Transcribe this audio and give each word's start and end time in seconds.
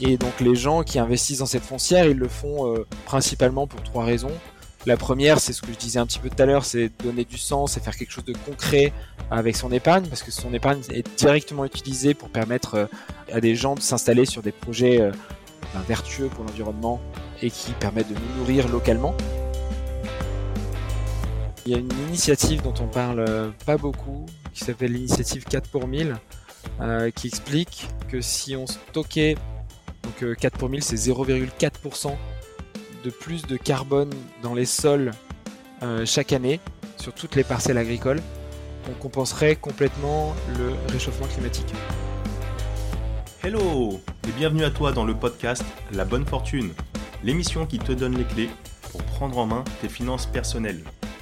Et 0.00 0.16
donc 0.18 0.40
les 0.40 0.54
gens 0.54 0.82
qui 0.82 0.98
investissent 0.98 1.38
dans 1.38 1.46
cette 1.46 1.64
foncière, 1.64 2.06
ils 2.06 2.16
le 2.16 2.28
font 2.28 2.74
principalement 3.06 3.66
pour 3.66 3.82
trois 3.82 4.04
raisons. 4.04 4.32
La 4.86 4.96
première, 4.96 5.40
c'est 5.40 5.52
ce 5.52 5.62
que 5.62 5.72
je 5.72 5.78
disais 5.78 5.98
un 5.98 6.06
petit 6.06 6.20
peu 6.20 6.30
tout 6.30 6.40
à 6.40 6.46
l'heure, 6.46 6.64
c'est 6.64 6.92
donner 7.02 7.24
du 7.24 7.38
sens 7.38 7.76
et 7.76 7.80
faire 7.80 7.96
quelque 7.96 8.12
chose 8.12 8.24
de 8.24 8.34
concret 8.46 8.92
avec 9.32 9.56
son 9.56 9.72
épargne, 9.72 10.06
parce 10.06 10.22
que 10.22 10.30
son 10.30 10.54
épargne 10.54 10.80
est 10.92 11.04
directement 11.18 11.64
utilisée 11.64 12.14
pour 12.14 12.28
permettre 12.28 12.74
euh, 12.76 12.86
à 13.32 13.40
des 13.40 13.56
gens 13.56 13.74
de 13.74 13.80
s'installer 13.80 14.26
sur 14.26 14.42
des 14.42 14.52
projets 14.52 15.00
euh, 15.00 15.10
ben, 15.74 15.80
vertueux 15.88 16.28
pour 16.28 16.44
l'environnement 16.44 17.00
et 17.42 17.50
qui 17.50 17.72
permettent 17.72 18.08
de 18.08 18.14
nous 18.14 18.38
nourrir 18.38 18.68
localement. 18.68 19.16
Il 21.66 21.72
y 21.72 21.74
a 21.74 21.78
une 21.78 21.90
initiative 22.06 22.62
dont 22.62 22.74
on 22.80 22.86
parle 22.86 23.24
euh, 23.28 23.50
pas 23.66 23.76
beaucoup, 23.76 24.24
qui 24.54 24.62
s'appelle 24.62 24.92
l'initiative 24.92 25.42
4 25.46 25.68
pour 25.68 25.88
1000, 25.88 26.16
qui 27.14 27.26
explique 27.26 27.88
que 28.08 28.20
si 28.20 28.54
on 28.54 28.66
stockait, 28.66 29.36
donc 30.20 30.36
4 30.36 30.58
pour 30.58 30.68
1000 30.68 30.82
c'est 30.82 30.96
0,4% 30.96 32.14
de 33.04 33.10
plus 33.10 33.42
de 33.46 33.56
carbone 33.56 34.10
dans 34.42 34.54
les 34.54 34.64
sols 34.64 35.12
euh, 35.82 36.04
chaque 36.06 36.32
année 36.32 36.60
sur 36.96 37.12
toutes 37.12 37.36
les 37.36 37.44
parcelles 37.44 37.78
agricoles, 37.78 38.20
on 38.88 38.94
compenserait 38.94 39.56
complètement 39.56 40.34
le 40.58 40.72
réchauffement 40.90 41.26
climatique. 41.26 41.72
Hello 43.44 44.00
et 44.26 44.32
bienvenue 44.32 44.64
à 44.64 44.70
toi 44.70 44.92
dans 44.92 45.04
le 45.04 45.14
podcast 45.14 45.64
La 45.92 46.04
Bonne 46.04 46.24
Fortune, 46.24 46.72
l'émission 47.22 47.66
qui 47.66 47.78
te 47.78 47.92
donne 47.92 48.16
les 48.16 48.24
clés 48.24 48.50
pour 48.90 49.02
prendre 49.02 49.38
en 49.38 49.46
main 49.46 49.64
tes 49.82 49.88
finances 49.88 50.26
personnelles. 50.26 50.82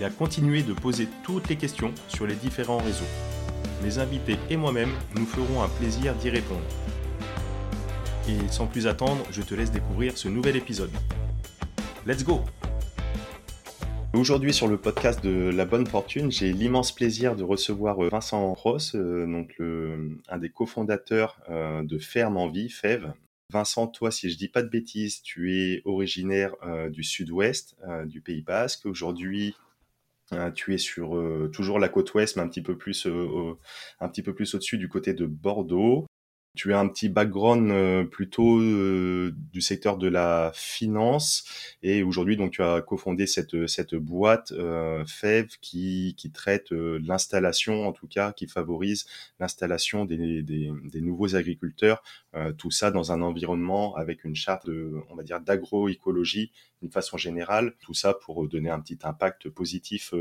et 0.00 0.04
à 0.04 0.10
continuer 0.10 0.62
de 0.62 0.72
poser 0.72 1.08
toutes 1.22 1.48
les 1.48 1.56
questions 1.56 1.92
sur 2.08 2.26
les 2.26 2.34
différents 2.34 2.78
réseaux. 2.78 3.04
Mes 3.82 3.98
invités 3.98 4.36
et 4.48 4.56
moi-même 4.56 4.90
nous 5.16 5.26
ferons 5.26 5.62
un 5.62 5.68
plaisir 5.68 6.14
d'y 6.14 6.30
répondre. 6.30 6.60
Et 8.28 8.48
sans 8.50 8.66
plus 8.66 8.86
attendre, 8.86 9.24
je 9.30 9.42
te 9.42 9.54
laisse 9.54 9.70
découvrir 9.70 10.16
ce 10.16 10.28
nouvel 10.28 10.56
épisode. 10.56 10.90
Let's 12.06 12.24
go 12.24 12.40
Aujourd'hui 14.12 14.52
sur 14.52 14.66
le 14.66 14.76
podcast 14.76 15.22
de 15.22 15.50
La 15.50 15.64
Bonne 15.64 15.86
Fortune, 15.86 16.32
j'ai 16.32 16.52
l'immense 16.52 16.92
plaisir 16.92 17.36
de 17.36 17.44
recevoir 17.44 18.04
euh, 18.04 18.08
Vincent 18.08 18.52
Ross, 18.54 18.96
euh, 18.96 19.24
donc 19.24 19.54
un 20.28 20.38
des 20.38 20.50
cofondateurs 20.50 21.38
euh, 21.48 21.84
de 21.84 21.96
Ferme 21.98 22.36
en 22.36 22.48
Vie, 22.48 22.70
FEV. 22.70 23.12
Vincent, 23.52 23.86
toi, 23.86 24.10
si 24.10 24.28
je 24.28 24.36
dis 24.36 24.48
pas 24.48 24.62
de 24.62 24.68
bêtises, 24.68 25.22
tu 25.22 25.54
es 25.54 25.82
originaire 25.84 26.54
du 26.90 27.02
sud-ouest 27.02 27.76
du 28.06 28.20
Pays 28.20 28.42
Basque. 28.42 28.86
Aujourd'hui, 28.86 29.56
tu 30.54 30.74
es 30.74 30.78
sur 30.78 31.20
toujours 31.52 31.78
la 31.78 31.88
côte 31.88 32.14
ouest, 32.14 32.36
mais 32.36 32.42
un 32.42 32.48
petit 32.48 32.62
peu 32.62 32.76
plus, 32.76 33.06
un 34.00 34.08
petit 34.08 34.22
peu 34.22 34.34
plus 34.34 34.54
au-dessus 34.54 34.78
du 34.78 34.88
côté 34.88 35.14
de 35.14 35.26
Bordeaux. 35.26 36.06
Tu 36.56 36.74
as 36.74 36.80
un 36.80 36.88
petit 36.88 37.08
background 37.08 37.70
euh, 37.70 38.04
plutôt 38.04 38.58
euh, 38.58 39.32
du 39.52 39.60
secteur 39.60 39.98
de 39.98 40.08
la 40.08 40.50
finance 40.52 41.44
et 41.84 42.02
aujourd'hui 42.02 42.36
donc 42.36 42.50
tu 42.50 42.60
as 42.60 42.82
cofondé 42.82 43.28
cette 43.28 43.68
cette 43.68 43.94
boîte 43.94 44.50
euh, 44.50 45.04
FEV 45.06 45.46
qui 45.60 46.16
qui 46.18 46.32
traite 46.32 46.72
euh, 46.72 46.98
l'installation 47.04 47.86
en 47.86 47.92
tout 47.92 48.08
cas 48.08 48.32
qui 48.32 48.48
favorise 48.48 49.06
l'installation 49.38 50.04
des, 50.04 50.42
des, 50.42 50.72
des 50.82 51.00
nouveaux 51.00 51.36
agriculteurs 51.36 52.02
tout 52.58 52.72
ça 52.72 52.90
dans 52.90 53.12
un 53.12 53.22
environnement 53.22 53.94
avec 53.94 54.24
une 54.24 54.34
charte 54.34 54.66
de 54.66 54.92
on 55.08 55.14
va 55.14 55.22
dire 55.22 55.40
d'agroécologie 55.40 56.50
d'une 56.80 56.90
façon 56.90 57.16
générale 57.16 57.74
tout 57.80 57.94
ça 57.94 58.14
pour 58.14 58.48
donner 58.48 58.70
un 58.70 58.80
petit 58.80 58.98
impact 59.02 59.48
positif 59.50 60.14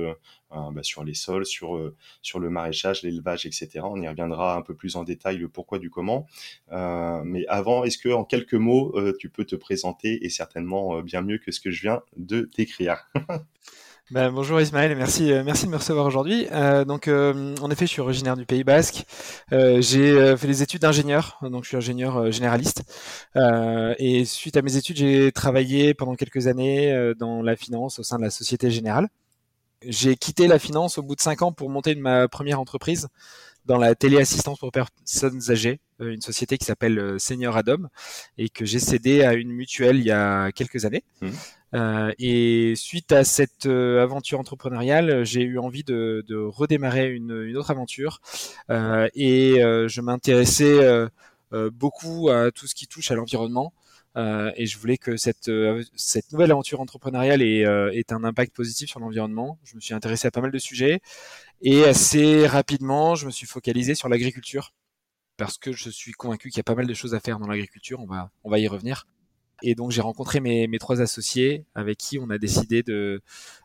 bah, 0.52 0.82
sur 0.82 1.04
les 1.04 1.14
sols 1.14 1.46
sur 1.46 1.94
sur 2.22 2.40
le 2.40 2.50
maraîchage 2.50 3.04
l'élevage 3.04 3.46
etc 3.46 3.82
on 3.84 4.02
y 4.02 4.08
reviendra 4.08 4.56
un 4.56 4.62
peu 4.62 4.76
plus 4.76 4.96
en 4.96 5.04
détail 5.04 5.38
le 5.38 5.50
pourquoi 5.50 5.80
du 5.80 5.90
comment. 5.90 6.28
Euh, 6.72 7.22
mais 7.26 7.46
avant, 7.48 7.84
est-ce 7.84 7.98
que 7.98 8.10
en 8.10 8.24
quelques 8.24 8.54
mots, 8.54 8.94
euh, 8.96 9.14
tu 9.20 9.30
peux 9.30 9.46
te 9.46 9.56
présenter 9.56 10.26
et 10.26 10.30
certainement 10.30 10.98
euh, 10.98 11.02
bien 11.02 11.22
mieux 11.22 11.38
que 11.38 11.52
ce 11.52 11.60
que 11.60 11.72
je 11.72 11.82
viens 11.82 12.02
de 12.16 12.50
décrire 12.56 13.10
Ben, 14.12 14.32
bonjour 14.32 14.60
Ismaël, 14.60 14.96
merci, 14.96 15.32
merci 15.46 15.66
de 15.66 15.72
me 15.72 15.78
recevoir 15.78 16.06
aujourd'hui. 16.06 16.48
donc, 16.88 17.08
en 17.08 17.72
effet, 17.72 17.86
je 17.86 17.92
suis 17.92 18.02
originaire 18.02 18.36
du 18.36 18.46
Pays 18.46 18.64
Basque. 18.64 19.06
j'ai 19.52 20.36
fait 20.36 20.48
des 20.48 20.64
études 20.64 20.82
d'ingénieur, 20.82 21.38
donc 21.44 21.64
je 21.64 21.70
suis 21.70 21.78
ingénieur 21.78 22.32
généraliste. 22.32 22.82
et 23.36 24.26
suite 24.26 24.58
à 24.58 24.64
mes 24.64 24.78
études, 24.78 24.98
j'ai 24.98 25.32
travaillé 25.32 25.94
pendant 25.94 26.16
quelques 26.16 26.48
années 26.48 27.14
dans 27.20 27.44
la 27.44 27.56
finance 27.56 28.00
au 28.00 28.04
sein 28.04 28.18
de 28.18 28.24
la 28.24 28.32
Société 28.32 28.72
Générale. 28.72 29.10
J'ai 29.86 30.18
quitté 30.18 30.48
la 30.48 30.60
finance 30.60 30.98
au 30.98 31.04
bout 31.04 31.16
de 31.16 31.22
cinq 31.22 31.42
ans 31.42 31.54
pour 31.54 31.70
monter 31.70 31.96
ma 31.96 32.28
première 32.28 32.60
entreprise 32.60 33.08
dans 33.66 33.78
la 33.78 33.96
téléassistance 33.96 34.60
pour 34.60 34.72
personnes 34.72 35.40
âgées, 35.50 35.80
euh, 36.02 36.12
une 36.14 36.22
société 36.22 36.58
qui 36.58 36.66
s'appelle 36.66 36.98
euh, 36.98 37.20
Senior 37.20 37.56
Adom 37.56 37.88
et 38.38 38.50
que 38.50 38.66
j'ai 38.66 38.80
cédé 38.80 39.24
à 39.24 39.34
une 39.34 39.52
mutuelle 39.52 39.98
il 39.98 40.06
y 40.06 40.12
a 40.12 40.52
quelques 40.52 40.86
années. 40.86 41.04
Mmh. 41.22 41.30
Euh, 41.76 42.12
et 42.18 42.74
suite 42.76 43.12
à 43.12 43.24
cette 43.24 43.66
euh, 43.68 44.02
aventure 44.02 44.40
entrepreneuriale, 44.40 45.24
j'ai 45.24 45.44
eu 45.44 45.60
envie 45.60 45.84
de, 45.84 46.24
redémarrer 46.48 47.10
une, 47.12 47.56
autre 47.58 47.72
aventure 47.72 48.22
euh, 48.70 49.08
et 49.14 49.58
je 49.60 50.02
m'intéressais 50.02 50.80
beaucoup 51.52 52.30
à 52.30 52.52
tout 52.52 52.68
ce 52.68 52.76
qui 52.76 52.88
touche 52.88 53.12
à 53.12 53.16
l'environnement. 53.16 53.74
Et 54.16 54.66
je 54.66 54.78
voulais 54.78 54.98
que 54.98 55.18
cette, 55.18 55.48
nouvelle 55.48 56.52
aventure 56.52 56.82
entrepreneuriale 56.82 57.42
ait, 57.42 57.66
un 58.12 58.24
impact 58.24 58.56
positif 58.56 58.90
sur 58.90 59.00
l'environnement. 59.00 59.60
Je 59.64 59.76
me 59.76 59.82
suis 59.82 59.94
intéressé 59.94 60.28
à 60.28 60.32
pas 60.32 60.42
mal 60.42 60.52
de 60.52 60.60
sujets 60.60 61.02
et 61.62 61.84
assez 61.86 62.48
rapidement, 62.48 63.16
je 63.16 63.26
me 63.26 63.32
suis 63.32 63.48
focalisé 63.48 63.96
sur 63.96 64.10
l'agriculture 64.10 64.74
parce 65.38 65.58
que 65.58 65.72
je 65.72 65.90
suis 65.90 66.12
convaincu 66.12 66.50
qu'il 66.50 66.58
y 66.58 66.62
a 66.62 66.64
pas 66.64 66.76
mal 66.76 66.88
de 66.88 66.94
choses 66.94 67.16
à 67.16 67.20
faire 67.22 67.40
dans 67.40 67.48
l'agriculture. 67.48 68.00
On 68.44 68.50
va 68.50 68.60
y 68.60 68.68
revenir. 68.68 69.06
Et 69.62 69.76
donc 69.76 69.92
j'ai 69.92 70.02
rencontré 70.02 70.40
mes, 70.40 70.68
trois 70.80 71.02
associés 71.02 71.66
avec 71.76 71.98
qui 71.98 72.20
on 72.20 72.30
a 72.30 72.38
décidé 72.38 72.84
de, 72.84 73.22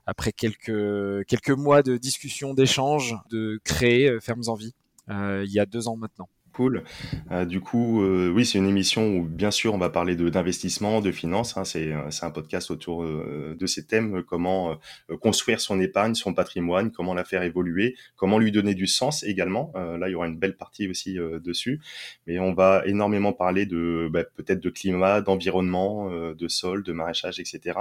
après 0.07 0.33
quelques, 0.33 1.25
quelques 1.27 1.51
mois 1.51 1.83
de 1.83 1.97
discussion, 1.97 2.55
d'échange, 2.55 3.17
de 3.31 3.61
créer 3.65 4.09
euh, 4.09 4.21
Fermes 4.21 4.43
en 4.49 4.55
Vie 4.55 4.75
euh, 5.11 5.45
il 5.47 5.53
y 5.53 5.61
a 5.61 5.67
deux 5.67 5.89
ans 5.89 5.97
maintenant 5.97 6.29
cool. 6.55 6.85
Euh, 7.31 7.45
du 7.45 7.61
coup, 7.61 8.03
euh, 8.03 8.31
oui, 8.31 8.47
c'est 8.47 8.59
une 8.59 8.69
émission 8.69 9.17
où, 9.17 9.25
bien 9.25 9.51
sûr, 9.51 9.75
on 9.75 9.79
va 9.79 9.91
parler 9.91 10.17
de 10.17 10.29
d'investissement, 10.29 11.01
de, 11.01 11.11
finances. 11.11 11.57
Hein, 11.57 11.65
c'est 11.65 11.93
un 11.93 12.31
podcast 12.31 12.71
autour 12.71 13.03
euh, 13.03 13.57
de 13.59 13.67
ces 13.67 13.87
thèmes 13.87 14.23
comment 14.23 14.79
construire 15.21 15.61
son 15.61 15.81
épargne, 15.81 16.15
son 16.15 16.33
patrimoine, 16.33 16.93
comment 16.93 17.15
la 17.15 17.25
faire 17.25 17.43
évoluer, 17.43 17.97
comment 18.17 18.39
lui 18.39 18.53
donner 18.53 18.75
du 18.75 18.87
sens 18.87 19.23
également. 19.25 19.73
là, 19.75 20.09
il 20.09 20.13
y 20.13 20.15
aura 20.15 20.27
une 20.27 20.39
belle 20.39 20.57
partie 20.57 20.89
aussi 20.89 21.17
dessus. 21.43 21.81
Mais 22.27 22.39
on 22.39 22.55
va 22.55 22.83
énormément 22.87 23.33
parler 23.33 23.67
de 23.67 24.09
bah, 24.11 24.25
peut-être 24.25 24.61
de 24.61 24.71
climat, 24.71 25.21
d'environnement, 25.21 26.11
de 26.11 26.49
sol, 26.49 26.83
de 26.83 26.93
maraîchage, 26.93 27.41
etc. 27.41 27.79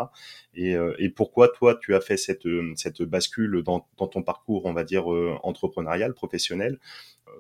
Et, 0.55 0.75
pourquoi 1.15 1.47
toi, 1.47 1.77
tu 1.79 1.93
as 1.95 2.01
fait 2.01 2.17
cette 2.17 2.47
cette 2.75 3.03
bascule 3.03 3.61
dans 3.63 3.87
ton 3.97 4.23
parcours, 4.23 4.65
on 4.65 4.73
va 4.73 4.83
dire 4.83 5.07
entrepreneurial, 5.43 6.13
professionnel? 6.13 6.79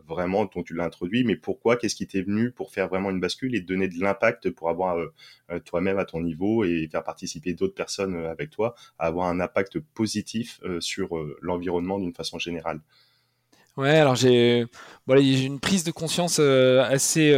Vraiment 0.07 0.45
dont 0.45 0.63
tu 0.63 0.73
l'as 0.73 0.85
introduit, 0.85 1.23
mais 1.23 1.35
pourquoi 1.35 1.77
Qu'est-ce 1.77 1.95
qui 1.95 2.07
t'est 2.07 2.21
venu 2.21 2.51
pour 2.51 2.71
faire 2.71 2.87
vraiment 2.87 3.09
une 3.09 3.19
bascule 3.19 3.55
et 3.55 3.61
donner 3.61 3.87
de 3.87 3.99
l'impact 3.99 4.49
pour 4.51 4.69
avoir 4.69 4.97
euh, 4.97 5.13
euh, 5.51 5.59
toi-même 5.59 5.97
à 5.99 6.05
ton 6.05 6.21
niveau 6.21 6.63
et 6.63 6.87
faire 6.91 7.03
participer 7.03 7.53
d'autres 7.53 7.75
personnes 7.75 8.15
euh, 8.15 8.31
avec 8.31 8.49
toi 8.49 8.75
à 8.99 9.07
avoir 9.07 9.27
un 9.27 9.39
impact 9.39 9.79
positif 9.79 10.59
sur 10.79 11.09
l'environnement 11.41 11.99
d'une 11.99 12.13
façon 12.13 12.39
générale? 12.39 12.79
Ouais, 13.75 13.97
alors 13.97 14.15
j'ai 14.15 14.65
voilà, 15.07 15.21
une 15.21 15.59
prise 15.59 15.83
de 15.83 15.91
conscience 15.91 16.39
assez 16.39 17.33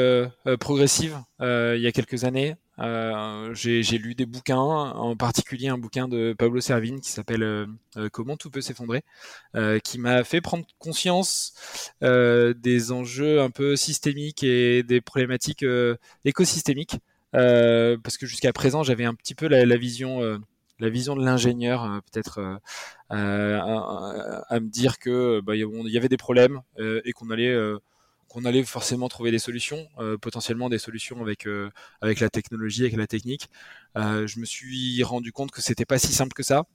progressive 0.60 1.18
il 1.40 1.80
y 1.80 1.88
a 1.88 1.92
quelques 1.92 2.24
années. 2.24 2.56
Euh, 2.80 3.54
j'ai 3.54 3.98
lu 3.98 4.16
des 4.16 4.26
bouquins, 4.26 4.58
en 4.58 5.16
particulier 5.16 5.70
un 5.70 5.78
bouquin 5.78 6.08
de 6.08 6.36
Pablo 6.38 6.60
Servine 6.60 7.00
qui 7.00 7.10
s'appelle 7.10 7.44
euh, 7.44 7.66
euh, 7.98 8.10
Comment 8.12 8.36
tout 8.36 8.50
peut 8.50 8.62
s'effondrer, 8.62 9.04
qui 9.84 10.00
m'a 10.00 10.24
fait 10.24 10.42
prendre 10.42 10.66
conscience 10.80 11.54
des 12.02 12.92
enjeux 12.92 13.42
un 13.42 13.50
peu 13.50 13.76
systémiques 13.76 14.44
et 14.44 14.84
des 14.84 15.02
problématiques 15.02 15.66
écosystémiques, 16.26 16.98
parce 17.32 18.18
que 18.18 18.26
jusqu'à 18.26 18.54
présent 18.54 18.84
j'avais 18.84 19.06
un 19.06 19.14
petit 19.14 19.36
peu 19.36 19.48
la, 19.48 19.78
vision 19.78 20.40
la 20.80 20.90
vision 20.90 21.16
de 21.16 21.24
l'ingénieur 21.24 22.02
peut-être 22.12 22.60
à, 23.10 24.60
me 24.60 24.68
dire 24.68 25.00
que 25.00 25.42
bah, 25.42 25.56
il 25.56 25.90
y 25.90 25.98
avait 25.98 26.10
des 26.10 26.18
problèmes 26.18 26.62
et 26.78 27.12
qu'on 27.14 27.30
allait 27.30 27.56
qu'on 28.36 28.46
allait 28.46 28.64
forcément 28.64 29.08
trouver 29.08 29.32
des 29.32 29.40
solutions, 29.40 29.88
potentiellement 30.22 30.70
des 30.70 30.80
solutions 30.80 31.22
avec 31.22 31.48
avec 32.02 32.20
la 32.20 32.30
technologie, 32.30 32.84
avec 32.84 32.98
la 32.98 33.08
technique. 33.08 33.50
je 33.96 34.40
me 34.40 34.46
suis 34.46 35.04
rendu 35.04 35.32
compte 35.32 35.52
que 35.52 35.62
c'était 35.62 35.86
pas 35.86 35.98
si 36.00 36.14
simple 36.14 36.34
que 36.34 36.44
ça. 36.44 36.66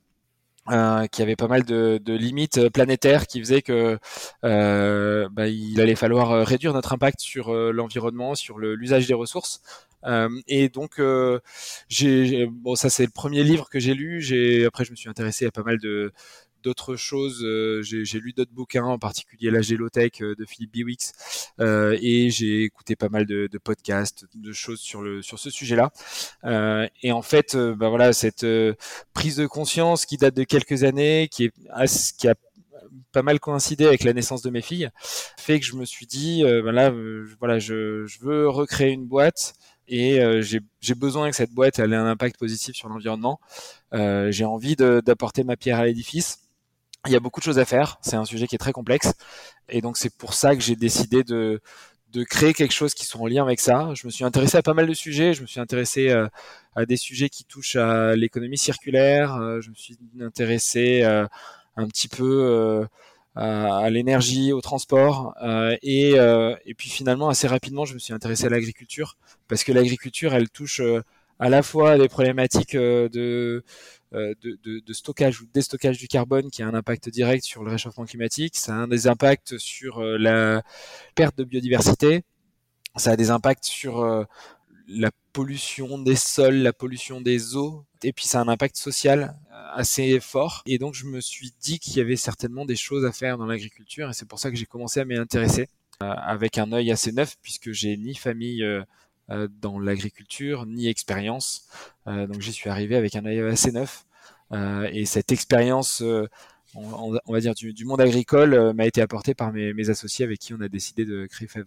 Euh, 0.68 1.06
qui 1.06 1.22
avait 1.22 1.36
pas 1.36 1.48
mal 1.48 1.64
de, 1.64 2.00
limites 2.06 2.68
planétaires 2.68 3.26
qui 3.26 3.40
faisaient 3.40 3.62
que 3.62 3.98
euh, 4.44 5.28
bah, 5.32 5.48
il 5.48 5.80
allait 5.80 5.96
falloir 5.96 6.46
réduire 6.46 6.74
notre 6.74 6.92
impact 6.92 7.18
sur 7.20 7.52
l'environnement, 7.52 8.34
sur 8.34 8.58
l'usage 8.58 9.06
des 9.06 9.14
ressources. 9.14 9.62
Euh, 10.04 10.28
et 10.46 10.68
donc, 10.68 11.00
bon, 11.00 12.74
ça 12.76 12.90
c'est 12.90 13.04
le 13.04 13.10
premier 13.10 13.42
livre 13.42 13.68
que 13.70 13.80
j'ai 13.80 13.94
lu. 13.94 14.22
Après 14.66 14.84
je 14.84 14.90
me 14.90 14.96
suis 14.96 15.08
intéressé 15.08 15.46
à 15.46 15.50
pas 15.50 15.62
mal 15.62 15.78
de 15.78 16.12
d'autres 16.62 16.96
choses. 16.96 17.42
Euh, 17.44 17.82
j'ai 17.82 18.20
lu 18.20 18.32
d'autres 18.32 18.52
bouquins, 18.52 18.84
en 18.84 18.98
particulier 18.98 19.50
la 19.50 19.60
Gélotech 19.60 20.22
euh, 20.22 20.34
de 20.34 20.44
Philippe 20.44 20.72
Biwix, 20.72 21.12
euh, 21.60 21.96
et 22.00 22.30
j'ai 22.30 22.64
écouté 22.64 22.96
pas 22.96 23.08
mal 23.08 23.26
de, 23.26 23.48
de, 23.50 23.58
podcasts, 23.58 24.26
de 24.34 24.52
choses 24.52 24.80
sur 24.80 25.02
le 25.02 25.22
sur 25.22 25.38
ce 25.38 25.50
sujet-là. 25.50 25.90
et 27.02 27.12
en 27.12 27.22
fait, 27.22 27.56
bah 27.56 27.88
voilà, 27.88 28.12
cette 28.12 28.46
prise 29.14 29.36
de 29.36 29.46
conscience 29.46 30.06
qui 30.06 30.16
date 30.16 30.34
de 30.34 30.44
quelques 30.44 30.84
années, 30.84 31.28
qui 31.30 31.44
est 31.44 31.52
qui 32.18 32.28
a 32.28 32.34
pas 33.12 33.22
mal 33.22 33.40
coïncidé 33.40 33.86
avec 33.86 34.04
la 34.04 34.12
naissance 34.12 34.42
de 34.42 34.50
mes 34.50 34.62
filles, 34.62 34.88
fait 35.38 35.58
que 35.60 35.66
je 35.66 35.74
me 35.76 35.84
suis 35.84 36.06
dit, 36.06 36.42
ben 36.44 36.72
là, 36.72 36.92
voilà, 37.38 37.58
je, 37.58 38.06
je, 38.06 38.20
veux 38.20 38.48
recréer 38.48 38.90
une 38.90 39.06
boîte 39.06 39.54
et 39.88 40.20
j'ai 40.40 40.94
besoin 40.94 41.30
que 41.30 41.36
cette 41.36 41.52
boîte 41.52 41.78
ait 41.78 41.82
un 41.82 42.06
impact 42.06 42.38
positif 42.38 42.76
sur 42.76 42.88
l'environnement. 42.88 43.40
Euh, 43.92 44.30
j'ai 44.30 44.44
envie 44.44 44.76
d'apporter 44.76 45.44
ma 45.44 45.56
pierre 45.56 45.78
à 45.78 45.86
l'édifice 45.86 46.40
il 47.06 47.12
y 47.12 47.16
a 47.16 47.20
beaucoup 47.20 47.40
de 47.40 47.44
choses 47.44 47.58
à 47.58 47.64
faire. 47.64 47.98
C'est 48.02 48.16
un 48.16 48.24
sujet 48.24 48.46
qui 48.46 48.54
est 48.54 48.58
très 48.58 48.72
complexe. 48.72 49.14
Et 49.68 49.80
donc, 49.80 49.96
c'est 49.96 50.14
pour 50.16 50.34
ça 50.34 50.54
que 50.54 50.62
j'ai 50.62 50.76
décidé 50.76 51.24
de, 51.24 51.60
de 52.12 52.24
créer 52.24 52.52
quelque 52.54 52.72
chose 52.72 52.94
qui 52.94 53.04
soit 53.06 53.20
en 53.20 53.26
lien 53.26 53.42
avec 53.42 53.60
ça. 53.60 53.90
Je 53.94 54.06
me 54.06 54.10
suis 54.10 54.24
intéressé 54.24 54.58
à 54.58 54.62
pas 54.62 54.74
mal 54.74 54.86
de 54.86 54.94
sujets. 54.94 55.32
Je 55.32 55.42
me 55.42 55.46
suis 55.46 55.60
intéressé 55.60 56.10
euh, 56.10 56.26
à 56.74 56.84
des 56.86 56.96
sujets 56.96 57.28
qui 57.28 57.44
touchent 57.44 57.76
à 57.76 58.16
l'économie 58.16 58.58
circulaire. 58.58 59.36
Euh, 59.36 59.60
je 59.60 59.70
me 59.70 59.74
suis 59.74 59.96
intéressé 60.20 61.02
euh, 61.02 61.26
un 61.76 61.86
petit 61.86 62.08
peu 62.08 62.86
à, 63.36 63.88
l'énergie, 63.90 64.52
au 64.52 64.60
transport. 64.60 65.34
et, 65.82 66.10
et 66.10 66.74
puis 66.74 66.90
finalement, 66.90 67.28
assez 67.28 67.46
rapidement, 67.46 67.84
je 67.84 67.94
me 67.94 67.98
suis 67.98 68.12
intéressé 68.12 68.46
à 68.46 68.50
l'agriculture 68.50 69.16
parce 69.48 69.64
que 69.64 69.72
l'agriculture, 69.72 70.34
elle 70.34 70.50
touche 70.50 70.82
à 71.38 71.48
la 71.48 71.62
fois 71.62 71.96
des 71.96 72.08
problématiques 72.08 72.76
de 72.76 73.64
de, 74.12 74.58
de, 74.64 74.80
de, 74.80 74.92
stockage 74.92 75.40
ou 75.40 75.46
déstockage 75.54 75.98
du 75.98 76.08
carbone 76.08 76.50
qui 76.50 76.62
a 76.62 76.66
un 76.66 76.74
impact 76.74 77.08
direct 77.08 77.44
sur 77.44 77.62
le 77.62 77.70
réchauffement 77.70 78.04
climatique, 78.04 78.56
ça 78.56 78.74
a 78.74 78.76
un 78.76 78.88
des 78.88 79.06
impacts 79.06 79.56
sur 79.58 79.98
euh, 79.98 80.18
la 80.18 80.62
perte 81.14 81.38
de 81.38 81.44
biodiversité, 81.44 82.24
ça 82.96 83.12
a 83.12 83.16
des 83.16 83.30
impacts 83.30 83.64
sur 83.64 84.00
euh, 84.00 84.24
la 84.88 85.10
pollution 85.32 85.98
des 85.98 86.16
sols, 86.16 86.56
la 86.56 86.72
pollution 86.72 87.20
des 87.20 87.56
eaux, 87.56 87.84
et 88.02 88.12
puis 88.12 88.26
ça 88.26 88.40
a 88.40 88.42
un 88.42 88.48
impact 88.48 88.76
social 88.76 89.38
assez 89.74 90.18
fort. 90.18 90.62
Et 90.66 90.78
donc 90.78 90.94
je 90.94 91.06
me 91.06 91.20
suis 91.20 91.52
dit 91.60 91.78
qu'il 91.78 91.96
y 91.96 92.00
avait 92.00 92.16
certainement 92.16 92.64
des 92.64 92.74
choses 92.74 93.04
à 93.04 93.12
faire 93.12 93.38
dans 93.38 93.46
l'agriculture, 93.46 94.10
et 94.10 94.12
c'est 94.12 94.26
pour 94.26 94.40
ça 94.40 94.50
que 94.50 94.56
j'ai 94.56 94.66
commencé 94.66 94.98
à 94.98 95.04
m'y 95.04 95.16
intéresser 95.16 95.68
avec 96.00 96.58
un 96.58 96.72
œil 96.72 96.90
assez 96.90 97.12
neuf, 97.12 97.36
puisque 97.42 97.72
j'ai 97.72 97.96
ni 97.96 98.14
famille 98.14 98.62
euh, 98.64 98.82
dans 99.60 99.78
l'agriculture 99.78 100.66
ni 100.66 100.88
expérience. 100.88 101.66
Euh, 102.06 102.26
donc 102.26 102.40
j'y 102.40 102.52
suis 102.52 102.70
arrivé 102.70 102.96
avec 102.96 103.16
un 103.16 103.24
œil 103.24 103.40
assez 103.40 103.72
neuf. 103.72 104.04
Euh, 104.52 104.88
et 104.92 105.04
cette 105.04 105.32
expérience, 105.32 106.02
on, 106.74 107.12
va 107.28 107.40
dire, 107.40 107.54
du, 107.54 107.84
monde 107.84 108.00
agricole 108.00 108.72
m'a 108.74 108.86
été 108.86 109.00
apportée 109.00 109.34
par 109.34 109.52
mes, 109.52 109.90
associés 109.90 110.24
avec 110.24 110.38
qui 110.38 110.54
on 110.54 110.60
a 110.60 110.68
décidé 110.68 111.04
de 111.04 111.26
créer 111.26 111.48
FEV. 111.48 111.64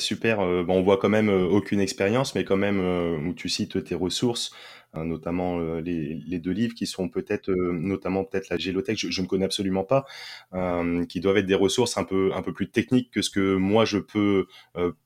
Super. 0.00 0.38
bon, 0.38 0.78
on 0.78 0.82
voit 0.82 0.98
quand 0.98 1.08
même 1.08 1.28
aucune 1.28 1.78
expérience, 1.78 2.34
mais 2.34 2.44
quand 2.44 2.56
même 2.56 2.80
où 3.28 3.34
tu 3.34 3.48
cites 3.48 3.84
tes 3.84 3.94
ressources, 3.94 4.50
Hein, 4.94 5.04
notamment 5.06 5.58
euh, 5.58 5.80
les, 5.80 6.38
deux 6.38 6.52
livres 6.52 6.74
qui 6.74 6.86
sont 6.86 7.08
peut-être, 7.08 7.50
euh, 7.50 7.72
notamment 7.72 8.24
peut-être 8.24 8.48
la 8.48 8.58
Gélothèque, 8.58 8.96
je, 8.98 9.22
ne 9.22 9.26
connais 9.26 9.44
absolument 9.44 9.82
pas, 9.82 10.04
euh, 10.54 11.04
qui 11.06 11.20
doivent 11.20 11.38
être 11.38 11.46
des 11.46 11.54
ressources 11.56 11.98
un 11.98 12.04
peu 12.04 12.30
un 12.34 12.42
peu 12.42 12.52
plus 12.52 12.70
techniques 12.70 13.10
que 13.10 13.20
ce 13.20 13.30
que 13.30 13.56
moi 13.56 13.84
je 13.84 13.98
peux, 13.98 14.46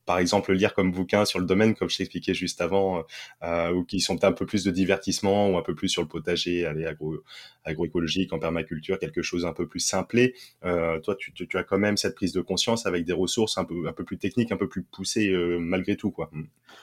par 0.09 0.19
exemple, 0.19 0.55
lire 0.55 0.73
comme 0.73 0.91
bouquin 0.91 1.27
sur 1.27 1.39
le 1.39 1.45
domaine, 1.45 1.75
comme 1.75 1.91
je 1.91 1.99
t'expliquais 1.99 2.33
juste 2.33 2.63
avant, 2.63 3.05
ou 3.45 3.85
qui 3.85 4.01
sont 4.01 4.25
un 4.25 4.33
peu 4.33 4.47
plus 4.47 4.65
de 4.65 4.71
divertissement 4.71 5.51
ou 5.51 5.59
un 5.59 5.63
peu 5.63 5.75
plus 5.75 5.91
sur 5.91 6.01
le 6.01 6.09
potager, 6.09 6.65
allez, 6.65 6.87
agro, 6.87 7.19
agroécologique, 7.65 8.33
en 8.33 8.39
permaculture, 8.39 8.99
quelque 8.99 9.21
chose 9.21 9.45
un 9.45 9.53
peu 9.53 9.69
plus 9.69 9.81
simplé. 9.81 10.35
toi, 10.63 11.15
tu, 11.19 11.47
as 11.59 11.63
quand 11.63 11.77
même 11.77 11.99
cette 11.99 12.15
prise 12.15 12.33
de 12.33 12.41
conscience 12.41 12.87
avec 12.87 13.05
des 13.05 13.13
ressources 13.13 13.59
un 13.59 13.67
peu 13.67 13.87
un 13.87 13.93
peu 13.93 14.05
plus 14.05 14.17
techniques, 14.17 14.51
un 14.51 14.57
peu 14.57 14.67
plus 14.67 14.83
poussées 14.83 15.31
malgré 15.61 15.95
tout, 15.95 16.11
quoi. 16.11 16.31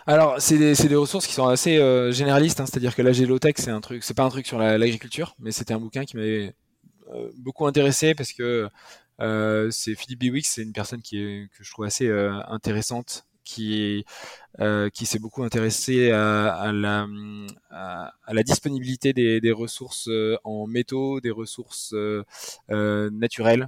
Alors, 0.06 0.36
c'est 0.40 0.60
des, 0.60 0.76
des 0.76 0.96
ressources 0.96 1.26
qui 1.26 1.34
sont 1.34 1.48
assez 1.48 1.78
généralistes, 2.12 2.60
hein, 2.60 2.68
c'est-à-dire 2.68 2.96
que 2.96 3.02
la 3.02 3.12
Gélotech, 3.12 3.58
c'est 3.58 3.72
un 3.72 3.82
truc, 3.82 4.04
c'est 4.04 4.16
pas 4.16 4.24
un 4.24 4.30
truc 4.30 4.46
sur 4.46 4.60
l'agriculture, 4.60 5.36
mais 5.40 5.52
c'était 5.52 5.74
un 5.74 5.80
bouquin 5.80 6.06
qui 6.06 6.16
m'avait 6.16 6.54
euh, 7.14 7.30
beaucoup 7.38 7.68
intéressé 7.68 8.16
parce 8.16 8.34
que 8.34 8.44
euh, 8.44 8.70
c'est 9.20 9.96
Philippe 9.96 10.20
Biwix, 10.20 10.50
c'est 10.50 10.64
une 10.64 10.74
personne 10.74 11.02
qui 11.02 11.20
est, 11.20 11.50
que 11.58 11.64
je 11.64 11.72
trouve 11.72 11.86
assez 11.86 12.08
euh, 12.08 12.34
intéressante, 12.48 13.26
qui 13.44 14.06
qui 14.94 15.06
s'est 15.06 15.20
beaucoup 15.20 15.44
intéressé 15.44 16.12
à, 16.12 16.72
la, 16.74 17.06
à, 17.70 18.34
la 18.34 18.44
disponibilité 18.44 19.12
des, 19.12 19.42
des, 19.42 19.52
ressources 19.52 20.10
en 20.46 20.66
métaux, 20.66 21.20
des 21.20 21.30
ressources 21.30 21.94
naturelles, 22.70 23.68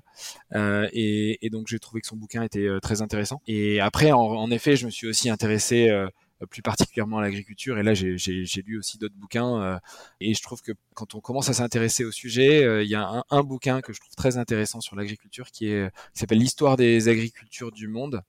et, 0.56 1.46
et, 1.46 1.50
donc 1.50 1.68
j'ai 1.68 1.80
trouvé 1.80 2.00
que 2.00 2.08
son 2.08 2.16
bouquin 2.16 2.42
était 2.42 2.70
très 2.82 3.02
intéressant. 3.02 3.42
Et 3.48 3.82
après, 3.82 4.14
en, 4.14 4.20
en, 4.20 4.50
effet, 4.50 4.78
je 4.78 4.86
me 4.86 4.92
suis 4.92 5.08
aussi 5.08 5.30
intéressé 5.30 5.90
euh, 5.90 6.08
plus 6.46 6.62
particulièrement 6.62 7.18
à 7.18 7.22
l'agriculture. 7.22 7.80
Et 7.80 7.84
là, 7.84 7.94
j'ai 7.94 8.62
lu 8.66 8.78
aussi 8.78 8.98
d'autres 8.98 9.16
bouquins. 9.16 9.62
Euh, 9.62 9.80
et 10.20 10.34
je 10.34 10.42
trouve 10.42 10.62
que 10.62 10.72
quand 10.94 11.16
on 11.16 11.20
commence 11.20 11.50
à 11.50 11.54
s'intéresser 11.54 12.06
au 12.06 12.12
sujet, 12.12 12.64
euh, 12.64 12.84
il 12.84 12.90
y 12.90 12.96
a 12.96 13.08
un, 13.08 13.24
un, 13.30 13.44
bouquin 13.44 13.82
que 13.82 13.94
je 13.94 14.00
trouve 14.00 14.16
très 14.16 14.38
intéressant 14.38 14.82
sur 14.82 14.96
l'agriculture 14.96 15.48
qui 15.52 15.68
est 15.70 15.90
qui 16.14 16.20
s'appelle 16.20 16.38
L'histoire 16.38 16.78
des 16.78 17.08
agricultures 17.08 17.72
du 17.72 17.88
monde 17.88 18.22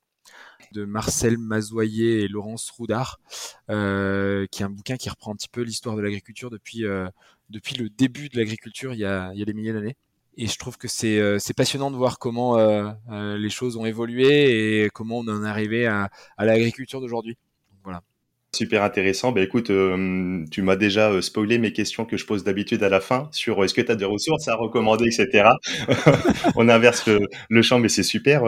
de 0.72 0.84
Marcel 0.84 1.38
Mazoyer 1.38 2.22
et 2.22 2.28
Laurence 2.28 2.70
Roudard, 2.70 3.20
euh, 3.70 4.46
qui 4.50 4.62
est 4.62 4.66
un 4.66 4.70
bouquin 4.70 4.96
qui 4.96 5.08
reprend 5.08 5.32
un 5.32 5.36
petit 5.36 5.48
peu 5.48 5.62
l'histoire 5.62 5.96
de 5.96 6.02
l'agriculture 6.02 6.50
depuis 6.50 6.84
euh, 6.84 7.08
depuis 7.50 7.76
le 7.76 7.88
début 7.88 8.28
de 8.28 8.36
l'agriculture 8.36 8.92
il 8.92 8.98
il 8.98 9.38
y 9.38 9.42
a 9.42 9.44
des 9.44 9.54
milliers 9.54 9.72
d'années. 9.72 9.96
Et 10.36 10.46
je 10.46 10.56
trouve 10.58 10.76
que 10.78 10.88
c'est 10.88 11.38
c'est 11.40 11.54
passionnant 11.54 11.90
de 11.90 11.96
voir 11.96 12.18
comment 12.18 12.56
les 13.08 13.50
choses 13.50 13.76
ont 13.76 13.84
évolué 13.86 14.84
et 14.84 14.90
comment 14.90 15.18
on 15.18 15.28
en 15.28 15.44
est 15.44 15.48
arrivé 15.48 15.86
à, 15.86 16.10
à 16.36 16.44
l'agriculture 16.44 17.00
d'aujourd'hui. 17.00 17.36
Super 18.56 18.82
intéressant. 18.82 19.30
Ben 19.30 19.44
écoute, 19.44 19.68
euh, 19.68 20.42
tu 20.50 20.62
m'as 20.62 20.76
déjà 20.76 21.10
euh, 21.10 21.20
spoilé 21.20 21.58
mes 21.58 21.70
questions 21.74 22.06
que 22.06 22.16
je 22.16 22.24
pose 22.24 22.44
d'habitude 22.44 22.82
à 22.82 22.88
la 22.88 22.98
fin 22.98 23.28
sur 23.30 23.60
euh, 23.60 23.64
est-ce 23.66 23.74
que 23.74 23.82
tu 23.82 23.92
as 23.92 23.94
des 23.94 24.06
ressources 24.06 24.48
à 24.48 24.56
recommander, 24.56 25.04
etc. 25.04 25.50
On 26.56 26.66
inverse 26.70 27.06
le, 27.50 27.62
champ, 27.62 27.78
mais 27.78 27.90
c'est 27.90 28.02
super. 28.02 28.44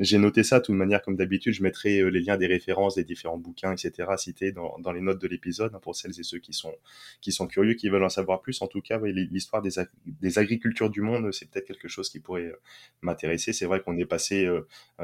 J'ai 0.00 0.18
noté 0.18 0.42
ça 0.42 0.58
de 0.58 0.64
toute 0.64 0.74
manière, 0.74 1.00
comme 1.00 1.14
d'habitude. 1.14 1.52
Je 1.52 1.62
mettrai 1.62 2.10
les 2.10 2.22
liens 2.22 2.36
des 2.36 2.48
références 2.48 2.96
des 2.96 3.04
différents 3.04 3.38
bouquins, 3.38 3.72
etc. 3.72 4.08
cités 4.16 4.50
dans, 4.50 4.92
les 4.92 5.00
notes 5.00 5.22
de 5.22 5.28
l'épisode 5.28 5.72
hein, 5.76 5.80
pour 5.80 5.94
celles 5.94 6.18
et 6.18 6.24
ceux 6.24 6.38
qui 6.38 6.52
sont 6.52 6.74
qui 7.20 7.30
sont 7.30 7.46
curieux, 7.46 7.74
qui 7.74 7.88
veulent 7.88 8.04
en 8.04 8.08
savoir 8.08 8.40
plus. 8.40 8.60
En 8.62 8.66
tout 8.66 8.80
cas, 8.80 8.98
l'histoire 9.04 9.62
des, 9.62 10.38
agricultures 10.38 10.90
du 10.90 11.02
monde, 11.02 11.32
c'est 11.32 11.48
peut-être 11.48 11.68
quelque 11.68 11.88
chose 11.88 12.10
qui 12.10 12.18
pourrait 12.18 12.52
m'intéresser. 13.00 13.52
C'est 13.52 13.66
vrai 13.66 13.80
qu'on 13.80 13.96
est 13.96 14.06
passé 14.06 14.48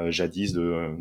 jadis 0.09 0.51
de 0.51 0.97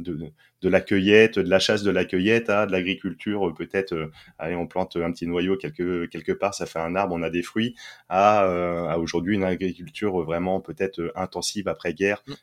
de, 0.00 0.32
de 0.62 0.68
la 0.68 0.80
cueillette, 0.80 1.38
de 1.38 1.48
la 1.48 1.58
chasse 1.58 1.82
de 1.82 1.90
la 1.90 2.04
cueillette 2.04 2.48
à 2.48 2.66
de 2.66 2.72
l'agriculture, 2.72 3.48
euh, 3.48 3.54
peut-être, 3.54 3.92
euh, 3.92 4.12
allez, 4.38 4.54
on 4.54 4.66
plante 4.66 4.96
un 4.96 5.10
petit 5.10 5.26
noyau 5.26 5.56
quelque, 5.56 6.06
quelque 6.06 6.32
part, 6.32 6.54
ça 6.54 6.66
fait 6.66 6.78
un 6.78 6.94
arbre, 6.94 7.14
on 7.14 7.22
a 7.22 7.30
des 7.30 7.42
fruits, 7.42 7.74
à, 8.08 8.44
euh, 8.44 8.86
à 8.86 8.98
aujourd'hui 8.98 9.34
une 9.34 9.44
agriculture 9.44 10.22
vraiment 10.22 10.60
peut-être 10.60 11.12
intensive 11.16 11.66
après-guerre, 11.68 12.22
mm. 12.26 12.34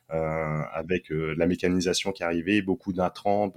avec 0.73 1.09
la 1.09 1.47
mécanisation 1.47 2.11
qui 2.11 2.23
est 2.23 2.25
arrivée, 2.25 2.61
beaucoup 2.61 2.93
d'intrants, 2.93 3.53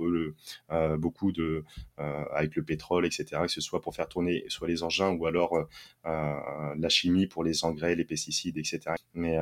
beaucoup 0.98 1.32
de, 1.32 1.64
avec 1.96 2.54
le 2.56 2.62
pétrole, 2.62 3.06
etc., 3.06 3.42
que 3.42 3.48
ce 3.48 3.60
soit 3.60 3.80
pour 3.80 3.94
faire 3.94 4.08
tourner 4.08 4.44
soit 4.48 4.68
les 4.68 4.82
engins 4.82 5.10
ou 5.10 5.26
alors 5.26 5.66
la 6.04 6.88
chimie 6.88 7.26
pour 7.26 7.44
les 7.44 7.64
engrais, 7.64 7.94
les 7.94 8.04
pesticides, 8.04 8.58
etc. 8.58 8.94
Mais 9.14 9.38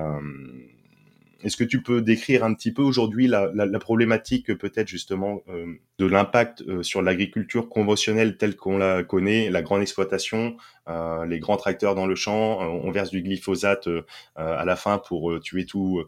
est-ce 1.42 1.56
que 1.56 1.64
tu 1.64 1.82
peux 1.82 2.02
décrire 2.02 2.44
un 2.44 2.54
petit 2.54 2.73
peu 2.73 2.82
aujourd'hui 2.82 3.26
la, 3.26 3.50
la, 3.54 3.66
la, 3.66 3.78
problématique 3.78 4.54
peut-être 4.56 4.88
justement 4.88 5.42
euh, 5.49 5.66
de 5.99 6.06
l'impact 6.06 6.62
euh, 6.62 6.82
sur 6.82 7.02
l'agriculture 7.02 7.68
conventionnelle 7.68 8.37
telle 8.37 8.56
qu'on 8.56 8.78
la 8.78 9.02
connaît, 9.02 9.50
la 9.50 9.62
grande 9.62 9.82
exploitation, 9.82 10.56
euh, 10.88 11.25
les 11.26 11.38
grands 11.38 11.56
tracteurs 11.56 11.94
dans 11.94 12.06
le 12.06 12.14
champ, 12.14 12.62
euh, 12.62 12.66
on 12.66 12.90
verse 12.90 13.11
du 13.11 13.23
glyphosate 13.23 13.88
à 14.37 14.64
la 14.64 14.76
fin 14.76 14.99
pour 14.99 15.38
tuer 15.40 15.66
tout, 15.66 16.04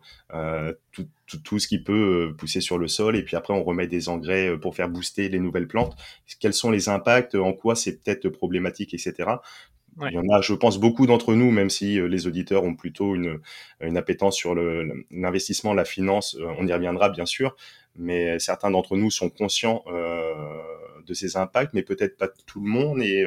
tout, 0.93 1.07
tout, 1.27 1.39
tout, 1.39 1.59
ce 1.59 1.69
qui 1.69 1.83
peut 1.83 2.35
pousser 2.39 2.61
sur 2.61 2.79
le 2.79 2.89
sol 2.89 3.17
et 3.17 3.23
puis 3.23 3.37
après 3.37 3.53
on 3.53 3.62
remet 3.62 3.87
des 3.87 4.09
engrais 4.09 4.59
pour 4.59 4.75
faire 4.75 4.89
booster 4.89 5.29
les 5.29 5.39
nouvelles 5.39 5.69
plantes. 5.69 5.95
Quels 6.41 6.55
sont 6.55 6.71
les 6.71 6.89
impacts, 6.89 7.35
en 7.35 7.53
quoi 7.53 7.75
c'est 7.75 8.03
peut-être 8.03 8.29
problématique, 8.29 8.95
etc. 8.95 9.29
Il 10.01 10.15
y 10.15 10.19
en 10.19 10.29
a, 10.31 10.41
je 10.41 10.55
pense, 10.55 10.79
beaucoup 10.79 11.07
d'entre 11.07 11.35
nous, 11.35 11.51
même 11.51 11.69
si 11.69 11.99
euh, 11.99 12.07
les 12.07 12.27
auditeurs 12.27 12.65
ont 12.65 12.75
plutôt 12.75 13.15
une, 13.15 13.41
une 13.81 13.97
appétence 13.97 14.37
sur 14.37 14.55
l'investissement, 14.55 15.75
la 15.75 15.85
finance, 15.85 16.37
euh, 16.41 16.47
on 16.59 16.67
y 16.67 16.73
reviendra 16.73 17.11
bien 17.11 17.27
sûr, 17.27 17.57
mais 17.97 18.39
certains 18.39 18.71
d'entre 18.71 18.97
nous 18.97 19.11
sont 19.11 19.29
conscients 19.29 19.85
de 21.07 21.15
ces 21.15 21.37
impacts, 21.37 21.75
mais 21.75 21.83
peut-être 21.83 22.17
pas 22.17 22.29
tout 22.29 22.61
le 22.61 22.69
monde. 22.69 23.03
Et 23.03 23.25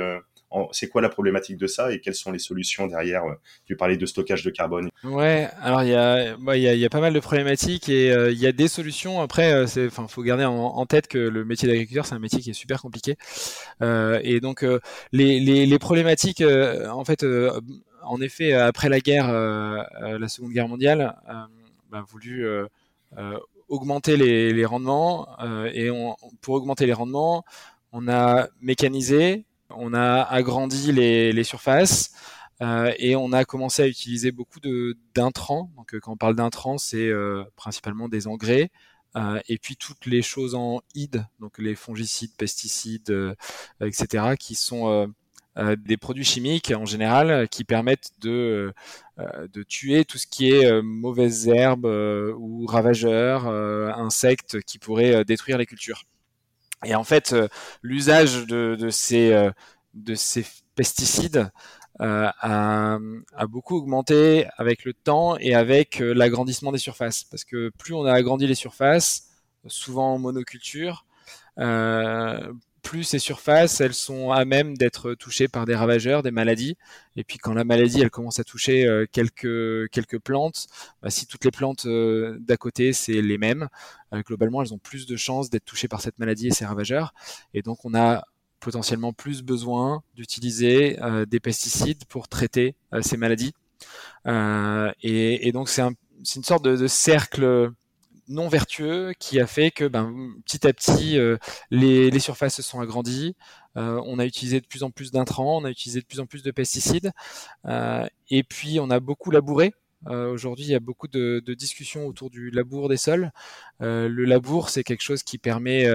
c'est 0.72 0.88
quoi 0.88 1.02
la 1.02 1.10
problématique 1.10 1.58
de 1.58 1.68
ça 1.68 1.92
et 1.92 2.00
quelles 2.00 2.16
sont 2.16 2.32
les 2.32 2.40
solutions 2.40 2.88
derrière 2.88 3.24
Tu 3.66 3.76
parlais 3.76 3.98
de 3.98 4.06
stockage 4.06 4.44
de 4.44 4.50
carbone? 4.50 4.90
Ouais, 5.04 5.50
alors 5.62 5.84
il 5.84 5.90
y 5.90 5.96
a, 5.96 6.38
bah, 6.38 6.58
y, 6.58 6.62
y 6.62 6.86
a 6.86 6.90
pas 6.90 7.02
mal 7.02 7.14
de 7.14 7.20
problématiques 7.20 7.90
et 7.90 8.12
euh, 8.12 8.32
il 8.32 8.40
y 8.40 8.48
a 8.48 8.52
des 8.52 8.68
solutions. 8.68 9.22
Après, 9.22 9.54
euh, 9.54 9.88
enfin, 9.88 10.08
faut 10.08 10.24
garder 10.24 10.46
en, 10.46 10.86
tête 10.86 11.08
que 11.08 11.18
le 11.18 11.46
métier 11.46 11.68
d'agriculteur, 11.68 12.06
c'est 12.06 12.16
un 12.16 12.20
métier 12.20 12.40
qui 12.40 12.52
est 12.52 12.54
super 12.54 12.82
compliqué. 12.82 13.18
Euh, 13.82 14.20
et 14.24 14.40
donc 14.40 14.66
les, 15.12 15.40
les, 15.40 15.66
les, 15.66 15.80
problématiques, 15.80 16.42
en 16.42 17.04
fait, 17.04 17.26
en 18.04 18.22
effet, 18.22 18.54
après 18.54 18.90
la 18.90 19.00
guerre, 19.00 19.32
la 19.32 20.28
Seconde 20.28 20.52
Guerre 20.52 20.68
mondiale, 20.68 21.16
bah, 21.90 22.04
voulu 22.08 22.48
augmenter 23.68 24.18
les, 24.18 24.66
rendements 24.66 25.28
et 25.74 25.90
on, 25.90 26.16
pour 26.42 26.56
augmenter 26.56 26.86
les 26.86 26.94
rendements, 26.94 27.44
on 27.92 28.08
a 28.08 28.48
mécanisé 28.62 29.46
on 29.70 29.94
a 29.94 30.22
agrandi 30.22 30.92
les, 30.92 31.44
surfaces 31.44 32.12
euh, 32.62 32.94
et 32.98 33.16
on 33.16 33.32
a 33.34 33.46
commencé 33.46 33.84
à 33.84 33.88
utiliser 33.88 34.32
beaucoup 34.32 34.60
d'intrants. 35.14 35.72
Donc 35.76 35.94
euh, 35.94 36.00
quand 36.00 36.14
on 36.14 36.18
parle 36.18 36.36
d'intrants, 36.36 36.78
c'est 36.78 37.08
euh, 37.08 37.44
principalement 37.56 38.08
des 38.10 38.28
engrais. 38.28 38.72
et 39.48 39.58
puis 39.58 39.78
toutes 39.78 40.06
les 40.06 40.22
choses 40.22 40.56
en 40.56 40.82
id, 40.94 41.26
donc 41.40 41.58
les 41.58 41.76
fongicides, 41.76 42.36
pesticides, 42.36 43.36
etc., 43.80 44.36
qui 44.38 44.56
sont 44.56 45.14
des 45.58 45.98
produits 45.98 46.26
chimiques 46.26 46.74
en 46.76 46.86
général 46.86 47.48
qui 47.50 47.64
permettent 47.64 48.12
de, 48.20 48.74
de 49.18 49.64
tuer 49.64 50.04
tout 50.04 50.18
ce 50.18 50.28
qui 50.28 50.52
est 50.52 50.82
mauvaises 50.82 51.48
herbes 51.48 51.86
ou 51.86 52.66
ravageurs, 52.66 53.48
insectes 53.48 54.62
qui 54.62 54.80
pourraient 54.80 55.24
détruire 55.24 55.58
les 55.58 55.66
cultures. 55.66 56.04
Et 56.86 56.96
en 56.96 57.04
fait, 57.04 57.34
euh, 57.34 57.48
l'usage 57.82 58.46
de, 58.46 58.90
ces, 58.90 59.32
euh, 59.32 59.52
de 59.94 60.16
ces 60.16 60.46
pesticides 60.76 61.52
euh, 62.02 62.30
a, 62.42 63.00
beaucoup 63.48 63.78
augmenté 63.78 64.48
avec 64.58 64.84
le 64.84 64.94
temps 64.94 65.38
et 65.38 65.56
avec 65.56 66.00
l'agrandissement 66.00 66.72
des 66.72 66.78
surfaces. 66.78 67.24
Parce 67.24 67.44
que 67.44 67.70
plus 67.78 67.94
on 67.94 68.06
a 68.06 68.14
agrandi 68.14 68.48
les 68.48 68.56
surfaces, 68.56 69.30
souvent 69.68 70.14
en 70.14 70.20
monoculture, 70.20 71.06
euh, 71.60 72.52
plus 72.86 73.04
ces 73.04 73.20
surfaces, 73.20 73.82
elles 73.82 73.96
sont 73.96 74.32
à 74.32 74.46
même 74.46 74.78
d'être 74.78 75.16
touchées 75.16 75.48
par 75.48 75.66
des 75.66 75.76
ravageurs, 75.76 76.22
des 76.22 76.32
maladies. 76.32 76.78
Et 77.16 77.24
puis 77.24 77.40
quand 77.40 77.54
la 77.54 77.64
maladie, 77.64 78.00
elle 78.00 78.12
commence 78.12 78.40
à 78.40 78.44
toucher 78.44 78.86
euh, 78.86 79.08
quelques 79.12 79.90
quelques 79.90 80.20
plantes, 80.20 80.68
bah, 81.02 81.10
si 81.10 81.26
toutes 81.26 81.44
les 81.46 81.52
plantes 81.52 81.88
euh, 81.88 82.38
d'à 82.40 82.58
côté 82.58 82.94
c'est 82.94 83.24
les 83.24 83.38
mêmes, 83.40 83.68
euh, 84.14 84.22
globalement 84.22 84.62
elles 84.62 84.74
ont 84.74 84.78
plus 84.78 85.08
de 85.08 85.16
chances 85.18 85.50
d'être 85.50 85.66
touchées 85.66 85.88
par 85.88 86.00
cette 86.00 86.20
maladie 86.20 86.48
et 86.48 86.52
ces 86.52 86.66
ravageurs. 86.66 87.14
Et 87.56 87.64
donc 87.64 87.84
on 87.86 87.96
a 87.96 88.24
potentiellement 88.60 89.14
plus 89.14 89.42
besoin 89.42 90.04
d'utiliser 90.16 90.98
des 91.28 91.40
pesticides 91.40 92.06
pour 92.06 92.28
traiter 92.28 92.76
ces 93.02 93.16
maladies. 93.16 93.54
Et, 94.26 95.52
donc 95.54 95.70
c'est 95.70 95.84
un, 95.84 95.92
une 96.36 96.44
sorte 96.44 96.64
de 96.64 96.88
cercle 96.88 97.72
non 98.28 98.48
vertueux 98.48 99.14
qui 99.20 99.40
a 99.40 99.48
fait 99.48 99.72
que 99.72 99.86
ben, 99.86 100.14
petit 100.46 100.66
à 100.68 100.74
petit 100.74 101.18
euh, 101.18 101.38
les, 101.72 102.20
surfaces 102.20 102.56
se 102.56 102.62
sont 102.62 102.80
agrandies. 102.80 103.36
Euh, 103.78 104.02
on 104.06 104.20
a 104.20 104.26
utilisé 104.26 104.62
de 104.62 104.66
plus 104.66 104.84
en 104.84 104.92
plus 104.92 105.12
d'intrants, 105.12 105.58
on 105.58 105.66
a 105.66 105.70
utilisé 105.70 106.00
de 106.00 106.06
plus 106.06 106.20
en 106.20 106.26
plus 106.26 106.44
de 106.44 106.52
pesticides, 106.52 107.12
euh, 107.66 108.06
et 108.30 108.44
puis 108.44 108.80
on 108.80 108.90
a 108.90 109.00
beaucoup 109.00 109.32
labouré. 109.32 109.74
Aujourd'hui, 110.08 110.66
il 110.66 110.70
y 110.70 110.76
a 110.76 110.80
beaucoup 110.80 111.08
de, 111.08 111.42
discussions 111.58 112.06
autour 112.06 112.30
du 112.30 112.52
labour 112.52 112.90
des 112.90 112.98
sols. 112.98 113.32
le 113.80 114.24
labour, 114.26 114.70
c'est 114.70 114.84
quelque 114.84 115.02
chose 115.02 115.24
qui 115.24 115.40
permet 115.40 115.88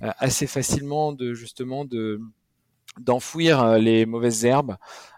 assez 0.00 0.46
facilement 0.46 1.10
de 1.10 1.34
justement 1.34 1.84
de 1.84 2.20
d'enfouir 3.00 3.76
les 3.78 4.06
mauvaises 4.06 4.44
herbes 4.44 4.76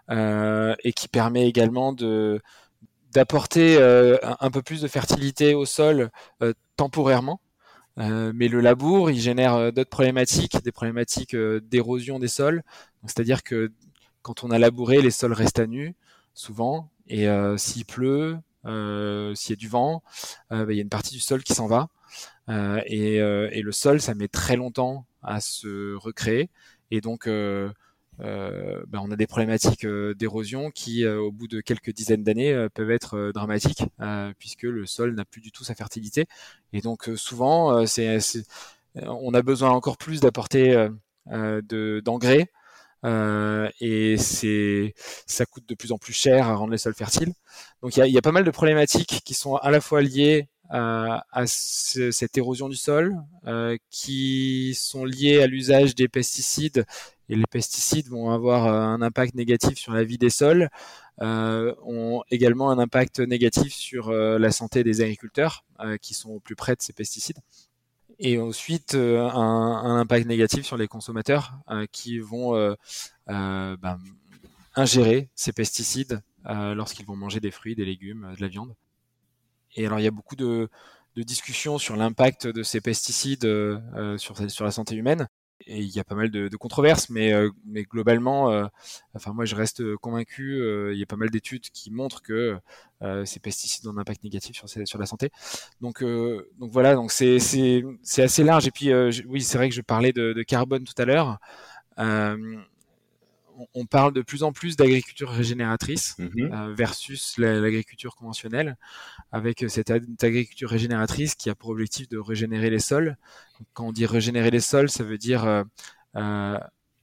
et 0.09 0.93
qui 0.93 1.07
permet 1.07 1.47
également 1.47 1.93
de 1.93 2.41
d'apporter 3.11 3.77
euh, 3.77 4.17
un, 4.39 4.51
peu 4.51 4.61
plus 4.61 4.81
de 4.81 4.87
fertilité 4.87 5.53
au 5.53 5.65
sol 5.65 6.09
euh, 6.41 6.53
temporairement. 6.75 7.41
Euh, 7.97 8.31
mais 8.33 8.47
le 8.47 8.61
labour, 8.61 9.11
il 9.11 9.19
génère 9.19 9.73
d'autres 9.73 9.89
problématiques, 9.89 10.61
des 10.63 10.71
problématiques 10.71 11.35
d'érosion 11.35 12.19
des 12.19 12.27
sols. 12.27 12.63
C'est-à-dire 13.05 13.43
que 13.43 13.71
quand 14.21 14.43
on 14.43 14.51
a 14.51 14.59
labouré, 14.59 15.01
les 15.01 15.11
sols 15.11 15.33
restent 15.33 15.59
à 15.59 15.67
nu, 15.67 15.95
souvent, 16.33 16.89
et 17.07 17.27
s'il 17.57 17.85
pleut, 17.85 18.37
s'il 18.63 19.49
y 19.49 19.53
a 19.53 19.55
du 19.57 19.67
vent, 19.67 20.03
bah, 20.49 20.65
il 20.69 20.75
y 20.75 20.79
a 20.79 20.83
une 20.83 20.89
partie 20.89 21.13
du 21.13 21.19
sol 21.19 21.43
qui 21.43 21.53
s'en 21.53 21.67
va. 21.67 21.89
Et, 22.85 23.15
et, 23.15 23.61
le 23.61 23.71
sol, 23.71 23.99
ça 23.99 24.13
met 24.13 24.27
très 24.27 24.55
longtemps 24.55 25.05
à 25.21 25.41
se 25.41 25.95
recréer. 25.95 26.49
Et 26.91 27.01
donc, 27.01 27.27
euh, 28.21 28.83
ben 28.87 28.99
on 29.01 29.11
a 29.11 29.15
des 29.15 29.27
problématiques 29.27 29.85
euh, 29.85 30.13
d'érosion 30.13 30.71
qui, 30.71 31.05
euh, 31.05 31.19
au 31.19 31.31
bout 31.31 31.47
de 31.47 31.61
quelques 31.61 31.93
dizaines 31.93 32.23
d'années, 32.23 32.67
peuvent 32.73 32.91
être 32.91 33.31
dramatiques 33.33 33.83
puisque 34.37 34.63
le 34.63 34.85
sol 34.85 35.15
n'a 35.15 35.25
plus 35.25 35.41
du 35.41 35.51
tout 35.51 35.63
sa 35.63 35.75
fertilité. 35.75 36.25
Et 36.73 36.81
donc 36.81 37.09
souvent, 37.15 37.85
c'est, 37.85 38.19
on 38.95 39.33
a 39.33 39.41
besoin 39.41 39.71
encore 39.71 39.97
plus 39.97 40.19
d'apporter 40.19 40.89
de, 41.27 42.01
d'engrais. 42.03 42.49
et 43.81 44.17
c'est, 44.17 44.93
ça 45.27 45.45
coûte 45.45 45.67
de 45.67 45.75
plus 45.75 45.91
en 45.91 45.97
plus 45.97 46.13
cher 46.13 46.47
à 46.47 46.55
rendre 46.55 46.71
les 46.71 46.77
sols 46.77 46.95
fertiles. 46.95 47.33
Donc 47.81 47.95
il 47.97 47.99
y 47.99 48.03
a, 48.03 48.07
y 48.07 48.17
a, 48.17 48.21
pas 48.21 48.31
mal 48.31 48.43
de 48.43 48.51
problématiques 48.51 49.21
qui 49.25 49.33
sont 49.33 49.55
à 49.55 49.71
la 49.71 49.81
fois 49.81 50.01
liées 50.01 50.47
à, 50.69 51.25
à 51.31 51.47
cette 51.47 52.37
érosion 52.37 52.69
du 52.69 52.75
sol, 52.75 53.15
euh, 53.47 53.77
qui 53.89 54.75
sont 54.75 55.05
liées 55.05 55.41
à 55.41 55.47
l'usage 55.47 55.95
des 55.95 56.07
pesticides 56.07 56.85
les 57.35 57.45
pesticides 57.45 58.07
vont 58.07 58.31
avoir 58.31 58.65
euh, 58.65 58.81
un 58.81 59.01
impact 59.01 59.35
négatif 59.35 59.77
sur 59.77 59.93
la 59.93 60.03
vie 60.03 60.17
des 60.17 60.29
sols, 60.29 60.69
euh, 61.21 61.75
ont 61.83 62.23
également 62.31 62.71
un 62.71 62.79
impact 62.79 63.19
négatif 63.19 63.73
sur 63.73 64.09
euh, 64.09 64.39
la 64.39 64.51
santé 64.51 64.83
des 64.83 65.01
agriculteurs 65.01 65.63
qui 66.01 66.13
sont 66.13 66.31
au 66.31 66.39
plus 66.39 66.55
près 66.55 66.75
de 66.75 66.81
ces 66.81 66.91
pesticides. 66.91 67.39
Et 68.19 68.37
ensuite, 68.37 68.95
un, 68.95 69.97
impact 69.97 70.27
négatif 70.27 70.65
sur 70.65 70.75
les 70.75 70.89
consommateurs 70.89 71.57
qui 71.93 72.19
vont 72.19 72.75
ben, 73.27 73.97
ingérer 74.75 75.29
ces 75.35 75.53
pesticides 75.53 76.21
lorsqu'ils 76.45 77.05
vont 77.05 77.15
manger 77.15 77.39
des 77.39 77.49
fruits, 77.49 77.75
des 77.75 77.85
légumes, 77.85 78.33
de 78.35 78.41
la 78.41 78.49
viande. 78.49 78.75
Et 79.77 79.85
alors, 79.85 79.99
il 79.99 80.03
y 80.03 80.07
a 80.07 80.11
beaucoup 80.11 80.35
de, 80.35 80.69
discussions 81.15 81.77
sur 81.77 81.95
l'impact 81.95 82.45
de 82.45 82.61
ces 82.61 82.81
pesticides 82.81 83.47
sur 84.17 84.63
la 84.65 84.71
santé 84.71 84.95
humaine 84.95 85.29
et 85.65 85.79
il 85.79 85.89
y 85.89 85.99
a 85.99 86.03
pas 86.03 86.15
mal 86.15 86.29
de, 86.31 86.47
de 86.47 86.57
controverses, 86.57 87.09
mais, 87.09 87.33
euh, 87.33 87.49
mais 87.65 87.83
globalement, 87.83 88.51
euh, 88.51 88.65
enfin 89.15 89.33
moi 89.33 89.45
je 89.45 89.55
reste 89.55 89.95
convaincu. 89.97 90.61
Euh, 90.61 90.93
il 90.93 90.99
y 90.99 91.03
a 91.03 91.05
pas 91.05 91.15
mal 91.15 91.29
d'études 91.29 91.69
qui 91.71 91.91
montrent 91.91 92.21
que 92.21 92.57
ces 93.25 93.39
pesticides 93.39 93.87
ont 93.87 93.91
un 93.91 93.97
impact 93.99 94.23
négatif 94.25 94.57
sur, 94.57 94.67
sur 94.67 94.99
la 94.99 95.05
santé. 95.05 95.31
Donc, 95.79 96.03
donc 96.03 96.71
voilà, 96.71 96.95
donc 96.95 97.11
c'est 97.11 97.39
c'est 97.39 97.83
c'est 98.03 98.23
assez 98.23 98.43
large. 98.43 98.67
Et 98.67 98.71
puis 98.71 98.93
oui, 99.25 99.41
c'est 99.41 99.57
vrai 99.57 99.69
que 99.69 99.75
je 99.75 99.81
parlais 99.81 100.11
de, 100.11 100.33
de 100.33 100.43
carbone 100.43 100.83
tout 100.83 101.01
à 101.01 101.05
l'heure 101.05 101.39
on 103.73 103.85
parle 103.85 104.13
de 104.13 104.21
plus 104.21 104.43
en 104.43 104.51
plus 104.51 104.75
d'agriculture 104.75 105.29
régénératrice 105.29 106.17
mhm. 106.17 106.51
euh, 106.53 106.73
versus 106.73 107.37
l'agriculture 107.37 108.15
conventionnelle, 108.15 108.77
avec 109.31 109.65
cette 109.67 109.89
agriculture 109.91 110.69
régénératrice 110.69 111.35
qui 111.35 111.49
a 111.49 111.55
pour 111.55 111.71
objectif 111.71 112.07
de 112.09 112.17
régénérer 112.17 112.69
les 112.69 112.79
sols. 112.79 113.17
Quand 113.73 113.87
on 113.87 113.91
dit 113.91 114.05
régénérer 114.05 114.51
les 114.51 114.59
sols, 114.59 114.89
ça 114.89 115.03
veut 115.03 115.17
dire 115.17 115.45
euh, 115.45 115.63
euh, 116.15 116.59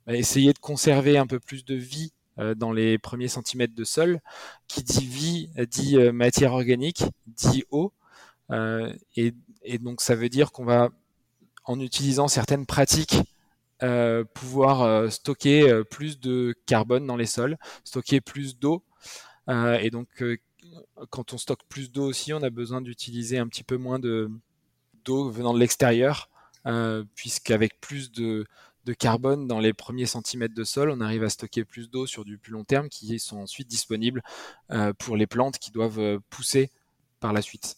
essayer 0.08 0.52
de 0.52 0.58
conserver 0.58 1.18
un 1.18 1.26
peu 1.26 1.40
plus 1.40 1.64
de 1.64 1.74
vie 1.74 2.12
dans 2.56 2.70
les 2.70 2.98
premiers 2.98 3.28
centimètres 3.28 3.74
de 3.74 3.84
sol. 3.84 4.20
Qui 4.68 4.82
dit 4.82 5.06
vie 5.06 5.50
dit 5.70 5.96
matière 6.12 6.52
organique, 6.52 7.04
dit 7.26 7.64
eau. 7.70 7.94
Et, 8.52 9.32
et, 9.62 9.78
donc 9.78 10.02
ça 10.02 10.14
veut 10.14 10.28
dire 10.28 10.52
qu'on 10.52 10.66
va, 10.66 10.90
en 11.64 11.80
utilisant 11.80 12.28
certaines 12.28 12.66
pratiques 12.66 13.16
euh, 13.82 14.24
pouvoir 14.24 14.82
euh, 14.82 15.10
stocker 15.10 15.68
euh, 15.68 15.84
plus 15.84 16.18
de 16.18 16.54
carbone 16.64 17.06
dans 17.06 17.16
les 17.16 17.26
sols, 17.26 17.58
stocker 17.84 18.22
plus 18.22 18.58
d'eau. 18.58 18.82
et 19.48 19.90
donc, 19.90 20.08
quand 21.10 21.32
on 21.32 21.38
stocke 21.38 21.62
plus 21.68 21.92
d'eau 21.92 22.04
aussi, 22.06 22.32
on 22.32 22.42
a 22.42 22.50
besoin 22.50 22.80
d'utiliser 22.80 23.38
un 23.38 23.46
petit 23.48 23.64
peu 23.64 23.76
moins 23.76 23.98
de 23.98 24.30
d'eau 25.04 25.30
venant 25.30 25.54
de 25.54 25.60
l'extérieur, 25.60 26.28
puisqu'avec 27.14 27.80
plus 27.80 28.10
de, 28.10 28.44
de 28.86 28.92
carbone 28.92 29.46
dans 29.46 29.60
les 29.60 29.72
premiers 29.72 30.06
centimètres 30.06 30.54
de 30.54 30.64
sol, 30.64 30.90
on 30.90 31.00
arrive 31.00 31.22
à 31.22 31.28
stocker 31.28 31.64
plus 31.64 31.90
d'eau 31.90 32.06
sur 32.06 32.24
du 32.24 32.38
plus 32.38 32.50
long 32.52 32.64
terme 32.64 32.88
qui 32.88 33.20
sont 33.20 33.38
ensuite 33.38 33.68
disponibles 33.68 34.22
pour 34.98 35.16
les 35.16 35.28
plantes 35.28 35.58
qui 35.58 35.70
doivent 35.70 36.18
pousser 36.28 36.70
par 37.20 37.32
la 37.32 37.40
suite. 37.40 37.76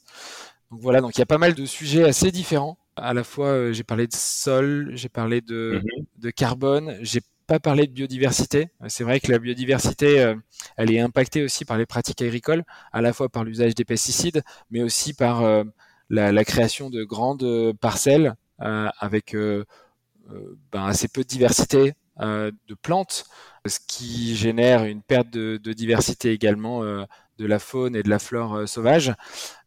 Donc 0.70 0.80
voilà, 0.80 1.02
donc 1.02 1.16
il 1.16 1.18
y 1.18 1.22
a 1.22 1.26
pas 1.26 1.38
mal 1.38 1.54
de 1.54 1.66
sujets 1.66 2.04
assez 2.04 2.32
différents 2.32 2.78
à 3.02 3.14
la 3.14 3.24
fois, 3.24 3.48
euh, 3.48 3.72
j'ai 3.72 3.84
parlé 3.84 4.06
de 4.06 4.14
sol, 4.14 4.90
j'ai 4.94 5.08
parlé 5.08 5.40
de, 5.40 5.80
mhm. 5.82 6.04
de 6.16 6.30
carbone, 6.30 6.96
j'ai 7.02 7.20
pas 7.46 7.58
parlé 7.58 7.86
de 7.86 7.92
biodiversité. 7.92 8.68
C'est 8.88 9.04
vrai 9.04 9.20
que 9.20 9.32
la 9.32 9.38
biodiversité, 9.38 10.20
euh, 10.20 10.34
elle 10.76 10.92
est 10.92 11.00
impactée 11.00 11.42
aussi 11.42 11.64
par 11.64 11.78
les 11.78 11.86
pratiques 11.86 12.20
agricoles, 12.22 12.64
à 12.92 13.00
la 13.00 13.12
fois 13.12 13.28
par 13.28 13.44
l'usage 13.44 13.74
des 13.74 13.84
pesticides, 13.84 14.42
mais 14.70 14.82
aussi 14.82 15.14
par 15.14 15.42
euh, 15.42 15.64
la, 16.10 16.44
création 16.44 16.90
de 16.90 17.04
grandes 17.04 17.72
parcelles 17.80 18.34
avec 18.58 19.36
ben, 19.36 20.84
assez 20.84 21.06
peu 21.08 21.22
de 21.22 21.28
diversité 21.28 21.94
de 22.18 22.74
plantes, 22.82 23.24
ce 23.66 23.78
qui 23.86 24.34
génère 24.34 24.84
une 24.84 25.02
perte 25.02 25.30
de, 25.30 25.72
diversité 25.72 26.32
également 26.32 26.82
de 26.82 27.46
la 27.46 27.58
faune 27.58 27.94
et 27.94 28.02
de 28.02 28.10
la 28.10 28.18
flore 28.18 28.68
sauvage. 28.68 29.12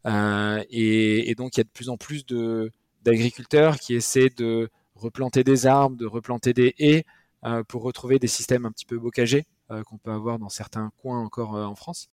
Et, 0.04 1.30
et, 1.30 1.34
donc 1.34 1.56
il 1.56 1.60
y 1.60 1.62
a 1.62 1.64
de 1.64 1.70
plus 1.70 1.88
en 1.88 1.96
plus 1.96 2.26
de 2.26 2.70
d'agriculteurs 3.02 3.78
qui 3.78 3.94
essaient 3.94 4.30
de 4.36 4.70
replanter 4.94 5.44
des 5.44 5.66
arbres, 5.66 5.96
de 5.96 6.06
replanter 6.06 6.52
des 6.52 6.74
haies 6.78 7.04
euh, 7.44 7.64
pour 7.64 7.82
retrouver 7.82 8.18
des 8.18 8.28
systèmes 8.28 8.66
un 8.66 8.70
petit 8.70 8.86
peu 8.86 8.98
bocagés 8.98 9.46
euh, 9.72 9.82
qu'on 9.82 9.98
peut 9.98 10.12
avoir 10.12 10.38
dans 10.38 10.48
certains 10.48 10.92
coins 10.98 11.20
encore 11.20 11.56
euh, 11.56 11.64
en 11.64 11.74
France 11.74 12.08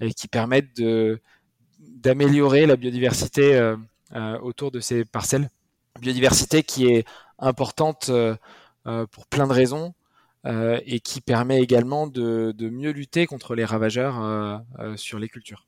et 0.00 0.12
qui 0.12 0.28
permettent 0.28 0.82
d'améliorer 1.78 2.66
la 2.66 2.76
biodiversité 2.76 3.74
autour 4.42 4.72
de 4.72 4.80
ces 4.80 5.04
parcelles. 5.04 5.48
Biodiversité 6.00 6.64
qui 6.64 6.86
est 6.86 7.06
importante 7.38 8.10
pour 8.84 9.26
plein 9.28 9.46
de 9.46 9.52
raisons 9.52 9.94
et 10.44 10.98
qui 10.98 11.20
permet 11.20 11.62
également 11.62 12.08
de 12.08 12.68
mieux 12.68 12.90
lutter 12.90 13.26
contre 13.26 13.54
les 13.54 13.64
ravageurs 13.64 14.64
sur 14.96 15.20
les 15.20 15.28
cultures. 15.28 15.64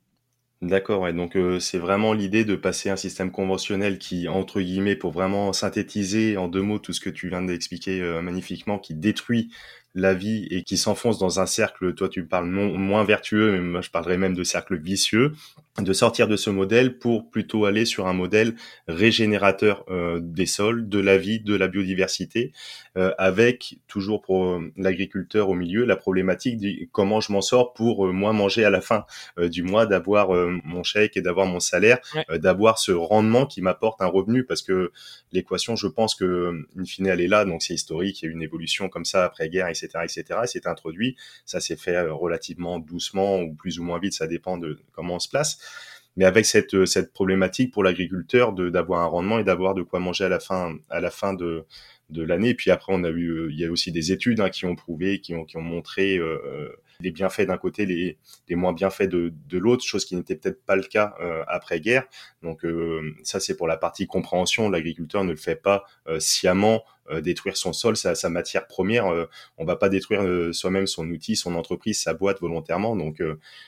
D'accord, 0.63 1.03
ouais. 1.03 1.13
Donc 1.13 1.37
euh, 1.37 1.61
c'est 1.61 1.77
vraiment 1.79 2.15
l'idée 2.15 2.45
de 2.47 2.57
passer 2.57 2.89
un 2.89 2.97
système 2.97 3.31
conventionnel 3.31 3.99
qui, 3.99 4.27
entre 4.27 4.61
guillemets, 4.63 4.97
pour 4.97 5.13
vraiment 5.13 5.53
synthétiser 5.53 6.39
en 6.39 6.49
deux 6.49 6.63
mots 6.63 6.79
tout 6.79 6.95
ce 6.95 7.01
que 7.01 7.11
tu 7.11 7.29
viens 7.29 7.43
d'expliquer 7.43 8.01
euh, 8.01 8.23
magnifiquement, 8.23 8.79
qui 8.79 8.95
détruit 8.95 9.51
la 9.97 10.13
vie 10.13 10.47
et 10.51 10.63
qui 10.63 10.77
s'enfonce 10.77 11.19
dans 11.19 11.41
un 11.41 11.47
cercle, 11.47 11.95
toi 11.95 12.09
tu 12.09 12.25
parles 12.25 12.49
non, 12.49 12.77
moins 12.77 13.03
vertueux, 13.03 13.53
mais 13.53 13.61
moi 13.61 13.81
je 13.81 13.91
parlerais 13.91 14.19
même 14.19 14.35
de 14.35 14.45
cercle 14.45 14.77
vicieux, 14.77 15.33
de 15.81 15.93
sortir 15.93 16.29
de 16.29 16.37
ce 16.37 16.51
modèle 16.51 16.99
pour 16.99 17.31
plutôt 17.31 17.65
aller 17.65 17.87
sur 17.87 18.07
un 18.07 18.13
modèle 18.13 18.55
régénérateur 18.89 19.85
euh, 19.89 20.21
des 20.23 20.47
sols, 20.47 20.89
de 20.89 20.99
la 20.99 21.17
vie, 21.17 21.41
de 21.41 21.55
la 21.55 21.67
biodiversité, 21.67 22.53
euh, 22.99 23.13
avec 23.17 23.79
toujours 23.89 24.21
pour 24.21 24.45
euh, 24.45 24.73
l'agriculteur 24.77 25.49
au 25.49 25.55
milieu 25.55 25.87
la 25.87 25.97
problématique 25.97 26.59
de 26.59 26.87
comment 26.93 27.21
je 27.21 27.33
m'en 27.33 27.41
sors 27.41 27.73
pour 27.73 28.07
moi 28.13 28.35
manger 28.35 28.65
à 28.65 28.71
la 28.71 28.83
fin 28.83 29.05
du 29.39 29.63
mois, 29.63 29.87
d'avoir 29.87 30.31
mon 30.65 30.83
chèque 30.83 31.17
et 31.17 31.23
d'avoir 31.23 31.47
mon 31.47 31.61
salaire, 31.61 31.99
d'avoir 32.31 32.79
ce 32.79 32.93
rendement 32.93 33.47
qui 33.47 33.63
m'apporte 33.63 34.03
un 34.03 34.07
revenu, 34.07 34.45
parce 34.45 34.63
que 34.63 34.93
l'équation, 35.33 35.75
je 35.75 35.87
pense 35.87 36.15
que 36.15 36.67
in 36.79 36.85
fine 36.85 37.07
elle 37.07 37.21
est 37.21 37.29
là, 37.29 37.45
donc 37.45 37.63
c'est 37.63 37.75
historique, 37.75 38.23
il 38.23 38.27
y 38.27 38.29
a 38.29 38.33
une 38.33 38.43
évolution 38.43 38.89
comme 38.89 39.05
ça 39.05 39.25
après 39.25 39.49
guerre, 39.49 39.69
etc 39.69 39.86
etc., 39.87 40.23
etc. 40.23 40.41
C'est 40.47 40.67
introduit. 40.67 41.17
Ça 41.45 41.61
s'est 41.61 41.77
fait 41.77 41.97
euh, 41.97 42.13
relativement 42.13 42.79
doucement 42.79 43.41
ou 43.41 43.55
plus 43.55 43.79
ou 43.79 43.85
moins 43.85 43.99
vite, 43.99 44.13
ça 44.15 44.27
dépend 44.27 44.59
de 44.59 44.79
comment 44.93 45.17
on 45.17 45.19
se 45.19 45.29
place. 45.29 45.59
Mais 46.17 46.25
avec 46.25 46.47
cette, 46.47 46.75
euh, 46.75 46.87
cette 46.87 47.13
problématique 47.13 47.73
pour 47.73 47.85
l'agriculteur 47.85 48.53
de 48.53 48.71
d'avoir 48.71 49.03
un 49.03 49.07
rendement 49.07 49.39
et 49.39 49.45
d'avoir 49.45 49.75
de 49.75 49.83
quoi 49.83 50.01
manger 50.01 50.25
à 50.25 50.29
la 50.29 50.41
fin, 50.41 50.77
à 50.89 51.01
la 51.01 51.11
fin 51.11 51.35
de, 51.35 51.67
de 52.11 52.23
l'année. 52.23 52.55
Puis 52.55 52.71
après, 52.71 52.93
on 52.95 53.05
a 53.05 53.11
eu, 53.11 53.29
euh, 53.29 53.49
il 53.51 53.59
y 53.59 53.65
a 53.65 53.71
aussi 53.71 53.93
des 53.93 54.13
études 54.13 54.41
hein, 54.41 54.51
qui 54.51 54.65
ont 54.65 54.77
prouvé, 54.77 55.21
qui 55.21 55.35
ont, 55.35 55.45
qui 55.45 55.57
ont 55.57 55.63
montré 55.63 56.19
les 57.01 57.11
bienfaits 57.11 57.43
d'un 57.43 57.59
côté, 57.59 57.87
les, 57.87 58.19
moins 58.57 58.73
bienfaits 58.73 59.09
de, 59.09 59.33
de 59.49 59.59
l'autre, 59.59 59.85
chose 59.85 60.05
qui 60.05 60.17
n'était 60.17 60.37
peut-être 60.37 60.65
pas 60.65 60.77
le 60.77 60.83
cas 60.83 61.15
euh, 61.21 61.43
après-guerre. 61.49 62.05
Donc 62.43 62.65
euh, 62.65 63.15
ça, 63.23 63.41
c'est 63.41 63.57
pour 63.57 63.67
la 63.67 63.77
partie 63.77 64.07
compréhension. 64.07 64.69
L'agriculteur 64.69 65.25
ne 65.25 65.31
le 65.31 65.37
fait 65.37 65.57
pas 65.57 65.85
euh, 66.09 66.21
sciemment 66.21 66.85
détruire 67.23 67.57
son 67.57 67.73
sol, 67.73 67.97
sa, 67.97 68.29
matière 68.29 68.67
première. 68.67 69.07
on 69.59 69.65
va 69.65 69.77
pas 69.77 69.89
détruire 69.89 70.53
soi-même 70.53 70.89
son 70.89 71.09
outil, 71.09 71.37
son 71.37 71.55
entreprise, 71.55 72.03
sa 72.03 72.15
boîte 72.15 72.41
volontairement. 72.41 72.97
Donc 72.97 73.23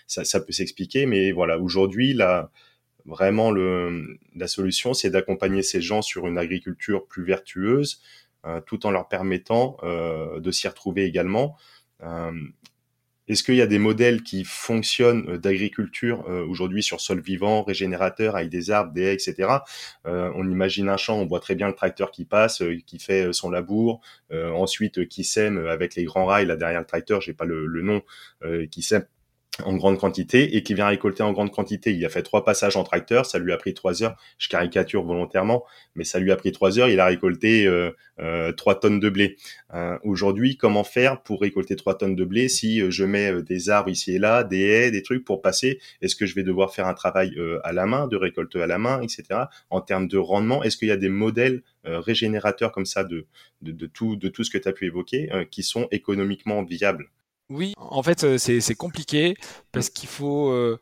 ça, 0.08 0.24
ça 0.24 0.40
peut 0.40 0.50
s'expliquer. 0.50 1.06
Mais 1.06 1.30
voilà, 1.30 1.56
aujourd'hui, 1.56 2.14
la 2.14 2.50
vraiment 3.04 3.52
le, 3.52 4.18
la 4.34 4.48
solution, 4.48 4.92
c'est 4.92 5.10
d'accompagner 5.10 5.62
ces 5.62 5.80
gens 5.80 6.02
sur 6.02 6.26
une 6.26 6.36
agriculture 6.36 7.06
plus 7.06 7.22
vertueuse, 7.22 8.02
tout 8.66 8.86
en 8.86 8.90
leur 8.90 9.06
permettant 9.06 9.76
de 9.84 10.50
s'y 10.50 10.66
retrouver 10.66 11.04
également. 11.04 11.56
Est-ce 13.28 13.42
qu'il 13.42 13.56
y 13.56 13.62
a 13.62 13.66
des 13.66 13.78
modèles 13.78 14.22
qui 14.22 14.44
fonctionnent 14.44 15.28
euh, 15.28 15.38
d'agriculture 15.38 16.24
euh, 16.28 16.44
aujourd'hui 16.46 16.82
sur 16.82 17.00
sol 17.00 17.20
vivant, 17.20 17.62
régénérateur, 17.62 18.36
avec 18.36 18.48
des 18.48 18.70
arbres, 18.70 18.92
des 18.92 19.02
haies, 19.02 19.14
etc. 19.14 19.50
Euh, 20.06 20.32
on 20.34 20.48
imagine 20.50 20.88
un 20.88 20.96
champ, 20.96 21.18
on 21.18 21.26
voit 21.26 21.40
très 21.40 21.54
bien 21.54 21.68
le 21.68 21.74
tracteur 21.74 22.10
qui 22.10 22.24
passe, 22.24 22.62
qui 22.86 22.98
fait 22.98 23.32
son 23.32 23.50
labour, 23.50 24.00
ensuite 24.32 25.08
qui 25.08 25.24
sème 25.24 25.66
avec 25.66 25.94
les 25.94 26.04
grands 26.04 26.26
rails 26.26 26.46
là 26.46 26.56
derrière 26.56 26.80
le 26.80 26.86
tracteur, 26.86 27.20
j'ai 27.20 27.32
pas 27.32 27.44
le, 27.44 27.66
le 27.66 27.82
nom, 27.82 28.02
qui 28.70 28.82
sème 28.82 29.04
en 29.64 29.76
grande 29.76 29.98
quantité 29.98 30.56
et 30.56 30.62
qui 30.62 30.74
vient 30.74 30.86
récolter 30.86 31.22
en 31.22 31.32
grande 31.32 31.50
quantité. 31.50 31.92
Il 31.92 32.04
a 32.04 32.08
fait 32.08 32.22
trois 32.22 32.44
passages 32.44 32.76
en 32.76 32.84
tracteur, 32.84 33.26
ça 33.26 33.38
lui 33.38 33.52
a 33.52 33.56
pris 33.56 33.74
trois 33.74 34.02
heures. 34.02 34.16
Je 34.38 34.48
caricature 34.48 35.04
volontairement, 35.04 35.64
mais 35.94 36.04
ça 36.04 36.18
lui 36.18 36.32
a 36.32 36.36
pris 36.36 36.52
trois 36.52 36.78
heures. 36.78 36.88
Il 36.88 37.00
a 37.00 37.06
récolté 37.06 37.66
euh, 37.66 37.90
euh, 38.20 38.52
trois 38.52 38.78
tonnes 38.78 39.00
de 39.00 39.08
blé. 39.08 39.36
Euh, 39.74 39.98
aujourd'hui, 40.04 40.56
comment 40.56 40.84
faire 40.84 41.22
pour 41.22 41.40
récolter 41.40 41.76
trois 41.76 41.96
tonnes 41.96 42.16
de 42.16 42.24
blé 42.24 42.48
si 42.48 42.90
je 42.90 43.04
mets 43.04 43.42
des 43.42 43.70
arbres 43.70 43.90
ici 43.90 44.14
et 44.14 44.18
là, 44.18 44.44
des 44.44 44.60
haies, 44.60 44.90
des 44.90 45.02
trucs 45.02 45.24
pour 45.24 45.42
passer? 45.42 45.80
Est-ce 46.02 46.16
que 46.16 46.26
je 46.26 46.34
vais 46.34 46.42
devoir 46.42 46.72
faire 46.72 46.86
un 46.86 46.94
travail 46.94 47.36
à 47.64 47.72
la 47.72 47.86
main, 47.86 48.06
de 48.06 48.16
récolte 48.16 48.56
à 48.56 48.66
la 48.66 48.78
main, 48.78 49.00
etc. 49.02 49.24
En 49.70 49.80
termes 49.80 50.08
de 50.08 50.18
rendement, 50.18 50.62
est-ce 50.62 50.76
qu'il 50.76 50.88
y 50.88 50.92
a 50.92 50.96
des 50.96 51.08
modèles 51.08 51.62
régénérateurs 51.84 52.72
comme 52.72 52.86
ça 52.86 53.04
de, 53.04 53.26
tout, 53.92 54.16
de 54.16 54.28
tout 54.28 54.44
ce 54.44 54.50
que 54.50 54.58
tu 54.58 54.68
as 54.68 54.72
pu 54.72 54.86
évoquer 54.86 55.30
qui 55.50 55.62
sont 55.62 55.88
économiquement 55.90 56.62
viables? 56.62 57.10
Oui, 57.50 57.74
en 57.78 58.02
fait, 58.02 58.24
euh, 58.24 58.38
c'est 58.38 58.74
compliqué 58.74 59.36
parce 59.72 59.88
qu'il 59.88 60.08
faut 60.08 60.50
euh, 60.50 60.78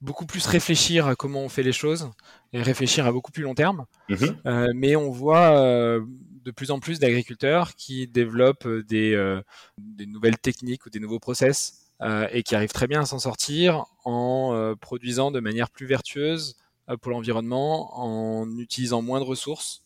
beaucoup 0.00 0.26
plus 0.26 0.46
réfléchir 0.46 1.06
à 1.06 1.14
comment 1.14 1.42
on 1.42 1.48
fait 1.48 1.62
les 1.62 1.72
choses 1.72 2.10
et 2.52 2.60
réfléchir 2.60 3.06
à 3.06 3.12
beaucoup 3.12 3.30
plus 3.30 3.44
long 3.44 3.54
terme. 3.54 3.86
Mmh 4.08 4.16
euh, 4.46 4.66
mais 4.74 4.96
on 4.96 5.10
voit 5.10 5.50
de 5.50 6.50
plus 6.50 6.70
en 6.70 6.80
plus 6.80 6.98
d'agriculteurs 6.98 7.74
qui 7.74 8.08
développent 8.08 8.68
des, 8.88 9.40
des, 9.78 10.06
nouvelles 10.06 10.38
techniques 10.38 10.86
ou 10.86 10.90
des 10.90 10.98
nouveaux 10.98 11.20
process 11.20 11.84
et 12.32 12.42
qui 12.42 12.54
arrivent 12.54 12.72
très 12.72 12.86
bien 12.86 13.02
à 13.02 13.06
s'en 13.06 13.18
sortir 13.18 13.84
en 14.04 14.74
produisant 14.80 15.30
de 15.30 15.40
manière 15.40 15.68
plus 15.68 15.86
vertueuse 15.86 16.56
pour 17.02 17.10
l'environnement, 17.10 18.00
en 18.00 18.48
utilisant 18.56 19.02
moins 19.02 19.20
de 19.20 19.24
ressources. 19.24 19.82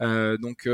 donc, 0.00 0.68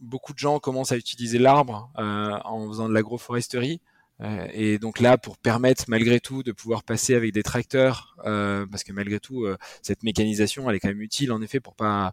beaucoup 0.00 0.32
de 0.34 0.38
gens 0.38 0.58
commencent 0.58 0.92
à 0.92 0.96
utiliser 0.96 1.38
l'arbre 1.38 1.90
en 1.96 2.68
faisant 2.68 2.88
de 2.88 2.94
l'agroforesterie. 2.94 3.80
Euh, 4.22 4.46
et 4.52 4.78
donc 4.78 5.00
là, 5.00 5.18
pour 5.18 5.38
permettre 5.38 5.84
malgré 5.88 6.20
tout 6.20 6.42
de 6.42 6.52
pouvoir 6.52 6.84
passer 6.84 7.14
avec 7.14 7.32
des 7.32 7.42
tracteurs, 7.42 8.16
euh, 8.24 8.66
parce 8.70 8.84
que 8.84 8.92
malgré 8.92 9.20
tout, 9.20 9.44
euh, 9.44 9.56
cette 9.82 10.02
mécanisation, 10.02 10.68
elle 10.68 10.76
est 10.76 10.80
quand 10.80 10.88
même 10.88 11.02
utile 11.02 11.32
en 11.32 11.42
effet 11.42 11.60
pour 11.60 11.74
pas 11.74 12.12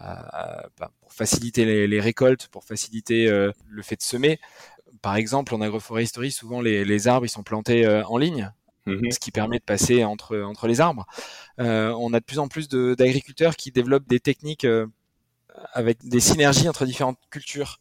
bah, 0.00 0.90
pour 1.00 1.12
faciliter 1.12 1.86
les, 1.86 2.00
récoltes, 2.00 2.48
pour 2.48 2.64
faciliter 2.64 3.26
le 3.28 3.82
fait 3.82 3.94
de 3.94 4.02
semer. 4.02 4.40
Par 5.02 5.14
exemple, 5.14 5.54
en 5.54 5.60
agroforesterie, 5.60 6.32
souvent 6.32 6.60
les, 6.60 6.84
les 6.84 7.06
arbres 7.06 7.26
ils 7.26 7.28
sont 7.28 7.44
plantés 7.44 7.86
en 7.86 8.18
ligne, 8.18 8.50
mmh 8.86 9.12
ce 9.12 9.20
qui 9.20 9.30
permet 9.30 9.60
de 9.60 9.64
passer 9.64 10.02
entre 10.02 10.40
entre 10.40 10.66
les 10.66 10.80
arbres. 10.80 11.06
on 11.58 12.12
a 12.12 12.18
de 12.18 12.24
plus 12.24 12.40
en 12.40 12.48
plus 12.48 12.68
d'agriculteurs 12.68 13.54
qui 13.54 13.70
développent 13.70 14.08
des 14.08 14.18
techniques 14.18 14.66
avec 15.72 16.04
des 16.04 16.20
synergies 16.20 16.68
entre 16.68 16.86
différentes 16.86 17.20
cultures, 17.30 17.78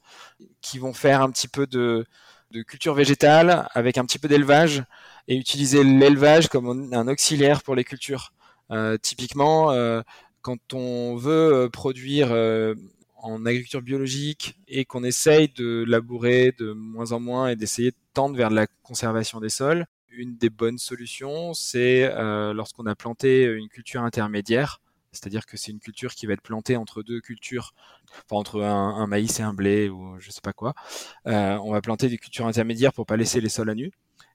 qui 0.62 0.78
vont 0.78 0.94
faire 0.94 1.24
un 1.24 1.32
petit 1.32 1.48
peu 1.48 1.66
de 1.66 2.06
de 2.54 2.62
culture 2.62 2.94
végétale 2.94 3.68
avec 3.74 3.98
un 3.98 4.06
petit 4.06 4.20
peu 4.20 4.28
d'élevage 4.28 4.84
et 5.28 5.36
utiliser 5.36 5.84
l'élevage 5.84 6.48
comme 6.48 6.94
un 6.94 7.08
auxiliaire 7.08 7.64
pour 7.64 7.76
les 7.76 7.84
cultures. 7.84 8.32
Euh, 8.72 8.98
typiquement, 8.98 9.72
euh, 9.72 10.02
quand 10.42 10.74
on 10.74 11.16
veut 11.16 11.54
euh, 11.54 11.70
produire 11.70 12.32
en 13.18 13.46
agriculture 13.46 13.82
biologique 13.82 14.56
et 14.68 14.86
qu'on 14.86 15.04
essaye 15.04 15.48
de 15.50 15.84
labourer 15.88 16.54
de 16.58 16.74
moins 16.74 17.12
en 17.12 17.20
moins 17.20 17.48
et 17.48 17.56
d'essayer 17.56 17.92
de 17.92 17.98
tendre 18.14 18.38
vers 18.38 18.50
la 18.50 18.68
conservation 18.84 19.40
des 19.40 19.50
sols, 19.50 19.86
une 20.10 20.38
des 20.38 20.50
bonnes 20.52 20.78
solutions, 20.78 21.54
c'est 21.54 22.12
lorsqu'on 22.54 22.86
a 22.86 22.94
planté 22.94 23.46
une 23.46 23.70
culture 23.70 24.04
intermédiaire, 24.04 24.80
c'est-à-dire 25.14 25.46
que 25.46 25.58
c'est 25.58 25.72
une 25.72 25.80
culture 25.80 26.14
qui 26.14 26.26
va 26.26 26.34
être 26.34 26.42
plantée 26.42 26.76
entre 26.76 27.04
deux 27.04 27.22
cultures, 27.22 27.74
entre 28.32 28.62
un, 28.62 29.08
maïs 29.08 29.40
et 29.40 29.44
un 29.44 29.54
blé 29.54 29.90
ou 29.90 30.20
je 30.20 30.32
sais 30.32 30.42
pas 30.42 30.54
quoi. 30.54 30.74
Euh, 31.28 31.58
on 31.64 31.72
va 31.72 31.82
planter 31.82 32.10
des 32.10 32.18
cultures 32.18 32.48
intermédiaires 32.48 32.94
pour 32.94 33.06
pas 33.06 33.16
laisser 33.16 33.40
les 33.40 33.50
sols 33.50 33.70
à 33.70 33.76
nu. 33.76 33.92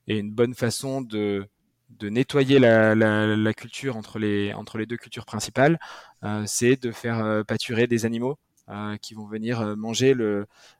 Et 0.07 0.17
une 0.17 0.31
bonne 0.31 0.55
façon 0.55 1.01
de, 1.01 1.47
nettoyer 2.01 2.59
la, 2.59 3.53
culture 3.53 3.97
entre 3.97 4.19
les, 4.19 4.53
deux 4.87 4.97
cultures 4.97 5.25
principales, 5.25 5.79
euh, 6.23 6.43
c'est 6.47 6.81
de 6.81 6.91
faire 6.91 7.19
euh, 7.19 7.43
pâturer 7.43 7.87
des 7.87 8.05
animaux 8.05 8.37
qui 9.01 9.15
vont 9.15 9.25
venir 9.25 9.75
manger 9.77 10.13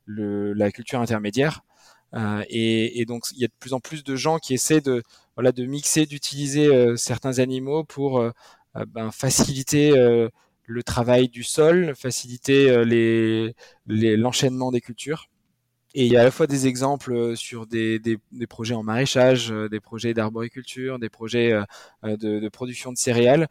la 0.06 0.72
culture 0.72 1.02
intermédiaire. 1.02 1.62
Et, 2.48 3.04
donc 3.08 3.24
il 3.32 3.40
y 3.40 3.46
a 3.46 3.48
de 3.48 3.54
plus 3.60 3.74
en 3.74 3.80
plus 3.80 4.04
de 4.04 4.16
gens 4.16 4.38
qui 4.38 4.54
essaient 4.54 4.80
de, 4.80 5.02
mixer, 5.66 6.06
d'utiliser 6.06 6.96
certains 6.98 7.40
animaux 7.40 7.84
pour 7.84 8.24
ben, 8.76 9.12
faciliter 9.12 9.98
euh, 9.98 10.30
le 10.66 10.84
travail 10.84 11.30
du 11.30 11.44
sol, 11.44 11.94
faciliter 11.96 12.70
euh, 12.70 12.84
les, 12.84 13.56
l'enchaînement 14.16 14.72
des 14.72 14.82
cultures. 14.82 15.30
Et 15.96 16.06
il 16.06 16.12
y 16.12 16.18
a 16.18 16.22
à 16.22 16.24
la 16.24 16.30
fois 16.30 16.46
des 16.46 16.68
exemples 16.68 17.36
sur 17.36 17.66
des, 17.66 17.98
des, 17.98 18.20
des 18.32 18.48
projets 18.48 18.76
en 18.76 18.84
maraîchage, 18.84 19.50
des 19.50 19.80
projets 19.80 20.14
d'arboriculture, 20.14 21.00
des 21.00 21.10
projets 21.10 21.60
de, 22.04 22.16
de, 22.16 22.50
production 22.50 22.92
de 22.92 22.98
céréales 22.98 23.48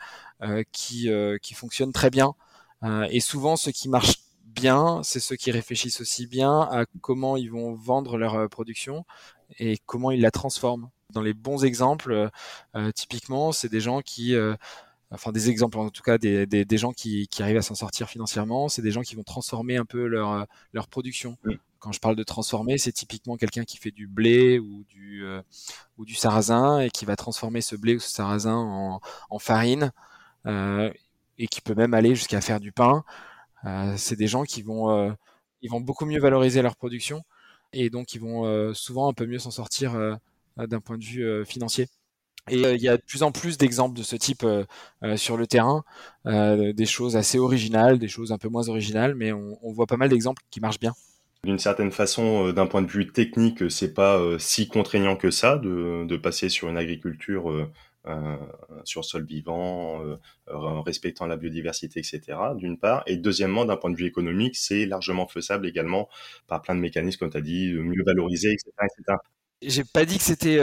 qui, 0.70 1.10
qui 1.42 1.54
fonctionnent 1.54 1.92
très 1.92 2.10
bien. 2.10 2.34
et 3.10 3.18
souvent, 3.18 3.56
ce 3.56 3.70
qui 3.70 3.88
marche 3.88 4.20
bien, 4.44 5.00
c'est 5.02 5.18
ceux 5.18 5.34
qui 5.34 5.50
réfléchissent 5.50 6.00
aussi 6.00 6.28
bien 6.28 6.60
à 6.60 6.84
comment 7.00 7.36
ils 7.36 7.50
vont 7.50 7.74
vendre 7.74 8.16
leur 8.16 8.48
production 8.48 9.04
et 9.58 9.76
comment 9.84 10.12
ils 10.12 10.20
la 10.20 10.30
transforment. 10.30 10.90
Dans 11.12 11.22
les 11.22 11.34
bons 11.34 11.64
exemples, 11.64 12.30
typiquement, 12.94 13.50
c'est 13.50 13.68
des 13.68 13.80
gens 13.80 14.00
qui 14.00 14.36
enfin 15.10 15.32
des 15.32 15.50
exemples 15.50 15.78
en 15.78 15.90
tout 15.90 16.02
cas 16.02 16.18
des, 16.18 16.46
des, 16.46 16.64
des 16.64 16.78
gens 16.78 16.92
qui, 16.92 17.28
qui, 17.28 17.42
arrivent 17.42 17.56
à 17.56 17.62
s'en 17.62 17.74
sortir 17.74 18.08
financièrement, 18.08 18.68
c'est 18.68 18.82
des 18.82 18.90
gens 18.90 19.02
qui 19.02 19.14
vont 19.14 19.22
transformer 19.22 19.76
un 19.76 19.84
peu 19.84 20.06
leur, 20.06 20.46
leur 20.72 20.88
production. 20.88 21.36
Quand 21.78 21.92
je 21.92 22.00
parle 22.00 22.16
de 22.16 22.24
transformer, 22.24 22.76
c'est 22.76 22.92
typiquement 22.92 23.36
quelqu'un 23.36 23.64
qui 23.64 23.76
fait 23.78 23.92
du 23.92 24.08
blé 24.08 24.58
ou 24.58 24.84
du, 24.88 25.24
euh, 25.24 25.40
ou 25.96 26.04
du 26.04 26.14
sarrasin 26.14 26.80
et 26.80 26.90
qui 26.90 27.04
va 27.04 27.14
transformer 27.14 27.60
ce 27.60 27.76
blé 27.76 27.94
ou 27.94 28.00
ce 28.00 28.10
sarrasin 28.10 28.56
en, 28.56 29.00
en 29.30 29.38
farine 29.38 29.92
euh, 30.46 30.90
et 31.38 31.46
qui 31.46 31.60
peut 31.60 31.74
même 31.74 31.94
aller 31.94 32.14
jusqu'à 32.14 32.40
faire 32.40 32.60
du 32.60 32.72
pain. 32.72 33.04
Euh, 33.64 33.94
c'est 33.96 34.16
des 34.16 34.26
gens 34.26 34.44
qui 34.44 34.62
vont, 34.62 34.90
euh, 34.90 35.12
ils 35.62 35.70
vont 35.70 35.80
beaucoup 35.80 36.06
mieux 36.06 36.20
valoriser 36.20 36.62
leur 36.62 36.76
production 36.76 37.22
et 37.72 37.90
donc 37.90 38.14
ils 38.14 38.20
vont 38.20 38.44
euh, 38.46 38.72
souvent 38.74 39.08
un 39.08 39.12
peu 39.12 39.26
mieux 39.26 39.38
s'en 39.38 39.50
sortir 39.50 39.96
d'un 40.56 40.80
point 40.80 40.98
de 40.98 41.04
vue 41.04 41.44
financier. 41.44 41.88
Et 42.50 42.64
euh, 42.64 42.74
il 42.74 42.82
y 42.82 42.88
a 42.88 42.96
de 42.96 43.02
plus 43.02 43.22
en 43.22 43.32
plus 43.32 43.58
d'exemples 43.58 43.96
de 43.96 44.02
ce 44.02 44.16
type 44.16 44.42
euh, 44.44 44.64
euh, 45.02 45.16
sur 45.16 45.36
le 45.36 45.46
terrain, 45.46 45.84
des 46.24 46.86
choses 46.86 47.16
assez 47.16 47.38
originales, 47.38 47.98
des 47.98 48.08
choses 48.08 48.32
un 48.32 48.38
peu 48.38 48.48
moins 48.48 48.68
originales, 48.68 49.14
mais 49.14 49.32
on, 49.32 49.58
on 49.62 49.72
voit 49.72 49.86
pas 49.86 49.96
mal 49.96 50.10
d'exemples 50.10 50.42
qui 50.50 50.60
marchent 50.60 50.80
bien. 50.80 50.92
D'une 51.44 51.58
certaine 51.58 51.90
façon, 51.90 52.52
d'un 52.52 52.66
point 52.66 52.82
de 52.82 52.90
vue 52.90 53.06
technique, 53.06 53.70
c'est 53.70 53.94
pas 53.94 54.20
si 54.38 54.68
contraignant 54.68 55.16
que 55.16 55.30
ça 55.30 55.56
de, 55.56 56.04
de 56.06 56.16
passer 56.18 56.50
sur 56.50 56.68
une 56.68 56.76
agriculture 56.76 57.70
sur 58.84 59.06
sol 59.06 59.24
vivant, 59.24 60.02
respectant 60.84 61.26
la 61.26 61.36
biodiversité, 61.36 62.00
etc. 62.00 62.20
D'une 62.56 62.78
part, 62.78 63.04
et 63.06 63.16
deuxièmement, 63.16 63.64
d'un 63.64 63.76
point 63.76 63.90
de 63.90 63.96
vue 63.96 64.06
économique, 64.06 64.56
c'est 64.56 64.84
largement 64.84 65.26
faisable 65.26 65.66
également 65.66 66.10
par 66.46 66.60
plein 66.60 66.74
de 66.74 66.80
mécanismes, 66.80 67.20
comme 67.20 67.30
tu 67.30 67.38
as 67.38 67.42
dit, 67.42 67.72
mieux 67.72 68.02
valoriser, 68.04 68.52
etc., 68.52 68.70
etc. 68.82 69.18
J'ai 69.62 69.84
pas 69.84 70.04
dit 70.04 70.18
que 70.18 70.24
c'était 70.24 70.58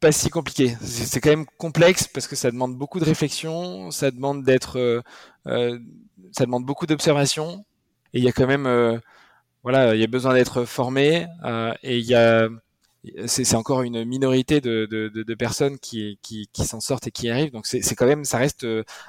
pas 0.00 0.12
si 0.12 0.30
compliqué. 0.30 0.76
C'est 0.82 1.20
quand 1.20 1.30
même 1.30 1.46
complexe 1.58 2.06
parce 2.08 2.26
que 2.26 2.36
ça 2.36 2.50
demande 2.50 2.76
beaucoup 2.76 3.00
de 3.00 3.04
réflexion, 3.04 3.90
ça 3.90 4.10
demande 4.10 4.44
d'être, 4.44 4.78
euh, 4.78 5.02
euh 5.46 5.78
ça 6.32 6.44
demande 6.44 6.64
beaucoup 6.64 6.86
d'observation 6.86 7.64
et 8.12 8.18
il 8.18 8.24
y 8.24 8.28
a 8.28 8.32
quand 8.32 8.46
même, 8.46 8.66
euh, 8.66 8.98
voilà, 9.62 9.94
il 9.94 10.00
y 10.00 10.04
a 10.04 10.08
besoin 10.08 10.34
d'être 10.34 10.64
formé 10.64 11.26
et 11.82 11.98
il 11.98 12.04
y 12.04 12.14
a, 12.14 12.48
c'est 13.26 13.54
encore 13.54 13.82
une 13.82 14.04
minorité 14.04 14.60
de, 14.60 15.34
personnes 15.34 15.78
qui, 15.78 16.18
qui, 16.22 16.48
qui 16.52 16.64
s'en 16.64 16.80
sortent 16.80 17.06
et 17.06 17.10
qui 17.10 17.26
y 17.26 17.30
arrivent. 17.30 17.52
Donc 17.52 17.66
c'est 17.66 17.94
quand 17.94 18.06
même, 18.06 18.24
ça 18.24 18.38
reste 18.38 18.66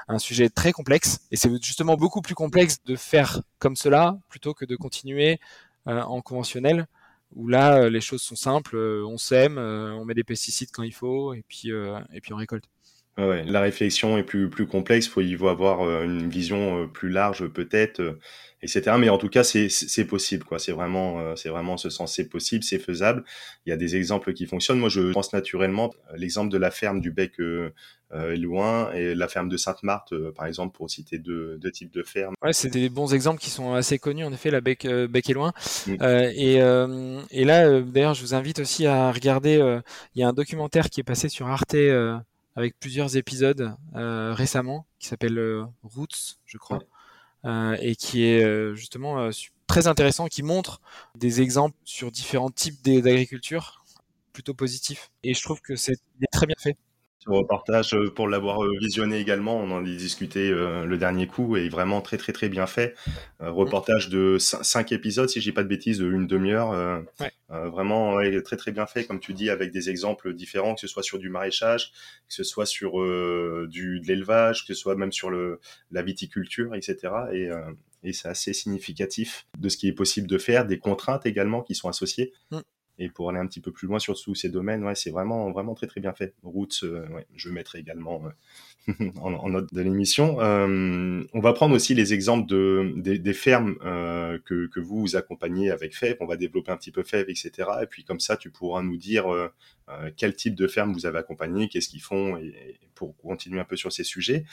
un 0.07 0.19
sujet 0.19 0.49
très 0.49 0.71
complexe 0.71 1.19
et 1.31 1.37
c'est 1.37 1.49
justement 1.63 1.95
beaucoup 1.95 2.21
plus 2.21 2.35
complexe 2.35 2.77
de 2.85 2.95
faire 2.95 3.41
comme 3.59 3.75
cela 3.75 4.17
plutôt 4.29 4.53
que 4.53 4.65
de 4.65 4.75
continuer 4.75 5.39
en 5.85 6.21
conventionnel 6.21 6.87
où 7.35 7.47
là, 7.47 7.77
euh, 7.83 7.89
les 7.89 8.01
choses 8.01 8.21
sont 8.21 8.35
simples, 8.35 8.77
euh, 8.77 9.05
on 9.05 9.17
sème, 9.17 9.57
euh, 9.57 9.91
on 9.93 10.05
met 10.05 10.13
des 10.13 10.23
pesticides 10.23 10.71
quand 10.71 10.83
il 10.83 10.93
faut, 10.93 11.33
et 11.33 11.43
puis, 11.47 11.69
et 11.69 12.21
puis 12.21 12.33
on 12.33 12.37
récolte. 12.37 12.65
Ouais, 13.17 13.45
la 13.45 13.61
réflexion 13.61 14.17
est 14.17 14.23
plus, 14.23 14.49
plus 14.49 14.67
complexe, 14.67 15.07
faut 15.07 15.21
y 15.21 15.35
avoir 15.47 16.03
une 16.03 16.29
vision 16.29 16.89
plus 16.89 17.09
large 17.09 17.47
peut-être, 17.47 18.17
etc. 18.61 18.97
Mais 18.99 19.07
en 19.07 19.17
tout 19.17 19.29
cas, 19.29 19.43
c'est 19.43 20.05
possible, 20.05 20.43
quoi. 20.43 20.59
C'est 20.59 20.73
vraiment, 20.73 21.33
c'est 21.37 21.47
vraiment 21.47 21.77
ce 21.77 21.89
sens, 21.89 22.13
c'est 22.13 22.27
possible, 22.27 22.63
c'est 22.63 22.79
faisable. 22.79 23.23
Il 23.65 23.69
y 23.69 23.73
a 23.73 23.77
des 23.77 23.95
exemples 23.95 24.33
qui 24.33 24.45
fonctionnent. 24.45 24.79
Moi, 24.79 24.89
je 24.89 25.13
pense 25.13 25.31
naturellement 25.31 25.93
l'exemple 26.17 26.51
de 26.51 26.57
la 26.57 26.71
ferme 26.71 26.99
du 26.99 27.11
Bec 27.11 27.39
euh, 28.13 28.35
loin 28.37 28.93
et 28.93 29.15
la 29.15 29.27
ferme 29.27 29.49
de 29.49 29.57
Sainte-Marthe, 29.57 30.13
euh, 30.13 30.31
par 30.31 30.45
exemple, 30.45 30.77
pour 30.77 30.89
citer 30.91 31.17
deux, 31.17 31.57
deux, 31.57 31.71
types 31.71 31.91
de 31.91 32.03
fermes. 32.03 32.35
Ouais, 32.43 32.53
c'est 32.53 32.69
des 32.69 32.87
bons 32.87 33.13
exemples 33.15 33.41
qui 33.41 33.49
sont 33.49 33.73
assez 33.73 33.97
connus, 33.97 34.23
en 34.23 34.31
effet, 34.31 34.51
la 34.51 34.61
Bec, 34.61 34.85
euh, 34.85 35.07
Bec 35.07 35.27
et 35.27 35.33
loin. 35.33 35.53
Et, 35.87 36.55
et 36.55 37.45
là, 37.45 37.81
d'ailleurs, 37.81 38.13
je 38.13 38.21
vous 38.21 38.35
invite 38.35 38.59
aussi 38.59 38.85
à 38.85 39.11
regarder. 39.11 39.79
Il 40.13 40.21
y 40.21 40.23
a 40.23 40.27
un 40.27 40.33
documentaire 40.33 40.89
qui 40.91 40.99
est 40.99 41.03
passé 41.03 41.29
sur 41.29 41.47
Arte 41.47 41.75
avec 42.55 42.79
plusieurs 42.79 43.17
épisodes 43.17 43.75
récemment, 43.93 44.85
qui 44.99 45.07
s'appelle 45.07 45.65
Roots, 45.83 46.39
je 46.45 46.57
crois, 46.57 46.79
et 47.79 47.95
qui 47.95 48.23
est 48.23 48.75
justement 48.75 49.29
très 49.67 49.87
intéressant, 49.87 50.27
qui 50.27 50.43
montre 50.43 50.81
des 51.15 51.41
exemples 51.41 51.75
sur 51.83 52.11
différents 52.11 52.51
types 52.51 52.83
d'agriculture 52.83 53.83
plutôt 54.33 54.53
positifs. 54.53 55.11
Et 55.23 55.33
je 55.33 55.41
trouve 55.41 55.61
que 55.61 55.75
c'est 55.75 55.97
très 56.31 56.45
bien 56.45 56.55
fait 56.59 56.77
reportage, 57.25 57.93
euh, 57.93 58.11
pour 58.11 58.27
l'avoir 58.27 58.63
euh, 58.63 58.71
visionné 58.79 59.19
également, 59.19 59.57
on 59.57 59.71
en 59.71 59.83
a 59.83 59.83
discuté 59.83 60.49
euh, 60.49 60.85
le 60.85 60.97
dernier 60.97 61.27
coup 61.27 61.57
et 61.57 61.69
vraiment 61.69 62.01
très 62.01 62.17
très 62.17 62.33
très 62.33 62.49
bien 62.49 62.67
fait. 62.67 62.95
reportage 63.39 64.09
de 64.09 64.37
cinq 64.39 64.91
épisodes, 64.91 65.29
si 65.29 65.41
j'ai 65.41 65.51
pas 65.51 65.63
de 65.63 65.67
bêtises, 65.67 65.99
de 65.99 66.11
une 66.11 66.27
demi-heure. 66.27 67.03
vraiment 67.49 68.17
très 68.43 68.57
très 68.57 68.71
bien 68.71 68.85
fait, 68.85 69.05
comme 69.05 69.19
tu 69.19 69.33
dis, 69.33 69.49
avec 69.49 69.71
des 69.71 69.89
exemples 69.89 70.33
différents, 70.33 70.75
que 70.75 70.81
ce 70.81 70.87
soit 70.87 71.03
sur 71.03 71.19
du 71.19 71.29
maraîchage, 71.29 71.91
que 72.27 72.33
ce 72.33 72.43
soit 72.43 72.65
sur 72.65 72.93
du, 73.67 73.99
de 73.99 74.07
l'élevage, 74.07 74.65
que 74.65 74.73
ce 74.73 74.79
soit 74.79 74.95
même 74.95 75.11
sur 75.11 75.29
le, 75.29 75.59
la 75.91 76.01
viticulture, 76.01 76.75
etc. 76.75 77.13
Et, 77.33 77.49
et 78.03 78.13
c'est 78.13 78.29
assez 78.29 78.53
significatif 78.53 79.47
de 79.57 79.69
ce 79.69 79.77
qui 79.77 79.87
est 79.87 79.93
possible 79.93 80.27
de 80.27 80.37
faire, 80.37 80.65
des 80.65 80.79
contraintes 80.79 81.25
également 81.25 81.61
qui 81.61 81.75
sont 81.75 81.89
associées. 81.89 82.33
Mm. 82.51 82.59
Et 82.97 83.09
pour 83.09 83.29
aller 83.29 83.39
un 83.39 83.47
petit 83.47 83.59
peu 83.59 83.71
plus 83.71 83.87
loin 83.87 83.99
sur 83.99 84.19
tous 84.19 84.35
ces 84.35 84.49
domaines, 84.49 84.83
ouais, 84.85 84.95
c'est 84.95 85.11
vraiment, 85.11 85.51
vraiment 85.51 85.75
très 85.75 85.87
très 85.87 85.99
bien 85.99 86.13
fait. 86.13 86.33
Roots, 86.43 86.83
euh, 86.83 87.05
je 87.35 87.49
mettrai 87.49 87.79
également 87.79 88.23
euh, 88.89 88.93
en, 89.21 89.49
note 89.49 89.73
de 89.73 89.81
l'émission. 89.81 90.39
Euh, 90.39 91.23
on 91.33 91.39
va 91.41 91.51
prendre 91.51 91.75
aussi 91.75 91.93
les 91.93 92.13
exemples 92.13 92.47
de, 92.47 92.93
des, 92.95 93.33
fermes 93.33 93.75
que, 94.45 94.67
que 94.67 94.79
vous, 94.79 95.01
vous 95.01 95.15
accompagnez 95.17 95.71
avec 95.71 95.93
FEV. 95.93 96.15
On 96.21 96.25
va 96.25 96.37
développer 96.37 96.71
un 96.71 96.77
petit 96.77 96.91
peu 96.91 97.03
FEV, 97.03 97.29
etc. 97.29 97.51
Et 97.81 97.87
puis 97.87 98.05
comme 98.05 98.21
ça, 98.21 98.37
tu 98.37 98.49
pourras 98.49 98.81
nous 98.81 98.97
dire 98.97 99.25
quel 100.15 100.35
type 100.35 100.55
de 100.55 100.67
ferme 100.67 100.93
vous 100.93 101.05
avez 101.05 101.17
accompagné, 101.19 101.67
qu'est-ce 101.67 101.89
qu'ils 101.89 102.01
font, 102.01 102.37
et, 102.37 102.79
pour 102.93 103.17
continuer 103.17 103.59
un 103.59 103.65
peu 103.65 103.75
sur 103.75 103.91
ces 103.91 104.05
sujets 104.05 104.45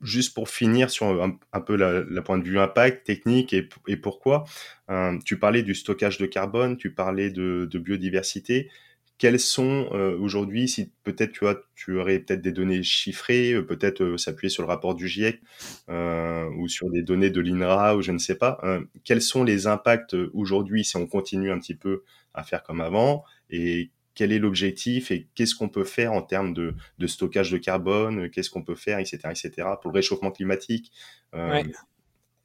juste 0.00 0.34
pour 0.34 0.48
finir 0.48 0.90
sur 0.90 1.06
un, 1.52 1.60
peu 1.60 1.76
la, 1.76 2.22
point 2.22 2.38
de 2.38 2.44
vue 2.44 2.58
impact 2.58 3.06
technique 3.06 3.52
et, 3.52 3.68
et 3.88 3.96
pourquoi, 3.96 4.44
euh, 4.90 5.18
tu 5.24 5.38
parlais 5.38 5.62
du 5.62 5.74
stockage 5.74 6.18
de 6.18 6.26
carbone, 6.26 6.76
tu 6.76 6.92
parlais 6.92 7.30
de, 7.30 7.68
de 7.70 7.78
biodiversité. 7.78 8.70
Quelles 9.18 9.40
sont 9.40 9.88
euh, 9.92 10.14
aujourd'hui, 10.18 10.68
si 10.68 10.92
peut-être 11.02 11.32
tu, 11.32 11.46
tu 11.74 11.98
aurais 11.98 12.18
peut-être 12.18 12.42
des 12.42 12.52
données 12.52 12.82
chiffrées, 12.82 13.54
euh, 13.54 13.62
peut-être 13.62 14.18
s'appuyer 14.18 14.50
sur 14.50 14.62
le 14.62 14.68
rapport 14.68 14.94
du 14.94 15.08
GIEC 15.08 15.40
ou 15.88 16.68
sur 16.68 16.90
des 16.90 17.02
données 17.02 17.30
de 17.30 17.40
l'INRA 17.40 17.96
ou 17.96 18.02
je 18.02 18.12
ne 18.12 18.18
sais 18.18 18.34
pas, 18.36 18.60
quels 19.04 19.22
sont 19.22 19.44
les 19.44 19.66
impacts 19.66 20.14
aujourd'hui 20.34 20.84
si 20.84 20.96
on 20.96 21.06
continue 21.06 21.50
un 21.50 21.58
petit 21.58 21.74
peu 21.74 22.02
à 22.34 22.42
faire 22.42 22.62
comme 22.62 22.80
avant 22.80 23.24
et 23.50 23.90
quel 24.16 24.32
est 24.32 24.38
l'objectif 24.40 25.12
et 25.12 25.28
qu'est-ce 25.34 25.54
qu'on 25.54 25.68
peut 25.68 25.84
faire 25.84 26.12
en 26.12 26.22
termes 26.22 26.54
de, 26.54 26.74
de 26.98 27.06
stockage 27.06 27.52
de 27.52 27.58
carbone, 27.58 28.28
qu'est-ce 28.30 28.50
qu'on 28.50 28.62
peut 28.62 28.74
faire, 28.74 28.98
etc., 28.98 29.18
etc., 29.26 29.68
pour 29.80 29.92
le 29.92 29.94
réchauffement 29.94 30.32
climatique. 30.32 30.90
Euh, 31.34 31.62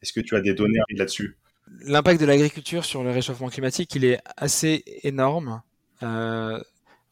Est-ce 0.02 0.14
que 0.14 0.20
tu 0.20 0.36
as 0.36 0.42
des 0.42 0.54
données 0.54 0.80
là-dessus? 0.92 1.38
L'impact 1.86 2.20
de 2.20 2.26
l'agriculture 2.26 2.84
sur 2.84 3.04
le 3.04 3.12
réchauffement 3.12 3.48
climatique, 3.48 3.96
il 3.96 4.04
est 4.04 4.20
assez 4.36 4.84
énorme. 5.04 5.62
Euh, 6.04 6.62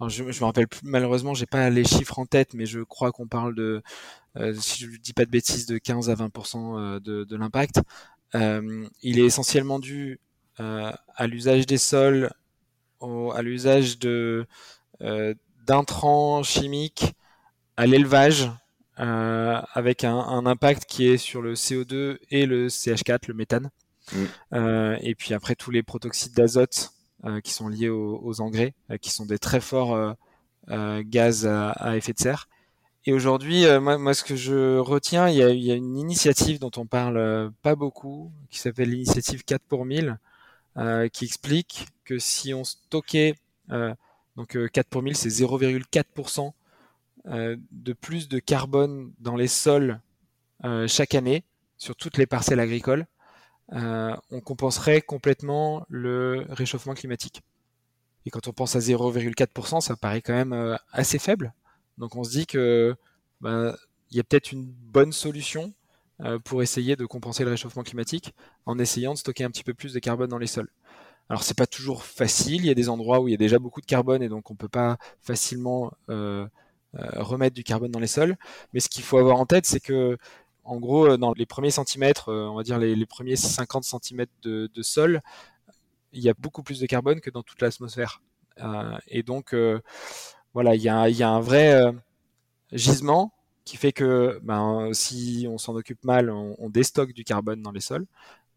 je, 0.07 0.29
je 0.29 0.39
me 0.41 0.45
rappelle 0.45 0.67
plus, 0.67 0.81
malheureusement, 0.83 1.33
j'ai 1.33 1.45
pas 1.45 1.69
les 1.69 1.85
chiffres 1.85 2.19
en 2.19 2.25
tête, 2.25 2.53
mais 2.53 2.65
je 2.65 2.81
crois 2.81 3.13
qu'on 3.13 3.27
parle 3.27 3.55
de, 3.55 3.81
euh, 4.35 4.53
si 4.55 4.83
je 4.83 4.97
dis 4.99 5.13
pas 5.13 5.25
de 5.25 5.31
bêtises, 5.31 5.67
de 5.67 5.77
15 5.77 6.09
à 6.09 6.15
20% 6.15 6.77
euh, 6.77 6.99
de, 6.99 7.23
de 7.23 7.35
l'impact. 7.37 7.79
Il 8.33 9.19
est 9.19 9.25
essentiellement 9.25 9.79
dû 9.79 10.19
à 10.57 11.27
l'usage 11.27 11.65
des 11.65 11.77
sols, 11.77 12.29
à 13.01 13.41
l'usage 13.41 13.99
de 13.99 14.45
euh, 15.01 15.33
d'intrants 15.65 16.43
chimiques, 16.43 17.13
à 17.77 17.85
l'élevage, 17.85 18.51
euh, 18.99 19.61
avec 19.73 20.03
un, 20.03 20.17
un, 20.17 20.45
impact 20.45 20.85
qui 20.85 21.07
est 21.07 21.17
sur 21.17 21.41
le 21.41 21.53
CO2 21.53 22.17
et 22.31 22.45
le 22.45 22.67
CH4, 22.67 23.27
le 23.27 23.33
méthane. 23.33 23.69
Mm. 24.11 24.17
Euh, 24.53 24.97
et 25.01 25.15
puis 25.15 25.33
après 25.33 25.55
tous 25.55 25.71
les 25.71 25.83
protoxydes 25.83 26.33
d'azote 26.33 26.91
euh, 27.25 27.39
qui 27.41 27.53
sont 27.53 27.67
liés 27.67 27.89
aux, 27.89 28.19
aux 28.23 28.41
engrais, 28.41 28.73
euh, 28.91 28.97
qui 28.97 29.11
sont 29.11 29.25
des 29.25 29.39
très 29.39 29.61
forts 29.61 30.15
gaz 30.67 31.47
à, 31.47 31.69
à, 31.69 31.95
effet 31.95 32.13
de 32.13 32.19
serre. 32.19 32.47
Et 33.05 33.13
aujourd'hui, 33.13 33.65
moi, 33.79 33.97
moi, 33.97 34.13
ce 34.13 34.23
que 34.23 34.35
je 34.35 34.77
retiens, 34.77 35.27
il 35.27 35.35
y 35.35 35.41
a, 35.41 35.49
il 35.49 35.63
y 35.63 35.71
a 35.71 35.75
une 35.75 35.97
initiative 35.97 36.59
dont 36.59 36.69
on 36.77 36.85
parle 36.85 37.51
pas 37.63 37.75
beaucoup, 37.75 38.31
qui 38.51 38.59
s'appelle 38.59 38.91
l'initiative 38.91 39.43
4 39.43 39.63
pour 39.67 39.85
1000, 39.85 40.09
euh, 40.09 40.13
qui 41.11 41.25
explique 41.25 41.87
que 42.05 42.17
si 42.17 42.53
on 42.53 42.63
stockait, 42.63 43.35
euh, 43.71 43.93
donc 44.35 44.57
4 44.71 44.77
euh, 44.77 44.89
pour 44.89 45.03
1000, 45.03 45.15
c'est 45.15 45.29
0,4% 45.29 46.51
de 47.25 47.93
plus 47.93 48.29
de 48.29 48.39
carbone 48.39 49.11
dans 49.19 49.35
les 49.35 49.47
sols 49.47 49.99
chaque 50.87 51.13
année 51.13 51.43
sur 51.77 51.95
toutes 51.95 52.17
les 52.17 52.25
parcelles 52.25 52.59
agricoles, 52.59 53.05
on 53.71 54.41
compenserait 54.43 55.01
complètement 55.01 55.85
le 55.89 56.45
réchauffement 56.49 56.95
climatique. 56.95 57.43
Et 58.25 58.31
quand 58.31 58.47
on 58.47 58.53
pense 58.53 58.75
à 58.75 58.79
0,4%, 58.79 59.81
ça 59.81 59.95
paraît 59.95 60.21
quand 60.21 60.33
même 60.33 60.77
assez 60.91 61.19
faible. 61.19 61.53
Donc 61.99 62.15
on 62.15 62.23
se 62.23 62.31
dit 62.31 62.47
que 62.47 62.95
bah, 63.41 63.75
il 64.09 64.17
y 64.17 64.19
a 64.19 64.23
peut-être 64.23 64.51
une 64.51 64.65
bonne 64.65 65.11
solution 65.11 65.73
pour 66.43 66.61
essayer 66.61 66.95
de 66.95 67.05
compenser 67.05 67.43
le 67.43 67.51
réchauffement 67.51 67.83
climatique 67.83 68.33
en 68.65 68.77
essayant 68.77 69.13
de 69.13 69.17
stocker 69.17 69.43
un 69.43 69.51
petit 69.51 69.63
peu 69.63 69.73
plus 69.73 69.93
de 69.93 69.99
carbone 69.99 70.29
dans 70.29 70.37
les 70.37 70.47
sols. 70.47 70.69
Alors 71.29 71.43
c'est 71.43 71.55
pas 71.57 71.67
toujours 71.67 72.03
facile, 72.03 72.61
il 72.61 72.65
y 72.65 72.71
a 72.71 72.73
des 72.73 72.89
endroits 72.89 73.19
où 73.19 73.27
il 73.27 73.31
y 73.31 73.35
a 73.35 73.37
déjà 73.37 73.59
beaucoup 73.59 73.81
de 73.81 73.85
carbone 73.85 74.23
et 74.23 74.29
donc 74.29 74.49
on 74.49 74.55
peut 74.55 74.67
pas 74.67 74.97
facilement 75.21 75.91
euh, 76.09 76.47
euh, 76.95 77.07
remettre 77.23 77.55
du 77.55 77.63
carbone 77.63 77.91
dans 77.91 77.99
les 77.99 78.07
sols. 78.07 78.35
Mais 78.73 78.79
ce 78.79 78.89
qu'il 78.89 79.03
faut 79.03 79.19
avoir 79.19 79.39
en 79.39 79.45
tête, 79.45 79.67
c'est 79.67 79.79
que 79.79 80.17
en 80.63 80.77
gros, 80.77 81.05
euh, 81.07 81.17
dans 81.17 81.33
les 81.33 81.45
premiers 81.45 81.69
centimètres, 81.69 82.31
on 82.33 82.55
va 82.55 82.63
dire 82.63 82.79
les, 82.79 83.05
premiers 83.05 83.35
50 83.35 83.83
centimètres 83.83 84.31
de, 84.41 84.69
sol, 84.81 85.21
il 86.13 86.23
y 86.23 86.29
a 86.29 86.33
beaucoup 86.33 86.63
plus 86.63 86.79
de 86.79 86.87
carbone 86.87 87.21
que 87.21 87.29
dans 87.29 87.43
toute 87.43 87.61
l'atmosphère. 87.61 88.21
et 89.07 89.21
donc 89.21 89.55
voilà, 90.53 90.75
il 90.75 90.81
y 90.81 90.89
a 90.89 91.29
un 91.29 91.41
vrai 91.41 91.93
gisement 92.71 93.33
qui 93.69 93.77
fait 93.77 93.91
que 93.91 94.39
ben, 94.41 94.89
si 94.93 95.45
on 95.47 95.59
s'en 95.59 95.75
occupe 95.75 96.03
mal, 96.03 96.31
on, 96.31 96.55
on, 96.57 96.69
déstocke 96.69 97.13
du 97.13 97.23
carbone 97.23 97.61
dans 97.61 97.71
les 97.71 97.81
sols. 97.81 98.07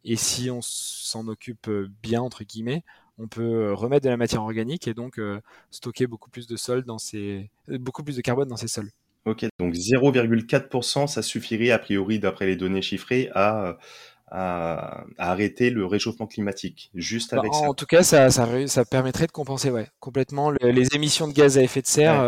Et 0.05 0.17
si 0.17 0.51
on 0.51 0.61
s'en 0.63 1.29
occupe 1.29 1.69
euh, 1.69 1.91
bien, 2.03 2.23
entre 2.23 2.45
guillemets, 2.45 2.83
on 3.19 3.29
peut 3.29 3.43
euh, 3.43 3.75
remettre 3.75 4.05
de 4.05 4.09
la 4.09 4.17
matière 4.17 4.43
organique 4.43 4.89
et 4.89 4.95
donc 4.95 5.19
euh, 5.19 5.39
stocker 5.71 6.07
beaucoup 6.07 6.31
plus 6.31 6.47
de 6.47 6.57
sol 6.57 6.85
dans 6.85 6.97
ces, 6.97 7.51
beaucoup 7.69 8.03
plus 8.03 8.17
de 8.17 8.23
carbone 8.23 8.49
dans 8.49 8.57
ces 8.57 8.69
sols. 8.69 8.91
Ok, 9.27 9.45
donc 9.61 9.75
0,4%, 9.75 11.07
ça 11.07 11.21
suffirait 11.21 11.71
a 11.71 11.79
priori, 11.79 12.19
d'après 12.19 12.47
les 12.47 12.57
données 12.57 12.81
chiffrées, 12.81 13.29
à, 13.35 13.77
à, 14.29 15.05
arrêter 15.19 15.69
le 15.69 15.85
réchauffement 15.85 16.27
climatique, 16.27 16.91
juste 16.95 17.35
bah, 17.35 17.41
avec 17.41 17.53
ça. 17.53 17.69
En 17.69 17.75
tout 17.75 17.87
cas, 17.87 18.03
ça, 18.03 18.31
ça, 18.31 18.49
ça, 18.67 18.85
permettrait 18.87 19.27
de 19.27 19.33
compenser 19.33 19.71
ouais, 19.71 19.89
complètement 20.01 20.51
les 20.51 20.87
émissions 20.95 21.29
de 21.29 21.35
gaz 21.35 21.59
à 21.59 21.63
effet 21.63 21.83
de 21.83 21.87
serre 21.87 22.19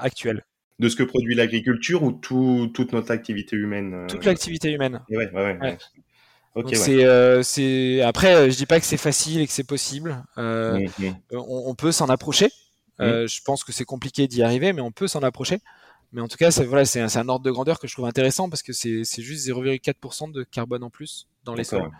actuelles. 0.00 0.42
De 0.78 0.88
ce 0.88 0.94
que 0.94 1.02
produit 1.02 1.34
l'agriculture 1.34 2.04
ou 2.04 2.12
tout, 2.12 2.70
toute 2.72 2.92
notre 2.92 3.10
activité 3.10 3.56
humaine 3.56 4.06
Toute 4.08 4.24
l'activité 4.24 4.70
humaine. 4.70 5.02
ouais, 5.10 5.30
ouais, 5.32 5.58
ouais. 5.60 5.78
Euh, 6.56 7.42
c'est, 7.42 8.00
après, 8.02 8.34
euh, 8.34 8.50
je 8.50 8.56
dis 8.56 8.66
pas 8.66 8.80
que 8.80 8.86
c'est 8.86 8.96
facile 8.96 9.40
et 9.40 9.46
que 9.46 9.52
c'est 9.52 9.66
possible. 9.66 10.24
Euh, 10.38 10.78
mmh, 10.98 11.06
mmh. 11.06 11.36
on, 11.36 11.74
peut 11.74 11.92
s'en 11.92 12.08
approcher. 12.08 12.46
Mmh. 12.98 13.26
je 13.26 13.40
pense 13.44 13.62
que 13.62 13.72
c'est 13.72 13.84
compliqué 13.84 14.26
d'y 14.26 14.42
arriver, 14.42 14.72
mais 14.72 14.80
on 14.80 14.90
peut 14.90 15.08
s'en 15.08 15.22
approcher. 15.22 15.60
Mais 16.12 16.22
en 16.22 16.28
tout 16.28 16.38
cas, 16.38 16.50
c'est 16.50 16.64
voilà, 16.64 16.84
c'est 16.84 17.00
un, 17.00 17.28
ordre 17.28 17.44
de 17.44 17.50
grandeur 17.50 17.78
que 17.78 17.86
je 17.86 17.92
trouve 17.92 18.06
intéressant 18.06 18.48
parce 18.48 18.62
que 18.62 18.72
c'est 18.72 19.04
juste 19.04 19.46
0,4% 19.46 20.32
de 20.32 20.42
carbone 20.42 20.82
en 20.82 20.90
plus 20.90 21.28
dans 21.44 21.54
les 21.54 21.64
sols. 21.64 21.90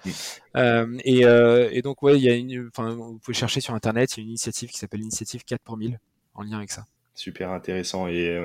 et, 0.55 1.83
donc 1.83 2.03
ouais, 2.03 2.17
il 2.17 2.25
y 2.25 2.31
a 2.31 2.35
une, 2.35 2.71
vous 2.75 3.19
pouvez 3.19 3.37
chercher 3.37 3.61
sur 3.61 3.75
internet, 3.75 4.17
il 4.17 4.21
y 4.21 4.21
a 4.21 4.25
une 4.25 4.31
initiative 4.31 4.71
qui 4.71 4.79
s'appelle 4.79 5.01
l'initiative 5.01 5.45
4 5.45 5.61
pour 5.63 5.77
1000 5.77 6.01
en 6.35 6.43
lien 6.43 6.57
avec 6.57 6.71
ça. 6.71 6.85
Super 7.19 7.51
intéressant. 7.51 8.07
Et 8.07 8.39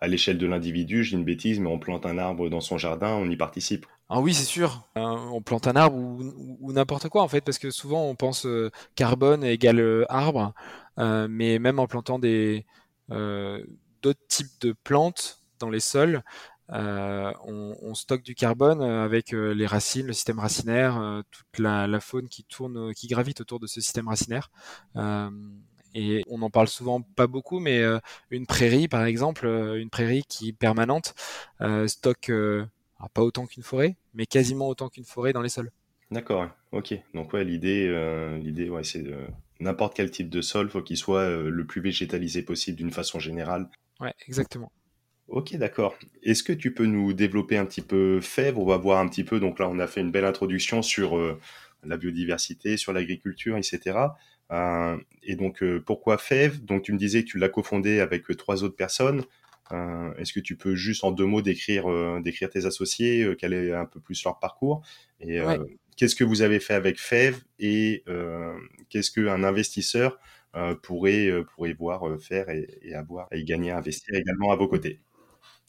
à 0.00 0.08
l'échelle 0.08 0.38
de 0.38 0.46
l'individu, 0.46 1.04
j'ai 1.04 1.16
une 1.16 1.24
bêtise, 1.24 1.60
mais 1.60 1.68
on 1.68 1.78
plante 1.78 2.06
un 2.06 2.16
arbre 2.16 2.48
dans 2.48 2.60
son 2.60 2.78
jardin, 2.78 3.14
on 3.14 3.28
y 3.28 3.36
participe. 3.36 3.86
Ah 4.08 4.20
oui, 4.20 4.34
c'est 4.34 4.44
sûr. 4.44 4.86
Euh, 4.96 5.00
on 5.00 5.40
plante 5.40 5.66
un 5.66 5.76
arbre 5.76 5.96
ou, 5.96 6.72
n'importe 6.72 7.08
quoi 7.08 7.22
en 7.22 7.28
fait, 7.28 7.40
parce 7.40 7.58
que 7.58 7.70
souvent 7.70 8.04
on 8.04 8.14
pense 8.14 8.46
euh, 8.46 8.70
carbone 8.96 9.44
égale 9.44 9.80
euh, 9.80 10.04
arbre, 10.08 10.52
mais 10.96 11.58
même 11.58 11.78
en 11.78 11.86
plantant 11.86 12.18
des 12.18 12.66
d'autres 13.08 14.26
types 14.28 14.60
de 14.60 14.74
plantes 14.84 15.42
dans 15.58 15.70
les 15.70 15.80
sols, 15.80 16.22
on, 16.68 17.94
stocke 17.94 18.22
du 18.22 18.34
carbone 18.34 18.82
avec 18.82 19.32
les 19.32 19.66
racines, 19.66 20.06
le 20.06 20.12
système 20.12 20.38
racinaire, 20.38 21.22
toute 21.30 21.58
la, 21.58 22.00
faune 22.00 22.28
qui 22.28 22.44
tourne, 22.44 22.94
qui 22.94 23.06
gravite 23.08 23.40
autour 23.40 23.60
de 23.60 23.66
ce 23.66 23.80
système 23.80 24.08
racinaire. 24.08 24.50
Et 25.94 26.22
on 26.28 26.42
en 26.42 26.50
parle 26.50 26.68
souvent 26.68 27.00
pas 27.00 27.26
beaucoup, 27.26 27.60
mais 27.60 27.82
une 28.30 28.46
prairie, 28.46 28.88
par 28.88 29.04
exemple, 29.04 29.46
une 29.46 29.90
prairie 29.90 30.24
qui 30.28 30.48
est 30.48 30.52
permanente, 30.52 31.14
stocke 31.86 32.30
pas 33.08 33.22
autant 33.22 33.46
qu'une 33.46 33.62
forêt, 33.62 33.96
mais 34.14 34.26
quasiment 34.26 34.68
autant 34.68 34.88
qu'une 34.88 35.04
forêt 35.04 35.32
dans 35.32 35.42
les 35.42 35.48
sols. 35.48 35.70
D'accord, 36.10 36.48
ok. 36.72 36.94
Donc 37.14 37.32
ouais, 37.32 37.44
l'idée, 37.44 37.86
euh, 37.88 38.38
l'idée, 38.38 38.68
ouais, 38.68 38.84
c'est 38.84 39.04
n'importe 39.60 39.94
quel 39.94 40.10
type 40.10 40.28
de 40.28 40.40
sol, 40.40 40.68
faut 40.68 40.82
qu'il 40.82 40.96
soit 40.96 41.20
euh, 41.20 41.50
le 41.50 41.66
plus 41.66 41.80
végétalisé 41.80 42.42
possible 42.42 42.76
d'une 42.76 42.90
façon 42.90 43.18
générale. 43.18 43.68
Ouais, 44.00 44.14
exactement. 44.26 44.70
Ok, 45.28 45.56
d'accord. 45.56 45.96
Est-ce 46.22 46.42
que 46.42 46.52
tu 46.52 46.74
peux 46.74 46.84
nous 46.84 47.14
développer 47.14 47.56
un 47.56 47.64
petit 47.64 47.80
peu 47.80 48.20
Fèvre? 48.20 48.60
On 48.60 48.66
va 48.66 48.76
voir 48.76 48.98
un 48.98 49.08
petit 49.08 49.24
peu. 49.24 49.40
Donc 49.40 49.58
là, 49.58 49.68
on 49.68 49.78
a 49.78 49.86
fait 49.86 50.02
une 50.02 50.10
belle 50.10 50.26
introduction 50.26 50.82
sur 50.82 51.16
euh, 51.16 51.40
la 51.82 51.96
biodiversité, 51.96 52.76
sur 52.76 52.92
l'agriculture, 52.92 53.56
etc. 53.56 53.98
et 54.50 55.36
donc, 55.36 55.64
pourquoi 55.86 56.18
Fèvre 56.18 56.60
Donc, 56.60 56.82
tu 56.82 56.92
me 56.92 56.98
disais 56.98 57.24
que 57.24 57.28
tu 57.28 57.38
l'as 57.38 57.48
cofondé 57.48 58.00
avec 58.00 58.24
trois 58.36 58.62
autres 58.62 58.76
personnes. 58.76 59.24
Euh, 59.72 60.12
est-ce 60.16 60.32
que 60.32 60.40
tu 60.40 60.56
peux 60.56 60.74
juste 60.74 61.04
en 61.04 61.12
deux 61.12 61.24
mots 61.24 61.42
décrire, 61.42 61.90
euh, 61.90 62.20
décrire 62.20 62.50
tes 62.50 62.66
associés, 62.66 63.22
euh, 63.22 63.34
quel 63.34 63.52
est 63.54 63.72
un 63.72 63.86
peu 63.86 64.00
plus 64.00 64.22
leur 64.24 64.38
parcours? 64.38 64.82
Et 65.20 65.40
qu'est-ce 65.96 66.14
que 66.14 66.24
vous 66.24 66.42
avez 66.42 66.60
fait 66.60 66.74
avec 66.74 66.98
FEV 66.98 67.36
et 67.58 68.04
qu'est-ce 68.90 69.10
qu'un 69.10 69.42
investisseur 69.42 70.18
pourrait, 70.82 71.30
pourrait 71.54 71.72
voir 71.72 72.20
faire 72.20 72.50
et, 72.50 72.94
avoir 72.94 73.28
et 73.32 73.44
gagner 73.44 73.70
à 73.70 73.78
investir 73.78 74.14
également 74.14 74.52
à 74.52 74.56
vos 74.56 74.68
côtés? 74.68 75.00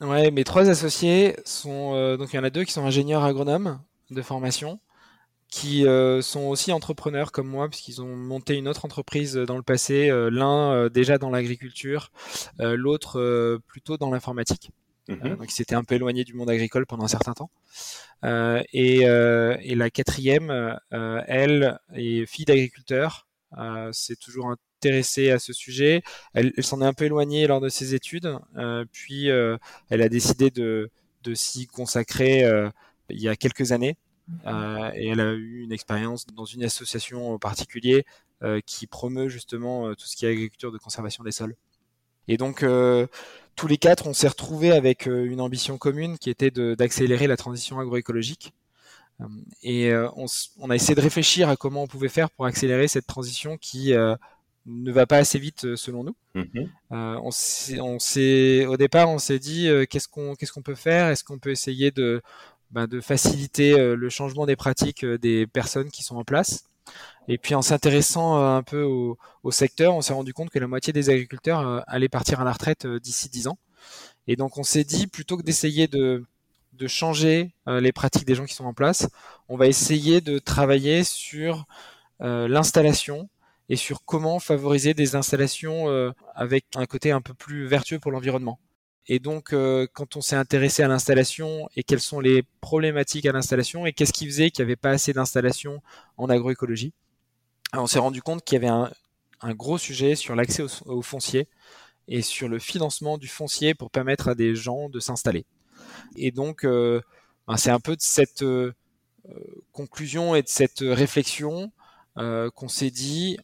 Ouais, 0.01 0.29
mes 0.31 0.43
trois 0.43 0.69
associés 0.69 1.37
sont 1.45 2.17
donc 2.17 2.33
il 2.33 2.35
y 2.35 2.39
en 2.39 2.43
a 2.43 2.49
deux 2.49 2.65
qui 2.65 2.73
sont 2.73 2.83
ingénieurs 2.83 3.23
agronomes 3.23 3.79
de 4.11 4.21
formation 4.21 4.79
qui 5.55 5.87
euh, 5.87 6.21
sont 6.21 6.41
aussi 6.41 6.73
entrepreneurs 6.73 7.31
comme 7.31 7.47
moi, 7.47 7.69
puisqu'ils 7.69 8.01
ont 8.01 8.13
monté 8.13 8.55
une 8.55 8.67
autre 8.67 8.83
entreprise 8.83 9.35
dans 9.35 9.55
le 9.55 9.63
passé, 9.63 10.09
euh, 10.09 10.29
l'un 10.29 10.73
euh, 10.73 10.89
déjà 10.89 11.17
dans 11.17 11.29
l'agriculture, 11.29 12.11
l'autre 12.59 13.61
plutôt 13.65 13.97
dans 13.97 14.11
l'informatique. 14.11 14.71
Mhm. 15.07 15.35
donc 15.37 15.45
ils 15.49 15.53
s'étaient 15.53 15.75
un 15.75 15.83
peu 15.83 15.95
éloignés 15.95 16.23
du 16.23 16.33
monde 16.33 16.49
agricole 16.49 16.85
pendant 16.87 17.05
un 17.05 17.07
certain 17.07 17.33
temps. 17.33 17.51
Et, 18.73 19.03
et, 19.03 19.75
la 19.75 19.89
quatrième, 19.89 20.77
elle 20.91 21.79
est 21.93 22.25
fille 22.25 22.45
d'agriculteur, 22.45 23.27
c'est 23.93 24.19
toujours 24.19 24.49
intéressée 24.49 25.31
à 25.31 25.39
ce 25.39 25.53
sujet. 25.53 26.01
Elle, 26.33 26.51
elle 26.57 26.63
s'en 26.65 26.81
est 26.81 26.85
un 26.85 26.93
peu 26.93 27.05
éloignée 27.05 27.47
lors 27.47 27.61
de 27.61 27.69
ses 27.69 27.93
études, 27.95 28.37
puis 28.91 29.27
elle 29.27 30.01
a 30.01 30.09
décidé 30.09 30.49
de, 30.49 30.89
de 31.23 31.33
s'y 31.33 31.65
consacrer 31.67 32.43
il 33.09 33.21
y 33.21 33.29
a 33.29 33.35
quelques 33.37 33.71
années. 33.71 33.95
Euh, 34.45 34.91
et 34.95 35.07
elle 35.07 35.19
a 35.19 35.33
eu 35.33 35.61
une 35.61 35.71
expérience 35.71 36.25
dans 36.27 36.45
une 36.45 36.63
association 36.63 37.33
en 37.33 37.39
particulier 37.39 38.05
euh, 38.43 38.59
qui 38.65 38.87
promeut 38.87 39.29
justement 39.29 39.87
euh, 39.87 39.95
tout 39.95 40.05
ce 40.05 40.15
qui 40.15 40.25
est 40.25 40.29
agriculture 40.29 40.71
de 40.71 40.77
conservation 40.77 41.23
des 41.23 41.31
sols. 41.31 41.55
Et 42.27 42.37
donc 42.37 42.65
tous 43.55 43.67
les 43.67 43.77
quatre, 43.77 44.07
on 44.07 44.13
s'est 44.13 44.27
retrouvés 44.27 44.71
avec 44.71 45.05
une 45.05 45.39
ambition 45.39 45.77
commune 45.77 46.17
qui 46.17 46.31
était 46.31 46.49
d'accélérer 46.49 47.27
la 47.27 47.37
transition 47.37 47.79
agroécologique. 47.79 48.51
Et 49.61 49.93
on, 49.93 50.25
on, 50.57 50.71
a 50.71 50.75
essayé 50.75 50.95
de 50.95 51.01
réfléchir 51.01 51.49
à 51.49 51.55
comment 51.55 51.83
on 51.83 51.87
pouvait 51.87 52.09
faire 52.09 52.31
pour 52.31 52.47
accélérer 52.47 52.87
cette 52.87 53.05
transition 53.05 53.57
qui 53.59 53.93
ne 53.93 54.91
va 54.91 55.05
pas 55.05 55.17
assez 55.17 55.37
vite 55.37 55.75
selon 55.75 56.03
nous. 56.03 56.15
On 56.99 57.29
s'est, 57.29 58.65
au 58.65 58.75
départ, 58.75 59.07
on 59.07 59.19
s'est 59.19 59.37
dit 59.37 59.69
qu'est-ce 59.87 60.07
qu'on 60.07 60.33
qu'est-ce 60.33 60.51
qu'on 60.51 60.63
peut 60.63 60.73
faire? 60.73 61.09
Est-ce 61.09 61.23
qu'on 61.23 61.37
peut 61.37 61.51
essayer 61.51 61.91
de 61.91 62.23
bah, 62.75 62.87
de 62.87 62.99
faciliter 62.99 63.79
euh, 63.79 63.95
le 63.95 64.09
changement 64.09 64.45
des 64.45 64.57
pratiques 64.57 65.05
euh, 65.05 65.17
des 65.17 65.47
personnes 65.47 65.89
qui 65.89 66.03
sont 66.03 66.17
en 66.17 66.25
place. 66.25 66.65
Et 67.29 67.37
puis 67.37 67.55
en 67.55 67.61
s'intéressant 67.61 68.37
euh, 68.37 68.57
un 68.57 68.63
peu 68.63 68.83
au, 68.83 69.17
secteur, 69.51 69.95
on 69.95 70.01
s'est 70.01 70.11
rendu 70.11 70.33
compte 70.33 70.49
que 70.49 70.59
la 70.59 70.67
moitié 70.67 70.91
des 70.91 71.09
agriculteurs 71.09 71.85
allaient 71.87 72.09
partir 72.09 72.41
à 72.41 72.43
la 72.43 72.51
retraite 72.51 72.85
d'ici 72.85 73.29
10 73.29 73.47
ans. 73.47 73.57
Et 74.27 74.35
donc 74.35 74.57
on 74.57 74.63
s'est 74.63 74.83
dit, 74.83 75.07
plutôt 75.07 75.37
que 75.37 75.43
d'essayer 75.43 75.87
de, 75.87 76.25
de 76.73 76.87
changer 76.87 77.53
les 77.67 77.93
pratiques 77.93 78.25
des 78.25 78.35
gens 78.35 78.43
qui 78.45 78.55
sont 78.55 78.65
en 78.65 78.73
place, 78.73 79.07
on 79.47 79.55
va 79.55 79.67
essayer 79.67 80.19
de 80.19 80.39
travailler 80.39 81.03
sur 81.03 81.65
l'installation 82.19 83.29
et 83.69 83.75
sur 83.75 84.03
comment 84.03 84.39
favoriser 84.39 84.93
des 84.93 85.15
installations 85.15 86.13
avec 86.33 86.65
un 86.75 86.85
côté 86.87 87.11
un 87.11 87.21
peu 87.21 87.35
plus 87.35 87.67
vertueux 87.67 87.99
pour 87.99 88.11
l'environnement. 88.11 88.59
Et 89.07 89.19
donc, 89.19 89.53
euh, 89.53 89.87
quand 89.93 90.15
on 90.15 90.21
s'est 90.21 90.35
intéressé 90.35 90.81
à 90.81 90.87
l'installation 90.87 91.69
et 91.75 91.83
quelles 91.83 92.01
sont 92.01 92.19
les 92.19 92.43
problématiques 92.59 93.25
à 93.27 93.31
l'installation 93.31 93.85
et 93.85 93.93
qu'est-ce 93.93 94.13
qui 94.13 94.25
faisait 94.25 94.49
qu'il 94.49 94.65
n'y 94.65 94.69
avait 94.71 94.75
pas 94.75 94.91
assez 94.91 95.13
d'installation 95.13 95.81
en 96.17 96.27
agroécologie, 96.27 96.93
on 97.73 97.87
s'est 97.87 97.99
rendu 97.99 98.21
compte 98.21 98.43
qu'il 98.43 98.55
y 98.55 98.65
avait 98.65 98.67
un, 98.67 98.91
gros 99.53 99.77
sujet 99.77 100.15
sur 100.15 100.35
l'accès 100.35 100.63
au, 100.85 101.01
foncier 101.03 101.47
et 102.07 102.23
sur 102.23 102.49
le 102.49 102.57
financement 102.57 103.19
du 103.19 103.27
foncier 103.27 103.75
pour 103.75 103.91
permettre 103.91 104.29
à 104.29 104.35
des 104.35 104.55
gens 104.55 104.89
de 104.89 104.99
s'installer. 104.99 105.45
Et 106.15 106.31
donc, 106.31 106.65
euh, 106.65 107.01
ben, 107.47 107.57
c'est 107.57 107.69
un 107.69 107.79
peu 107.79 107.95
de 107.95 108.01
cette 108.01 108.41
euh, 108.41 108.73
conclusion 109.71 110.33
et 110.33 110.41
de 110.41 110.47
cette 110.47 110.79
réflexion 110.79 111.71
qu'on 112.15 112.69
s'est 112.69 112.91
dit, 112.91 113.37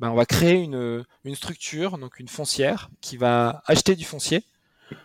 ben, 0.00 0.10
on 0.10 0.14
va 0.14 0.24
créer 0.24 0.54
une, 0.54 1.04
une 1.24 1.34
structure, 1.34 1.98
donc 1.98 2.18
une 2.18 2.28
foncière, 2.28 2.88
qui 3.02 3.18
va 3.18 3.62
acheter 3.66 3.96
du 3.96 4.06
foncier 4.06 4.44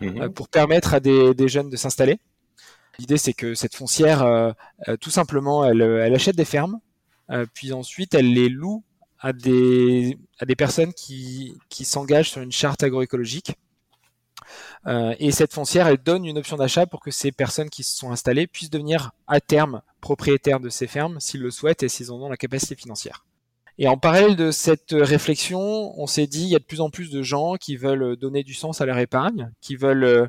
euh, 0.02 0.28
mhm. 0.28 0.34
pour 0.34 0.50
permettre 0.50 0.94
à 0.94 1.00
des, 1.00 1.48
jeunes 1.48 1.70
de 1.70 1.76
s'installer. 1.76 2.20
L'idée, 3.00 3.18
c'est 3.18 3.34
que 3.34 3.56
cette 3.56 3.76
foncière, 3.76 4.54
tout 5.02 5.10
simplement, 5.10 5.66
elle, 5.66 6.14
achète 6.14 6.36
des 6.36 6.46
fermes, 6.46 6.80
puis 7.56 7.74
ensuite, 7.74 8.14
elle 8.14 8.32
les 8.32 8.50
loue 8.50 8.84
à 9.24 9.32
des, 9.32 10.18
personnes 10.58 10.94
qui, 10.94 11.56
s'engagent 11.70 12.30
sur 12.30 12.42
une 12.42 12.52
charte 12.52 12.84
agroécologique. 12.84 13.56
Euh, 14.86 15.16
et 15.18 15.32
cette 15.32 15.54
foncière, 15.54 15.88
elle 15.88 15.98
donne 15.98 16.26
une 16.26 16.38
option 16.38 16.58
d'achat 16.58 16.86
pour 16.86 17.00
que 17.00 17.10
ces 17.10 17.32
personnes 17.32 17.70
qui 17.70 17.84
se 17.84 17.96
sont 17.96 18.12
installées 18.12 18.48
puissent 18.48 18.70
devenir 18.70 19.12
à 19.28 19.40
terme 19.40 19.82
propriétaires 20.02 20.60
de 20.60 20.68
ces 20.68 20.88
fermes 20.88 21.22
s'ils 21.22 21.42
le 21.42 21.52
souhaitent 21.52 21.84
et 21.84 21.90
s'ils 21.90 22.12
en 22.12 22.22
ont 22.22 22.30
la 22.30 22.36
capacité 22.36 22.76
financière. 22.76 23.26
Et 23.80 23.88
en 23.88 23.98
parallèle 23.98 24.36
de 24.36 24.52
cette 24.52 24.92
réflexion, 24.92 26.00
on 26.00 26.06
s'est 26.06 26.28
dit, 26.28 26.44
il 26.44 26.50
y 26.50 26.56
a 26.56 26.60
de 26.60 26.64
plus 26.64 26.82
en 26.82 26.90
plus 26.90 27.10
de 27.10 27.22
gens 27.24 27.56
qui 27.56 27.76
veulent 27.76 28.16
donner 28.16 28.44
du 28.44 28.54
sens 28.54 28.82
à 28.82 28.86
leur 28.86 29.00
épargne, 29.00 29.52
qui 29.62 29.76
veulent 29.76 30.04
euh, 30.04 30.28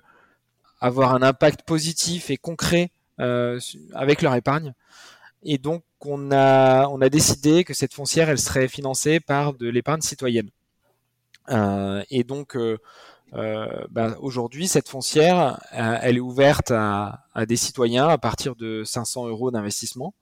avoir 0.80 1.14
un 1.14 1.22
impact 1.22 1.62
positif 1.62 2.30
et 2.30 2.36
concret 2.36 2.90
euh, 3.20 3.60
avec 3.92 4.22
leur 4.22 4.34
épargne. 4.34 4.72
Et 5.42 5.58
donc, 5.58 5.84
on 6.00 6.32
a, 6.32 6.88
on 6.88 7.00
a 7.00 7.08
décidé 7.08 7.64
que 7.64 7.74
cette 7.74 7.94
foncière, 7.94 8.30
elle 8.30 8.38
serait 8.38 8.68
financée 8.68 9.20
par 9.20 9.52
de 9.52 9.68
l'épargne 9.68 10.00
citoyenne. 10.00 10.48
Euh, 11.50 12.02
et 12.10 12.24
donc, 12.24 12.56
euh, 12.56 12.78
euh, 13.34 13.66
ben, 13.90 14.14
aujourd'hui, 14.20 14.68
cette 14.68 14.88
foncière, 14.88 15.60
euh, 15.74 15.98
elle 16.02 16.16
est 16.16 16.20
ouverte 16.20 16.70
à, 16.70 17.24
à, 17.34 17.46
des 17.46 17.56
citoyens 17.56 18.08
à 18.08 18.18
partir 18.18 18.54
de 18.54 18.84
500 18.84 19.26
euros 19.28 19.50
d'investissement. 19.50 20.14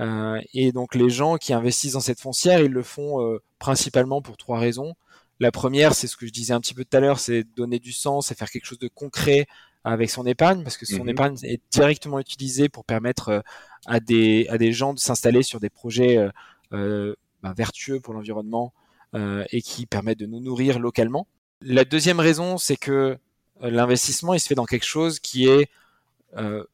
Euh, 0.00 0.40
et 0.54 0.72
donc, 0.72 0.94
les 0.94 1.10
gens 1.10 1.36
qui 1.36 1.52
investissent 1.52 1.92
dans 1.92 2.00
cette 2.00 2.20
foncière, 2.20 2.60
ils 2.60 2.70
le 2.70 2.82
font 2.82 3.38
principalement 3.58 4.22
pour 4.22 4.36
trois 4.36 4.58
raisons. 4.58 4.94
La 5.40 5.52
première, 5.52 5.94
c'est 5.94 6.06
ce 6.06 6.16
que 6.16 6.26
je 6.26 6.32
disais 6.32 6.52
un 6.52 6.60
petit 6.60 6.74
peu 6.74 6.84
tout 6.84 6.96
à 6.96 7.00
l'heure, 7.00 7.20
c'est 7.20 7.44
donner 7.56 7.78
du 7.78 7.92
sens 7.92 8.30
et 8.30 8.34
faire 8.34 8.50
quelque 8.50 8.64
chose 8.64 8.78
de 8.78 8.88
concret 8.88 9.46
avec 9.84 10.10
son 10.10 10.26
épargne, 10.26 10.64
parce 10.64 10.76
que 10.76 10.84
son 10.84 11.04
mmh 11.04 11.08
épargne 11.08 11.36
est 11.44 11.62
directement 11.70 12.18
utilisée 12.18 12.68
pour 12.68 12.84
permettre 12.84 13.44
à 13.86 14.00
des, 14.00 14.46
à 14.48 14.58
des 14.58 14.72
gens 14.72 14.92
de 14.94 14.98
s'installer 14.98 15.42
sur 15.42 15.60
des 15.60 15.70
projets 15.70 16.28
ben, 16.72 17.14
vertueux 17.56 18.00
pour 18.00 18.14
l'environnement 18.14 18.72
et 19.14 19.62
qui 19.62 19.86
permettent 19.86 20.18
de 20.18 20.26
nous 20.26 20.40
nourrir 20.40 20.78
localement. 20.80 21.26
La 21.60 21.84
deuxième 21.84 22.20
raison, 22.20 22.56
c'est 22.56 22.76
que 22.76 23.18
euh, 23.62 23.70
l'investissement, 23.70 24.34
il 24.34 24.40
se 24.40 24.46
fait 24.46 24.54
dans 24.54 24.66
quelque 24.66 24.86
chose 24.86 25.18
qui 25.18 25.48
est 25.48 25.68
euh, 26.36 26.64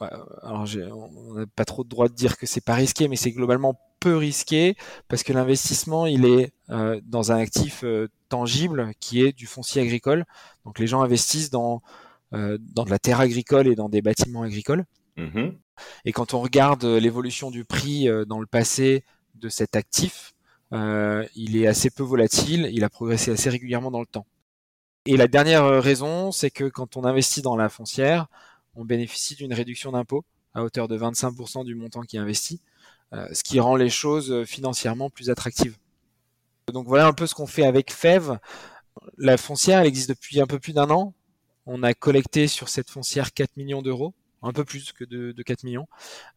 alors 0.00 0.66
on 0.92 1.34
n'a 1.34 1.46
pas 1.46 1.64
trop 1.64 1.84
de 1.84 1.88
droit 1.88 2.08
de 2.08 2.14
dire 2.14 2.38
que 2.38 2.46
c'est 2.46 2.64
pas 2.64 2.74
risqué, 2.74 3.08
mais 3.08 3.16
c'est 3.16 3.32
globalement 3.32 3.78
peu 4.00 4.16
risqué 4.16 4.76
parce 5.08 5.22
que 5.22 5.32
l'investissement 5.32 6.06
il 6.06 6.24
est 6.24 6.52
euh, 6.70 7.00
dans 7.04 7.32
un 7.32 7.36
actif 7.36 7.84
euh, 7.84 8.08
tangible 8.30 8.92
qui 8.98 9.22
est 9.22 9.32
du 9.32 9.46
foncier 9.46 9.82
agricole. 9.82 10.24
Donc 10.64 10.78
les 10.78 10.86
gens 10.86 11.02
investissent 11.02 11.50
dans 11.50 11.82
euh, 12.32 12.58
dans 12.60 12.84
de 12.84 12.90
la 12.90 12.98
terre 12.98 13.20
agricole 13.20 13.66
et 13.66 13.74
dans 13.74 13.88
des 13.88 14.02
bâtiments 14.02 14.42
agricoles. 14.42 14.84
Mmh 15.16 15.50
et 16.04 16.12
quand 16.12 16.34
on 16.34 16.40
regarde 16.40 16.84
l'évolution 16.84 17.50
du 17.50 17.64
prix 17.64 18.06
dans 18.26 18.38
le 18.38 18.44
passé 18.44 19.02
de 19.36 19.48
cet 19.48 19.76
actif, 19.76 20.34
euh, 20.72 21.26
il 21.34 21.56
est 21.56 21.66
assez 21.66 21.88
peu 21.88 22.02
volatile, 22.02 22.68
il 22.70 22.84
a 22.84 22.90
progressé 22.90 23.30
assez 23.30 23.48
régulièrement 23.48 23.90
dans 23.90 24.00
le 24.00 24.06
temps. 24.06 24.26
Et 25.06 25.16
la 25.16 25.26
dernière 25.26 25.82
raison, 25.82 26.32
c'est 26.32 26.50
que 26.50 26.64
quand 26.64 26.98
on 26.98 27.04
investit 27.04 27.40
dans 27.40 27.56
la 27.56 27.70
foncière, 27.70 28.26
on 28.74 28.84
bénéficie 28.84 29.34
d'une 29.34 29.52
réduction 29.52 29.92
d'impôt 29.92 30.24
à 30.54 30.62
hauteur 30.62 30.88
de 30.88 30.98
25% 30.98 31.64
du 31.64 31.74
montant 31.74 32.02
qui 32.02 32.16
est 32.16 32.20
investi, 32.20 32.60
euh, 33.12 33.26
ce 33.32 33.42
qui 33.42 33.60
rend 33.60 33.76
les 33.76 33.90
choses 33.90 34.44
financièrement 34.44 35.10
plus 35.10 35.30
attractives. 35.30 35.76
Donc 36.72 36.86
voilà 36.86 37.06
un 37.06 37.12
peu 37.12 37.26
ce 37.26 37.34
qu'on 37.34 37.46
fait 37.46 37.64
avec 37.64 37.92
FEV. 37.92 38.38
La 39.16 39.36
foncière, 39.36 39.80
elle 39.80 39.86
existe 39.86 40.08
depuis 40.08 40.40
un 40.40 40.46
peu 40.46 40.58
plus 40.58 40.72
d'un 40.72 40.90
an. 40.90 41.14
On 41.66 41.82
a 41.82 41.94
collecté 41.94 42.48
sur 42.48 42.68
cette 42.68 42.90
foncière 42.90 43.32
4 43.32 43.56
millions 43.56 43.82
d'euros, 43.82 44.14
un 44.42 44.52
peu 44.52 44.64
plus 44.64 44.92
que 44.92 45.04
de, 45.04 45.32
de 45.32 45.42
4 45.42 45.64
millions. 45.64 45.86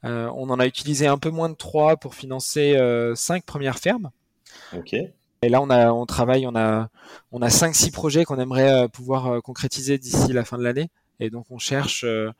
Euh, 0.03 0.29
on 0.35 0.49
en 0.49 0.59
a 0.59 0.67
utilisé 0.67 1.07
un 1.07 1.17
peu 1.17 1.29
moins 1.29 1.49
de 1.49 1.55
3 1.55 1.97
pour 1.97 2.15
financer 2.15 2.75
euh, 2.75 3.15
5 3.15 3.43
premières 3.45 3.79
fermes. 3.79 4.11
Ok. 4.75 4.95
Et 5.43 5.49
là, 5.49 5.61
on 5.61 5.69
a, 5.69 5.91
on 5.91 6.05
travaille, 6.05 6.47
on 6.47 6.55
a, 6.55 6.89
on 7.33 7.41
a 7.41 7.49
cinq, 7.49 7.75
six 7.75 7.91
projets 7.91 8.23
qu'on 8.23 8.39
aimerait 8.39 8.71
euh, 8.71 8.87
pouvoir 8.87 9.27
euh, 9.27 9.41
concrétiser 9.41 9.97
d'ici 9.97 10.31
la 10.31 10.45
fin 10.45 10.57
de 10.57 10.63
l'année. 10.63 10.89
Et 11.19 11.29
donc, 11.29 11.45
on 11.49 11.59
cherche, 11.59 12.03
euh, 12.03 12.31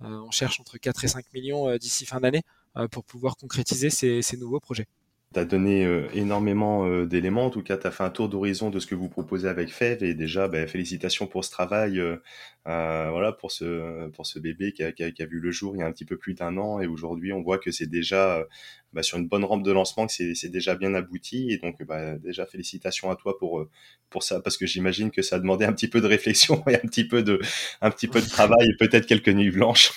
on 0.00 0.30
cherche 0.30 0.60
entre 0.60 0.78
4 0.78 1.04
et 1.04 1.08
5 1.08 1.24
millions 1.32 1.76
d'ici 1.76 2.06
fin 2.06 2.20
d'année 2.20 2.42
pour 2.90 3.04
pouvoir 3.04 3.36
concrétiser 3.36 3.90
ces 3.90 4.36
nouveaux 4.36 4.60
projets 4.60 4.88
tu 5.34 5.40
as 5.40 5.44
donné 5.44 5.84
euh, 5.84 6.06
énormément 6.14 6.86
euh, 6.86 7.06
d'éléments. 7.06 7.46
En 7.46 7.50
tout 7.50 7.62
cas, 7.62 7.76
tu 7.76 7.86
as 7.86 7.90
fait 7.90 8.04
un 8.04 8.10
tour 8.10 8.28
d'horizon 8.28 8.70
de 8.70 8.78
ce 8.78 8.86
que 8.86 8.94
vous 8.94 9.08
proposez 9.08 9.48
avec 9.48 9.70
FEV. 9.70 10.02
Et 10.02 10.14
déjà, 10.14 10.48
bah, 10.48 10.66
félicitations 10.66 11.26
pour 11.26 11.44
ce 11.44 11.50
travail, 11.50 11.98
euh, 11.98 12.16
voilà, 12.64 13.32
pour 13.32 13.52
ce, 13.52 14.08
pour 14.10 14.26
ce 14.26 14.38
bébé 14.38 14.72
qui 14.72 14.82
a, 14.82 14.92
qui, 14.92 15.02
a, 15.02 15.10
qui 15.10 15.22
a, 15.22 15.26
vu 15.26 15.40
le 15.40 15.50
jour 15.50 15.76
il 15.76 15.80
y 15.80 15.82
a 15.82 15.86
un 15.86 15.92
petit 15.92 16.04
peu 16.04 16.16
plus 16.16 16.34
d'un 16.34 16.56
an. 16.56 16.80
Et 16.80 16.86
aujourd'hui, 16.86 17.32
on 17.32 17.42
voit 17.42 17.58
que 17.58 17.70
c'est 17.70 17.88
déjà 17.88 18.46
bah, 18.92 19.02
sur 19.02 19.18
une 19.18 19.26
bonne 19.26 19.44
rampe 19.44 19.64
de 19.64 19.72
lancement, 19.72 20.06
que 20.06 20.12
c'est 20.12 20.48
déjà 20.48 20.74
bien 20.76 20.94
abouti. 20.94 21.50
Et 21.50 21.58
donc, 21.58 21.82
bah, 21.82 22.16
déjà, 22.16 22.46
félicitations 22.46 23.10
à 23.10 23.16
toi 23.16 23.36
pour, 23.38 23.66
pour 24.08 24.22
ça, 24.22 24.40
parce 24.40 24.56
que 24.56 24.66
j'imagine 24.66 25.10
que 25.10 25.22
ça 25.22 25.36
a 25.36 25.38
demandé 25.40 25.64
un 25.64 25.72
petit 25.72 25.88
peu 25.88 26.00
de 26.00 26.06
réflexion 26.06 26.62
et 26.68 26.76
un 26.76 26.86
petit 26.86 27.06
peu 27.06 27.22
de, 27.22 27.40
un 27.82 27.90
petit 27.90 28.08
peu 28.08 28.20
de 28.20 28.28
travail 28.28 28.68
et 28.68 28.76
peut-être 28.78 29.06
quelques 29.06 29.28
nuits 29.28 29.50
blanches. 29.50 29.92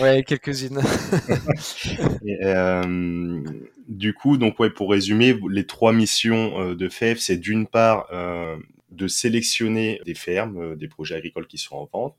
ouais, 0.00 0.22
quelques-unes. 0.22 0.80
euh, 2.42 3.42
du 3.88 4.14
coup, 4.14 4.36
donc 4.36 4.58
ouais, 4.58 4.70
pour 4.70 4.90
résumer, 4.90 5.38
les 5.50 5.66
trois 5.66 5.92
missions 5.92 6.60
euh, 6.60 6.74
de 6.74 6.88
FEF, 6.88 7.18
c'est 7.18 7.36
d'une 7.36 7.66
part 7.66 8.08
euh, 8.12 8.56
de 8.90 9.06
sélectionner 9.06 10.00
des 10.04 10.14
fermes, 10.14 10.58
euh, 10.58 10.76
des 10.76 10.88
projets 10.88 11.14
agricoles 11.14 11.46
qui 11.46 11.58
sont 11.58 11.76
en 11.76 11.88
vente, 11.92 12.16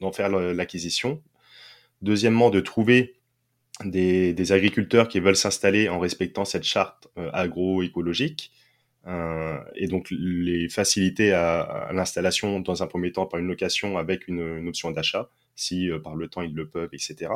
d'en 0.00 0.12
faire 0.12 0.28
l'acquisition. 0.28 1.22
Deuxièmement, 2.02 2.50
de 2.50 2.60
trouver 2.60 3.16
des, 3.84 4.52
agriculteurs 4.52 5.08
qui 5.08 5.20
veulent 5.20 5.36
s'installer 5.36 5.88
en 5.88 5.98
respectant 5.98 6.44
cette 6.44 6.64
charte 6.64 7.08
agroécologique. 7.32 8.52
Et 9.74 9.86
donc 9.86 10.10
les 10.10 10.68
faciliter 10.68 11.32
à, 11.32 11.90
l'installation 11.92 12.60
dans 12.60 12.82
un 12.82 12.86
premier 12.86 13.12
temps 13.12 13.26
par 13.26 13.40
une 13.40 13.46
location 13.46 13.98
avec 13.98 14.28
une 14.28 14.68
option 14.68 14.90
d'achat, 14.90 15.30
si 15.56 15.90
par 16.02 16.14
le 16.14 16.28
temps 16.28 16.42
ils 16.42 16.54
le 16.54 16.68
peuvent, 16.68 16.90
etc. 16.92 17.30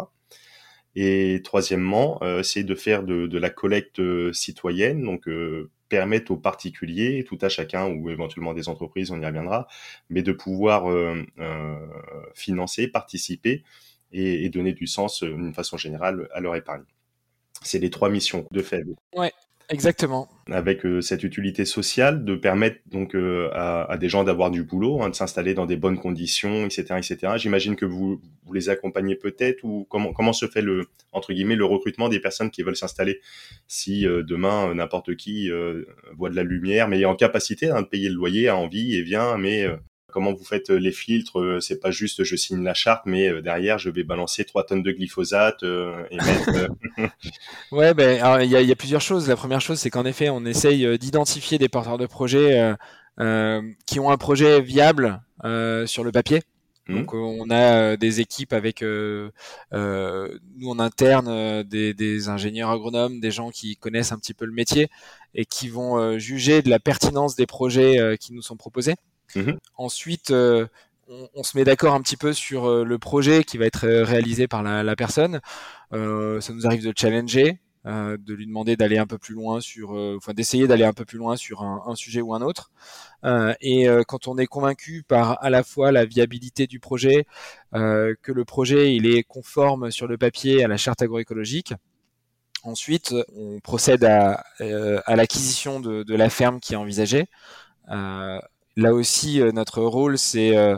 Et 0.96 1.40
troisièmement, 1.42 2.22
euh, 2.22 2.42
c'est 2.42 2.62
de 2.62 2.74
faire 2.74 3.02
de, 3.02 3.38
la 3.38 3.50
collecte 3.50 3.98
euh, 3.98 4.32
citoyenne, 4.32 5.02
donc 5.02 5.26
euh, 5.28 5.70
permettre 5.88 6.30
aux 6.30 6.36
particuliers, 6.36 7.24
tout 7.26 7.38
à 7.40 7.48
chacun 7.48 7.88
ou 7.88 8.10
éventuellement 8.10 8.54
des 8.54 8.68
entreprises, 8.68 9.10
on 9.10 9.20
y 9.20 9.26
reviendra, 9.26 9.66
mais 10.08 10.22
de 10.22 10.32
pouvoir 10.32 10.86
financer, 12.34 12.88
participer 12.88 13.62
et, 14.12 14.48
donner 14.48 14.72
du 14.72 14.86
sens 14.86 15.22
d'une 15.22 15.54
façon 15.54 15.76
générale 15.76 16.28
à 16.32 16.40
leur 16.40 16.56
épargne. 16.56 16.84
C'est 17.62 17.78
les 17.78 17.90
trois 17.90 18.08
missions 18.08 18.48
de 18.50 18.62
FEB. 18.62 18.94
Exactement. 19.70 20.28
Avec 20.50 20.84
euh, 20.84 21.00
cette 21.00 21.24
utilité 21.24 21.64
sociale 21.64 22.24
de 22.24 22.34
permettre 22.34 22.80
donc 22.86 23.14
euh, 23.14 23.48
à, 23.54 23.90
à, 23.90 23.96
des 23.96 24.10
gens 24.10 24.22
d'avoir 24.22 24.50
du 24.50 24.62
boulot, 24.62 25.02
hein, 25.02 25.08
de 25.08 25.14
s'installer 25.14 25.54
dans 25.54 25.64
des 25.64 25.76
bonnes 25.76 25.98
conditions, 25.98 26.66
etc., 26.66 26.96
etc. 26.98 27.32
J'imagine 27.36 27.74
que 27.74 27.86
vous, 27.86 28.20
vous 28.44 28.52
les 28.52 28.68
accompagnez 28.68 29.16
peut-être 29.16 29.64
ou 29.64 29.86
comment 29.88 30.12
comment 30.12 30.34
se 30.34 30.46
fait 30.46 30.60
le 30.60 30.86
entre 31.12 31.32
guillemets 31.32 31.56
le 31.56 31.64
recrutement 31.64 32.10
des 32.10 32.20
personnes 32.20 32.50
qui 32.50 32.62
veulent 32.62 32.76
s'installer 32.76 33.20
si 33.66 34.06
euh, 34.06 34.22
demain 34.22 34.74
n'importe 34.74 35.16
qui 35.16 35.50
voit 36.16 36.30
de 36.30 36.36
la 36.36 36.42
lumière 36.42 36.88
mais 36.88 37.00
est 37.00 37.04
en 37.06 37.16
capacité 37.16 37.70
hein, 37.70 37.82
de 37.82 37.86
payer 37.86 38.08
le 38.08 38.14
loyer, 38.14 38.48
a 38.48 38.56
envie 38.56 38.96
et 38.96 39.02
vient 39.02 39.38
mais 39.38 39.66
comment 40.14 40.32
vous 40.32 40.44
faites 40.44 40.70
euh, 40.70 40.76
les 40.76 40.92
filtres 40.92 41.40
euh, 41.40 41.60
C'est 41.60 41.80
pas 41.80 41.90
juste 41.90 42.24
je 42.24 42.36
signe 42.36 42.62
la 42.62 42.72
charte, 42.72 43.02
mais 43.04 43.28
euh, 43.28 43.42
derrière 43.42 43.78
je 43.78 43.90
vais 43.90 44.04
balancer 44.04 44.44
3 44.44 44.64
tonnes 44.64 44.82
de 44.82 44.92
glyphosate 44.92 45.62
et 45.64 46.16
mettre. 46.16 46.68
ouais, 47.72 47.92
ben 47.92 48.40
il 48.42 48.48
y 48.48 48.56
a, 48.56 48.62
y 48.62 48.72
a, 48.72 48.76
plusieurs 48.76 49.02
choses. 49.02 49.28
La 49.28 49.36
première 49.36 49.60
chose, 49.60 49.78
c'est 49.78 49.90
qu'en 49.90 50.04
effet, 50.06 50.30
on 50.30 50.46
essaye 50.46 50.98
d'identifier 50.98 51.58
des 51.58 51.68
porteurs 51.68 51.98
de 51.98 52.06
projets 52.06 52.74
euh, 53.20 53.62
qui 53.86 54.00
ont 54.00 54.10
un 54.10 54.16
projet 54.16 54.60
viable 54.60 55.22
euh, 55.44 55.86
sur 55.86 56.02
le 56.02 56.10
papier. 56.10 56.42
Mmh. 56.88 56.94
Donc 56.96 57.14
on 57.14 57.48
a 57.48 57.96
des 57.96 58.20
équipes 58.20 58.52
avec 58.52 58.82
euh, 58.82 59.30
nous 59.72 60.68
en 60.68 60.78
interne 60.80 61.62
des, 61.62 61.94
des, 61.94 62.28
ingénieurs 62.28 62.70
agronomes, 62.70 63.20
des 63.20 63.30
gens 63.30 63.50
qui 63.50 63.76
connaissent 63.76 64.12
un 64.12 64.18
petit 64.18 64.34
peu 64.34 64.44
le 64.44 64.52
métier 64.52 64.88
et 65.34 65.46
qui 65.46 65.68
vont 65.68 66.18
juger 66.18 66.60
de 66.60 66.68
la 66.68 66.78
pertinence 66.78 67.36
des 67.36 67.46
projets 67.46 68.18
qui 68.20 68.34
nous 68.34 68.42
sont 68.42 68.56
proposés. 68.56 68.96
Mmh 69.34 69.52
Ensuite, 69.76 70.30
euh, 70.30 70.66
on, 71.08 71.28
on, 71.34 71.42
se 71.42 71.56
met 71.56 71.64
d'accord 71.64 71.94
un 71.94 72.00
petit 72.00 72.16
peu 72.16 72.32
sur 72.32 72.66
euh, 72.66 72.84
le 72.84 72.98
projet 72.98 73.44
qui 73.44 73.58
va 73.58 73.66
être 73.66 73.86
euh, 73.86 74.04
réalisé 74.04 74.48
par 74.48 74.62
la, 74.62 74.82
la 74.82 74.96
personne. 74.96 75.40
Euh, 75.92 76.40
ça 76.40 76.52
nous 76.52 76.66
arrive 76.66 76.84
de 76.84 76.92
challenger, 76.96 77.58
euh, 77.86 78.16
de 78.18 78.34
lui 78.34 78.46
demander 78.46 78.76
d'aller 78.76 78.98
un 78.98 79.06
peu 79.06 79.18
plus 79.18 79.34
loin 79.34 79.60
sur, 79.60 79.90
enfin 80.16 80.32
d'essayer 80.32 80.66
d'aller 80.66 80.84
un 80.84 80.92
peu 80.92 81.04
plus 81.04 81.18
loin 81.18 81.36
sur 81.36 81.62
un, 81.62 81.82
un 81.86 81.94
sujet 81.94 82.20
ou 82.20 82.34
un 82.34 82.42
autre. 82.42 82.70
et 83.60 83.86
quand 84.06 84.28
on 84.28 84.38
est 84.38 84.46
convaincu 84.46 85.04
par 85.06 85.42
à 85.42 85.50
la 85.50 85.62
fois 85.62 85.92
la 85.92 86.04
viabilité 86.04 86.66
du 86.66 86.80
projet, 86.80 87.26
que 87.72 88.32
le 88.32 88.44
projet 88.44 88.94
il 88.94 89.06
est 89.06 89.22
conforme 89.22 89.90
sur 89.90 90.06
le 90.06 90.18
papier 90.18 90.64
à 90.64 90.68
la 90.68 90.76
charte 90.76 91.02
agroécologique, 91.02 91.74
Ensuite, 92.66 93.14
on 93.36 93.60
procède 93.60 94.04
à, 94.04 94.42
à 94.58 95.16
l'acquisition 95.16 95.80
de, 95.80 96.02
de, 96.02 96.14
la 96.14 96.30
ferme 96.30 96.60
qui 96.60 96.72
est 96.72 96.76
envisagée. 96.76 97.26
Euh, 97.90 98.38
Là 98.76 98.92
aussi, 98.92 99.40
euh, 99.40 99.52
notre 99.52 99.82
rôle, 99.82 100.18
c'est 100.18 100.56
euh, 100.56 100.76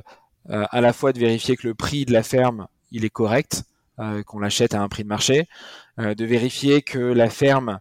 euh, 0.51 0.66
à 0.70 0.80
la 0.80 0.92
fois 0.92 1.12
de 1.12 1.18
vérifier 1.18 1.57
que 1.57 1.66
le 1.66 1.74
prix 1.74 2.05
de 2.05 2.12
la 2.12 2.22
ferme 2.22 2.66
il 2.92 3.05
est 3.05 3.11
correct, 3.11 3.64
qu'on 4.26 4.38
l'achète 4.38 4.74
à 4.74 4.80
un 4.82 4.88
prix 4.88 5.03
de 5.03 5.09
marché, 5.09 5.49
de 5.99 6.24
vérifier 6.24 6.82
que 6.82 6.99
la 6.99 7.28
ferme, 7.28 7.80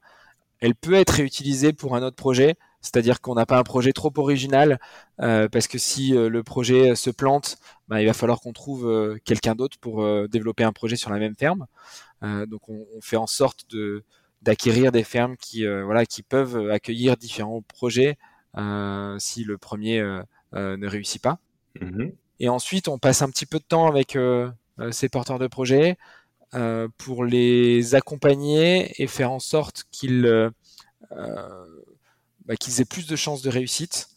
elle 0.59 0.73
peut 0.73 0.95
être 0.95 1.11
réutilisée 1.11 1.73
pour 1.73 1.95
un 1.95 2.01
autre 2.01 2.15
projet, 2.15 2.55
c'est-à-dire 2.81 3.21
qu'on 3.21 3.35
n'a 3.35 3.45
pas 3.45 3.59
un 3.59 3.63
projet 3.63 3.93
trop 3.93 4.11
original, 4.17 4.79
parce 5.17 5.67
que 5.67 5.77
si 5.77 6.09
le 6.09 6.43
projet 6.43 6.95
se 6.95 7.11
plante, 7.11 7.57
bah, 7.87 8.01
il 8.01 8.07
va 8.07 8.13
falloir 8.13 8.39
qu'on 8.41 8.51
trouve 8.51 9.17
quelqu'un 9.25 9.55
d'autre 9.55 9.77
pour 9.79 10.03
développer 10.27 10.63
un 10.63 10.73
projet 10.73 10.95
sur 10.95 11.11
la 11.11 11.19
même 11.19 11.35
ferme. 11.35 11.67
donc 12.21 12.67
on, 12.67 12.85
on, 12.95 13.01
fait 13.01 13.17
en 13.17 13.27
sorte 13.27 13.69
de 13.69 14.03
d'acquérir 14.41 14.91
des 14.91 15.03
fermes 15.03 15.37
qui 15.37 15.65
voilà 15.67 16.05
qui 16.05 16.23
peuvent 16.23 16.71
accueillir 16.71 17.15
différents 17.15 17.61
projets 17.61 18.17
si 19.19 19.43
le 19.43 19.57
premier 19.57 20.01
ne 20.53 20.87
réussit 20.87 21.21
pas. 21.21 21.39
Mmh 21.81 22.09
et 22.39 22.49
ensuite, 22.49 22.87
on 22.87 22.97
passe 22.97 23.21
un 23.21 23.29
petit 23.29 23.45
peu 23.45 23.59
de 23.59 23.63
temps 23.63 23.87
avec 23.87 24.15
euh, 24.15 24.49
euh, 24.79 24.91
ces 24.91 25.09
porteurs 25.09 25.39
de 25.39 25.47
projets 25.47 25.97
euh, 26.53 26.87
pour 26.97 27.23
les 27.23 27.95
accompagner 27.95 29.01
et 29.01 29.07
faire 29.07 29.31
en 29.31 29.39
sorte 29.39 29.85
qu'ils 29.91 30.51
bah, 32.45 32.55
qu'ils 32.57 32.81
aient 32.81 32.85
plus 32.85 33.07
de 33.07 33.15
chances 33.15 33.41
de 33.41 33.49
réussite. 33.49 34.09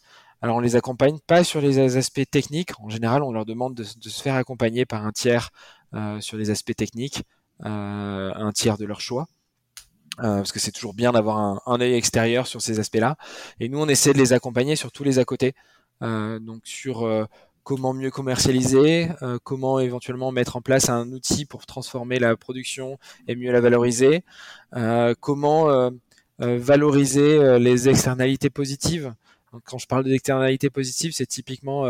Alors 0.42 0.56
on 0.56 0.60
les 0.60 0.76
accompagne 0.76 1.18
pas 1.26 1.44
sur 1.44 1.60
les 1.60 1.96
aspects 1.96 2.28
techniques. 2.30 2.78
En 2.80 2.88
général, 2.88 3.22
on 3.22 3.32
leur 3.32 3.46
demande 3.46 3.74
de, 3.74 3.84
se 3.84 4.22
faire 4.22 4.34
accompagner 4.34 4.84
par 4.84 5.04
un 5.04 5.12
tiers 5.12 5.50
sur 6.20 6.36
les 6.36 6.50
aspects 6.50 6.76
techniques, 6.76 7.22
un 7.60 8.52
tiers 8.54 8.78
de 8.78 8.84
leur 8.84 9.00
choix. 9.00 9.26
Parce 10.18 10.52
que 10.52 10.58
c'est 10.58 10.72
toujours 10.72 10.94
bien 10.94 11.12
d'avoir 11.12 11.38
un, 11.38 11.60
un, 11.66 11.80
œil 11.80 11.94
extérieur 11.94 12.46
sur 12.46 12.60
ces 12.60 12.80
aspects-là. 12.80 13.16
Et 13.60 13.68
nous, 13.68 13.80
on 13.80 13.88
essaie 13.88 14.12
de 14.12 14.18
les 14.18 14.32
accompagner 14.32 14.76
sur 14.76 14.92
tous 14.92 15.04
les 15.04 15.18
à 15.18 15.24
côté. 15.24 15.54
donc 16.00 16.60
sur 16.64 17.06
comment 17.68 17.92
mieux 17.92 18.10
commercialiser, 18.10 19.10
euh, 19.20 19.36
comment 19.44 19.78
éventuellement 19.78 20.32
mettre 20.32 20.56
en 20.56 20.62
place 20.62 20.88
un 20.88 21.12
outil 21.12 21.44
pour 21.44 21.66
transformer 21.66 22.18
la 22.18 22.34
production 22.34 22.96
et 23.26 23.36
mieux 23.36 23.52
la 23.52 23.60
valoriser, 23.60 24.24
euh, 24.74 25.12
comment 25.20 25.68
euh, 25.68 25.90
valoriser 26.38 27.58
les 27.58 27.90
externalités 27.90 28.48
positives. 28.48 29.12
Quand 29.64 29.78
je 29.78 29.86
parle 29.86 30.04
d'externalités 30.04 30.70
positives, 30.70 31.12
c'est 31.12 31.26
typiquement, 31.26 31.84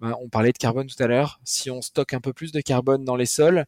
ben, 0.00 0.14
on 0.20 0.28
parlait 0.28 0.52
de 0.52 0.58
carbone 0.58 0.86
tout 0.86 1.02
à 1.02 1.06
l'heure, 1.06 1.40
si 1.44 1.70
on 1.70 1.82
stocke 1.82 2.14
un 2.14 2.20
peu 2.20 2.32
plus 2.32 2.52
de 2.52 2.60
carbone 2.60 3.04
dans 3.04 3.16
les 3.16 3.26
sols, 3.26 3.66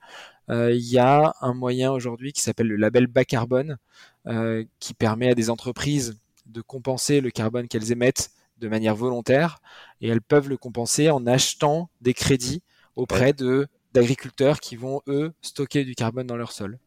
il 0.49 0.77
y 0.77 0.99
a 0.99 1.35
un 1.41 1.55
moyen 1.55 1.93
aujourd'hui 1.93 2.33
qui 2.33 2.41
s'appelle 2.41 2.69
le 2.69 2.77
label 2.77 3.07
bas 3.07 3.25
carbone, 3.25 3.79
qui 4.81 4.95
permet 4.95 5.31
à 5.31 5.35
des 5.35 5.51
entreprises 5.51 6.19
de 6.47 6.61
compenser 6.61 7.21
le 7.21 7.31
carbone 7.31 7.69
qu'elles 7.69 7.93
émettent 7.93 8.31
de 8.59 8.69
manière 8.69 8.95
volontaire 8.95 9.59
et 10.01 10.09
elles 10.09 10.23
peuvent 10.23 10.49
le 10.49 10.57
compenser 10.57 11.11
en 11.11 11.27
achetant 11.27 11.91
des 12.01 12.15
crédits 12.15 12.63
auprès 12.97 13.33
de 13.33 13.69
d'agriculteurs 13.93 14.59
qui 14.59 14.75
vont 14.75 15.03
eux 15.07 15.33
stocker 15.41 15.85
du 15.85 15.95
carbone 15.95 16.27
dans 16.27 16.37
leur 16.37 16.51
sol. 16.51 16.79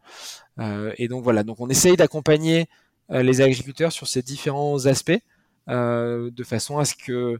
Euh, 0.60 0.94
et 0.98 1.08
donc 1.08 1.24
voilà, 1.24 1.44
donc 1.44 1.62
on 1.62 1.70
essaye 1.70 1.96
d'accompagner 1.96 2.68
euh, 3.12 3.24
les 3.24 3.40
agriculteurs 3.40 3.94
sur 3.94 4.08
ces 4.08 4.22
différents 4.22 4.86
aspects. 4.86 5.12
euh, 5.12 5.20
de 5.68 6.44
façon 6.44 6.78
à 6.78 6.86
ce 6.86 6.96
que 6.96 7.40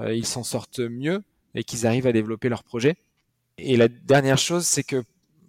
ils 0.00 0.26
s'en 0.26 0.44
sortent 0.44 0.80
mieux 0.80 1.22
et 1.54 1.64
qu'ils 1.64 1.86
arrivent 1.86 2.06
à 2.06 2.12
développer 2.12 2.48
leur 2.48 2.64
projet. 2.64 2.96
Et 3.56 3.76
la 3.76 3.88
dernière 3.88 4.38
chose, 4.38 4.66
c'est 4.66 4.84
que 4.84 5.02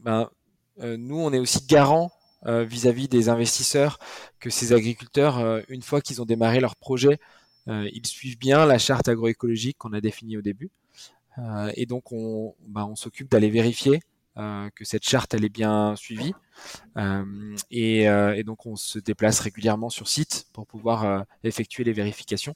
ben, 0.03 0.29
nous, 0.77 1.19
on 1.19 1.33
est 1.33 1.39
aussi 1.39 1.65
garant 1.67 2.11
vis-à-vis 2.45 3.05
-vis 3.05 3.09
des 3.09 3.29
investisseurs 3.29 3.99
que 4.39 4.49
ces 4.49 4.73
agriculteurs, 4.73 5.63
une 5.69 5.81
fois 5.81 6.01
qu'ils 6.01 6.21
ont 6.21 6.25
démarré 6.25 6.59
leur 6.59 6.75
projet, 6.75 7.19
euh, 7.69 7.89
ils 7.93 8.05
suivent 8.07 8.37
bien 8.37 8.65
la 8.65 8.79
charte 8.79 9.07
agroécologique 9.07 9.77
qu'on 9.77 9.93
a 9.93 10.01
définie 10.01 10.37
au 10.37 10.41
début. 10.41 10.71
Euh, 11.37 11.71
et 11.75 11.85
donc, 11.85 12.11
on, 12.11 12.55
bah, 12.67 12.85
on 12.85 12.95
s'occupe 12.95 13.29
d'aller 13.29 13.49
vérifier 13.49 13.95
euh, 13.95 13.99
que 14.75 14.85
cette 14.85 15.07
charte 15.07 15.33
elle 15.33 15.43
est 15.43 15.49
bien 15.49 15.95
suivie. 15.95 16.33
Et, 17.71 18.03
et, 18.03 18.43
donc, 18.43 18.65
on 18.65 18.75
se 18.75 18.99
déplace 18.99 19.39
régulièrement 19.39 19.89
sur 19.89 20.07
site 20.07 20.47
pour 20.53 20.67
pouvoir 20.67 21.25
effectuer 21.43 21.83
les 21.83 21.93
vérifications. 21.93 22.53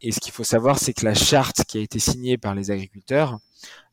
Et 0.00 0.12
ce 0.12 0.20
qu'il 0.20 0.32
faut 0.32 0.44
savoir, 0.44 0.78
c'est 0.78 0.92
que 0.92 1.04
la 1.04 1.14
charte 1.14 1.64
qui 1.64 1.78
a 1.78 1.80
été 1.80 1.98
signée 1.98 2.38
par 2.38 2.54
les 2.54 2.70
agriculteurs, 2.70 3.38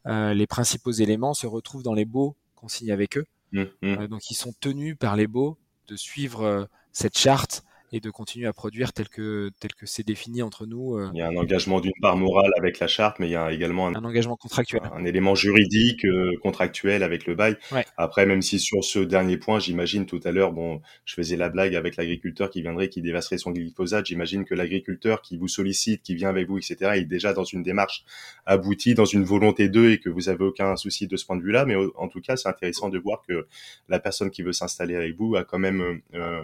les 0.05 0.47
principaux 0.47 0.91
éléments 0.91 1.33
se 1.33 1.47
retrouvent 1.47 1.83
dans 1.83 1.93
les 1.93 2.05
baux 2.05 2.35
qu'on 2.55 2.67
signe 2.67 2.91
avec 2.91 3.17
eux. 3.17 3.25
Mmh, 3.51 3.63
mmh. 3.81 4.07
donc, 4.07 4.29
ils 4.31 4.35
sont 4.35 4.53
tenus 4.59 4.97
par 4.97 5.15
les 5.15 5.27
baux 5.27 5.57
de 5.87 5.95
suivre 5.95 6.67
cette 6.91 7.17
charte 7.17 7.63
et 7.91 7.99
de 7.99 8.09
continuer 8.09 8.47
à 8.47 8.53
produire 8.53 8.93
tel 8.93 9.09
que 9.09 9.49
tel 9.59 9.73
que 9.73 9.85
c'est 9.85 10.05
défini 10.05 10.41
entre 10.41 10.65
nous. 10.65 10.95
Euh. 10.95 11.09
Il 11.13 11.19
y 11.19 11.21
a 11.21 11.27
un 11.27 11.35
engagement 11.35 11.81
d'une 11.81 11.91
part 12.01 12.15
morale 12.15 12.51
avec 12.57 12.79
la 12.79 12.87
charte, 12.87 13.19
mais 13.19 13.27
il 13.27 13.31
y 13.31 13.35
a 13.35 13.51
également 13.51 13.87
un, 13.87 13.95
engagement 13.95 14.37
contractuel, 14.37 14.81
un, 14.93 15.03
élément 15.03 15.35
juridique 15.35 16.05
euh, 16.05 16.31
contractuel 16.41 17.03
avec 17.03 17.25
le 17.25 17.35
bail. 17.35 17.57
Après, 17.97 18.25
même 18.25 18.41
si 18.41 18.59
sur 18.59 18.83
ce 18.83 18.99
dernier 18.99 19.37
point, 19.37 19.59
j'imagine 19.59 20.05
tout 20.05 20.21
à 20.23 20.31
l'heure, 20.31 20.53
bon, 20.53 20.81
je 21.05 21.15
faisais 21.15 21.35
la 21.35 21.49
blague 21.49 21.75
avec 21.75 21.97
l'agriculteur 21.97 22.49
qui 22.49 22.61
viendrait, 22.61 22.89
qui 22.89 23.01
dévasterait 23.01 23.37
son 23.37 23.51
glyphosate. 23.51 24.05
J'imagine 24.05 24.45
que 24.45 24.55
l'agriculteur 24.55 25.21
qui 25.21 25.37
vous 25.37 25.47
sollicite, 25.47 26.01
qui 26.01 26.15
vient 26.15 26.29
avec 26.29 26.47
vous, 26.47 26.57
etc., 26.57 26.91
est 26.95 27.05
déjà 27.05 27.33
dans 27.33 27.43
une 27.43 27.63
démarche 27.63 28.05
aboutie, 28.45 28.93
dans 28.93 29.05
une 29.05 29.23
volonté 29.23 29.67
d'eux, 29.69 29.91
et 29.91 29.99
que 29.99 30.09
vous 30.09 30.29
avez 30.29 30.45
aucun 30.45 30.75
souci 30.77 31.07
de 31.07 31.17
ce 31.17 31.25
point 31.25 31.35
de 31.35 31.43
vue-là. 31.43 31.65
Mais 31.65 31.75
en 31.75 32.07
tout 32.07 32.21
cas, 32.21 32.37
c'est 32.37 32.47
intéressant 32.47 32.89
de 32.89 32.97
voir 32.97 33.21
que 33.27 33.47
la 33.89 33.99
personne 33.99 34.31
qui 34.31 34.43
veut 34.43 34.53
s'installer 34.53 34.95
avec 34.95 35.15
vous 35.17 35.35
a 35.35 35.43
quand 35.43 35.59
même 35.59 35.81
euh, 35.81 35.95
euh, 36.15 36.43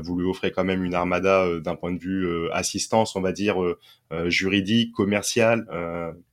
vous 0.00 0.18
lui 0.18 0.26
offrez 0.26 0.50
quand 0.50 0.64
même 0.64 0.84
une 0.84 0.94
armada 0.94 1.44
euh, 1.44 1.60
d'un 1.60 1.76
point 1.76 1.92
de 1.92 1.98
vue 1.98 2.26
euh, 2.26 2.48
assistance, 2.52 3.16
on 3.16 3.20
va 3.20 3.32
dire 3.32 3.56
juridique, 4.26 4.92
commercial, 4.92 5.66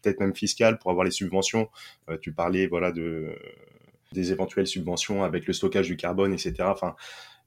peut-être 0.01 0.19
même 0.19 0.35
fiscal 0.35 0.77
pour 0.77 0.91
avoir 0.91 1.03
les 1.03 1.11
subventions. 1.11 1.69
tu 2.21 2.31
parlais 2.31 2.67
voilà 2.67 2.91
de 2.91 3.35
des 4.11 4.31
éventuelles 4.31 4.67
subventions 4.67 5.23
avec 5.23 5.47
le 5.47 5.53
stockage 5.53 5.87
du 5.87 5.97
carbone, 5.97 6.33
etc. 6.33 6.69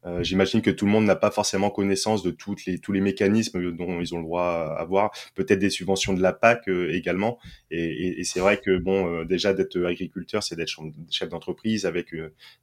euh, 0.06 0.22
j'imagine 0.22 0.62
que 0.62 0.70
tout 0.70 0.86
le 0.86 0.92
monde 0.92 1.04
n'a 1.04 1.16
pas 1.16 1.30
forcément 1.30 1.70
connaissance 1.70 2.22
de 2.22 2.30
toutes 2.30 2.64
les, 2.64 2.78
tous 2.78 2.92
les 2.92 3.00
mécanismes 3.00 3.72
dont 3.72 4.00
ils 4.00 4.14
ont 4.14 4.18
le 4.18 4.24
droit 4.24 4.44
à 4.44 4.80
avoir, 4.80 5.10
peut-être 5.34 5.58
des 5.58 5.70
subventions 5.70 6.14
de 6.14 6.22
la 6.22 6.32
PAC 6.32 6.68
euh, 6.68 6.94
également. 6.94 7.38
Et, 7.70 7.84
et, 7.84 8.20
et 8.20 8.24
c'est 8.24 8.40
vrai 8.40 8.58
que 8.58 8.78
bon, 8.78 9.08
euh, 9.08 9.24
déjà 9.24 9.52
d'être 9.52 9.84
agriculteur, 9.84 10.42
c'est 10.42 10.56
d'être 10.56 10.72
chef 11.10 11.28
d'entreprise 11.28 11.86
avec 11.86 12.14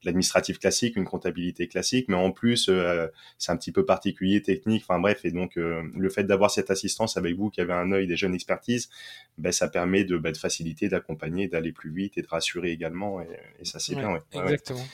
l'administratif 0.03 0.59
classique, 0.59 0.95
une 0.95 1.05
comptabilité 1.05 1.67
classique, 1.67 2.05
mais 2.07 2.15
en 2.15 2.31
plus 2.31 2.69
c'est 3.37 3.51
un 3.51 3.57
petit 3.57 3.71
peu 3.71 3.85
particulier, 3.85 4.41
technique. 4.41 4.83
Enfin 4.87 4.99
bref, 4.99 5.25
et 5.25 5.31
donc 5.31 5.55
le 5.55 6.09
fait 6.09 6.23
d'avoir 6.23 6.51
cette 6.51 6.71
assistance 6.71 7.17
avec 7.17 7.35
vous, 7.35 7.49
qui 7.49 7.61
avez 7.61 7.73
un 7.73 7.91
œil 7.91 8.07
des 8.07 8.15
jeunes 8.15 8.33
expertises, 8.33 8.89
ben, 9.37 9.51
ça 9.51 9.67
permet 9.67 10.03
de, 10.03 10.17
ben, 10.17 10.31
de 10.31 10.37
faciliter, 10.37 10.89
d'accompagner, 10.89 11.47
d'aller 11.47 11.71
plus 11.71 11.91
vite 11.91 12.17
et 12.17 12.21
de 12.21 12.27
rassurer 12.27 12.71
également. 12.71 13.21
Et, 13.21 13.27
et 13.59 13.65
ça 13.65 13.79
c'est 13.79 13.95
bien. 13.95 14.13
Ouais. 14.13 14.19
Exactement. 14.33 14.85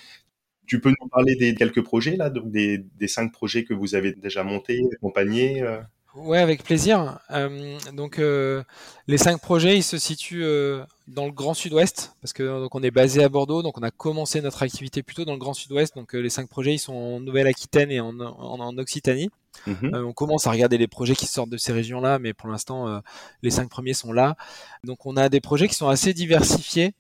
Tu 0.70 0.80
peux 0.80 0.94
nous 1.02 1.08
parler 1.10 1.36
des 1.36 1.56
quelques 1.56 1.84
projets 1.84 2.16
là, 2.16 2.30
donc 2.30 2.52
des, 2.52 2.78
des 2.78 3.08
cinq 3.08 3.34
projets 3.34 3.64
que 3.64 3.74
vous 3.74 3.96
avez 3.96 4.14
déjà 4.14 4.44
montés, 4.44 4.82
accompagnés 4.94 5.64
euh? 5.64 5.80
Ouais, 6.16 6.40
avec 6.40 6.64
plaisir. 6.64 7.20
Euh, 7.32 7.78
donc 7.94 8.20
euh, 8.20 8.64
les 9.08 9.18
cinq 9.18 9.42
projets, 9.42 9.78
ils 9.78 9.84
se 9.84 9.98
situent 9.98 10.44
euh, 10.44 10.84
dans 11.08 11.26
le 11.26 11.32
Grand 11.32 11.54
Sud-Ouest 11.54 12.16
parce 12.22 12.34
que 12.34 12.44
donc 12.44 12.74
on 12.76 12.84
est 12.84 12.92
basé 12.92 13.24
à 13.24 13.30
Bordeaux, 13.30 13.62
donc 13.62 13.78
on 13.78 13.84
a 13.84 13.92
commencé 13.92 14.42
notre 14.42 14.64
activité 14.64 15.02
plutôt 15.04 15.26
dans 15.26 15.34
le 15.34 15.40
Grand 15.40 15.54
Sud-Ouest. 15.54 15.96
Donc 15.96 16.14
les 16.14 16.30
cinq 16.30 16.48
projets, 16.50 16.76
ils 16.76 16.80
sont 16.80 16.94
en 16.94 17.20
Nouvelle-Aquitaine 17.20 17.92
et 17.92 18.00
en, 18.00 18.20
en, 18.20 18.60
en 18.60 18.78
Occitanie. 18.78 19.30
Mmh 19.66 19.90
on 19.94 20.14
commence 20.14 20.46
à 20.48 20.52
regarder 20.52 20.78
les 20.78 20.88
projets 20.88 21.16
qui 21.16 21.26
sortent 21.26 21.50
de 21.50 21.58
ces 21.58 21.74
régions-là, 21.74 22.20
mais 22.20 22.34
pour 22.34 22.50
l'instant, 22.50 23.02
les 23.42 23.50
cinq 23.50 23.70
premiers 23.70 23.96
sont 23.96 24.14
là. 24.14 24.36
Donc 24.84 25.06
on 25.06 25.18
a 25.18 25.30
des 25.30 25.42
projets 25.42 25.68
qui 25.68 25.76
sont 25.76 25.90
assez 25.90 26.14
diversifiés. 26.14 26.94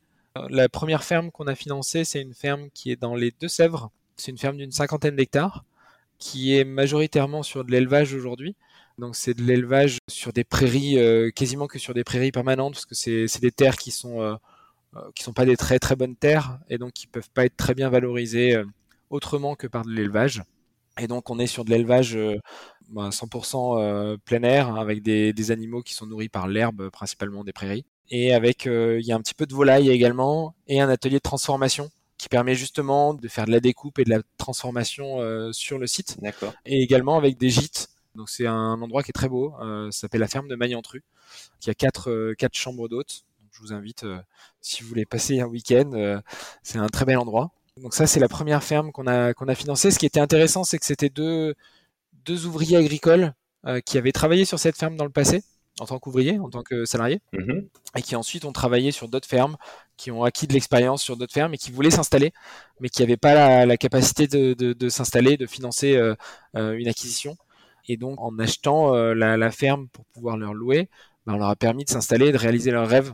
La 0.49 0.69
première 0.69 1.03
ferme 1.03 1.31
qu'on 1.31 1.47
a 1.47 1.55
financée, 1.55 2.03
c'est 2.03 2.21
une 2.21 2.33
ferme 2.33 2.69
qui 2.73 2.91
est 2.91 2.95
dans 2.95 3.15
les 3.15 3.31
Deux-Sèvres. 3.31 3.91
C'est 4.15 4.31
une 4.31 4.37
ferme 4.37 4.57
d'une 4.57 4.71
cinquantaine 4.71 5.15
d'hectares 5.15 5.65
qui 6.19 6.55
est 6.55 6.65
majoritairement 6.65 7.43
sur 7.43 7.63
de 7.63 7.71
l'élevage 7.71 8.13
aujourd'hui. 8.13 8.55
Donc 8.97 9.15
c'est 9.15 9.33
de 9.33 9.41
l'élevage 9.41 9.97
sur 10.09 10.33
des 10.33 10.43
prairies, 10.43 10.99
euh, 10.99 11.31
quasiment 11.31 11.67
que 11.67 11.79
sur 11.79 11.93
des 11.93 12.03
prairies 12.03 12.31
permanentes, 12.31 12.73
parce 12.73 12.85
que 12.85 12.95
c'est 12.95 13.41
des 13.41 13.51
terres 13.51 13.77
qui 13.77 13.91
sont 13.91 14.21
euh, 14.21 14.35
euh, 14.95 15.11
sont 15.19 15.33
pas 15.33 15.45
des 15.45 15.55
très 15.57 15.79
très 15.79 15.95
bonnes 15.95 16.15
terres 16.15 16.59
et 16.69 16.77
donc 16.77 16.93
qui 16.93 17.07
peuvent 17.07 17.29
pas 17.33 17.45
être 17.45 17.55
très 17.55 17.73
bien 17.73 17.89
valorisées 17.89 18.61
autrement 19.09 19.55
que 19.55 19.67
par 19.67 19.85
de 19.85 19.91
l'élevage. 19.91 20.43
Et 20.99 21.07
donc 21.07 21.29
on 21.29 21.39
est 21.39 21.47
sur 21.47 21.63
de 21.63 21.69
l'élevage 21.71 22.17
100% 22.93 23.75
bah, 23.75 24.17
plein 24.25 24.43
air 24.43 24.75
avec 24.75 25.01
des, 25.01 25.31
des, 25.31 25.51
animaux 25.51 25.81
qui 25.81 25.93
sont 25.93 26.07
nourris 26.07 26.29
par 26.29 26.47
l'herbe, 26.47 26.89
principalement 26.89 27.43
des 27.45 27.53
prairies 27.53 27.85
et 28.09 28.33
avec 28.33 28.67
euh, 28.67 28.99
il 28.99 29.05
y 29.05 29.11
a 29.11 29.15
un 29.15 29.21
petit 29.21 29.33
peu 29.33 29.45
de 29.45 29.53
volaille 29.53 29.89
également 29.89 30.55
et 30.67 30.81
un 30.81 30.89
atelier 30.89 31.17
de 31.17 31.23
transformation 31.23 31.89
qui 32.17 32.27
permet 32.27 32.55
justement 32.55 33.13
de 33.13 33.27
faire 33.27 33.45
de 33.45 33.51
la 33.51 33.59
découpe 33.59 33.99
et 33.99 34.03
de 34.03 34.09
la 34.09 34.21
transformation 34.37 35.21
euh, 35.21 35.51
sur 35.53 35.77
le 35.77 35.87
site. 35.87 36.17
D'accord. 36.21 36.53
Et 36.65 36.81
également 36.81 37.17
avec 37.17 37.37
des 37.37 37.49
gîtes. 37.49 37.89
Donc 38.15 38.29
c'est 38.29 38.47
un 38.47 38.81
endroit 38.81 39.03
qui 39.03 39.11
est 39.11 39.13
très 39.13 39.29
beau. 39.29 39.53
Euh, 39.61 39.89
ça 39.91 40.01
s'appelle 40.01 40.21
la 40.21 40.27
ferme 40.27 40.47
de 40.47 40.55
Magnantru, 40.55 41.03
qui 41.59 41.69
a 41.69 41.73
quatre 41.73 42.33
quatre 42.37 42.55
chambres 42.55 42.89
d'hôtes. 42.89 43.23
Je 43.51 43.61
vous 43.61 43.73
invite 43.73 44.05
si 44.61 44.83
vous 44.83 44.89
voulez 44.89 45.05
passer 45.05 45.39
un 45.39 45.45
week-end. 45.45 46.21
c'est 46.63 46.77
un 46.77 46.87
très 46.87 47.05
bel 47.05 47.17
endroit. 47.17 47.51
Donc 47.77 47.93
ça 47.93 48.07
c'est 48.07 48.19
la 48.19 48.27
première 48.27 48.63
ferme 48.63 48.91
qu'on 48.91 49.07
a 49.07 49.33
qu'on 49.33 49.47
a 49.47 49.55
financée. 49.55 49.91
Ce 49.91 49.99
qui 49.99 50.05
était 50.05 50.19
intéressant, 50.19 50.63
c'est 50.63 50.79
que 50.79 50.85
c'était 50.85 51.09
deux 51.09 51.55
deux 52.25 52.45
ouvriers 52.45 52.77
agricoles 52.77 53.33
qui 53.85 53.97
avaient 53.97 54.11
travaillé 54.11 54.45
sur 54.45 54.59
cette 54.59 54.77
ferme 54.77 54.95
dans 54.95 55.05
le 55.05 55.11
passé 55.11 55.43
en 55.79 55.85
tant 55.85 55.99
qu'ouvriers, 55.99 56.39
en 56.39 56.49
tant 56.49 56.63
que 56.63 56.85
salariés, 56.85 57.21
Mmh 57.33 57.61
et 57.95 58.03
qui 58.03 58.15
ensuite 58.15 58.45
ont 58.45 58.51
travaillé 58.51 58.91
sur 58.91 59.07
d'autres 59.07 59.27
fermes, 59.27 59.57
qui 59.97 60.11
ont 60.11 60.23
acquis 60.23 60.45
de 60.45 60.53
l'expérience 60.53 61.01
sur 61.01 61.17
d'autres 61.17 61.33
fermes 61.33 61.55
et 61.55 61.57
qui 61.57 61.71
voulaient 61.71 61.89
s'installer, 61.89 62.33
mais 62.79 62.89
qui 62.89 63.01
n'avaient 63.01 63.17
pas 63.17 63.33
la, 63.33 63.65
la 63.65 63.77
capacité 63.77 64.27
de, 64.27 64.53
de, 64.53 64.73
de 64.73 64.89
s'installer, 64.89 65.37
de 65.37 65.47
financer 65.47 65.95
euh, 65.95 66.13
euh, 66.55 66.73
une 66.73 66.87
acquisition. 66.87 67.35
Et 67.87 67.97
donc, 67.97 68.21
en 68.21 68.37
achetant 68.37 68.93
euh, 68.93 69.15
la, 69.15 69.37
la, 69.37 69.49
ferme 69.49 69.87
pour 69.87 70.05
pouvoir 70.05 70.37
leur 70.37 70.53
louer, 70.53 70.87
ben, 71.25 71.33
on 71.33 71.37
leur 71.37 71.49
a 71.49 71.55
permis 71.55 71.83
de 71.83 71.89
s'installer, 71.89 72.31
de 72.31 72.37
réaliser 72.37 72.69
leurs 72.69 72.87
rêves. 72.87 73.13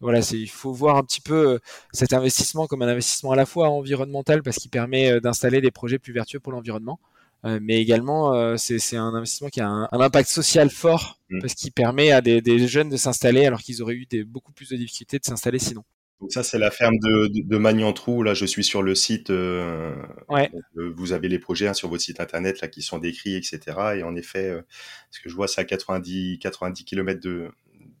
Voilà, 0.00 0.20
il 0.32 0.48
faut 0.48 0.72
voir 0.72 0.96
un 0.96 1.02
petit 1.02 1.20
peu 1.20 1.60
cet 1.92 2.12
investissement 2.12 2.66
comme 2.68 2.82
un 2.82 2.88
investissement 2.88 3.32
à 3.32 3.36
la 3.36 3.46
fois 3.46 3.68
environnemental 3.70 4.42
parce 4.42 4.56
qu'il 4.56 4.70
permet 4.70 5.20
d'installer 5.20 5.60
des 5.60 5.70
projets 5.70 5.98
plus 5.98 6.12
vertueux 6.12 6.40
pour 6.40 6.52
l'environnement, 6.52 6.98
mais 7.44 7.80
également 7.80 8.34
euh, 8.34 8.56
c'est 8.56 8.96
un 8.96 9.14
investissement 9.14 9.48
qui 9.48 9.60
a 9.60 9.68
un, 9.68 9.88
un 9.90 10.00
impact 10.00 10.28
social 10.28 10.70
fort 10.70 11.18
mmh. 11.30 11.40
parce 11.40 11.54
qu'il 11.54 11.72
permet 11.72 12.12
à 12.12 12.20
des, 12.20 12.40
des 12.40 12.66
jeunes 12.68 12.88
de 12.88 12.96
s'installer 12.96 13.46
alors 13.46 13.60
qu'ils 13.60 13.82
auraient 13.82 13.94
eu 13.94 14.06
des, 14.06 14.24
beaucoup 14.24 14.52
plus 14.52 14.68
de 14.68 14.76
difficultés 14.76 15.18
de 15.18 15.24
s'installer 15.24 15.58
sinon. 15.58 15.84
Donc 16.22 16.32
ça, 16.32 16.44
c'est 16.44 16.58
la 16.58 16.70
ferme 16.70 16.96
de, 17.00 17.26
de, 17.26 17.42
de 17.42 17.56
Magnantrou. 17.56 18.22
Là, 18.22 18.32
je 18.32 18.46
suis 18.46 18.62
sur 18.62 18.80
le 18.80 18.94
site. 18.94 19.30
Euh, 19.30 19.92
ouais. 20.28 20.52
euh, 20.76 20.92
vous 20.96 21.12
avez 21.12 21.28
les 21.28 21.40
projets 21.40 21.66
hein, 21.66 21.74
sur 21.74 21.88
votre 21.88 22.00
site 22.00 22.20
internet 22.20 22.60
là 22.60 22.68
qui 22.68 22.80
sont 22.80 22.98
décrits, 22.98 23.34
etc. 23.34 23.58
Et 23.96 24.04
en 24.04 24.14
effet, 24.14 24.48
euh, 24.48 24.62
ce 25.10 25.20
que 25.20 25.28
je 25.28 25.34
vois, 25.34 25.48
c'est 25.48 25.60
à 25.60 25.64
90, 25.64 26.38
90 26.38 26.84
km 26.84 27.18
de, 27.20 27.50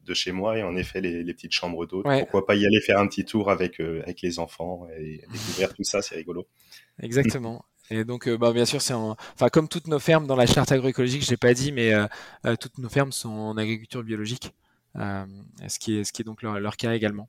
de 0.04 0.14
chez 0.14 0.30
moi. 0.30 0.56
Et 0.56 0.62
en 0.62 0.76
effet, 0.76 1.00
les, 1.00 1.24
les 1.24 1.34
petites 1.34 1.50
chambres 1.50 1.84
d'eau. 1.84 2.02
Ouais. 2.04 2.20
Pourquoi 2.20 2.46
pas 2.46 2.54
y 2.54 2.64
aller 2.64 2.80
faire 2.80 3.00
un 3.00 3.08
petit 3.08 3.24
tour 3.24 3.50
avec 3.50 3.80
avec 3.80 4.22
les 4.22 4.38
enfants 4.38 4.86
et 4.96 5.22
découvrir 5.32 5.74
tout 5.74 5.82
ça, 5.82 6.00
c'est 6.00 6.14
rigolo. 6.14 6.46
Exactement. 7.02 7.64
Et 7.92 8.04
donc, 8.04 8.26
euh, 8.26 8.38
bah, 8.38 8.52
bien 8.52 8.64
sûr, 8.64 8.80
c'est 8.80 8.94
en... 8.94 9.16
enfin 9.34 9.50
comme 9.50 9.68
toutes 9.68 9.86
nos 9.86 9.98
fermes 9.98 10.26
dans 10.26 10.34
la 10.34 10.46
charte 10.46 10.72
agroécologique, 10.72 11.22
je 11.22 11.30
l'ai 11.30 11.36
pas 11.36 11.52
dit, 11.52 11.72
mais 11.72 11.92
euh, 11.92 12.06
euh, 12.46 12.56
toutes 12.56 12.78
nos 12.78 12.88
fermes 12.88 13.12
sont 13.12 13.28
en 13.28 13.58
agriculture 13.58 14.02
biologique, 14.02 14.54
ce 14.96 15.78
qui 15.78 15.98
est 15.98 16.24
donc 16.24 16.42
leur, 16.42 16.76
cas 16.78 16.94
également. 16.94 17.28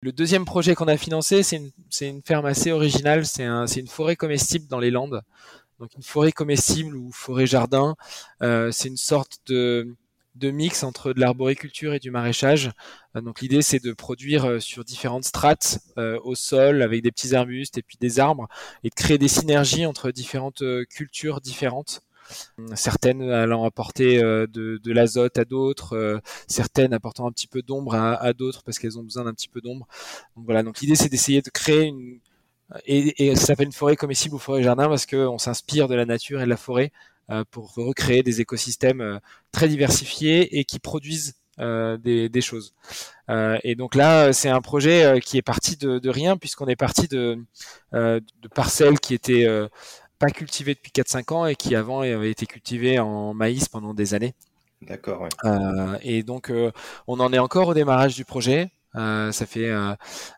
Le 0.00 0.12
deuxième 0.12 0.46
projet 0.46 0.74
qu'on 0.74 0.88
a 0.88 0.96
financé, 0.96 1.42
c'est 1.42 1.60
une, 2.00 2.22
ferme 2.22 2.46
assez 2.46 2.72
originale. 2.72 3.26
C'est 3.26 3.44
un, 3.44 3.66
une 3.66 3.86
forêt 3.86 4.16
comestible 4.16 4.66
dans 4.66 4.78
les 4.78 4.90
Landes. 4.90 5.22
Donc 5.78 5.94
une 5.94 6.02
forêt 6.02 6.32
comestible 6.32 6.96
ou 6.96 7.12
forêt 7.12 7.46
jardin. 7.46 7.94
C'est 8.40 8.88
une 8.88 8.96
sorte 8.96 9.40
de, 9.46 9.94
de 10.38 10.50
mix 10.50 10.82
entre 10.82 11.12
de 11.12 11.20
l'arboriculture 11.20 11.94
et 11.94 11.98
du 11.98 12.10
maraîchage. 12.10 12.70
Euh, 13.16 13.20
donc 13.20 13.40
l'idée 13.40 13.62
c'est 13.62 13.82
de 13.82 13.92
produire 13.92 14.44
euh, 14.44 14.60
sur 14.60 14.84
différentes 14.84 15.24
strates 15.24 15.80
euh, 15.98 16.18
au 16.24 16.34
sol 16.34 16.82
avec 16.82 17.02
des 17.02 17.10
petits 17.10 17.34
arbustes 17.34 17.78
et 17.78 17.82
puis 17.82 17.96
des 18.00 18.20
arbres 18.20 18.48
et 18.84 18.90
de 18.90 18.94
créer 18.94 19.18
des 19.18 19.28
synergies 19.28 19.86
entre 19.86 20.10
différentes 20.10 20.62
cultures 20.88 21.40
différentes 21.40 22.00
certaines 22.74 23.22
allant 23.22 23.64
apporter 23.64 24.18
de, 24.18 24.92
l'azote 24.92 25.38
à 25.38 25.46
d'autres, 25.46 26.20
certaines 26.46 26.92
apportant 26.92 27.26
un 27.26 27.32
petit 27.32 27.46
peu 27.46 27.62
d'ombre 27.62 27.94
à, 27.94 28.32
d'autres 28.34 28.62
parce 28.64 28.78
qu'elles 28.78 28.98
ont 28.98 29.02
besoin 29.02 29.24
d'un 29.24 29.32
petit 29.32 29.48
peu 29.48 29.62
d'ombre. 29.62 29.88
Donc 30.36 30.44
voilà, 30.44 30.62
donc 30.62 30.80
l'idée 30.80 30.94
c'est 30.94 31.08
d'essayer 31.08 31.40
de 31.40 31.48
créer 31.48 31.84
une 31.84 32.20
et, 32.84 33.28
et 33.28 33.34
ça 33.34 33.46
s'appelle 33.46 33.68
une 33.68 33.72
forêt 33.72 33.96
comestible 33.96 34.34
ou 34.34 34.38
forêt 34.38 34.62
jardin 34.62 34.88
parce 34.88 35.06
qu'on 35.06 35.38
s'inspire 35.38 35.88
de 35.88 35.94
la 35.94 36.04
nature 36.04 36.42
et 36.42 36.44
de 36.44 36.50
la 36.50 36.58
forêt 36.58 36.92
pour 37.50 37.74
recréer 37.74 38.22
des 38.22 38.40
écosystèmes 38.40 39.00
euh, 39.00 39.18
très 39.52 39.68
diversifiés 39.68 40.58
et 40.58 40.64
qui 40.64 40.78
produisent 40.78 41.34
euh, 41.60 41.96
des, 41.96 42.28
des, 42.28 42.40
choses. 42.40 42.74
Euh, 43.30 43.58
et 43.64 43.74
donc 43.74 43.94
là, 43.94 44.32
c'est 44.32 44.48
un 44.48 44.60
projet 44.60 45.20
qui 45.24 45.38
est 45.38 45.42
parti 45.42 45.76
de, 45.76 45.98
de 45.98 46.10
rien 46.10 46.36
puisqu'on 46.36 46.66
est 46.66 46.76
parti 46.76 47.08
de, 47.08 47.38
de 47.92 48.48
parcelles 48.54 49.00
qui 49.00 49.14
étaient 49.14 49.48
pas 50.18 50.30
cultivé 50.30 50.74
depuis 50.74 50.92
4-5 50.92 51.34
ans 51.34 51.46
et 51.46 51.56
qui 51.56 51.74
avant 51.74 52.00
avait 52.00 52.30
été 52.30 52.46
cultivé 52.46 52.98
en 52.98 53.34
maïs 53.34 53.68
pendant 53.68 53.94
des 53.94 54.14
années. 54.14 54.34
D'accord. 54.82 55.22
Ouais. 55.22 55.28
Euh, 55.44 55.98
et 56.02 56.22
donc 56.22 56.50
euh, 56.50 56.70
on 57.06 57.18
en 57.20 57.32
est 57.32 57.38
encore 57.38 57.68
au 57.68 57.74
démarrage 57.74 58.14
du 58.14 58.24
projet. 58.24 58.70
Euh, 58.94 59.32
ça 59.32 59.46
fait, 59.46 59.68
euh, 59.68 59.94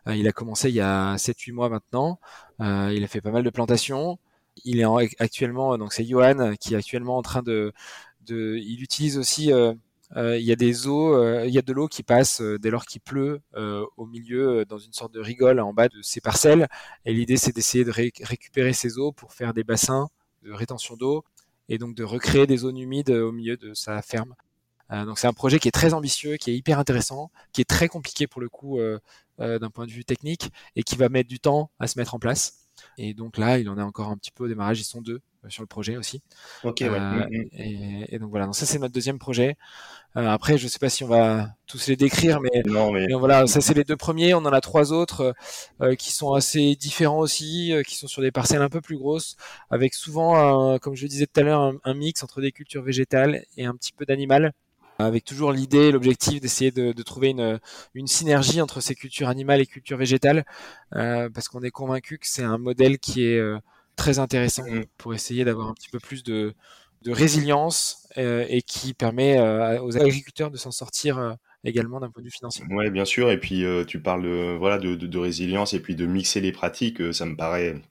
il 0.07 0.27
a 0.27 0.31
commencé 0.31 0.69
il 0.69 0.75
y 0.75 0.81
a 0.81 1.15
7-8 1.15 1.53
mois 1.53 1.69
maintenant. 1.69 2.19
Euh, 2.59 2.91
il 2.93 3.03
a 3.03 3.07
fait 3.07 3.21
pas 3.21 3.31
mal 3.31 3.43
de 3.43 3.49
plantations. 3.49 4.19
Il 4.63 4.79
est 4.79 4.85
en, 4.85 4.97
actuellement, 5.19 5.77
donc 5.77 5.93
c'est 5.93 6.05
Johan 6.05 6.55
qui 6.59 6.73
est 6.73 6.77
actuellement 6.77 7.17
en 7.17 7.21
train 7.21 7.41
de, 7.41 7.73
il 8.29 8.81
utilise 8.83 9.17
aussi 9.17 9.51
euh, 9.51 9.73
il 10.37 10.43
y 10.43 10.51
a 10.51 10.55
des 10.55 10.87
eaux, 10.87 11.15
euh, 11.15 11.45
il 11.47 11.53
y 11.53 11.57
a 11.57 11.61
de 11.61 11.71
l'eau 11.73 11.87
qui 11.87 12.03
passe 12.03 12.41
euh, 12.41 12.59
dès 12.59 12.69
lors 12.69 12.85
qu'il 12.85 13.01
pleut 13.01 13.41
au 13.97 14.05
milieu, 14.05 14.65
dans 14.65 14.77
une 14.77 14.93
sorte 14.93 15.13
de 15.13 15.19
rigole 15.21 15.59
en 15.59 15.73
bas 15.73 15.87
de 15.87 16.01
ces 16.01 16.21
parcelles. 16.21 16.67
Et 17.05 17.13
l'idée, 17.13 17.37
c'est 17.37 17.55
d'essayer 17.55 17.85
de 17.85 17.91
ré 17.91 18.11
récupérer 18.21 18.73
ces 18.73 18.97
eaux 18.97 19.11
pour 19.11 19.33
faire 19.33 19.53
des 19.53 19.63
bassins 19.63 20.09
de 20.43 20.51
rétention 20.51 20.95
d'eau 20.97 21.23
et 21.69 21.77
donc 21.77 21.95
de 21.95 22.03
recréer 22.03 22.47
des 22.47 22.57
zones 22.57 22.77
humides 22.77 23.11
au 23.11 23.31
milieu 23.31 23.57
de 23.57 23.73
sa 23.73 24.01
ferme. 24.01 24.35
Euh, 24.91 25.05
donc 25.05 25.19
c'est 25.19 25.27
un 25.27 25.33
projet 25.33 25.59
qui 25.59 25.67
est 25.67 25.71
très 25.71 25.93
ambitieux, 25.93 26.37
qui 26.37 26.51
est 26.51 26.55
hyper 26.55 26.79
intéressant, 26.79 27.31
qui 27.53 27.61
est 27.61 27.69
très 27.69 27.87
compliqué 27.87 28.27
pour 28.27 28.41
le 28.41 28.49
coup 28.49 28.79
euh, 28.79 28.99
euh, 29.39 29.59
d'un 29.59 29.69
point 29.69 29.85
de 29.85 29.91
vue 29.91 30.03
technique 30.03 30.51
et 30.75 30.83
qui 30.83 30.95
va 30.97 31.09
mettre 31.09 31.29
du 31.29 31.39
temps 31.39 31.71
à 31.79 31.87
se 31.87 31.97
mettre 31.97 32.13
en 32.15 32.19
place. 32.19 32.60
Et 32.97 33.13
donc 33.13 33.37
là, 33.37 33.59
il 33.59 33.69
en 33.69 33.77
est 33.77 33.81
encore 33.81 34.09
un 34.09 34.17
petit 34.17 34.31
peu 34.31 34.45
au 34.45 34.47
démarrage. 34.47 34.79
Ils 34.79 34.85
sont 34.85 35.01
deux 35.01 35.21
sur 35.49 35.63
le 35.63 35.67
projet 35.67 35.97
aussi. 35.97 36.21
Ok, 36.63 36.79
ouais. 36.81 36.89
Euh, 36.89 37.25
et, 37.53 38.15
et, 38.15 38.19
donc 38.19 38.29
voilà, 38.29 38.45
donc 38.45 38.55
ça 38.55 38.65
c'est 38.65 38.79
notre 38.79 38.93
deuxième 38.93 39.17
projet. 39.17 39.55
Euh, 40.17 40.27
après, 40.27 40.57
je 40.57 40.67
sais 40.67 40.77
pas 40.77 40.89
si 40.89 41.03
on 41.03 41.07
va 41.07 41.49
tous 41.67 41.87
les 41.87 41.95
décrire, 41.95 42.41
mais, 42.41 42.61
non, 42.65 42.91
mais... 42.91 43.07
mais 43.07 43.13
voilà, 43.13 43.47
ça 43.47 43.61
c'est 43.61 43.73
les 43.73 43.83
deux 43.83 43.97
premiers. 43.97 44.33
On 44.33 44.39
en 44.39 44.53
a 44.53 44.61
trois 44.61 44.93
autres 44.93 45.33
euh, 45.81 45.95
qui 45.95 46.11
sont 46.11 46.33
assez 46.33 46.75
différents 46.75 47.19
aussi, 47.19 47.73
qui 47.87 47.95
sont 47.95 48.07
sur 48.07 48.21
des 48.21 48.31
parcelles 48.31 48.61
un 48.61 48.69
peu 48.69 48.81
plus 48.81 48.97
grosses, 48.97 49.35
avec 49.69 49.93
souvent, 49.93 50.35
un, 50.73 50.79
comme 50.79 50.95
je 50.95 51.03
le 51.03 51.09
disais 51.09 51.25
tout 51.25 51.39
à 51.39 51.43
l'heure, 51.43 51.61
un, 51.61 51.75
un, 51.83 51.93
mix 51.93 52.23
entre 52.23 52.41
des 52.41 52.51
cultures 52.51 52.83
végétales 52.83 53.43
et 53.57 53.65
un 53.65 53.75
petit 53.75 53.93
peu 53.93 54.05
d'animal 54.05 54.53
avec 55.05 55.23
toujours 55.23 55.51
l'idée, 55.51 55.91
l'objectif 55.91 56.39
d'essayer 56.41 56.71
de, 56.71 56.91
de, 56.91 57.03
trouver 57.03 57.29
une, 57.29 57.59
une, 57.93 58.07
synergie 58.07 58.61
entre 58.61 58.81
ces 58.81 58.95
cultures 58.95 59.29
animales 59.29 59.61
et 59.61 59.65
cultures 59.65 59.97
végétales, 59.97 60.45
euh, 60.95 61.29
parce 61.29 61.47
qu'on 61.47 61.61
est 61.61 61.71
convaincu 61.71 62.17
que 62.17 62.27
c'est 62.27 62.43
un 62.43 62.57
modèle 62.57 62.99
qui 62.99 63.25
est 63.25 63.37
euh, 63.37 63.57
très 63.95 64.19
intéressant 64.19 64.63
mmh. 64.63 64.85
pour 64.97 65.13
essayer 65.13 65.45
d'avoir 65.45 65.67
un 65.67 65.73
petit 65.73 65.89
peu 65.89 65.99
plus 65.99 66.23
de, 66.23 66.53
de 67.03 67.11
résilience 67.11 68.07
euh, 68.17 68.45
et 68.49 68.61
qui 68.61 68.93
permet 68.93 69.39
aux 69.79 69.97
agriculteurs 69.97 70.51
de 70.51 70.57
s'en 70.57 70.71
sortir 70.71 71.37
également 71.63 71.99
d'un 71.99 72.09
point 72.09 72.21
de 72.21 72.27
vue 72.27 72.31
financier. 72.31 72.63
Oui, 72.69 72.89
bien 72.89 73.05
sûr. 73.05 73.31
Et 73.31 73.39
puis 73.39 73.63
tu 73.87 74.01
parles 74.01 74.23
de, 74.23 74.55
voilà, 74.57 74.77
de, 74.77 74.95
de, 74.95 75.19
résilience 75.19 75.73
et 75.73 75.79
puis 75.79 75.95
de 75.95 76.05
mixer 76.05 76.41
les 76.41 76.51
pratiques. 76.51 77.13
Ça 77.13 77.25
me 77.25 77.35
paraît 77.35 77.81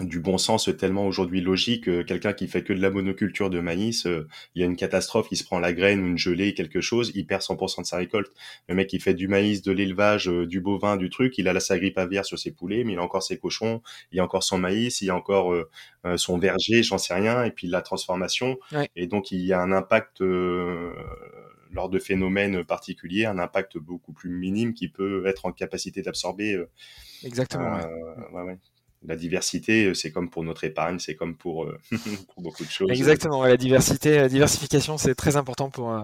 du 0.00 0.20
bon 0.20 0.38
sens 0.38 0.70
tellement 0.78 1.06
aujourd'hui 1.06 1.40
logique. 1.42 1.84
Quelqu'un 2.06 2.32
qui 2.32 2.48
fait 2.48 2.64
que 2.64 2.72
de 2.72 2.80
la 2.80 2.90
monoculture 2.90 3.50
de 3.50 3.60
maïs, 3.60 4.06
euh, 4.06 4.26
il 4.54 4.60
y 4.60 4.62
a 4.62 4.66
une 4.66 4.76
catastrophe, 4.76 5.28
il 5.30 5.36
se 5.36 5.44
prend 5.44 5.58
la 5.58 5.72
graine 5.72 6.02
ou 6.02 6.06
une 6.06 6.18
gelée, 6.18 6.54
quelque 6.54 6.80
chose, 6.80 7.12
il 7.14 7.26
perd 7.26 7.42
100% 7.42 7.82
de 7.82 7.86
sa 7.86 7.98
récolte. 7.98 8.32
Le 8.68 8.74
mec 8.74 8.88
qui 8.88 9.00
fait 9.00 9.12
du 9.12 9.28
maïs, 9.28 9.60
de 9.62 9.70
l'élevage, 9.70 10.28
euh, 10.28 10.46
du 10.46 10.60
bovin, 10.60 10.96
du 10.96 11.10
truc, 11.10 11.36
il 11.36 11.46
a 11.46 11.52
la 11.52 11.60
sa 11.60 11.78
grippe 11.78 11.98
aviaire 11.98 12.24
sur 12.24 12.38
ses 12.38 12.52
poulets, 12.52 12.84
mais 12.84 12.94
il 12.94 12.98
a 12.98 13.02
encore 13.02 13.22
ses 13.22 13.38
cochons, 13.38 13.82
il 14.12 14.20
a 14.20 14.24
encore 14.24 14.42
son 14.42 14.58
maïs, 14.58 15.02
il 15.02 15.10
a 15.10 15.16
encore 15.16 15.52
euh, 15.52 15.68
son 16.16 16.38
verger, 16.38 16.82
j'en 16.82 16.98
sais 16.98 17.14
rien, 17.14 17.44
et 17.44 17.50
puis 17.50 17.66
la 17.66 17.82
transformation. 17.82 18.58
Ouais. 18.72 18.88
Et 18.96 19.06
donc 19.06 19.30
il 19.30 19.42
y 19.42 19.52
a 19.52 19.60
un 19.60 19.72
impact 19.72 20.22
lors 21.70 21.88
de 21.88 21.98
phénomènes 21.98 22.64
particuliers, 22.64 23.26
un 23.26 23.38
impact 23.38 23.78
beaucoup 23.78 24.12
plus 24.12 24.30
minime 24.30 24.72
qui 24.72 24.88
peut 24.88 25.26
être 25.26 25.44
en 25.46 25.52
capacité 25.52 26.02
d'absorber. 26.02 26.62
Exactement. 27.24 27.76
Ouais. 27.76 28.42
Ouais, 28.42 28.58
la 29.04 29.16
diversité, 29.16 29.94
c'est 29.94 30.12
comme 30.12 30.30
pour 30.30 30.44
notre 30.44 30.64
épargne, 30.64 30.98
c'est 30.98 31.14
comme 31.14 31.36
pour, 31.36 31.64
euh, 31.64 31.78
pour, 32.34 32.42
beaucoup 32.42 32.64
de 32.64 32.70
choses. 32.70 32.90
Exactement, 32.90 33.44
la 33.44 33.56
diversité, 33.56 34.16
la 34.16 34.28
diversification, 34.28 34.98
c'est 34.98 35.14
très 35.14 35.36
important 35.36 35.70
pour, 35.70 35.92
euh, 35.92 36.02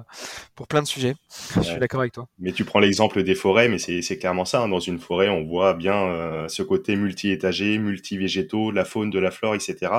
pour 0.54 0.66
plein 0.66 0.82
de 0.82 0.86
sujets. 0.86 1.14
Je 1.54 1.62
suis 1.62 1.78
d'accord 1.78 2.00
avec 2.00 2.12
toi. 2.12 2.28
Mais 2.38 2.52
tu 2.52 2.64
prends 2.64 2.80
l'exemple 2.80 3.22
des 3.22 3.34
forêts, 3.34 3.68
mais 3.68 3.78
c'est 3.78 4.18
clairement 4.18 4.44
ça. 4.44 4.62
Hein. 4.62 4.68
Dans 4.68 4.80
une 4.80 4.98
forêt, 4.98 5.28
on 5.28 5.44
voit 5.44 5.74
bien 5.74 5.94
euh, 5.94 6.48
ce 6.48 6.62
côté 6.62 6.96
multi-étagé, 6.96 7.78
multi-végétaux, 7.78 8.70
la 8.70 8.84
faune, 8.84 9.10
de 9.10 9.18
la 9.18 9.30
flore, 9.30 9.54
etc. 9.54 9.92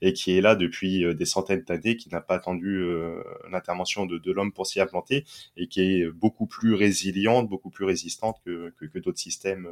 Et 0.00 0.12
qui 0.12 0.36
est 0.36 0.40
là 0.40 0.56
depuis 0.56 1.04
euh, 1.04 1.14
des 1.14 1.26
centaines 1.26 1.62
d'années, 1.62 1.96
qui 1.96 2.08
n'a 2.08 2.20
pas 2.20 2.34
attendu 2.34 2.78
euh, 2.78 3.22
l'intervention 3.50 4.06
de, 4.06 4.18
de 4.18 4.32
l'homme 4.32 4.52
pour 4.52 4.66
s'y 4.66 4.80
implanter, 4.80 5.24
et 5.56 5.68
qui 5.68 5.80
est 5.82 6.06
beaucoup 6.10 6.46
plus 6.46 6.74
résiliente, 6.74 7.48
beaucoup 7.48 7.70
plus 7.70 7.84
résistante 7.84 8.38
que, 8.44 8.72
que, 8.78 8.86
que 8.86 8.98
d'autres 8.98 9.18
systèmes 9.18 9.68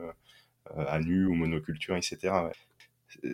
à 0.76 0.99
nu 0.99 1.26
ou 1.26 1.35
monoculture, 1.35 1.95
etc. 1.95 2.18
Ouais 2.22 2.53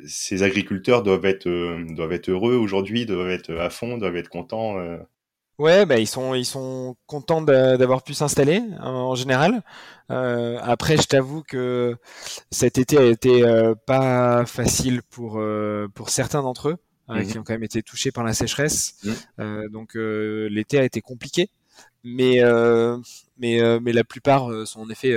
ces 0.06 0.42
agriculteurs 0.42 1.02
doivent 1.02 1.24
être 1.24 1.46
euh, 1.48 1.84
doivent 1.90 2.12
être 2.12 2.30
heureux 2.30 2.54
aujourd'hui, 2.54 3.06
doivent 3.06 3.30
être 3.30 3.54
à 3.56 3.70
fond, 3.70 3.98
doivent 3.98 4.16
être 4.16 4.28
contents. 4.28 4.78
Euh. 4.78 4.98
Ouais, 5.60 5.84
bah, 5.84 5.98
ils 5.98 6.06
sont 6.06 6.34
ils 6.34 6.46
sont 6.46 6.96
contents 7.06 7.42
d'avoir 7.42 8.02
pu 8.02 8.14
s'installer 8.14 8.62
en 8.80 9.14
général. 9.14 9.62
Euh, 10.10 10.58
après, 10.62 10.96
je 10.96 11.06
t'avoue 11.06 11.42
que 11.42 11.96
cet 12.50 12.78
été 12.78 12.96
a 12.96 13.04
été 13.04 13.44
euh, 13.44 13.74
pas 13.86 14.46
facile 14.46 15.02
pour 15.02 15.38
euh, 15.38 15.86
pour 15.94 16.08
certains 16.08 16.40
d'entre 16.40 16.70
eux 16.70 16.76
mmh. 17.08 17.22
qui 17.24 17.38
ont 17.38 17.42
quand 17.42 17.52
même 17.52 17.62
été 17.62 17.82
touchés 17.82 18.10
par 18.10 18.24
la 18.24 18.32
sécheresse. 18.32 18.96
Mmh. 19.36 19.68
donc 19.70 19.96
l'été 19.96 20.78
a 20.78 20.84
été 20.84 21.02
compliqué, 21.02 21.50
mais 22.04 22.40
mais 23.38 23.60
mais 23.80 23.92
la 23.92 24.04
plupart 24.04 24.48
sont 24.66 24.80
en 24.80 24.88
effet 24.88 25.14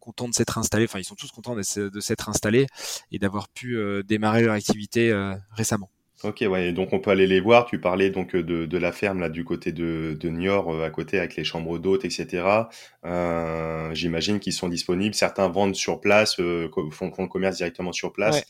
contents 0.00 0.28
de 0.28 0.34
s'être 0.34 0.58
installés, 0.58 0.84
enfin 0.84 0.98
ils 0.98 1.04
sont 1.04 1.14
tous 1.14 1.30
contents 1.30 1.56
de 1.56 1.62
s'être 2.00 2.28
installés 2.28 2.66
et 3.12 3.18
d'avoir 3.18 3.48
pu 3.48 3.76
euh, 3.76 4.02
démarrer 4.02 4.42
leur 4.42 4.54
activité 4.54 5.10
euh, 5.10 5.34
récemment. 5.52 5.90
Ok, 6.24 6.42
ouais, 6.48 6.72
donc 6.72 6.94
on 6.94 6.98
peut 6.98 7.10
aller 7.10 7.26
les 7.26 7.40
voir. 7.40 7.66
Tu 7.66 7.78
parlais 7.78 8.08
donc 8.08 8.34
de, 8.34 8.64
de 8.64 8.78
la 8.78 8.90
ferme 8.90 9.20
là 9.20 9.28
du 9.28 9.44
côté 9.44 9.70
de, 9.72 10.16
de 10.18 10.28
Niort, 10.30 10.72
euh, 10.72 10.84
à 10.84 10.90
côté 10.90 11.18
avec 11.18 11.36
les 11.36 11.44
chambres 11.44 11.78
d'hôtes, 11.78 12.06
etc. 12.06 12.44
Euh, 13.04 13.92
j'imagine 13.92 14.40
qu'ils 14.40 14.54
sont 14.54 14.68
disponibles. 14.68 15.14
Certains 15.14 15.48
vendent 15.48 15.74
sur 15.74 16.00
place, 16.00 16.40
euh, 16.40 16.70
font, 16.90 17.12
font, 17.12 17.22
le 17.22 17.28
commerce 17.28 17.58
directement 17.58 17.92
sur 17.92 18.12
place. 18.12 18.36
Ouais. 18.36 18.44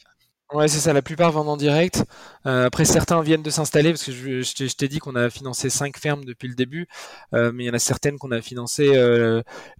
C'est 0.66 0.78
ça. 0.78 0.92
La 0.92 1.02
plupart 1.02 1.32
vendent 1.32 1.48
en 1.48 1.56
direct. 1.56 2.04
après, 2.44 2.84
certains 2.84 3.20
viennent 3.22 3.42
de 3.42 3.50
s'installer 3.50 3.90
parce 3.90 4.04
que 4.04 4.12
je, 4.12 4.42
je 4.42 4.74
t'ai 4.74 4.88
dit 4.88 4.98
qu'on 4.98 5.16
a 5.16 5.30
financé 5.30 5.70
cinq 5.70 5.98
fermes 5.98 6.24
depuis 6.24 6.48
le 6.48 6.54
début, 6.54 6.86
mais 7.32 7.64
il 7.64 7.66
y 7.66 7.70
en 7.70 7.74
a 7.74 7.78
certaines 7.78 8.18
qu'on 8.18 8.32
a 8.32 8.40
financé. 8.40 8.92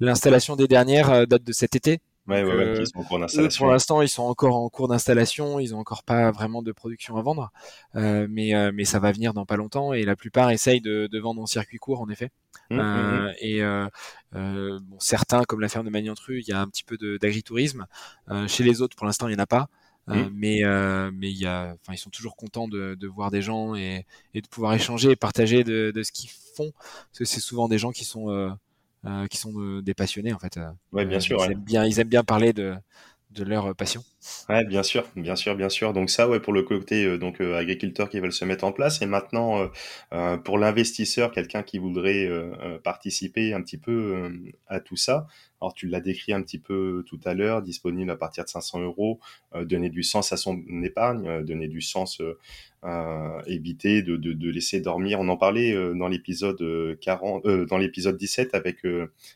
L'installation 0.00 0.56
des 0.56 0.68
dernières 0.68 1.26
date 1.26 1.44
de 1.44 1.52
cet 1.52 1.76
été. 1.76 2.00
Ouais, 2.26 2.42
ouais, 2.42 2.54
ouais, 2.56 2.84
sont 2.84 2.98
en 2.98 3.04
cours 3.04 3.20
d'installation. 3.20 3.64
Pour 3.64 3.72
l'instant, 3.72 4.02
ils 4.02 4.08
sont 4.08 4.24
encore 4.24 4.56
en 4.56 4.68
cours 4.68 4.88
d'installation. 4.88 5.60
Ils 5.60 5.74
ont 5.74 5.78
encore 5.78 6.02
pas 6.02 6.32
vraiment 6.32 6.60
de 6.60 6.72
production 6.72 7.16
à 7.16 7.22
vendre, 7.22 7.52
euh, 7.94 8.26
mais 8.28 8.52
euh, 8.54 8.72
mais 8.74 8.84
ça 8.84 8.98
va 8.98 9.12
venir 9.12 9.32
dans 9.32 9.46
pas 9.46 9.56
longtemps. 9.56 9.92
Et 9.92 10.02
la 10.02 10.16
plupart 10.16 10.50
essayent 10.50 10.80
de, 10.80 11.06
de 11.06 11.18
vendre 11.20 11.40
en 11.40 11.46
circuit 11.46 11.78
court, 11.78 12.00
en 12.00 12.08
effet. 12.08 12.30
Mmh, 12.70 12.76
mmh, 12.76 12.80
euh, 12.80 13.28
mmh. 13.28 13.34
Et 13.40 13.62
euh, 13.62 13.86
euh, 14.34 14.78
bon, 14.82 14.96
certains, 14.98 15.44
comme 15.44 15.60
la 15.60 15.68
ferme 15.68 15.86
de 15.86 15.90
Magnantru, 15.90 16.40
il 16.40 16.48
y 16.48 16.52
a 16.52 16.60
un 16.60 16.66
petit 16.66 16.82
peu 16.82 16.96
d'agritourisme. 17.18 17.86
chez 18.48 18.64
les 18.64 18.82
autres, 18.82 18.96
pour 18.96 19.06
l'instant, 19.06 19.28
il 19.28 19.32
y 19.32 19.36
en 19.36 19.42
a 19.42 19.46
pas. 19.46 19.68
Mais 20.06 20.62
mais 21.12 21.30
il 21.30 21.38
y 21.38 21.46
a, 21.46 21.74
enfin, 21.80 21.92
ils 21.92 21.98
sont 21.98 22.10
toujours 22.10 22.36
contents 22.36 22.68
de, 22.68 22.94
de 22.94 23.06
voir 23.06 23.30
des 23.30 23.42
gens 23.42 23.74
et, 23.74 24.06
et, 24.34 24.40
de 24.40 24.48
pouvoir 24.48 24.74
échanger 24.74 25.10
et 25.10 25.16
partager 25.16 25.64
de, 25.64 25.90
de 25.90 26.02
ce 26.02 26.12
qu'ils 26.12 26.30
font. 26.30 26.72
Parce 26.72 27.18
que 27.18 27.24
c'est 27.24 27.40
souvent 27.40 27.68
des 27.68 27.78
gens 27.78 27.92
qui 27.92 28.04
sont 28.04 28.56
euh, 29.06 29.26
qui 29.28 29.36
sont 29.36 29.52
euh, 29.60 29.82
des 29.82 29.94
passionnés 29.94 30.32
en 30.32 30.38
fait. 30.38 30.56
Euh, 30.56 30.68
ouais, 30.90 31.04
bien 31.04 31.20
sûr. 31.20 31.38
Ils, 31.44 31.52
aiment 31.52 31.60
bien, 31.60 31.84
ils 31.84 32.00
aiment 32.00 32.08
bien 32.08 32.24
parler 32.24 32.52
de, 32.52 32.74
de 33.36 33.44
leur 33.44 33.74
passion. 33.76 34.02
Ouais, 34.48 34.64
bien 34.64 34.82
sûr, 34.82 35.04
bien 35.14 35.36
sûr, 35.36 35.54
bien 35.54 35.68
sûr. 35.68 35.92
Donc 35.92 36.10
ça, 36.10 36.28
ouais, 36.28 36.40
pour 36.40 36.52
le 36.52 36.62
côté 36.62 37.18
donc 37.18 37.40
agriculteur 37.40 38.08
qui 38.08 38.18
veulent 38.20 38.32
se 38.32 38.44
mettre 38.44 38.64
en 38.64 38.72
place, 38.72 39.02
et 39.02 39.06
maintenant 39.06 39.70
pour 40.44 40.58
l'investisseur, 40.58 41.30
quelqu'un 41.30 41.62
qui 41.62 41.78
voudrait 41.78 42.28
participer 42.82 43.52
un 43.52 43.62
petit 43.62 43.78
peu 43.78 44.30
à 44.66 44.80
tout 44.80 44.96
ça. 44.96 45.26
Alors 45.60 45.74
tu 45.74 45.86
l'as 45.86 46.00
décrit 46.00 46.32
un 46.32 46.42
petit 46.42 46.58
peu 46.58 47.04
tout 47.06 47.20
à 47.24 47.34
l'heure, 47.34 47.62
disponible 47.62 48.10
à 48.10 48.16
partir 48.16 48.44
de 48.44 48.48
500 48.48 48.80
euros, 48.80 49.20
donner 49.62 49.90
du 49.90 50.02
sens 50.02 50.32
à 50.32 50.36
son 50.36 50.60
épargne, 50.82 51.44
donner 51.44 51.68
du 51.68 51.80
sens 51.80 52.20
euh, 52.86 53.42
éviter 53.46 54.02
de, 54.02 54.16
de, 54.16 54.50
laisser 54.50 54.80
dormir. 54.80 55.18
On 55.18 55.28
en 55.28 55.36
parlait 55.36 55.72
euh, 55.74 55.92
dans 55.94 56.06
l'épisode 56.06 56.62
40, 57.00 57.44
euh, 57.44 57.66
dans 57.66 57.78
l'épisode 57.78 58.16
17 58.16 58.54
avec 58.54 58.86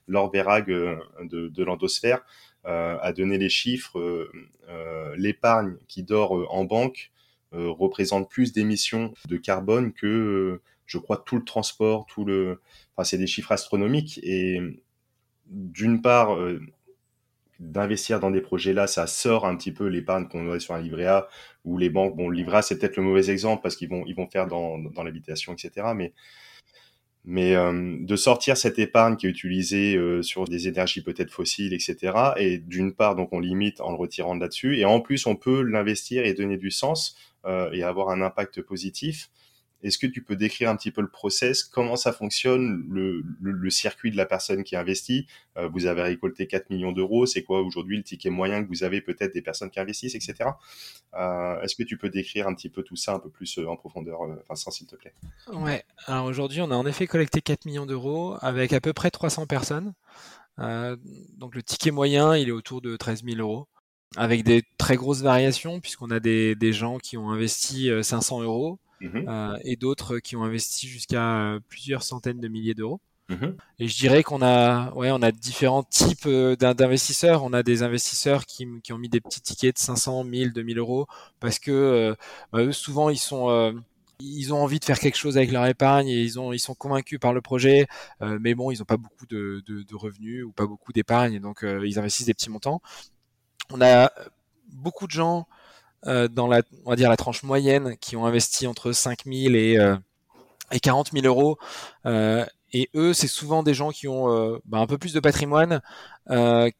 Laure 0.07 0.31
Verrag 0.31 0.67
de 0.69 1.65
l'endosphère, 1.65 2.21
à 2.65 3.13
donner 3.13 3.39
les 3.39 3.49
chiffres. 3.49 4.31
L'épargne 5.17 5.77
qui 5.89 6.03
dort 6.03 6.33
en 6.55 6.65
banque 6.65 7.11
représente 7.53 8.31
plus 8.31 8.53
d'émissions 8.53 9.13
de 9.29 9.37
carbone 9.37 9.93
que, 9.93 10.61
je 10.87 10.99
crois, 10.99 11.17
tout 11.17 11.37
le 11.37 11.45
transport, 11.45 12.07
tout 12.07 12.25
le. 12.25 12.61
Enfin, 12.97 13.05
c'est 13.05 13.19
des 13.19 13.27
chiffres 13.27 13.53
astronomiques 13.53 14.21
et 14.23 14.61
d'une 15.47 16.01
part, 16.01 16.37
d'investir 17.61 18.21
dans 18.21 18.31
des 18.31 18.41
projets 18.41 18.73
là, 18.73 18.87
ça 18.87 19.07
sort 19.07 19.47
un 19.47 19.55
petit 19.55 19.71
peu 19.71 19.87
l'épargne 19.87 20.27
qu'on 20.29 20.49
aurait 20.49 20.61
sur 20.61 20.75
un 20.75 20.81
livret 20.81 21.07
A 21.07 21.29
ou 21.65 21.77
les 21.77 21.91
banques. 21.91 22.17
Bon, 22.17 22.29
le 22.29 22.37
livret 22.37 22.59
A, 22.59 22.63
c'est 22.63 22.79
peut-être 22.79 22.97
le 22.97 23.03
mauvais 23.03 23.31
exemple 23.31 23.63
parce 23.63 23.77
qu'ils 23.77 23.91
vont, 23.91 24.03
ils 24.07 24.15
vont 24.15 24.27
faire 24.29 24.47
dans, 24.47 24.79
dans 24.79 25.03
l'habitation, 25.03 25.53
etc. 25.53 25.89
Mais, 25.95 26.15
mais 27.25 27.55
euh, 27.55 27.97
de 28.01 28.17
sortir 28.17 28.57
cette 28.57 28.79
épargne 28.79 29.17
qui 29.17 29.27
est 29.27 29.31
utilisée 29.31 29.97
euh, 29.97 30.23
sur 30.23 30.45
des 30.45 30.69
énergies 30.69 31.03
peut-être 31.03 31.31
fossiles, 31.31 31.75
etc. 31.75 32.13
Et 32.37 32.59
d'une 32.59 32.93
part, 32.93 33.15
donc 33.15 33.33
on 33.33 33.41
limite 33.41 33.81
en 33.81 33.91
le 33.91 33.97
retirant 33.97 34.35
de 34.35 34.41
là-dessus. 34.41 34.79
Et 34.79 34.85
en 34.85 35.01
plus, 35.01 35.27
on 35.27 35.37
peut 35.37 35.63
l'investir 35.63 36.25
et 36.25 36.33
donner 36.33 36.57
du 36.57 36.71
sens 36.71 37.17
euh, 37.45 37.71
et 37.73 37.83
avoir 37.83 38.11
un 38.11 38.23
impact 38.23 38.63
positif. 38.63 39.31
Est-ce 39.83 39.99
que 39.99 40.07
tu 40.07 40.23
peux 40.23 40.37
décrire 40.37 40.69
un 40.69 40.77
petit 40.77 40.91
peu 40.91 41.01
le 41.01 41.09
process, 41.09 41.65
comment 41.65 41.97
ça 41.97 42.13
fonctionne, 42.13 42.85
le, 42.89 43.25
le, 43.41 43.71
circuit 43.71 44.11
de 44.11 44.17
la 44.17 44.27
personne 44.27 44.63
qui 44.63 44.77
investit 44.77 45.27
euh, 45.57 45.69
Vous 45.69 45.87
avez 45.87 46.03
récolté 46.03 46.47
4 46.47 46.71
millions 46.71 46.93
d'euros, 46.93 47.25
c'est 47.25 47.43
quoi 47.43 47.63
aujourd'hui 47.63 47.97
le 47.97 48.03
ticket 48.03 48.31
moyen 48.31 48.63
que 48.63 48.69
vous 48.69 48.85
avez 48.85 49.01
peut-être 49.01 49.33
des 49.33 49.41
personnes 49.41 49.71
qui 49.71 49.81
investissent, 49.81 50.15
etc. 50.15 50.51
Euh, 51.15 51.61
Est-ce 51.63 51.77
que 51.77 51.83
tu 51.83 51.97
peux 51.97 52.11
décrire 52.11 52.47
un 52.47 52.55
petit 52.55 52.69
peu 52.69 52.83
tout 52.83 52.97
ça 52.97 53.15
un 53.15 53.19
peu 53.19 53.31
plus 53.31 53.59
euh, 53.59 53.67
en 53.67 53.77
profondeur, 53.77 54.21
Vincent, 54.49 54.71
s'il 54.71 54.87
te 54.87 54.97
plaît? 54.97 55.15
Ouais, 55.53 55.85
alors 56.07 56.27
aujourd'hui 56.27 56.61
on 56.61 56.71
a 56.71 56.75
en 56.75 56.87
effet 56.87 57.07
collecté 57.07 57.41
4 57.41 57.65
millions 57.65 57.87
d'euros 57.87 58.37
avec 58.41 58.73
à 58.73 58.81
peu 58.81 58.93
près 58.93 59.11
300 59.11 59.47
personnes. 59.47 59.95
Donc 60.59 61.55
le 61.55 61.63
ticket 61.63 61.91
moyen 61.91 62.37
il 62.37 62.49
est 62.49 62.53
autour 62.53 62.83
de 62.83 62.95
13 62.95 63.25
000 63.25 63.39
euros 63.39 63.67
avec 64.17 64.45
des 64.45 64.63
très 64.77 64.97
grosses 64.97 65.23
variations 65.23 65.81
puisqu'on 65.81 66.11
a 66.11 66.21
des, 66.21 66.55
des 66.55 66.75
gens 66.75 66.99
qui 66.99 67.17
ont 67.17 67.31
investi 67.31 67.91
500 68.03 68.43
euros 68.43 68.79
Mmh 69.01 69.25
euh, 69.29 69.57
et 69.65 69.77
d'autres 69.77 70.19
qui 70.19 70.37
ont 70.37 70.45
investi 70.45 70.87
jusqu'à 70.87 71.55
euh, 71.55 71.61
plusieurs 71.69 72.03
centaines 72.03 72.41
de 72.41 72.49
milliers 72.49 72.75
d'euros. 72.75 73.01
Mmh 73.31 73.47
et 73.79 73.89
je 73.89 73.97
dirais 73.97 74.23
qu'on 74.23 74.43
a, 74.43 74.93
ouais, 74.95 75.11
on 75.11 75.23
a 75.23 75.33
différents 75.33 75.85
types 75.85 76.27
euh, 76.27 76.55
d'investisseurs. 76.57 77.43
On 77.45 77.53
a 77.53 77.63
des 77.63 77.83
investisseurs 77.83 78.45
qui, 78.45 78.67
qui, 78.83 78.93
ont 78.93 78.99
mis 78.99 79.09
des 79.09 79.21
petits 79.21 79.41
tickets 79.41 79.77
de 79.77 79.81
500, 79.81 80.25
1000, 80.25 80.53
2000 80.53 80.79
euros 80.79 81.07
parce 81.39 81.59
que 81.59 82.15
bah, 82.53 82.61
eux, 82.63 82.73
souvent, 82.73 83.09
ils 83.09 83.19
sont, 83.19 83.75
ils 84.21 84.53
ont 84.53 84.63
envie 84.63 84.81
de 84.81 84.85
faire 84.85 84.99
quelque 84.99 85.17
chose 85.17 85.39
avec 85.39 85.51
leur 85.51 85.65
épargne 85.67 86.09
et 86.09 86.21
ils 86.21 86.39
ont, 86.39 86.53
ils 86.53 86.59
sont 86.59 86.75
convaincus 86.75 87.19
par 87.19 87.33
le 87.33 87.41
projet. 87.41 87.87
mais 88.21 88.55
bon, 88.55 88.71
ils 88.71 88.81
n'ont 88.81 88.85
pas 88.85 88.99
beaucoup 88.99 89.27
de, 89.27 89.63
de, 89.67 89.83
de, 89.83 89.95
revenus 89.97 90.45
ou 90.45 90.53
pas 90.53 90.67
beaucoup 90.67 90.93
d'épargne, 90.93 91.41
donc 91.41 91.65
ils 91.65 91.99
investissent 91.99 92.27
des 92.27 92.35
petits 92.35 92.51
montants. 92.51 92.83
On 93.71 93.81
a 93.81 94.13
beaucoup 94.73 95.07
de 95.07 95.13
gens 95.13 95.47
euh, 96.07 96.29
dans 96.29 96.47
la, 96.47 96.63
on 96.87 96.91
va 96.91 96.97
dire 96.97 97.11
la 97.11 97.17
tranche 97.17 97.43
moyenne, 97.43 97.97
qui 98.01 98.17
ont 98.17 98.25
investi 98.27 98.67
entre 98.67 98.93
5 98.93 99.25
000 99.27 99.55
et, 99.55 99.79
euh, 99.79 99.97
et 100.73 100.81
40 100.81 101.13
000 101.13 101.27
euros. 101.27 101.59
Euh, 102.07 102.45
et 102.73 102.89
eux, 102.95 103.13
c'est 103.13 103.29
souvent 103.29 103.63
des 103.63 103.75
gens 103.75 103.91
qui 103.91 104.09
ont 104.09 104.61
bah, 104.65 104.79
un 104.79 104.87
peu 104.87 104.97
plus 104.97 105.13
de 105.13 105.21
patrimoine, 105.21 105.81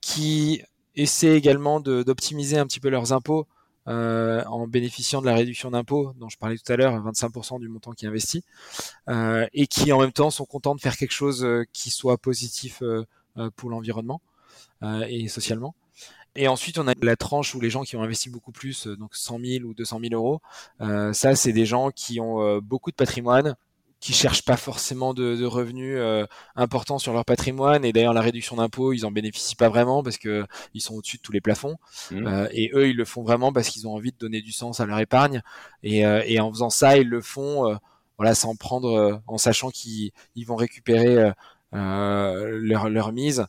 qui 0.01 0.63
essaient 0.95 1.37
également 1.37 1.81
d'optimiser 1.81 2.59
un 2.59 2.67
petit 2.67 2.79
peu 2.81 2.91
leurs 2.91 3.13
impôts 3.13 3.49
en 3.87 4.69
bénéficiant 4.69 5.21
de 5.21 5.27
la 5.27 5.35
réduction 5.35 5.73
d'impôts 5.73 6.13
dont 6.17 6.29
je 6.29 6.39
parlais 6.39 6.57
tout 6.57 6.73
à 6.73 6.77
l'heure, 6.77 6.95
25% 6.95 7.59
du 7.59 7.69
montant 7.69 7.91
qui 7.91 8.07
investit, 8.07 8.45
euh, 9.09 9.49
et 9.53 9.67
qui 9.67 9.93
en 9.93 9.99
même 9.99 10.13
temps 10.13 10.31
sont 10.31 10.45
contents 10.45 10.77
de 10.77 10.81
faire 10.81 10.97
quelque 10.97 11.11
chose 11.11 11.45
qui 11.73 11.91
soit 11.91 12.19
positif 12.19 12.85
pour 13.57 13.71
l'environnement 13.71 14.21
et 15.09 15.27
socialement. 15.27 15.75
Et 16.37 16.49
ensuite, 16.49 16.79
on 16.79 16.87
a 16.87 16.95
la 17.03 17.17
tranche 17.17 17.55
où 17.55 17.61
les 17.61 17.71
gens 17.71 17.83
qui 17.83 17.97
ont 17.97 18.03
investi 18.03 18.31
beaucoup 18.31 18.53
plus, 18.53 18.87
euh, 18.87 18.97
donc 18.97 19.17
100 19.17 19.41
000 19.45 19.65
ou 19.65 19.75
200 19.75 20.01
000 20.01 20.15
euros. 20.15 20.41
Euh, 20.81 21.13
ça, 21.13 21.35
c'est 21.35 21.53
des 21.53 21.67
gens 21.67 21.91
qui 21.91 22.21
ont 22.21 22.43
euh, 22.43 22.61
beaucoup 22.61 22.91
de 22.91 22.97
patrimoine, 22.97 23.57
qui 23.99 24.13
cherchent 24.13 24.45
pas 24.45 24.57
forcément 24.57 25.13
de, 25.13 25.37
de 25.37 25.45
revenus 25.45 25.97
euh, 25.99 26.25
importants 26.57 26.99
sur 26.99 27.13
leur 27.13 27.25
patrimoine. 27.25 27.85
Et 27.85 27.93
d'ailleurs, 27.93 28.15
la 28.15 28.21
réduction 28.21 28.57
d'impôts, 28.57 28.93
ils 28.93 29.05
en 29.05 29.11
bénéficient 29.11 29.57
pas 29.57 29.69
vraiment 29.69 30.03
parce 30.03 30.19
que 30.19 30.47
ils 30.73 30.81
sont 30.81 30.95
au-dessus 30.95 31.17
de 31.17 31.23
tous 31.23 31.33
les 31.33 31.41
plafonds. 31.41 31.77
Mmh. 32.11 32.27
Euh, 32.27 32.49
et 32.53 32.71
eux, 32.75 32.89
ils 32.89 32.97
le 32.97 33.05
font 33.05 33.23
vraiment 33.23 33.53
parce 33.53 33.69
qu'ils 33.69 33.89
ont 33.89 33.95
envie 33.95 34.13
de 34.13 34.19
donner 34.19 34.41
du 34.41 34.53
sens 34.53 34.81
à 34.81 34.87
leur 34.87 35.01
épargne. 35.01 35.43
Et, 35.83 36.01
et 36.01 36.41
en 36.41 36.51
faisant 36.51 36.71
ça, 36.71 36.97
ils 36.97 37.09
le 37.09 37.21
font, 37.21 37.79
voilà, 38.17 38.35
sans 38.35 38.55
prendre, 38.57 39.21
en 39.27 39.39
sachant 39.39 39.71
qu'ils 39.71 40.13
vont 40.47 40.57
récupérer 40.57 41.33
leur, 41.73 42.89
leur 42.89 43.13
mise 43.13 43.41
euh, 43.41 43.47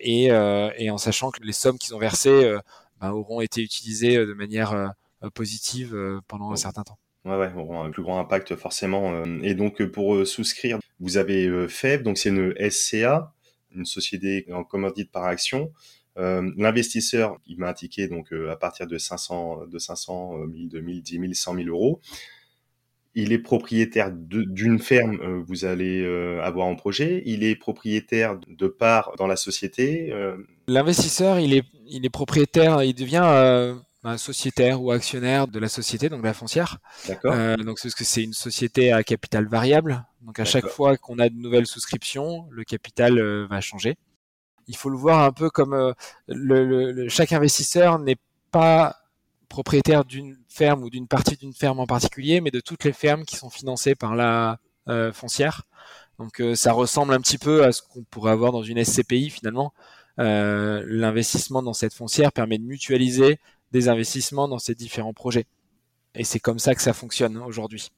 et, 0.00 0.30
euh, 0.30 0.70
et, 0.76 0.90
en 0.90 0.98
sachant 0.98 1.30
que 1.30 1.42
les 1.42 1.52
sommes 1.52 1.78
qu'ils 1.78 1.94
ont 1.94 1.98
versées 1.98 2.44
euh, 2.44 2.58
ben, 3.00 3.10
auront 3.10 3.40
été 3.40 3.62
utilisées 3.62 4.16
de 4.16 4.32
manière 4.32 4.92
positive 5.34 6.20
pendant 6.28 6.52
un 6.52 6.56
certain 6.56 6.82
temps. 6.82 6.98
Ouais, 7.24 7.36
ouais, 7.36 7.52
auront 7.54 7.82
un 7.82 7.90
plus 7.90 8.02
grand 8.02 8.18
impact 8.18 8.56
forcément. 8.56 9.24
Et 9.42 9.54
donc 9.54 9.82
pour 9.84 10.26
souscrire, 10.26 10.78
vous 10.98 11.16
avez 11.16 11.68
FEB, 11.68 12.02
donc 12.02 12.18
c'est 12.18 12.30
une 12.30 12.54
SCA, 12.70 13.32
une 13.74 13.84
société 13.84 14.46
en 14.52 14.64
commandite 14.64 15.10
par 15.10 15.24
action. 15.24 15.72
Euh, 16.18 16.50
L'investisseur, 16.56 17.38
il 17.46 17.58
m'a 17.58 17.70
indiqué 17.70 18.08
donc 18.08 18.32
à 18.32 18.56
partir 18.56 18.86
de 18.86 18.98
500, 18.98 19.66
de 19.66 19.78
500, 19.78 20.46
1000, 20.46 20.68
2000, 20.68 21.02
10 21.02 21.12
000, 21.20 21.32
100 21.32 21.54
000 21.54 21.68
euros 21.68 22.00
il 23.14 23.32
est 23.32 23.38
propriétaire 23.38 24.10
d'une 24.12 24.78
ferme, 24.78 25.18
euh, 25.20 25.42
vous 25.46 25.64
allez 25.64 26.00
euh, 26.02 26.40
avoir 26.42 26.66
en 26.66 26.76
projet. 26.76 27.22
Il 27.26 27.42
est 27.42 27.56
propriétaire 27.56 28.38
de 28.46 28.68
parts 28.68 29.12
dans 29.18 29.26
la 29.26 29.36
société. 29.36 30.12
Euh. 30.12 30.36
L'investisseur, 30.68 31.40
il 31.40 31.54
est, 31.54 31.64
il 31.86 32.06
est 32.06 32.10
propriétaire, 32.10 32.82
il 32.84 32.94
devient 32.94 33.76
un 34.02 34.16
sociétaire 34.16 34.80
ou 34.80 34.92
actionnaire 34.92 35.48
de 35.48 35.58
la 35.58 35.68
société, 35.68 36.08
donc 36.08 36.20
de 36.20 36.26
la 36.26 36.34
foncière. 36.34 36.78
D'accord. 37.08 37.34
donc 37.58 37.78
parce 37.82 37.94
que 37.94 38.04
c'est 38.04 38.22
une 38.22 38.32
société 38.32 38.92
à 38.92 39.02
capital 39.02 39.46
variable. 39.46 40.04
Donc 40.22 40.38
à 40.38 40.44
chaque 40.44 40.68
fois 40.68 40.96
qu'on 40.96 41.18
a 41.18 41.28
de 41.28 41.34
nouvelles 41.34 41.66
souscriptions, 41.66 42.46
le 42.50 42.62
capital 42.62 43.20
va 43.46 43.60
changer. 43.60 43.96
Il 44.68 44.76
faut 44.76 44.88
le 44.88 44.96
voir 44.96 45.24
un 45.24 45.32
peu 45.32 45.50
comme 45.50 45.94
le, 46.28 47.08
chaque 47.08 47.32
investisseur 47.32 47.98
n'est 47.98 48.18
pas 48.52 48.99
propriétaire 49.50 50.06
d'une 50.06 50.38
ferme 50.48 50.82
ou 50.84 50.88
d'une 50.88 51.08
partie 51.08 51.36
d'une 51.36 51.52
ferme 51.52 51.80
en 51.80 51.86
particulier, 51.86 52.40
mais 52.40 52.50
de 52.50 52.60
toutes 52.60 52.84
les 52.84 52.94
fermes 52.94 53.26
qui 53.26 53.36
sont 53.36 53.50
financées 53.50 53.94
par 53.94 54.14
la 54.14 54.58
euh, 54.88 55.12
foncière. 55.12 55.64
Donc 56.18 56.40
euh, 56.40 56.54
ça 56.54 56.72
ressemble 56.72 57.12
un 57.12 57.20
petit 57.20 57.36
peu 57.36 57.64
à 57.64 57.72
ce 57.72 57.82
qu'on 57.82 58.04
pourrait 58.04 58.32
avoir 58.32 58.52
dans 58.52 58.62
une 58.62 58.82
SCPI 58.82 59.28
finalement. 59.28 59.74
Euh, 60.18 60.82
l'investissement 60.86 61.62
dans 61.62 61.74
cette 61.74 61.92
foncière 61.92 62.32
permet 62.32 62.58
de 62.58 62.64
mutualiser 62.64 63.38
des 63.72 63.88
investissements 63.88 64.48
dans 64.48 64.58
ces 64.58 64.74
différents 64.74 65.12
projets. 65.12 65.46
Et 66.14 66.24
c'est 66.24 66.40
comme 66.40 66.58
ça 66.58 66.74
que 66.74 66.82
ça 66.82 66.92
fonctionne 66.92 67.36
aujourd'hui. 67.38 67.90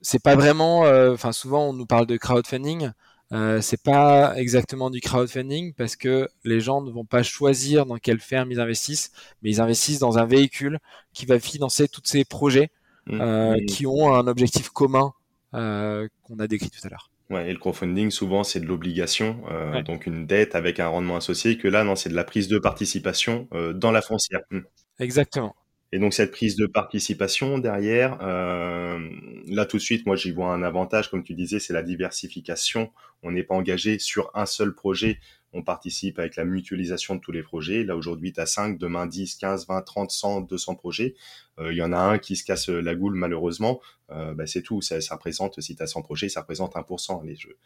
C'est 0.00 0.22
pas 0.22 0.36
vraiment, 0.36 0.80
enfin 1.12 1.32
souvent 1.32 1.68
on 1.68 1.72
nous 1.72 1.86
parle 1.86 2.06
de 2.06 2.16
crowdfunding. 2.16 2.90
Euh, 3.32 3.60
c'est 3.60 3.82
pas 3.82 4.36
exactement 4.36 4.90
du 4.90 5.00
crowdfunding 5.00 5.72
parce 5.74 5.96
que 5.96 6.28
les 6.44 6.60
gens 6.60 6.82
ne 6.82 6.90
vont 6.90 7.04
pas 7.04 7.22
choisir 7.22 7.86
dans 7.86 7.96
quelle 7.96 8.20
ferme 8.20 8.52
ils 8.52 8.60
investissent, 8.60 9.12
mais 9.42 9.50
ils 9.50 9.60
investissent 9.60 9.98
dans 9.98 10.18
un 10.18 10.26
véhicule 10.26 10.78
qui 11.12 11.26
va 11.26 11.38
financer 11.38 11.88
tous 11.88 12.02
ces 12.04 12.24
projets 12.24 12.70
mmh. 13.06 13.20
euh, 13.20 13.54
mmh. 13.54 13.66
qui 13.66 13.86
ont 13.86 14.14
un 14.14 14.26
objectif 14.26 14.68
commun 14.68 15.12
euh, 15.54 16.06
qu'on 16.22 16.38
a 16.38 16.46
décrit 16.46 16.70
tout 16.70 16.86
à 16.86 16.90
l'heure. 16.90 17.10
Ouais, 17.30 17.48
et 17.48 17.52
le 17.52 17.58
crowdfunding, 17.58 18.10
souvent, 18.10 18.44
c'est 18.44 18.60
de 18.60 18.66
l'obligation, 18.66 19.44
donc 19.86 20.04
une 20.04 20.26
dette 20.26 20.54
avec 20.54 20.78
un 20.78 20.88
rendement 20.88 21.16
associé, 21.16 21.56
que 21.56 21.66
là, 21.66 21.82
non, 21.82 21.96
c'est 21.96 22.10
de 22.10 22.14
la 22.14 22.22
prise 22.22 22.48
de 22.48 22.58
participation 22.58 23.48
dans 23.74 23.90
la 23.90 24.02
foncière. 24.02 24.42
Mmh. 24.50 24.60
Exactement. 25.00 25.56
Et 25.94 26.00
donc 26.00 26.12
cette 26.12 26.32
prise 26.32 26.56
de 26.56 26.66
participation 26.66 27.56
derrière, 27.58 28.18
euh, 28.20 28.98
là 29.46 29.64
tout 29.64 29.76
de 29.76 29.82
suite, 29.82 30.06
moi 30.06 30.16
j'y 30.16 30.32
vois 30.32 30.52
un 30.52 30.64
avantage, 30.64 31.08
comme 31.08 31.22
tu 31.22 31.34
disais, 31.34 31.60
c'est 31.60 31.72
la 31.72 31.84
diversification. 31.84 32.90
On 33.22 33.30
n'est 33.30 33.44
pas 33.44 33.54
engagé 33.54 34.00
sur 34.00 34.28
un 34.34 34.44
seul 34.44 34.74
projet, 34.74 35.20
on 35.52 35.62
participe 35.62 36.18
avec 36.18 36.34
la 36.34 36.44
mutualisation 36.44 37.14
de 37.14 37.20
tous 37.20 37.30
les 37.30 37.44
projets. 37.44 37.84
Là 37.84 37.94
aujourd'hui, 37.94 38.32
tu 38.32 38.40
as 38.40 38.46
5, 38.46 38.76
demain 38.76 39.06
10, 39.06 39.36
15, 39.36 39.68
20, 39.68 39.82
30, 39.82 40.10
100, 40.10 40.40
200 40.40 40.74
projets. 40.74 41.14
Euh, 41.60 41.72
il 41.72 41.76
y 41.76 41.82
en 41.82 41.92
a 41.92 41.98
un 41.98 42.18
qui 42.18 42.34
se 42.34 42.42
casse 42.42 42.68
la 42.68 42.96
goule 42.96 43.14
malheureusement, 43.14 43.80
euh, 44.10 44.34
bah, 44.34 44.48
c'est 44.48 44.62
tout. 44.62 44.82
Ça, 44.82 45.00
ça, 45.00 45.14
représente, 45.14 45.60
si 45.60 45.76
tu 45.76 45.82
as 45.84 45.86
100 45.86 46.02
projets, 46.02 46.28
ça 46.28 46.40
représente 46.40 46.74
1% 46.74 47.24
les 47.24 47.36
jeux. 47.36 47.56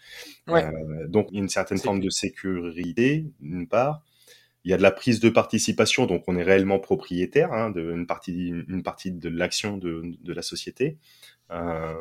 Ouais. 0.48 0.70
Donc 1.08 1.28
il 1.30 1.36
y 1.36 1.38
a 1.38 1.42
une 1.42 1.48
certaine 1.48 1.78
forme 1.78 2.00
de 2.00 2.10
sécurité, 2.10 3.24
d'une 3.40 3.66
part 3.66 4.02
il 4.64 4.70
y 4.70 4.74
a 4.74 4.76
de 4.76 4.82
la 4.82 4.90
prise 4.90 5.20
de 5.20 5.28
participation, 5.28 6.06
donc 6.06 6.24
on 6.26 6.36
est 6.36 6.42
réellement 6.42 6.78
propriétaire 6.78 7.52
hein, 7.52 7.70
d'une 7.70 8.06
partie, 8.06 8.48
une 8.68 8.82
partie 8.82 9.12
de 9.12 9.28
l'action 9.28 9.76
de, 9.76 10.02
de, 10.20 10.32
la 10.32 10.42
société. 10.42 10.98
Euh, 11.50 11.94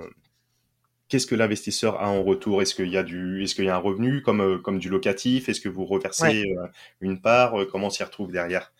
Qu'est-ce 1.08 1.28
que 1.28 1.36
l'investisseur 1.36 2.02
a 2.02 2.10
en 2.10 2.22
retour? 2.22 2.62
Est-ce 2.62 2.76
qu'il 2.76 2.90
y 2.90 2.98
a 2.98 3.04
du, 3.04 3.42
est-ce 3.42 3.56
qu'il 3.56 3.64
y 3.64 3.70
a 3.70 3.76
un 3.76 3.80
revenu 3.80 4.22
comme 4.22 4.42
euh, 4.42 4.58
comme 4.58 4.78
du 4.78 4.90
locatif? 4.90 5.48
Est-ce 5.48 5.62
que 5.62 5.70
vous 5.70 5.86
reversez 5.86 6.44
euh, 6.44 6.68
une 7.00 7.22
part? 7.22 7.54
Comment 7.72 7.90
s'y 7.90 8.04
retrouve 8.04 8.34
derrière? 8.34 8.74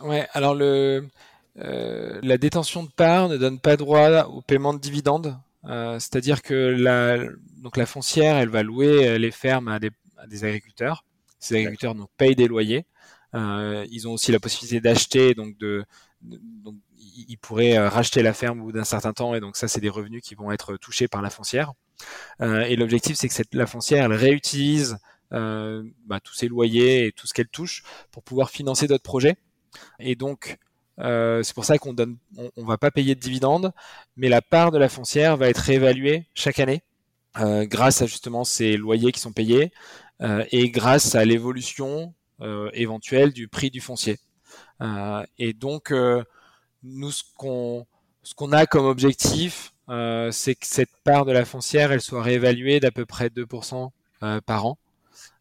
Ouais, 0.00 0.26
alors 0.32 0.54
le 0.54 1.06
la 1.56 2.38
détention 2.38 2.82
de 2.84 2.90
part 2.90 3.28
ne 3.28 3.36
donne 3.36 3.60
pas 3.60 3.76
droit 3.76 4.24
au 4.24 4.40
paiement 4.40 4.72
de 4.72 4.80
dividendes. 4.80 5.36
C'est-à-dire 5.64 6.40
que 6.40 6.54
la 6.54 7.18
donc 7.58 7.76
la 7.76 7.86
foncière, 7.86 8.36
elle 8.36 8.48
va 8.48 8.62
louer 8.62 9.18
les 9.18 9.30
fermes 9.30 9.68
à 9.68 9.78
des, 9.78 9.90
à 10.16 10.26
des 10.26 10.44
agriculteurs. 10.44 11.04
Ces 11.38 11.56
agriculteurs 11.56 11.94
donc 11.94 12.08
payent 12.16 12.34
des 12.34 12.48
loyers. 12.48 12.86
Euh, 13.34 13.86
ils 13.90 14.06
ont 14.08 14.12
aussi 14.12 14.32
la 14.32 14.40
possibilité 14.40 14.80
d'acheter, 14.80 15.34
donc 15.34 15.56
de, 15.58 15.84
donc 16.22 16.76
ils 17.16 17.38
pourraient 17.38 17.76
euh, 17.76 17.88
racheter 17.88 18.22
la 18.22 18.32
ferme 18.32 18.60
au 18.60 18.64
bout 18.64 18.72
d'un 18.72 18.84
certain 18.84 19.12
temps, 19.12 19.34
et 19.34 19.40
donc 19.40 19.56
ça, 19.56 19.68
c'est 19.68 19.80
des 19.80 19.88
revenus 19.88 20.22
qui 20.22 20.34
vont 20.34 20.52
être 20.52 20.76
touchés 20.76 21.08
par 21.08 21.22
la 21.22 21.30
foncière. 21.30 21.72
Euh, 22.40 22.62
et 22.62 22.76
l'objectif, 22.76 23.16
c'est 23.16 23.28
que 23.28 23.34
cette, 23.34 23.54
la 23.54 23.66
foncière, 23.66 24.04
elle 24.04 24.12
réutilise 24.12 24.98
euh, 25.32 25.82
bah, 26.06 26.20
tous 26.20 26.34
ses 26.34 26.48
loyers 26.48 27.06
et 27.06 27.12
tout 27.12 27.26
ce 27.26 27.34
qu'elle 27.34 27.48
touche 27.48 27.82
pour 28.12 28.22
pouvoir 28.22 28.50
financer 28.50 28.86
d'autres 28.86 29.02
projets. 29.02 29.36
Et 29.98 30.14
donc, 30.14 30.58
euh, 31.00 31.42
c'est 31.42 31.54
pour 31.54 31.64
ça 31.64 31.78
qu'on 31.78 31.92
donne, 31.92 32.18
on, 32.36 32.50
on, 32.56 32.64
va 32.64 32.78
pas 32.78 32.92
payer 32.92 33.16
de 33.16 33.20
dividendes, 33.20 33.72
mais 34.16 34.28
la 34.28 34.42
part 34.42 34.70
de 34.70 34.78
la 34.78 34.88
foncière 34.88 35.36
va 35.36 35.48
être 35.48 35.58
réévaluée 35.58 36.28
chaque 36.34 36.60
année 36.60 36.82
euh, 37.40 37.64
grâce 37.64 38.00
à 38.00 38.06
justement 38.06 38.44
ces 38.44 38.76
loyers 38.76 39.10
qui 39.10 39.20
sont 39.20 39.32
payés 39.32 39.72
et 40.52 40.70
grâce 40.70 41.16
à 41.16 41.24
l'évolution 41.24 42.14
éventuel 42.40 43.32
du 43.32 43.48
prix 43.48 43.70
du 43.70 43.80
foncier. 43.80 44.18
Euh, 44.80 45.24
et 45.38 45.52
donc, 45.52 45.90
euh, 45.90 46.22
nous, 46.82 47.10
ce 47.10 47.22
qu'on 47.36 47.86
ce 48.22 48.34
a 48.52 48.66
comme 48.66 48.86
objectif, 48.86 49.72
c'est 49.88 50.54
que 50.54 50.66
cette 50.66 50.90
part 51.04 51.24
de 51.24 51.32
la 51.32 51.44
foncière, 51.44 51.92
elle 51.92 52.00
soit 52.00 52.22
réévaluée 52.22 52.80
d'à 52.80 52.90
peu 52.90 53.06
près 53.06 53.28
2% 53.28 53.90
par 54.46 54.66
an, 54.66 54.78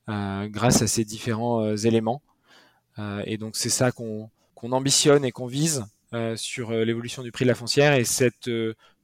grâce 0.08 0.82
à 0.82 0.88
ces 0.88 1.06
différents 1.06 1.76
éléments. 1.78 2.22
et 3.26 3.38
donc, 3.38 3.56
c'est 3.56 3.70
ça 3.70 3.92
qu'on 3.92 4.30
qu'on 4.56 4.72
ambitionne 4.72 5.26
et 5.26 5.32
qu'on 5.32 5.48
vise 5.48 5.86
sur 6.36 6.72
l'évolution 6.72 7.24
du 7.24 7.32
prix 7.32 7.46
de 7.46 7.50
la 7.50 7.56
foncière. 7.56 7.94
Et 7.94 8.04
cette, 8.04 8.50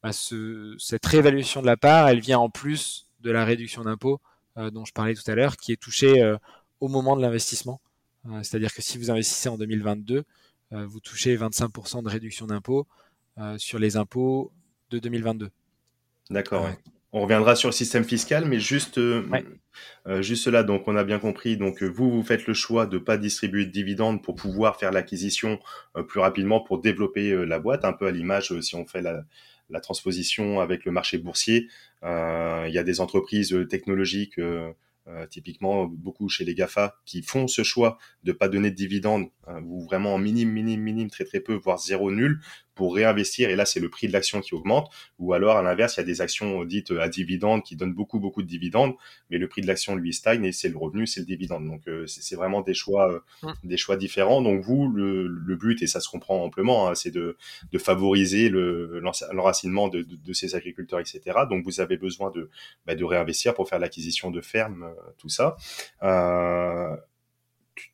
bah, 0.03 0.11
ce, 0.11 0.75
cette 0.77 1.05
réévaluation 1.05 1.61
de 1.61 1.65
la 1.65 1.77
part, 1.77 2.09
elle 2.09 2.19
vient 2.19 2.39
en 2.39 2.49
plus 2.49 3.07
de 3.21 3.31
la 3.31 3.45
réduction 3.45 3.83
d'impôt 3.83 4.19
dont 4.57 4.83
je 4.83 4.91
parlais 4.91 5.15
tout 5.15 5.29
à 5.31 5.35
l'heure, 5.35 5.55
qui 5.55 5.71
est 5.71 5.81
touchée 5.81 6.21
au 6.79 6.87
moment 6.87 7.15
de 7.15 7.21
l'investissement. 7.21 7.81
Euh, 8.25 8.43
c'est-à-dire 8.43 8.73
que 8.73 8.81
si 8.81 8.97
vous 8.97 9.11
investissez 9.11 9.49
en 9.49 9.57
2022, 9.57 10.23
euh, 10.71 10.85
vous 10.85 10.99
touchez 10.99 11.35
25% 11.35 12.03
de 12.03 12.09
réduction 12.09 12.45
d'impôt 12.45 12.87
euh, 13.37 13.57
sur 13.57 13.79
les 13.79 13.97
impôts 13.97 14.51
de 14.89 14.99
2022. 14.99 15.49
D'accord. 16.29 16.69
On 17.11 17.21
reviendra 17.21 17.55
sur 17.55 17.69
le 17.69 17.73
système 17.73 18.03
fiscal, 18.03 18.45
mais 18.45 18.59
juste, 18.59 18.99
juste 20.19 20.45
là, 20.45 20.61
donc 20.61 20.87
on 20.87 20.95
a 20.95 21.03
bien 21.03 21.17
compris. 21.17 21.57
Donc 21.57 21.81
vous, 21.81 22.11
vous 22.11 22.21
faites 22.21 22.45
le 22.45 22.53
choix 22.53 22.85
de 22.85 22.99
pas 22.99 23.17
distribuer 23.17 23.65
de 23.65 23.71
dividendes 23.71 24.21
pour 24.21 24.35
pouvoir 24.35 24.77
faire 24.77 24.91
l'acquisition 24.91 25.59
plus 26.07 26.19
rapidement 26.19 26.61
pour 26.61 26.79
développer 26.79 27.47
la 27.47 27.57
boîte, 27.57 27.83
un 27.83 27.93
peu 27.93 28.05
à 28.05 28.11
l'image 28.11 28.53
si 28.61 28.75
on 28.75 28.85
fait 28.85 29.01
la, 29.01 29.23
la, 29.71 29.79
transposition 29.79 30.59
avec 30.59 30.85
le 30.85 30.91
marché 30.91 31.17
boursier. 31.17 31.67
Il 32.03 32.71
y 32.71 32.77
a 32.77 32.83
des 32.83 33.01
entreprises 33.01 33.57
technologiques 33.67 34.39
euh, 35.09 35.25
typiquement, 35.25 35.85
beaucoup 35.85 36.29
chez 36.29 36.45
les 36.45 36.53
GAFA 36.53 36.95
qui 37.05 37.23
font 37.23 37.47
ce 37.47 37.63
choix 37.63 37.97
de 38.23 38.31
pas 38.31 38.47
donner 38.47 38.69
de 38.69 38.75
dividendes 38.75 39.29
euh, 39.47 39.59
ou 39.61 39.83
vraiment 39.83 40.13
en 40.13 40.17
minime, 40.17 40.51
minime, 40.51 40.81
minime, 40.81 41.09
très 41.09 41.25
très 41.25 41.39
peu, 41.39 41.55
voire 41.55 41.79
zéro 41.79 42.11
nul, 42.11 42.41
pour 42.79 42.95
réinvestir. 42.95 43.49
Et 43.49 43.57
là, 43.57 43.65
c'est 43.65 43.81
le 43.81 43.89
prix 43.89 44.07
de 44.07 44.13
l'action 44.13 44.39
qui 44.39 44.55
augmente. 44.55 44.89
Ou 45.19 45.33
alors, 45.33 45.57
à 45.57 45.61
l'inverse, 45.61 45.97
il 45.97 45.99
y 45.99 46.03
a 46.03 46.05
des 46.05 46.21
actions 46.21 46.63
dites 46.63 46.91
à 46.91 47.09
dividendes 47.09 47.61
qui 47.61 47.75
donnent 47.75 47.93
beaucoup, 47.93 48.21
beaucoup 48.21 48.41
de 48.41 48.47
dividendes, 48.47 48.93
mais 49.29 49.37
le 49.37 49.49
prix 49.49 49.61
de 49.61 49.67
l'action 49.67 49.97
lui 49.97 50.13
stagne 50.13 50.45
et 50.45 50.53
c'est 50.53 50.69
le 50.69 50.77
revenu, 50.77 51.05
c'est 51.05 51.19
le 51.19 51.25
dividende. 51.25 51.65
Donc, 51.65 51.89
euh, 51.89 52.07
c'est 52.07 52.37
vraiment 52.37 52.61
des 52.61 52.73
choix, 52.73 53.21
mmh. 53.43 53.47
des 53.65 53.75
choix 53.75 53.97
différents. 53.97 54.41
Donc, 54.41 54.61
vous, 54.61 54.87
le, 54.87 55.27
le, 55.27 55.55
but 55.57 55.81
et 55.81 55.87
ça 55.87 55.99
se 55.99 56.07
comprend 56.07 56.41
amplement, 56.41 56.87
hein, 56.87 56.95
c'est 56.95 57.11
de, 57.11 57.35
de, 57.69 57.77
favoriser 57.77 58.47
l'enracinement 58.47 59.89
de, 59.89 60.01
de, 60.01 60.15
de, 60.15 60.33
ces 60.33 60.55
agriculteurs, 60.55 61.01
etc. 61.01 61.21
Donc, 61.49 61.65
vous 61.65 61.81
avez 61.81 61.97
besoin 61.97 62.31
de, 62.31 62.49
bah, 62.85 62.95
de 62.95 63.03
réinvestir 63.03 63.55
pour 63.55 63.67
faire 63.67 63.79
l'acquisition 63.79 64.31
de 64.31 64.39
fermes, 64.39 64.89
tout 65.17 65.27
ça. 65.27 65.57
Euh, 66.01 66.95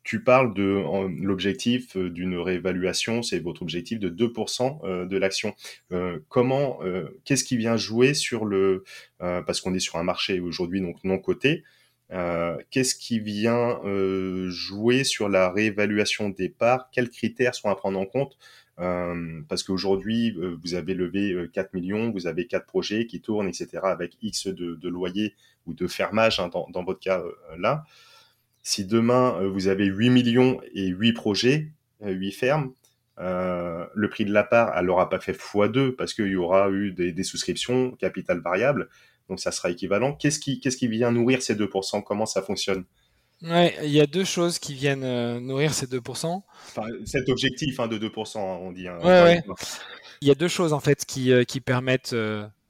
tu 0.02 0.22
parles 0.22 0.54
de 0.54 0.82
l'objectif 1.20 1.96
euh, 1.96 2.10
d'une 2.10 2.38
réévaluation, 2.38 3.22
c'est 3.22 3.38
votre 3.38 3.62
objectif 3.62 3.98
de 3.98 4.08
2% 4.08 4.80
euh, 4.84 5.06
de 5.06 5.16
l'action. 5.16 5.54
Euh, 5.92 6.18
comment, 6.28 6.78
qu'est-ce 7.24 7.44
qui 7.44 7.56
vient 7.56 7.76
jouer 7.76 8.14
sur 8.14 8.44
le, 8.44 8.84
parce 9.18 9.60
qu'on 9.60 9.74
est 9.74 9.80
sur 9.80 9.96
un 9.96 10.02
marché 10.02 10.40
aujourd'hui 10.40 10.80
donc 10.80 11.02
non 11.04 11.18
coté, 11.18 11.64
qu'est-ce 12.70 12.94
qui 12.94 13.18
vient 13.20 13.80
jouer 14.48 15.04
sur 15.04 15.28
la 15.28 15.50
réévaluation 15.50 16.28
des 16.28 16.48
parts? 16.48 16.88
Quels 16.92 17.10
critères 17.10 17.54
sont 17.54 17.68
à 17.68 17.74
prendre 17.74 17.98
en 17.98 18.06
compte? 18.06 18.38
Parce 18.76 19.62
qu'aujourd'hui, 19.62 20.36
vous 20.62 20.74
avez 20.74 20.94
levé 20.94 21.48
4 21.52 21.74
millions, 21.74 22.10
vous 22.10 22.26
avez 22.26 22.46
quatre 22.46 22.66
projets 22.66 23.06
qui 23.06 23.20
tournent, 23.20 23.48
etc., 23.48 23.68
avec 23.82 24.16
X 24.22 24.48
de, 24.48 24.74
de 24.74 24.88
loyer 24.88 25.34
ou 25.66 25.74
de 25.74 25.86
fermage 25.86 26.40
hein, 26.40 26.48
dans, 26.48 26.84
votre 26.84 27.00
cas 27.00 27.22
là. 27.58 27.84
Si 28.66 28.84
demain, 28.84 29.38
euh, 29.40 29.48
vous 29.48 29.68
avez 29.68 29.84
8 29.84 30.10
millions 30.10 30.60
et 30.74 30.88
8 30.88 31.12
projets, 31.12 31.68
8 32.00 32.26
euh, 32.26 32.30
fermes, 32.32 32.72
euh, 33.20 33.86
le 33.94 34.10
prix 34.10 34.24
de 34.24 34.32
la 34.32 34.42
part, 34.42 34.76
elle 34.76 34.86
n'aura 34.86 35.08
pas 35.08 35.20
fait 35.20 35.38
x2 35.38 35.92
parce 35.92 36.14
qu'il 36.14 36.26
y 36.26 36.34
aura 36.34 36.68
eu 36.70 36.90
des, 36.90 37.22
souscriptions, 37.22 37.92
capital 37.92 38.40
variable, 38.40 38.88
donc 39.28 39.38
ça 39.38 39.52
sera 39.52 39.70
équivalent. 39.70 40.14
Qu'est-ce 40.14 40.40
qui, 40.40 40.58
qu'est-ce 40.58 40.76
qui 40.76 40.88
vient 40.88 41.12
nourrir 41.12 41.42
ces 41.42 41.54
2% 41.54 42.02
Comment 42.02 42.26
ça 42.26 42.42
fonctionne? 42.42 42.82
Ouais, 43.40 43.72
il 43.84 43.90
y 43.90 44.00
a 44.00 44.06
deux 44.06 44.24
choses 44.24 44.58
qui 44.58 44.74
viennent 44.74 45.38
nourrir 45.38 45.72
ces 45.72 45.86
2%. 45.86 46.42
Enfin, 46.66 46.88
cet 47.04 47.28
objectif 47.28 47.78
hein, 47.78 47.86
de 47.86 47.98
2%, 47.98 48.38
on 48.38 48.72
dit. 48.72 48.88
Hein, 48.88 48.98
ouais, 49.04 49.22
ouais. 49.22 49.42
Il 50.22 50.26
y 50.26 50.32
a 50.32 50.34
deux 50.34 50.48
choses 50.48 50.72
en 50.72 50.80
fait 50.80 51.04
qui, 51.04 51.30
qui 51.46 51.60
permettent 51.60 52.16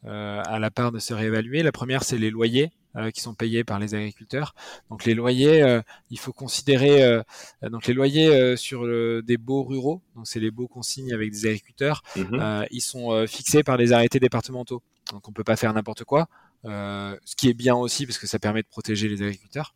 à 0.05 0.59
la 0.59 0.71
part 0.71 0.93
de 0.93 0.99
se 0.99 1.15
réévaluer. 1.15 1.63
La 1.63 1.73
première, 1.73 2.05
c'est 2.05 2.19
les 2.19 2.29
loyers. 2.29 2.71
Euh, 2.97 3.11
qui 3.11 3.21
sont 3.21 3.35
payés 3.35 3.63
par 3.63 3.79
les 3.79 3.95
agriculteurs. 3.95 4.55
Donc 4.89 5.05
les 5.05 5.13
loyers, 5.13 5.63
euh, 5.63 5.83
il 6.09 6.19
faut 6.19 6.33
considérer 6.33 7.05
euh, 7.05 7.23
donc 7.63 7.87
les 7.87 7.93
loyers 7.93 8.57
sur 8.57 8.87
des 9.23 9.37
baux 9.37 9.65
ruraux, 9.65 10.01
donc 10.15 10.27
c'est 10.27 10.41
les 10.41 10.51
baux 10.51 10.67
qu'on 10.67 10.81
signe 10.81 11.13
avec 11.13 11.31
des 11.31 11.47
agriculteurs, 11.47 12.03
mmh 12.17 12.65
ils 12.71 12.81
sont 12.81 13.27
fixés 13.27 13.63
par 13.63 13.77
les 13.77 13.93
arrêtés 13.93 14.19
départementaux. 14.19 14.83
Donc 15.13 15.29
on 15.29 15.33
peut 15.33 15.45
pas 15.45 15.57
faire 15.57 15.75
n'importe 15.75 16.05
quoi, 16.05 16.29
ce 16.65 17.37
qui 17.37 17.49
est 17.51 17.55
bien 17.55 17.75
aussi 17.75 18.07
parce 18.07 18.19
que 18.19 18.27
ça 18.27 18.39
permet 18.39 18.63
de 18.63 18.69
protéger 18.69 19.09
les 19.09 19.21
agriculteurs. 19.23 19.75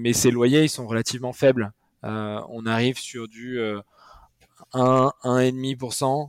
Mais 0.00 0.12
ces 0.12 0.30
loyers, 0.30 0.64
ils 0.64 0.68
sont 0.68 0.86
relativement 0.86 1.32
faibles. 1.32 1.72
on 2.02 2.66
arrive 2.66 2.98
sur 2.98 3.28
du 3.28 3.60
1, 4.72 5.12
1,5% 5.22 6.28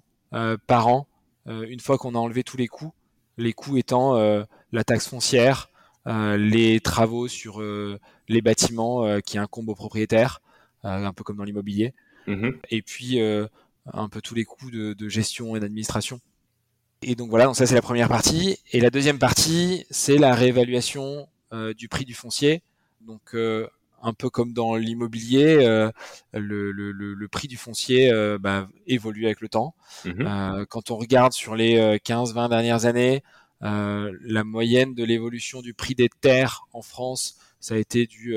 par 0.67 0.88
an, 0.88 1.07
une 1.47 1.80
fois 1.80 1.97
qu'on 1.97 2.13
a 2.13 2.19
enlevé 2.19 2.43
tous 2.43 2.57
les 2.57 2.67
coûts. 2.67 2.93
Les 3.38 3.53
coûts 3.53 3.77
étant 3.77 4.15
la 4.71 4.84
taxe 4.84 5.07
foncière, 5.07 5.68
euh, 5.68 5.68
les 6.05 6.79
travaux 6.79 7.27
sur 7.27 7.61
euh, 7.61 7.99
les 8.27 8.41
bâtiments 8.41 9.05
euh, 9.05 9.19
qui 9.19 9.37
incombent 9.37 9.69
aux 9.69 9.75
propriétaires, 9.75 10.41
un 10.83 11.11
peu 11.11 11.23
comme 11.23 11.37
dans 11.37 11.43
l'immobilier, 11.43 11.93
mmh 12.27 12.51
et 12.69 12.81
puis 12.81 13.19
un 13.19 14.07
peu 14.09 14.21
tous 14.21 14.35
les 14.35 14.45
coûts 14.45 14.71
de, 14.71 15.09
gestion 15.09 15.55
et 15.55 15.59
d'administration. 15.59 16.21
Et 17.01 17.15
donc 17.15 17.29
voilà, 17.29 17.45
donc 17.45 17.55
ça 17.55 17.65
c'est 17.65 17.75
la 17.75 17.81
première 17.81 18.07
partie. 18.07 18.57
Et 18.71 18.79
la 18.79 18.89
deuxième 18.89 19.19
partie, 19.19 19.85
c'est 19.89 20.17
la 20.17 20.33
réévaluation 20.33 21.27
du 21.75 21.89
prix 21.89 22.05
du 22.05 22.13
foncier. 22.13 22.61
Donc 23.01 23.35
un 24.01 24.13
peu 24.13 24.29
comme 24.29 24.53
dans 24.53 24.75
l'immobilier, 24.75 25.57
le, 26.33 26.71
le, 26.71 26.91
le, 26.91 27.27
prix 27.27 27.49
du 27.49 27.57
foncier 27.57 28.09
bah, 28.39 28.69
évolue 28.87 29.25
avec 29.25 29.41
le 29.41 29.49
temps. 29.49 29.75
Mmh 30.05 30.65
quand 30.69 30.91
on 30.91 30.95
regarde 30.95 31.33
sur 31.33 31.55
les 31.55 31.97
15-20 31.97 32.47
dernières 32.47 32.85
années, 32.85 33.21
la 33.62 34.43
moyenne 34.43 34.93
de 34.93 35.03
l'évolution 35.03 35.62
du 35.62 35.74
prix 35.74 35.95
des 35.95 36.10
terres 36.22 36.68
en 36.74 36.82
France, 36.82 37.38
ça 37.60 37.76
a 37.76 37.78
été 37.78 38.05
du 38.07 38.36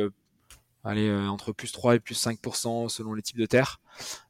allez, 0.84 1.10
entre 1.10 1.52
plus 1.52 1.72
3 1.72 1.96
et 1.96 2.00
plus 2.00 2.20
5% 2.20 2.88
selon 2.88 3.14
les 3.14 3.22
types 3.22 3.38
de 3.38 3.46
terres 3.46 3.80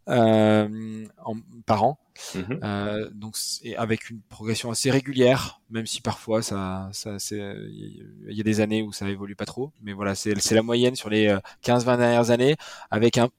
euh, 0.08 1.06
en, 1.24 1.36
par 1.64 1.84
an. 1.84 1.98
Mhm. 2.34 2.60
Euh, 2.62 3.10
donc 3.14 3.36
avec 3.78 4.10
une 4.10 4.20
progression 4.20 4.70
assez 4.70 4.90
régulière, 4.90 5.60
même 5.70 5.86
si 5.86 6.00
parfois 6.02 6.42
ça, 6.42 6.90
ça 6.92 7.16
il 7.22 8.04
y 8.28 8.40
a 8.40 8.44
des 8.44 8.60
années 8.60 8.82
où 8.82 8.92
ça 8.92 9.08
évolue 9.08 9.36
pas 9.36 9.46
trop, 9.46 9.72
mais 9.82 9.92
voilà, 9.92 10.14
c'est 10.14 10.34
la 10.50 10.62
moyenne 10.62 10.94
sur 10.94 11.08
les 11.08 11.28
15-20 11.64 11.94
euh, 11.94 11.96
dernières 11.96 12.30
années, 12.30 12.56
avec 12.90 13.16
un 13.16 13.30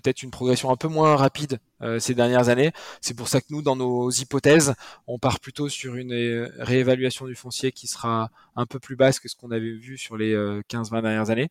peut-être 0.00 0.22
une 0.22 0.30
progression 0.30 0.70
un 0.70 0.76
peu 0.76 0.88
moins 0.88 1.16
rapide 1.16 1.58
euh, 1.82 1.98
ces 1.98 2.14
dernières 2.14 2.48
années. 2.50 2.72
C'est 3.00 3.14
pour 3.14 3.28
ça 3.28 3.40
que 3.40 3.46
nous, 3.50 3.62
dans 3.62 3.76
nos 3.76 4.10
hypothèses, 4.10 4.74
on 5.06 5.18
part 5.18 5.40
plutôt 5.40 5.68
sur 5.70 5.96
une 5.96 6.12
euh, 6.12 6.52
réévaluation 6.58 7.26
du 7.26 7.34
foncier 7.34 7.72
qui 7.72 7.86
sera 7.86 8.30
un 8.56 8.66
peu 8.66 8.78
plus 8.78 8.94
basse 8.94 9.20
que 9.20 9.28
ce 9.28 9.36
qu'on 9.36 9.50
avait 9.50 9.72
vu 9.72 9.96
sur 9.96 10.16
les 10.16 10.34
15-20 10.34 10.98
euh, 10.98 11.02
dernières 11.02 11.30
années. 11.30 11.48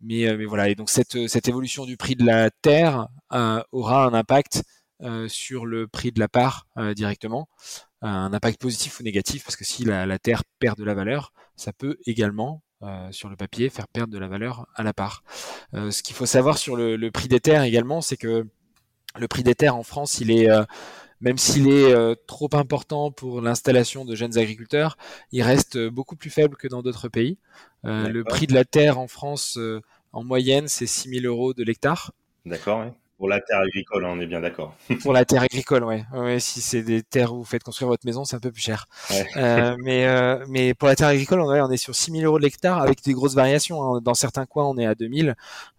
mais, 0.00 0.44
voilà, 0.46 0.68
et 0.68 0.74
donc 0.74 0.90
cette, 0.90 1.48
évolution 1.48 1.84
du 1.84 1.96
prix 1.96 2.16
de 2.16 2.24
la 2.24 2.50
terre 2.50 3.08
aura 3.72 4.06
un 4.06 4.14
impact 4.14 4.64
sur 5.28 5.66
le 5.66 5.86
prix 5.86 6.12
de 6.12 6.20
la 6.20 6.28
part 6.28 6.66
directement, 6.96 7.48
un 8.02 8.32
impact 8.32 8.60
positif 8.60 9.00
ou 9.00 9.02
négatif, 9.02 9.44
parce 9.44 9.56
que 9.56 9.64
si 9.64 9.84
la 9.84 10.18
terre 10.18 10.42
perd 10.58 10.78
de 10.78 10.84
la 10.84 10.94
valeur, 10.94 11.32
ça 11.56 11.72
peut 11.72 11.98
également 12.06 12.62
euh, 12.84 13.10
sur 13.12 13.28
le 13.28 13.36
papier, 13.36 13.70
faire 13.70 13.88
perdre 13.88 14.12
de 14.12 14.18
la 14.18 14.28
valeur 14.28 14.66
à 14.74 14.82
la 14.82 14.92
part. 14.92 15.22
Euh, 15.72 15.90
ce 15.90 16.02
qu'il 16.02 16.14
faut 16.14 16.26
savoir 16.26 16.58
sur 16.58 16.76
le, 16.76 17.10
prix 17.10 17.28
des 17.28 17.40
terres 17.40 17.62
également, 17.62 18.00
c'est 18.00 18.16
que 18.16 18.46
le 19.16 19.28
prix 19.28 19.42
des 19.42 19.54
terres 19.54 19.76
en 19.76 19.82
France, 19.82 20.20
il 20.20 20.30
est, 20.30 20.50
euh, 20.50 20.64
même 21.20 21.38
s'il 21.38 21.68
est 21.68 21.94
trop 22.26 22.50
important 22.52 23.10
pour 23.10 23.40
l'installation 23.40 24.04
de 24.04 24.14
jeunes 24.14 24.36
agriculteurs, 24.36 24.96
il 25.32 25.42
reste 25.42 25.78
beaucoup 25.78 26.16
plus 26.16 26.30
faible 26.30 26.56
que 26.56 26.68
dans 26.68 26.82
d'autres 26.82 27.08
pays. 27.08 27.38
le 27.84 28.22
prix 28.22 28.46
de 28.46 28.54
la 28.54 28.64
terre 28.64 28.98
en 28.98 29.08
France, 29.08 29.58
en 30.12 30.24
moyenne, 30.24 30.68
c'est 30.68 30.86
6 30.86 31.20
000 31.20 31.26
euros 31.26 31.54
de 31.54 31.62
l'hectare. 31.62 32.12
D'accord, 32.44 32.80
oui. 32.80 32.92
Pour 33.16 33.28
la 33.28 33.40
terre 33.40 33.60
agricole, 33.60 34.04
on 34.04 34.18
est 34.20 34.26
bien 34.26 34.40
d'accord. 34.40 34.74
Pour 35.02 35.12
la 35.12 35.24
terre 35.24 35.42
agricole, 35.42 35.84
ouais. 35.84 36.04
ouais 36.12 36.40
si 36.40 36.60
c'est 36.60 36.82
des 36.82 37.02
terres 37.02 37.32
où 37.32 37.38
vous 37.38 37.44
faites 37.44 37.62
construire 37.62 37.88
votre 37.88 38.04
maison, 38.04 38.24
c'est 38.24 38.34
un 38.34 38.40
peu 38.40 38.50
plus 38.50 38.60
cher. 38.60 38.86
Euh, 39.36 39.76
mais, 39.78 40.06
euh, 40.06 40.44
mais 40.48 40.74
pour 40.74 40.88
la 40.88 40.96
terre 40.96 41.08
agricole, 41.08 41.40
on, 41.40 41.46
on 41.46 41.70
est 41.70 41.76
sur 41.76 41.94
6 41.94 42.10
000 42.10 42.24
euros 42.24 42.38
de 42.38 42.44
l'hectare 42.44 42.82
avec 42.82 43.04
des 43.04 43.12
grosses 43.12 43.34
variations. 43.34 43.82
Hein. 43.82 44.00
Dans 44.02 44.14
certains 44.14 44.46
coins, 44.46 44.64
on 44.64 44.76
est 44.78 44.86
à 44.86 44.96
2 44.96 45.08
000 45.08 45.28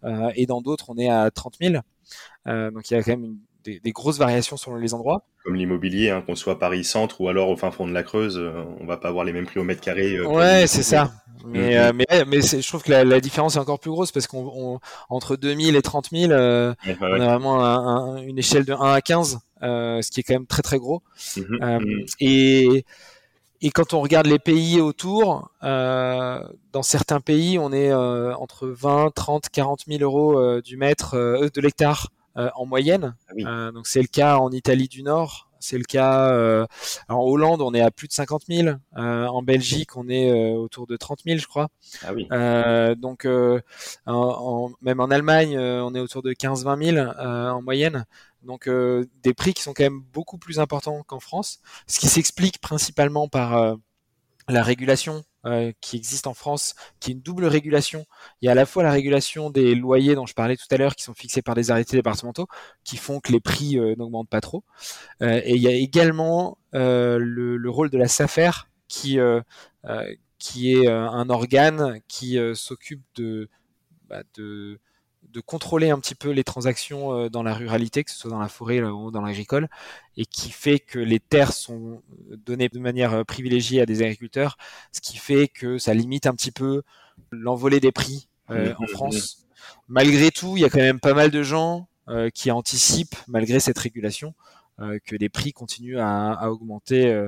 euh, 0.05 0.31
et 0.35 0.45
dans 0.45 0.61
d'autres, 0.61 0.89
on 0.89 0.97
est 0.97 1.09
à 1.09 1.29
30 1.29 1.57
000. 1.61 1.75
Euh, 2.47 2.71
donc 2.71 2.89
il 2.89 2.93
y 2.93 2.97
a 2.97 3.03
quand 3.03 3.11
même 3.11 3.25
une 3.25 3.37
des, 3.65 3.91
grosses 3.91 4.17
variations 4.17 4.57
selon 4.57 4.77
les 4.77 4.93
endroits. 4.93 5.23
Comme 5.43 5.55
l'immobilier, 5.55 6.09
hein, 6.09 6.21
qu'on 6.25 6.35
soit 6.35 6.59
Paris 6.59 6.83
Centre 6.83 7.21
ou 7.21 7.29
alors 7.29 7.49
au 7.49 7.57
fin 7.57 7.71
fond 7.71 7.87
de 7.87 7.93
la 7.93 8.03
Creuse, 8.03 8.37
euh, 8.37 8.63
on 8.79 8.85
va 8.85 8.97
pas 8.97 9.09
avoir 9.09 9.25
les 9.25 9.33
mêmes 9.33 9.45
prix 9.45 9.59
au 9.59 9.63
mètre 9.63 9.81
carré. 9.81 10.15
Euh, 10.15 10.27
ouais, 10.27 10.67
c'est 10.67 10.83
ça. 10.83 11.11
Mais, 11.45 11.75
mm-hmm. 11.75 11.77
euh, 11.77 11.93
mais, 11.93 12.25
mais 12.25 12.41
je 12.41 12.67
trouve 12.67 12.83
que 12.83 12.91
la, 12.91 13.19
différence 13.19 13.55
est 13.55 13.59
encore 13.59 13.79
plus 13.79 13.91
grosse 13.91 14.11
parce 14.11 14.27
qu'on 14.27 14.79
entre 15.09 15.35
2000 15.35 15.75
et 15.75 15.81
30 15.81 16.09
000, 16.11 16.31
on 16.31 16.35
a 16.35 17.37
vraiment 17.37 18.17
une 18.17 18.37
échelle 18.37 18.65
de 18.65 18.73
1 18.73 18.93
à 18.93 19.01
15, 19.01 19.39
ce 19.61 20.11
qui 20.11 20.21
est 20.21 20.23
quand 20.23 20.33
même 20.33 20.47
très 20.47 20.61
très 20.61 20.77
gros. 20.77 21.01
Mm-hmm. 21.35 21.59
Mm-hmm. 21.59 22.05
et 22.19 22.85
et 23.61 23.71
quand 23.71 23.93
on 23.93 24.01
regarde 24.01 24.27
les 24.27 24.37
pays 24.37 24.81
autour, 24.81 25.49
euh, 25.63 26.39
dans 26.71 26.83
certains 26.83 27.21
pays, 27.21 27.57
on 27.57 27.71
est 27.71 27.89
euh, 27.89 28.35
entre 28.35 28.67
20, 28.67 29.11
30, 29.15 29.49
40 29.49 29.85
000 29.87 30.03
euros 30.03 30.61
du 30.61 30.77
mètre, 30.77 31.15
de 31.15 31.61
l'hectare 31.61 32.09
en 32.35 32.65
moyenne. 32.65 33.15
Ah 33.29 33.33
euh, 33.39 33.71
donc 33.71 33.87
c'est 33.87 34.01
le 34.01 34.07
cas 34.07 34.37
en 34.37 34.51
Italie 34.51 34.87
du 34.87 35.03
Nord, 35.03 35.49
c'est 35.59 35.77
le 35.77 35.83
cas 35.83 36.29
euh, 36.29 36.65
en 37.09 37.21
Hollande, 37.21 37.61
on 37.61 37.73
est 37.73 37.81
à 37.81 37.91
plus 37.91 38.07
de 38.07 38.13
50 38.13 38.43
000. 38.47 38.69
en 38.95 39.41
Belgique, 39.41 39.95
on 39.95 40.09
est 40.09 40.53
autour 40.53 40.87
de 40.87 40.97
30 40.97 41.21
000, 41.25 41.39
je 41.39 41.47
crois. 41.47 41.69
Ah 42.03 42.13
oui. 42.13 42.27
donc, 42.97 43.27
en, 44.05 44.71
même 44.81 44.99
en 44.99 45.09
Allemagne, 45.09 45.57
on 45.57 45.95
est 45.95 45.99
autour 45.99 46.21
de 46.21 46.33
15-20 46.33 46.95
000 46.95 47.07
en 47.19 47.61
moyenne. 47.61 48.05
Donc, 48.43 48.69
des 48.69 49.33
prix 49.33 49.53
qui 49.53 49.63
sont 49.63 49.73
quand 49.73 49.83
même 49.83 50.03
beaucoup 50.13 50.37
plus 50.37 50.59
importants 50.59 51.03
qu'en 51.03 51.19
France. 51.19 51.61
Ce 51.87 51.99
qui 51.99 52.07
s'explique 52.07 52.59
principalement 52.59 53.27
par 53.27 53.77
la 54.47 54.61
régulation 54.61 55.23
euh, 55.45 55.71
qui 55.81 55.95
existe 55.95 56.27
en 56.27 56.33
France, 56.33 56.75
qui 56.99 57.11
est 57.11 57.13
une 57.13 57.21
double 57.21 57.45
régulation. 57.45 58.05
Il 58.41 58.45
y 58.45 58.49
a 58.49 58.51
à 58.53 58.55
la 58.55 58.65
fois 58.65 58.83
la 58.83 58.91
régulation 58.91 59.49
des 59.49 59.75
loyers 59.75 60.15
dont 60.15 60.25
je 60.25 60.33
parlais 60.33 60.57
tout 60.57 60.65
à 60.71 60.77
l'heure, 60.77 60.95
qui 60.95 61.03
sont 61.03 61.13
fixés 61.13 61.41
par 61.41 61.55
des 61.55 61.71
arrêtés 61.71 61.97
départementaux, 61.97 62.47
qui 62.83 62.97
font 62.97 63.19
que 63.19 63.31
les 63.31 63.39
prix 63.39 63.77
euh, 63.77 63.95
n'augmentent 63.97 64.29
pas 64.29 64.41
trop. 64.41 64.63
Euh, 65.21 65.41
et 65.43 65.55
il 65.55 65.61
y 65.61 65.67
a 65.67 65.71
également 65.71 66.57
le, 66.73 67.67
rôle 67.67 67.89
de 67.89 67.97
la 67.97 68.07
SAFER, 68.07 68.51
qui, 68.87 69.17
qui 70.37 70.73
est 70.73 70.87
un 70.87 71.29
organe 71.29 71.99
qui 72.07 72.37
s'occupe 72.53 73.03
de, 73.15 73.49
bah, 74.09 74.23
de 74.35 74.79
de 75.35 75.41
contrôler 75.41 75.89
un 75.89 75.99
petit 75.99 76.15
peu 76.15 76.29
les 76.29 76.45
transactions 76.45 77.11
euh, 77.11 77.29
dans 77.29 77.43
la 77.43 77.53
ruralité, 77.53 78.05
que 78.05 78.11
ce 78.11 78.17
soit 78.17 78.31
dans 78.31 78.39
la 78.39 78.47
forêt 78.47 78.81
ou 78.81 79.11
dans 79.11 79.21
l'agricole, 79.21 79.67
et 80.15 80.25
qui 80.25 80.49
fait 80.49 80.79
que 80.79 80.97
les 80.97 81.19
terres 81.19 81.51
sont 81.51 82.01
données 82.45 82.69
de 82.69 82.79
manière 82.79 83.13
euh, 83.13 83.23
privilégiée 83.25 83.81
à 83.81 83.85
des 83.85 84.01
agriculteurs, 84.01 84.57
ce 84.93 85.01
qui 85.01 85.17
fait 85.17 85.49
que 85.49 85.77
ça 85.77 85.93
limite 85.93 86.25
un 86.25 86.33
petit 86.33 86.51
peu 86.51 86.83
l'envolée 87.31 87.81
des 87.81 87.91
prix 87.91 88.29
euh, 88.49 88.73
en 88.79 88.87
France. 88.87 89.45
Malgré 89.89 90.31
tout, 90.31 90.55
il 90.55 90.61
y 90.61 90.65
a 90.65 90.69
quand 90.69 90.79
même 90.79 91.01
pas 91.01 91.13
mal 91.13 91.31
de 91.31 91.43
gens 91.43 91.87
qui 92.35 92.51
anticipent, 92.51 93.15
malgré 93.27 93.59
cette 93.59 93.79
régulation, 93.79 94.35
que 94.77 95.15
les 95.15 95.27
prix 95.27 95.53
continuent 95.53 95.97
à 95.97 96.51
augmenter 96.51 97.27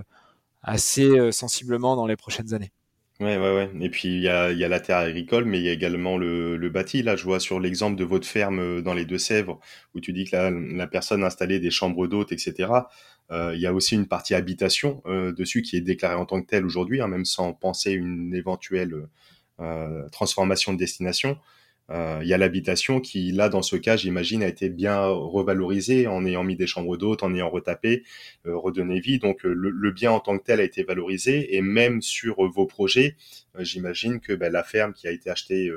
assez 0.62 1.32
sensiblement 1.32 1.95
dans 1.95 2.05
les 2.05 2.16
prochaines 2.16 2.53
années. 2.53 2.72
Ouais, 3.20 3.36
ouais, 3.38 3.55
ouais. 3.55 3.72
Et 3.82 3.89
puis 3.89 4.09
il 4.09 4.22
y 4.22 4.28
a, 4.30 4.51
y 4.51 4.63
a 4.63 4.68
la 4.68 4.80
terre 4.80 4.97
agricole, 4.97 5.45
mais 5.45 5.57
il 5.59 5.65
y 5.65 5.70
a 5.70 5.72
également 5.72 6.18
le, 6.18 6.55
le 6.55 6.70
bâti. 6.70 7.01
Là, 7.01 7.15
je 7.15 7.24
vois 7.24 7.39
sur 7.39 7.59
l'exemple 7.59 7.95
de 7.97 8.03
votre 8.03 8.28
ferme 8.28 8.59
euh, 8.59 8.82
dans 8.84 8.93
les 8.93 9.05
Deux-Sèvres, 9.05 9.59
où 9.95 9.99
tu 9.99 10.13
dis 10.13 10.26
que 10.26 10.36
la, 10.36 10.51
la 10.51 10.86
personne 10.88 11.24
a 11.24 11.28
installé 11.28 11.59
des 11.59 11.72
chambres 11.72 12.05
d'hôtes, 12.07 12.32
etc. 12.32 12.88
Euh, 13.32 13.53
il 13.55 13.61
y 13.61 13.65
a 13.65 13.74
aussi 13.74 13.95
une 13.95 14.07
partie 14.07 14.36
habitation 14.36 15.01
euh, 15.07 15.32
dessus 15.34 15.63
qui 15.63 15.78
est 15.78 15.82
déclarée 15.82 16.13
en 16.15 16.26
tant 16.28 16.39
que 16.41 16.45
telle 16.47 16.63
aujourd'hui, 16.65 17.01
hein, 17.01 17.07
même 17.07 17.26
sans 17.26 17.53
penser 17.53 17.91
une 17.91 18.36
éventuelle 18.36 18.93
euh, 19.59 20.07
transformation 20.11 20.74
de 20.74 20.78
destination. 20.78 21.38
Euh, 21.90 22.20
il 22.22 22.28
y 22.28 22.34
a 22.34 22.38
l'habitation 22.38 23.00
qui, 23.00 23.32
là, 23.32 23.50
dans 23.50 23.62
ce 23.62 23.76
cas, 23.76 23.96
j'imagine, 23.96 24.44
a 24.44 24.48
été 24.48 24.70
bien 24.70 25.06
revalorisée 25.08 26.08
en 26.08 26.26
ayant 26.26 26.44
mis 26.44 26.56
des 26.56 26.68
chambres 26.68 26.98
d'hôtes, 26.98 27.24
en 27.24 27.34
ayant 27.34 27.50
retapé, 27.50 28.04
euh, 28.46 28.58
redonné 28.58 29.00
vie. 29.00 29.20
Donc, 29.20 29.46
euh, 29.46 29.54
le, 29.54 29.92
bien 29.92 30.12
en 30.12 30.20
tant 30.20 30.38
que 30.38 30.44
tel 30.44 30.60
a 30.60 30.64
été 30.64 30.84
valorisé. 30.84 31.56
Et 31.56 31.62
même 31.62 32.02
sur 32.02 32.46
vos 32.50 32.66
projets, 32.66 33.16
j'imagine 33.58 34.20
que 34.20 34.34
ben, 34.34 34.52
la 34.52 34.64
ferme 34.64 34.94
qui 34.94 35.08
a 35.08 35.12
été 35.12 35.30
achetée 35.30 35.72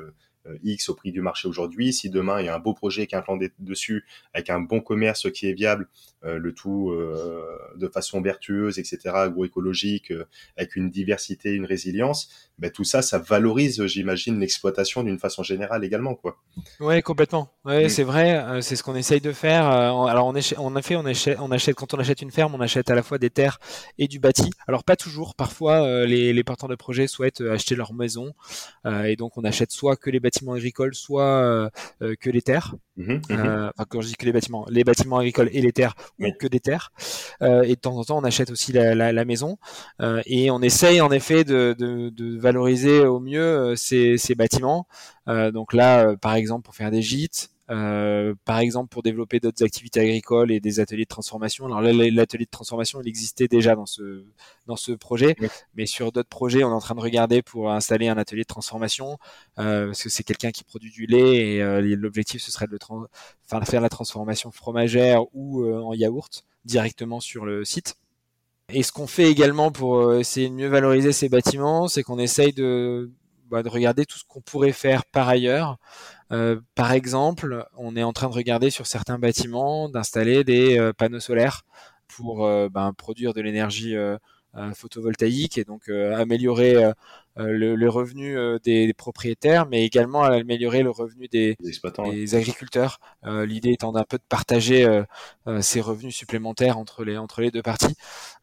X 0.63 0.89
au 0.89 0.95
prix 0.95 1.11
du 1.11 1.21
marché 1.21 1.47
aujourd'hui. 1.47 1.93
Si 1.93 2.09
demain 2.09 2.39
il 2.39 2.47
y 2.47 2.49
a 2.49 2.55
un 2.55 2.59
beau 2.59 2.73
projet 2.73 3.07
qui 3.07 3.15
est 3.15 3.17
implanté 3.17 3.51
dessus 3.59 4.05
avec 4.33 4.49
un 4.49 4.59
bon 4.59 4.81
commerce 4.81 5.31
qui 5.31 5.47
est 5.47 5.53
viable, 5.53 5.87
le 6.23 6.53
tout 6.53 6.91
euh, 6.91 7.43
de 7.75 7.87
façon 7.87 8.21
vertueuse, 8.21 8.79
etc., 8.79 8.99
agroécologique, 9.13 10.13
avec 10.57 10.75
une 10.75 10.89
diversité, 10.89 11.51
une 11.51 11.65
résilience, 11.65 12.51
ben, 12.59 12.69
tout 12.69 12.83
ça, 12.83 13.01
ça 13.01 13.17
valorise, 13.17 13.85
j'imagine, 13.87 14.39
l'exploitation 14.39 15.03
d'une 15.03 15.17
façon 15.17 15.43
générale 15.43 15.83
également, 15.83 16.15
quoi. 16.15 16.37
Ouais, 16.79 17.01
complètement. 17.01 17.49
Ouais, 17.65 17.85
mm. 17.85 17.89
c'est 17.89 18.03
vrai. 18.03 18.61
c'est 18.61 18.75
ce 18.75 18.83
qu'on 18.83 18.95
essaye 18.95 19.21
de 19.21 19.31
faire. 19.31 19.65
alors 19.65 20.27
on, 20.27 20.33
on 20.57 20.75
a 20.75 20.81
fait, 20.81 20.95
on 20.95 21.05
achète, 21.05 21.37
on 21.39 21.51
achète 21.51 21.75
quand 21.75 21.93
on 21.93 21.97
achète 21.97 22.21
une 22.21 22.31
ferme, 22.31 22.53
on 22.55 22.61
achète 22.61 22.89
à 22.89 22.95
la 22.95 23.03
fois 23.03 23.17
des 23.17 23.29
terres 23.29 23.59
et 23.97 24.07
du 24.07 24.19
bâti. 24.19 24.49
Alors 24.67 24.83
pas 24.83 24.95
toujours. 24.95 25.35
Parfois, 25.35 26.05
les, 26.05 26.33
les 26.33 26.43
porteurs 26.43 26.69
de 26.69 26.75
projets 26.75 27.07
souhaitent 27.07 27.41
acheter 27.41 27.75
leur 27.75 27.93
maison 27.93 28.33
et 28.85 29.15
donc 29.15 29.37
on 29.37 29.43
achète 29.43 29.71
soit 29.71 29.95
que 29.95 30.09
les 30.09 30.19
bâtiments 30.19 30.53
agricoles, 30.53 30.93
soit 30.93 31.43
euh, 31.43 31.69
euh, 32.01 32.15
que 32.19 32.29
les 32.29 32.41
terres. 32.41 32.75
Mmh 32.97 33.13
mmh 33.13 33.21
euh, 33.31 33.69
enfin, 33.69 33.85
quand 33.89 34.01
je 34.01 34.07
dis 34.07 34.15
que 34.15 34.25
les 34.25 34.31
bâtiments, 34.31 34.65
les 34.69 34.83
bâtiments 34.83 35.17
agricoles 35.17 35.49
et 35.53 35.61
les 35.61 35.71
terres, 35.71 35.95
que 36.39 36.47
des 36.47 36.59
terres. 36.59 36.91
et 37.41 37.75
de 37.75 37.75
temps 37.75 37.97
en 37.97 38.03
temps, 38.03 38.17
on 38.17 38.23
achète 38.23 38.51
aussi 38.51 38.71
la, 38.71 39.25
maison. 39.25 39.57
et 40.25 40.51
on 40.51 40.61
essaye 40.61 41.01
en 41.01 41.11
effet 41.11 41.43
de, 41.43 42.39
valoriser 42.39 43.01
au 43.01 43.19
mieux 43.19 43.75
ces, 43.75 44.17
ces 44.17 44.35
bâtiments. 44.35 44.87
donc 45.27 45.73
là, 45.73 46.15
par 46.17 46.35
exemple, 46.35 46.63
pour 46.63 46.75
faire 46.75 46.91
des 46.91 47.01
gîtes, 47.01 47.50
euh, 47.69 48.33
par 48.43 48.59
exemple 48.59 48.89
pour 48.89 49.03
développer 49.03 49.39
d'autres 49.39 49.63
activités 49.63 50.01
agricoles 50.01 50.51
et 50.51 50.59
des 50.59 50.79
ateliers 50.79 51.03
de 51.03 51.09
transformation. 51.09 51.65
Alors 51.65 51.81
l'atelier 51.81 52.45
de 52.45 52.49
transformation, 52.49 52.99
il 53.01 53.07
existait 53.07 53.47
déjà 53.47 53.75
dans 53.75 53.85
ce 53.85 54.25
dans 54.65 54.75
ce 54.75 54.91
projet, 54.91 55.35
mais 55.75 55.85
sur 55.85 56.11
d'autres 56.11 56.29
projets, 56.29 56.63
on 56.63 56.69
est 56.69 56.73
en 56.73 56.79
train 56.79 56.95
de 56.95 57.01
regarder 57.01 57.41
pour 57.41 57.71
installer 57.71 58.07
un 58.07 58.17
atelier 58.17 58.41
de 58.41 58.47
transformation 58.47 59.17
euh, 59.59 59.87
parce 59.87 60.03
que 60.03 60.09
c'est 60.09 60.23
quelqu'un 60.23 60.51
qui 60.51 60.63
produit 60.63 60.91
du 60.91 61.05
lait 61.05 61.55
et 61.55 61.61
euh, 61.61 61.81
l'objectif 61.81 62.41
ce 62.41 62.51
serait 62.51 62.67
de 62.67 62.71
le 62.71 63.65
faire 63.65 63.81
la 63.81 63.89
transformation 63.89 64.51
fromagère 64.51 65.23
ou 65.33 65.65
en 65.65 65.93
yaourt 65.93 66.45
directement 66.65 67.19
sur 67.19 67.45
le 67.45 67.63
site. 67.65 67.95
Et 68.69 68.83
ce 68.83 68.91
qu'on 68.91 69.07
fait 69.07 69.29
également 69.29 69.71
pour 69.71 70.13
essayer 70.15 70.49
de 70.49 70.53
mieux 70.53 70.67
valoriser 70.67 71.11
ces 71.11 71.27
bâtiments, 71.27 71.89
c'est 71.89 72.03
qu'on 72.03 72.19
essaye 72.19 72.53
de, 72.53 73.11
bah, 73.51 73.63
de 73.63 73.69
regarder 73.69 74.05
tout 74.05 74.17
ce 74.17 74.23
qu'on 74.23 74.39
pourrait 74.39 74.71
faire 74.71 75.03
par 75.03 75.27
ailleurs. 75.27 75.77
Par 76.75 76.91
exemple, 76.93 77.65
on 77.77 77.95
est 77.95 78.03
en 78.03 78.13
train 78.13 78.29
de 78.29 78.33
regarder 78.33 78.69
sur 78.69 78.87
certains 78.87 79.19
bâtiments 79.19 79.89
d'installer 79.89 80.43
des 80.43 80.91
panneaux 80.97 81.19
solaires 81.19 81.63
pour 82.07 82.47
ben, 82.69 82.93
produire 82.93 83.33
de 83.33 83.41
l'énergie 83.41 83.95
photovoltaïque 84.73 85.57
et 85.57 85.63
donc 85.63 85.89
améliorer 85.89 86.91
le, 87.35 87.75
le, 87.75 87.89
revenu 87.89 88.37
des, 88.63 88.93
propriétaires, 88.93 89.65
mais 89.65 89.85
également 89.85 90.23
améliorer 90.23 90.83
le 90.83 90.89
revenu 90.89 91.27
des, 91.27 91.57
des, 91.59 92.35
agriculteurs. 92.35 92.99
L'idée 93.25 93.71
étant 93.71 93.91
d'un 93.91 94.03
peu 94.03 94.17
de 94.17 94.23
partager 94.27 94.87
ces 95.59 95.81
revenus 95.81 96.15
supplémentaires 96.15 96.77
entre 96.77 97.03
les 97.03 97.17
entre 97.17 97.41
les 97.41 97.51
deux 97.51 97.63
parties, 97.63 97.95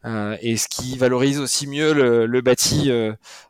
et 0.05 0.57
ce 0.57 0.67
qui 0.67 0.95
valorise 0.97 1.39
aussi 1.39 1.65
mieux 1.65 1.93
le, 1.93 2.27
le 2.27 2.41
bâti 2.41 2.91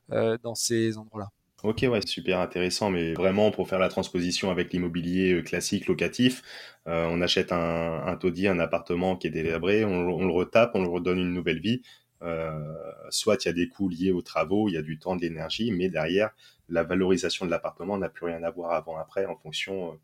dans 0.10 0.56
ces 0.56 0.98
endroits-là. 0.98 1.30
Ok, 1.64 1.86
ouais, 1.90 2.00
super 2.06 2.40
intéressant, 2.40 2.90
mais 2.90 3.14
vraiment 3.14 3.52
pour 3.52 3.68
faire 3.68 3.80
la 3.80 3.90
transposition 3.90 4.50
avec 4.50 4.72
l'immobilier 4.72 5.44
classique 5.44 5.88
locatif, 5.88 6.42
euh, 6.88 7.06
on 7.10 7.20
achète 7.22 7.52
un, 7.52 8.02
un 8.06 8.16
taudis, 8.16 8.48
un 8.48 8.60
appartement 8.60 9.18
qui 9.18 9.28
est 9.28 9.30
délabré, 9.30 9.84
on, 9.84 10.08
on, 10.08 10.26
le 10.26 10.32
retape, 10.32 10.72
on 10.76 10.82
le 10.82 10.88
redonne 10.88 11.20
une 11.20 11.34
nouvelle 11.34 11.60
vie. 11.60 11.82
Euh, 12.22 12.76
soit 13.10 13.44
il 13.44 13.48
y 13.48 13.52
a 13.52 13.54
des 13.54 13.68
coûts 13.68 13.90
liés 13.90 14.12
aux 14.12 14.22
travaux, 14.22 14.70
il 14.70 14.74
y 14.74 14.78
a 14.78 14.82
du 14.82 15.00
temps, 15.00 15.16
de 15.16 15.22
l'énergie, 15.22 15.72
mais 15.72 15.90
derrière, 15.90 16.32
la 16.70 16.84
valorisation 16.84 17.46
de 17.46 17.52
l'appartement 17.52 17.98
n'a 17.98 18.10
plus 18.10 18.26
rien 18.26 18.44
à 18.44 18.52
voir 18.52 18.72
avant-après 18.72 19.26
en 19.26 19.36
fonction, 19.36 19.94
euh, 19.94 19.96
euh, 19.96 20.00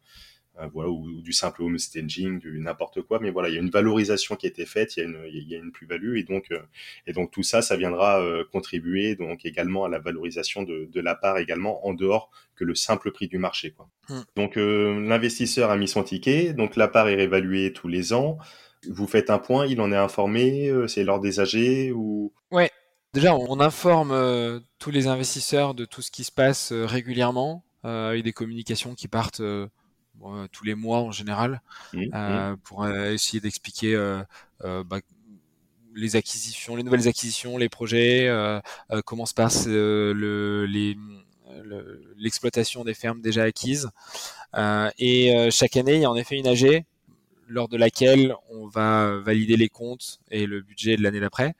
voilà, 0.71 0.89
ou, 0.89 1.21
du 1.21 1.33
simple 1.33 1.63
home 1.63 1.77
staging, 1.77 2.39
du 2.39 2.59
n'importe 2.59 3.01
quoi. 3.01 3.19
Mais 3.19 3.31
voilà, 3.31 3.49
il 3.49 3.55
y 3.55 3.57
a 3.57 3.61
une 3.61 3.69
valorisation 3.69 4.35
qui 4.35 4.45
a 4.45 4.49
été 4.49 4.65
faite, 4.65 4.95
il 4.95 4.99
y 4.99 5.03
a 5.03 5.05
une, 5.05 5.19
il 5.27 5.49
y 5.49 5.55
a 5.55 5.57
une 5.57 5.71
plus-value, 5.71 6.17
et 6.17 6.23
donc, 6.23 6.49
et 7.07 7.13
donc 7.13 7.31
tout 7.31 7.43
ça, 7.43 7.61
ça 7.61 7.75
viendra 7.75 8.23
contribuer 8.51 9.15
donc 9.15 9.45
également 9.45 9.85
à 9.85 9.89
la 9.89 9.99
valorisation 9.99 10.63
de, 10.63 10.89
de 10.91 11.01
la 11.01 11.15
part 11.15 11.37
également 11.37 11.85
en 11.85 11.93
dehors 11.93 12.29
que 12.55 12.63
le 12.63 12.75
simple 12.75 13.11
prix 13.11 13.27
du 13.27 13.37
marché. 13.37 13.71
Quoi. 13.71 13.89
Mmh. 14.09 14.21
Donc 14.35 14.55
l'investisseur 14.55 15.71
a 15.71 15.77
mis 15.77 15.87
son 15.87 16.03
ticket, 16.03 16.53
donc 16.53 16.75
la 16.75 16.87
part 16.87 17.09
est 17.09 17.15
réévaluée 17.15 17.73
tous 17.73 17.87
les 17.87 18.13
ans 18.13 18.37
vous 18.89 19.07
faites 19.07 19.29
un 19.29 19.39
point, 19.39 19.65
il 19.65 19.81
en 19.81 19.91
est 19.91 19.97
informé, 19.97 20.69
euh, 20.69 20.87
c'est 20.87 21.03
l'ordre 21.03 21.23
des 21.23 21.39
AG 21.39 21.91
ou? 21.93 22.33
Ouais. 22.51 22.71
Déjà, 23.13 23.33
on 23.33 23.59
informe 23.59 24.11
euh, 24.11 24.59
tous 24.77 24.91
les 24.91 25.07
investisseurs 25.07 25.73
de 25.73 25.85
tout 25.85 26.01
ce 26.01 26.11
qui 26.11 26.23
se 26.23 26.31
passe 26.31 26.71
euh, 26.71 26.85
régulièrement, 26.85 27.63
avec 27.83 28.23
des 28.23 28.33
communications 28.33 28.95
qui 28.95 29.07
partent 29.07 29.43
tous 30.51 30.63
les 30.63 30.75
mois 30.75 30.99
en 30.99 31.11
général, 31.11 31.61
mmh, 31.93 32.05
mmh. 32.05 32.57
pour 32.63 32.87
essayer 32.87 33.39
d'expliquer 33.39 33.95
bah, 34.61 34.99
les 35.93 36.15
acquisitions, 36.15 36.75
les 36.75 36.83
nouvelles 36.83 37.07
acquisitions, 37.07 37.57
les 37.57 37.69
projets, 37.69 38.29
comment 39.05 39.25
se 39.25 39.33
passe 39.33 39.67
le, 39.67 40.65
l'exploitation 42.17 42.83
des 42.83 42.93
fermes 42.93 43.21
déjà 43.21 43.43
acquises. 43.43 43.89
et 44.97 45.49
chaque 45.51 45.77
année, 45.77 45.95
il 45.95 46.01
y 46.01 46.05
a 46.05 46.09
en 46.09 46.15
effet 46.15 46.37
une 46.37 46.47
AG 46.47 46.85
lors 47.47 47.67
de 47.67 47.77
laquelle 47.77 48.35
on 48.49 48.67
va 48.67 49.17
valider 49.17 49.57
les 49.57 49.69
comptes 49.69 50.19
et 50.31 50.45
le 50.45 50.61
budget 50.61 50.97
de 50.97 51.03
l'année 51.03 51.19
d'après, 51.19 51.53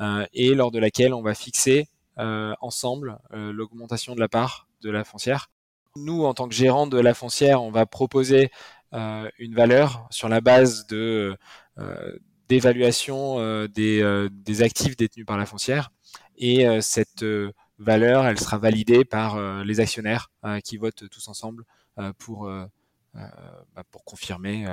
euh, 0.00 0.26
et 0.32 0.54
lors 0.54 0.70
de 0.70 0.78
laquelle 0.78 1.14
on 1.14 1.22
va 1.22 1.34
fixer 1.34 1.88
euh, 2.18 2.54
ensemble 2.60 3.18
euh, 3.32 3.52
l'augmentation 3.52 4.14
de 4.14 4.20
la 4.20 4.28
part 4.28 4.68
de 4.82 4.90
la 4.90 5.04
foncière. 5.04 5.50
Nous, 5.98 6.24
en 6.24 6.34
tant 6.34 6.48
que 6.48 6.54
gérant 6.54 6.86
de 6.86 6.98
la 6.98 7.14
foncière, 7.14 7.62
on 7.62 7.70
va 7.70 7.86
proposer 7.86 8.50
une 8.92 9.54
valeur 9.54 10.06
sur 10.10 10.28
la 10.28 10.40
base 10.40 10.86
de 10.86 11.36
d'évaluation 12.48 13.66
des, 13.66 14.28
des 14.30 14.62
actifs 14.62 14.96
détenus 14.96 15.26
par 15.26 15.36
la 15.36 15.44
foncière, 15.46 15.90
et 16.36 16.66
cette 16.80 17.24
valeur, 17.78 18.26
elle 18.26 18.38
sera 18.40 18.58
validée 18.58 19.04
par 19.04 19.62
les 19.64 19.80
actionnaires 19.80 20.30
qui 20.64 20.78
votent 20.78 21.08
tous 21.10 21.28
ensemble 21.28 21.64
bah, 21.96 22.12
pour 22.14 24.04
confirmer 24.04 24.66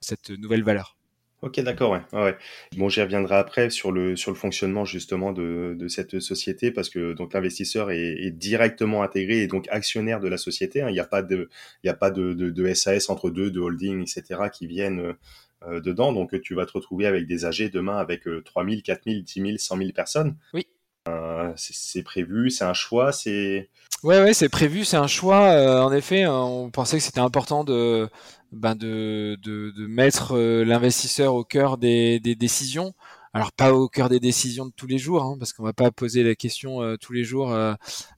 cette 0.00 0.30
nouvelle 0.30 0.64
valeur. 0.64 0.96
Ok, 1.42 1.58
d'accord, 1.58 1.90
ouais. 1.90 2.00
ouais. 2.12 2.36
Bon, 2.76 2.88
j'y 2.88 3.02
reviendrai 3.02 3.34
après 3.34 3.68
sur 3.68 3.90
le 3.90 4.14
sur 4.14 4.30
le 4.30 4.36
fonctionnement 4.36 4.84
justement 4.84 5.32
de, 5.32 5.74
de 5.76 5.88
cette 5.88 6.20
société 6.20 6.70
parce 6.70 6.88
que 6.88 7.14
donc 7.14 7.34
l'investisseur 7.34 7.90
est, 7.90 8.30
directement 8.30 9.02
intégré 9.02 9.42
et 9.42 9.48
donc 9.48 9.66
actionnaire 9.68 10.20
de 10.20 10.28
la 10.28 10.38
société. 10.38 10.82
Hein. 10.82 10.88
Il 10.88 10.92
n'y 10.92 11.00
a 11.00 11.04
pas 11.04 11.22
de 11.22 11.48
il 11.82 11.90
a 11.90 11.94
pas 11.94 12.12
de, 12.12 12.32
de, 12.32 12.50
de, 12.50 12.74
SAS 12.74 13.10
entre 13.10 13.28
deux, 13.28 13.50
de 13.50 13.58
holding, 13.58 14.02
etc. 14.02 14.42
qui 14.52 14.68
viennent 14.68 15.14
euh, 15.66 15.80
dedans. 15.80 16.12
Donc 16.12 16.40
tu 16.42 16.54
vas 16.54 16.64
te 16.64 16.72
retrouver 16.72 17.06
avec 17.06 17.26
des 17.26 17.44
AG 17.44 17.70
demain 17.72 17.96
avec 17.96 18.28
euh, 18.28 18.42
3000, 18.44 18.84
4000, 18.84 19.24
10 19.24 19.32
000, 19.40 19.56
100 19.58 19.76
000 19.78 19.90
personnes. 19.90 20.36
Oui. 20.54 20.66
Euh, 21.08 21.52
c'est 21.56 22.02
prévu, 22.02 22.50
c'est 22.50 22.64
un 22.64 22.74
choix, 22.74 23.12
c'est. 23.12 23.68
Ouais, 24.04 24.22
ouais, 24.22 24.34
c'est 24.34 24.48
prévu, 24.48 24.84
c'est 24.84 24.96
un 24.96 25.06
choix. 25.08 25.50
Euh, 25.50 25.80
en 25.82 25.92
effet, 25.92 26.26
on 26.26 26.70
pensait 26.70 26.98
que 26.98 27.02
c'était 27.02 27.20
important 27.20 27.64
de 27.64 28.08
ben 28.52 28.74
de, 28.76 29.36
de, 29.42 29.72
de, 29.76 29.86
mettre 29.86 30.36
euh, 30.36 30.64
l'investisseur 30.64 31.34
au 31.34 31.44
cœur 31.44 31.78
des, 31.78 32.20
des, 32.20 32.36
décisions. 32.36 32.94
Alors 33.34 33.50
pas 33.50 33.72
au 33.72 33.88
cœur 33.88 34.10
des 34.10 34.20
décisions 34.20 34.66
de 34.66 34.72
tous 34.76 34.86
les 34.86 34.98
jours, 34.98 35.24
hein, 35.24 35.36
parce 35.38 35.52
qu'on 35.52 35.64
va 35.64 35.72
pas 35.72 35.90
poser 35.90 36.22
la 36.22 36.34
question 36.34 36.96
tous 36.98 37.14
les 37.14 37.24
jours 37.24 37.56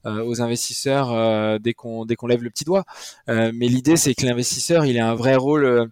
aux 0.03 0.41
investisseurs 0.41 1.59
dès 1.61 1.73
qu'on 1.73 2.05
dès 2.05 2.17
qu'on 2.17 2.27
lève 2.27 2.43
le 2.43 2.49
petit 2.49 2.65
doigt. 2.65 2.83
mais 3.27 3.69
l'idée 3.69 3.95
c'est 3.95 4.13
que 4.13 4.25
l'investisseur 4.25 4.85
il 4.85 4.99
a 4.99 5.09
un 5.09 5.15
vrai 5.15 5.37
rôle 5.37 5.89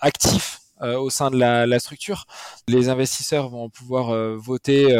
actif 0.00 0.60
au 0.80 1.10
sein 1.10 1.30
de 1.30 1.38
la, 1.38 1.66
la, 1.66 1.78
structure. 1.78 2.26
Les 2.68 2.88
investisseurs 2.88 3.48
vont 3.48 3.70
pouvoir 3.70 4.36
voter 4.36 4.94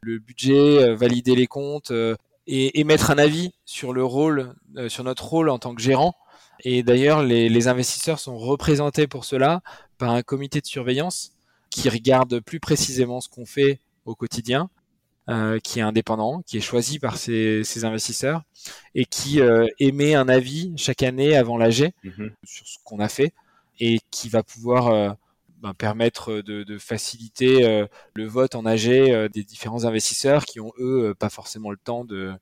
le 0.00 0.18
budget, 0.18 0.94
valider 0.94 1.34
les 1.34 1.46
comptes 1.46 1.92
et 2.46 2.80
émettre 2.80 3.10
un 3.10 3.18
avis 3.18 3.52
sur 3.64 3.92
le 3.92 4.04
rôle, 4.04 4.54
sur 4.88 5.04
notre 5.04 5.24
rôle 5.24 5.48
en 5.48 5.58
tant 5.58 5.74
que 5.74 5.82
gérant 5.82 6.14
et 6.60 6.82
d'ailleurs, 6.82 7.22
les, 7.22 7.68
investisseurs 7.68 8.18
sont 8.18 8.38
représentés 8.38 9.06
pour 9.06 9.24
cela 9.24 9.62
par 9.98 10.10
un 10.10 10.22
comité 10.22 10.60
de 10.60 10.66
surveillance 10.66 11.32
qui 11.70 11.88
regarde 11.88 12.40
plus 12.40 12.60
précisément 12.60 13.20
ce 13.20 13.28
qu'on 13.28 13.46
fait 13.46 13.80
au 14.04 14.14
quotidien, 14.14 14.70
euh, 15.28 15.58
qui 15.58 15.80
est 15.80 15.82
indépendant, 15.82 16.42
qui 16.42 16.56
est 16.56 16.62
choisi 16.62 16.98
par 16.98 17.16
ces, 17.18 17.84
investisseurs 17.84 18.42
et 18.94 19.04
qui 19.04 19.40
euh, 19.40 19.66
émet 19.78 20.14
un 20.14 20.28
avis 20.28 20.72
chaque 20.76 21.02
année 21.02 21.36
avant 21.36 21.58
l'AG 21.58 21.92
mhm. 22.04 22.32
sur 22.44 22.66
ce 22.66 22.78
qu'on 22.84 23.00
a 23.00 23.08
fait 23.08 23.32
et 23.80 23.98
qui 24.10 24.28
va 24.28 24.42
pouvoir 24.42 24.88
euh, 24.88 25.10
ben, 25.60 25.74
permettre 25.74 26.40
de, 26.42 26.64
de 26.64 26.78
faciliter 26.78 27.86
le 28.14 28.26
vote 28.26 28.54
en 28.54 28.66
AG 28.66 28.88
des 29.32 29.42
différents 29.42 29.84
investisseurs 29.84 30.44
qui 30.44 30.60
ont 30.60 30.72
eux 30.78 31.14
pas 31.18 31.30
forcément 31.30 31.70
le 31.70 31.78
temps 31.78 32.04
de, 32.04 32.34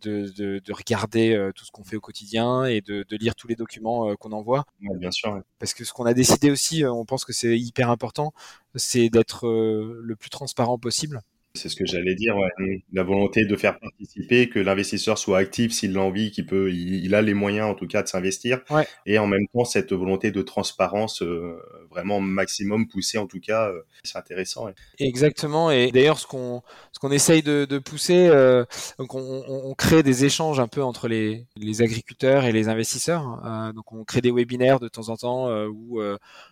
de, 0.00 0.32
de, 0.36 0.60
de 0.64 0.72
regarder 0.72 1.34
euh, 1.34 1.52
tout 1.52 1.64
ce 1.64 1.70
qu'on 1.70 1.84
fait 1.84 1.96
au 1.96 2.00
quotidien 2.00 2.64
et 2.64 2.80
de, 2.80 3.04
de 3.08 3.16
lire 3.16 3.34
tous 3.34 3.48
les 3.48 3.56
documents 3.56 4.10
euh, 4.10 4.14
qu'on 4.14 4.32
envoie. 4.32 4.64
bien 4.80 5.10
sûr. 5.10 5.40
Parce 5.58 5.74
que 5.74 5.84
ce 5.84 5.92
qu'on 5.92 6.06
a 6.06 6.14
décidé 6.14 6.50
aussi, 6.50 6.84
euh, 6.84 6.92
on 6.92 7.04
pense 7.04 7.24
que 7.24 7.32
c'est 7.32 7.58
hyper 7.58 7.90
important, 7.90 8.32
c'est 8.74 9.08
d'être 9.08 9.48
le 9.48 10.16
plus 10.16 10.30
transparent 10.30 10.78
possible. 10.78 11.20
C'est 11.58 11.68
ce 11.68 11.76
que 11.76 11.84
j'allais 11.84 12.14
dire, 12.14 12.36
ouais. 12.36 12.82
la 12.92 13.02
volonté 13.02 13.44
de 13.44 13.56
faire 13.56 13.78
participer, 13.78 14.48
que 14.48 14.58
l'investisseur 14.58 15.18
soit 15.18 15.38
actif 15.38 15.72
s'il 15.72 15.92
l'a 15.92 16.00
envie, 16.00 16.30
qu'il 16.30 16.46
peut, 16.46 16.70
il, 16.72 17.14
a 17.14 17.22
les 17.22 17.34
moyens 17.34 17.68
en 17.68 17.74
tout 17.74 17.86
cas 17.86 18.02
de 18.02 18.08
s'investir, 18.08 18.60
ouais. 18.70 18.86
et 19.06 19.18
en 19.18 19.26
même 19.26 19.46
temps 19.52 19.64
cette 19.64 19.92
volonté 19.92 20.30
de 20.30 20.42
transparence 20.42 21.22
euh, 21.22 21.58
vraiment 21.90 22.20
maximum 22.20 22.86
poussée 22.86 23.18
en 23.18 23.26
tout 23.26 23.40
cas, 23.40 23.68
euh, 23.68 23.82
c'est 24.04 24.16
intéressant. 24.16 24.66
Ouais. 24.66 24.74
Exactement, 24.98 25.70
et 25.70 25.90
d'ailleurs 25.90 26.18
ce 26.18 26.26
qu'on 26.26 26.62
ce 26.92 27.00
qu'on 27.00 27.10
essaye 27.10 27.42
de, 27.42 27.64
de 27.64 27.78
pousser, 27.78 28.28
euh, 28.28 28.64
donc 28.98 29.14
on, 29.14 29.44
on, 29.48 29.74
crée 29.74 30.02
des 30.02 30.24
échanges 30.24 30.60
un 30.60 30.68
peu 30.68 30.82
entre 30.82 31.08
les, 31.08 31.46
les 31.56 31.82
agriculteurs 31.82 32.44
et 32.44 32.52
les 32.52 32.68
investisseurs, 32.68 33.42
euh, 33.44 33.72
donc 33.72 33.92
on 33.92 34.04
crée 34.04 34.20
des 34.20 34.30
webinaires 34.30 34.80
de 34.80 34.88
temps 34.88 35.08
en 35.08 35.16
temps 35.16 35.48
où 35.66 36.00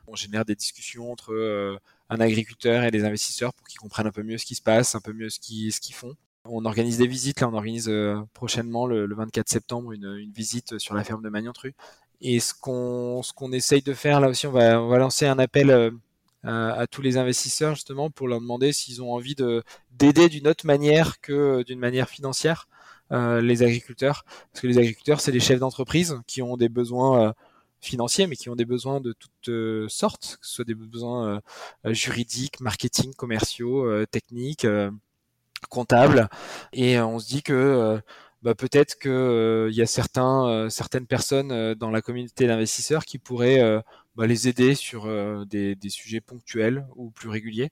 on 0.07 0.17
génère 0.17 0.45
des 0.45 0.55
discussions 0.55 1.13
entre 1.13 1.79
un 2.09 2.21
agriculteur 2.21 2.85
et 2.85 2.91
des 2.91 3.05
investisseurs 3.05 3.53
pour 3.53 3.67
qu'ils 3.67 3.79
comprennent 3.79 4.07
un 4.07 4.13
peu 4.13 4.23
mieux 4.23 4.39
ce 4.39 4.47
qui 4.47 4.55
se 4.55 4.63
passe, 4.63 4.95
un 4.95 5.01
peu 5.01 5.13
mieux 5.13 5.29
ce 5.29 5.41
qu'ils 5.41 5.95
font. 5.95 6.15
On 6.45 6.65
organise 6.65 6.99
des 6.99 7.09
visites, 7.09 7.41
là 7.41 7.49
on 7.49 7.55
organise 7.55 7.89
euh, 7.89 8.21
prochainement 8.33 8.87
le, 8.87 9.13
24 9.13 9.49
septembre 9.49 9.93
une, 9.93 10.31
visite 10.33 10.79
sur 10.79 10.95
la 10.95 11.03
ferme 11.03 11.23
de 11.23 11.29
Magnantru. 11.29 11.75
Et 12.21 12.41
ce 12.41 12.55
qu'on 12.55 13.23
ce 13.23 13.33
qu'on 13.33 13.53
essaye 13.53 13.83
de 13.83 13.93
faire 13.93 14.21
là 14.21 14.29
aussi, 14.29 14.47
on 14.47 14.53
va, 14.53 14.81
on 14.81 14.89
va 14.89 14.99
lancer 14.99 15.27
un 15.27 15.39
appel 15.39 15.71
euh, 15.71 15.91
à, 16.45 16.87
tous 16.87 17.03
les 17.03 17.17
investisseurs 17.17 17.75
justement 17.75 18.11
pour 18.11 18.29
leur 18.29 18.41
demander 18.41 18.73
s'ils 18.73 19.03
ont 19.03 19.13
envie 19.13 19.35
de 19.35 19.65
d'aider 19.91 20.29
d'une 20.29 20.47
autre 20.47 20.67
manière 20.67 21.21
que 21.21 21.65
d'une 21.65 21.81
manière 21.81 22.09
financière 22.09 22.69
euh, 23.13 23.41
les 23.41 23.63
agriculteurs, 23.63 24.25
parce 24.53 24.63
que 24.63 24.67
les 24.69 24.79
agriculteurs 24.79 25.21
c'est 25.21 25.33
des 25.33 25.41
chefs 25.41 25.59
d'entreprise 25.59 26.21
qui 26.27 26.43
ont 26.43 26.57
des 26.57 26.69
besoins 26.69 27.35
financiers, 27.87 28.26
mais 28.26 28.37
qui 28.37 28.51
ont 28.51 28.57
des 28.57 28.64
besoins 28.64 29.01
de 29.01 29.12
toutes 29.12 29.49
euh, 29.49 29.87
sortes, 29.89 30.39
que 30.41 30.47
ce 30.47 30.55
soit 30.57 30.64
des 30.64 30.74
besoins 30.74 31.41
euh, 31.87 31.93
juridiques, 31.93 32.61
marketing, 32.61 33.14
commerciaux, 33.14 33.84
euh, 33.87 34.07
techniques, 34.07 34.66
comptables. 35.70 36.28
Et 36.72 37.01
on 37.01 37.18
se 37.18 37.26
dit 37.26 37.43
que 37.43 38.01
bah, 38.43 38.55
peut-être 38.55 38.99
qu'il 38.99 39.74
y 39.74 39.82
a 39.82 39.87
certains, 39.87 40.68
certaines 40.70 41.07
personnes 41.07 41.74
dans 41.74 41.91
la 41.91 42.03
communauté 42.03 42.47
d'investisseurs 42.47 43.05
qui 43.05 43.18
pourraient 43.18 43.82
bah, 44.14 44.26
les 44.26 44.49
aider 44.49 44.74
sur 44.74 45.07
des, 45.47 45.76
sujets 45.89 46.20
ponctuels 46.20 46.87
ou 46.95 47.11
plus 47.11 47.28
réguliers. 47.28 47.70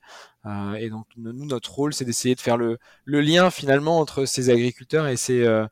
et 0.79 0.89
donc 0.89 1.07
nous, 1.17 1.47
notre 1.47 1.73
rôle, 1.73 1.95
c'est 1.95 2.05
d'essayer 2.05 2.35
de 2.35 2.41
faire 2.41 2.57
le, 2.57 2.79
lien 3.07 3.51
finalement 3.51 4.01
entre 4.01 4.25
ces 4.25 4.51
agriculteurs 4.51 5.07
et 5.07 5.17
ces 5.17 5.69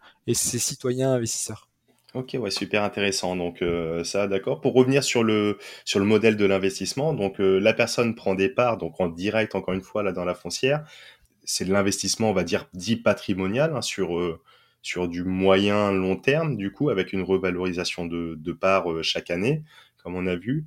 citoyens 0.58 1.14
investisseurs. 1.14 1.71
Ok, 2.14 2.36
ouais, 2.38 2.50
super 2.50 2.82
intéressant. 2.82 3.36
Donc 3.36 3.62
euh, 3.62 4.04
ça, 4.04 4.26
d'accord. 4.28 4.60
Pour 4.60 4.74
revenir 4.74 5.02
sur 5.02 5.24
le 5.24 5.58
sur 5.86 5.98
le 5.98 6.04
modèle 6.04 6.36
de 6.36 6.44
l'investissement, 6.44 7.14
donc 7.14 7.40
euh, 7.40 7.58
la 7.58 7.72
personne 7.72 8.14
prend 8.14 8.34
des 8.34 8.50
parts, 8.50 8.76
donc 8.76 9.00
en 9.00 9.08
direct, 9.08 9.54
encore 9.54 9.72
une 9.72 9.80
fois 9.80 10.02
là 10.02 10.12
dans 10.12 10.26
la 10.26 10.34
foncière, 10.34 10.84
c'est 11.44 11.64
de 11.64 11.72
l'investissement, 11.72 12.30
on 12.30 12.34
va 12.34 12.44
dire 12.44 12.68
dit 12.74 12.96
patrimonial 12.96 13.74
hein, 13.74 13.80
sur 13.82 14.18
euh, 14.18 14.40
sur 14.82 15.08
du 15.08 15.24
moyen 15.24 15.90
long 15.92 16.16
terme, 16.16 16.56
du 16.56 16.72
coup, 16.72 16.90
avec 16.90 17.12
une 17.14 17.22
revalorisation 17.22 18.04
de, 18.06 18.34
de 18.36 18.52
parts 18.52 18.86
chaque 19.02 19.30
année, 19.30 19.62
comme 20.02 20.16
on 20.16 20.26
a 20.26 20.36
vu. 20.36 20.66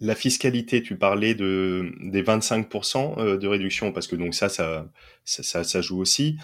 la 0.00 0.14
fiscalité, 0.16 0.82
tu 0.82 0.96
parlais 0.96 1.34
de 1.34 1.92
des 2.00 2.22
25% 2.22 3.38
de 3.38 3.46
réduction 3.46 3.92
parce 3.92 4.06
que 4.06 4.16
donc 4.16 4.34
ça, 4.34 4.48
ça, 4.48 4.88
ça, 5.24 5.64
ça 5.64 5.80
joue 5.80 6.00
aussi. 6.00 6.36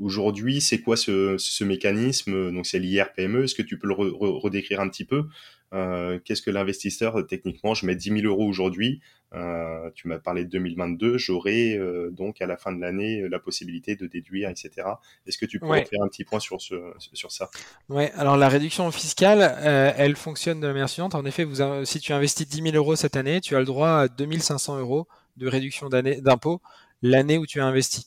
Aujourd'hui, 0.00 0.60
c'est 0.60 0.80
quoi 0.80 0.96
ce, 0.96 1.36
ce, 1.38 1.64
mécanisme 1.64 2.52
Donc, 2.52 2.66
c'est 2.66 2.78
l'IRPME. 2.78 3.42
Est-ce 3.44 3.54
que 3.54 3.62
tu 3.62 3.78
peux 3.78 3.88
le 3.88 3.94
redécrire 3.94 4.80
un 4.80 4.88
petit 4.88 5.04
peu 5.04 5.24
euh, 5.74 6.18
Qu'est-ce 6.24 6.42
que 6.42 6.50
l'investisseur, 6.50 7.26
techniquement, 7.26 7.74
je 7.74 7.84
mets 7.84 7.96
10 7.96 8.20
000 8.20 8.26
euros 8.26 8.46
aujourd'hui. 8.46 9.00
Euh, 9.34 9.90
tu 9.94 10.08
m'as 10.08 10.18
parlé 10.18 10.44
de 10.44 10.50
2022. 10.50 11.18
J'aurai 11.18 11.76
euh, 11.76 12.10
donc 12.10 12.40
à 12.40 12.46
la 12.46 12.56
fin 12.56 12.72
de 12.72 12.80
l'année 12.80 13.28
la 13.28 13.38
possibilité 13.38 13.96
de 13.96 14.06
déduire, 14.06 14.48
etc. 14.48 14.70
Est-ce 15.26 15.36
que 15.36 15.46
tu 15.46 15.58
peux 15.58 15.66
faire 15.66 16.02
un 16.02 16.08
petit 16.08 16.24
point 16.24 16.40
sur, 16.40 16.60
ce, 16.60 16.76
sur 16.98 17.32
ça? 17.32 17.50
Ouais. 17.88 18.12
Alors, 18.14 18.36
la 18.36 18.48
réduction 18.48 18.90
fiscale, 18.92 19.56
elle 19.96 20.14
fonctionne 20.14 20.60
de 20.60 20.66
la 20.66 20.72
manière 20.72 20.88
suivante. 20.88 21.14
En 21.16 21.24
effet, 21.24 21.44
vous, 21.44 21.56
si 21.84 22.00
tu 22.00 22.12
investis 22.12 22.46
10 22.46 22.62
000 22.62 22.76
euros 22.76 22.94
cette 22.94 23.16
année, 23.16 23.40
tu 23.40 23.56
as 23.56 23.58
le 23.58 23.66
droit 23.66 23.90
à 23.90 24.08
2500 24.08 24.78
euros 24.78 25.08
de 25.36 25.48
réduction 25.48 25.88
d'impôt 25.88 26.60
l'année 27.02 27.38
où 27.38 27.46
tu 27.46 27.60
as 27.60 27.66
investi. 27.66 28.06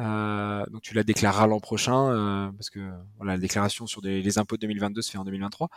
Euh, 0.00 0.64
donc 0.70 0.82
tu 0.82 0.94
la 0.94 1.02
déclareras 1.02 1.46
l'an 1.46 1.60
prochain 1.60 2.10
euh, 2.10 2.50
parce 2.52 2.70
que 2.70 2.80
la 3.22 3.36
déclaration 3.36 3.86
sur 3.86 4.00
les 4.00 4.38
impôts 4.38 4.56
de 4.56 4.62
2022 4.62 5.02
se 5.02 5.10
fait 5.10 5.18
en 5.18 5.24
2023, 5.24 5.68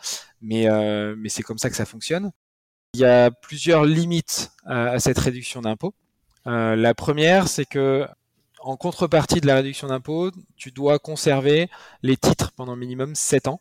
mais 0.41 0.69
euh, 0.69 1.15
mais 1.17 1.29
c'est 1.29 1.43
comme 1.43 1.57
ça 1.57 1.69
que 1.69 1.75
ça 1.75 1.85
fonctionne. 1.85 2.31
Il 2.93 3.01
y 3.01 3.05
a 3.05 3.31
plusieurs 3.31 3.85
limites 3.85 4.51
à 4.65 4.99
cette 4.99 5.17
réduction 5.17 5.61
d'impôt. 5.61 5.93
la 6.45 6.93
première, 6.93 7.47
c'est 7.47 7.65
que 7.65 8.07
en 8.59 8.77
contrepartie 8.77 9.41
de 9.41 9.47
la 9.47 9.55
réduction 9.55 9.87
d'impôt, 9.87 10.31
tu 10.55 10.71
dois 10.71 10.99
conserver 10.99 11.69
les 12.01 12.15
titres 12.15 12.51
pendant 12.53 12.75
minimum 12.75 13.15
7 13.15 13.47
ans. 13.47 13.59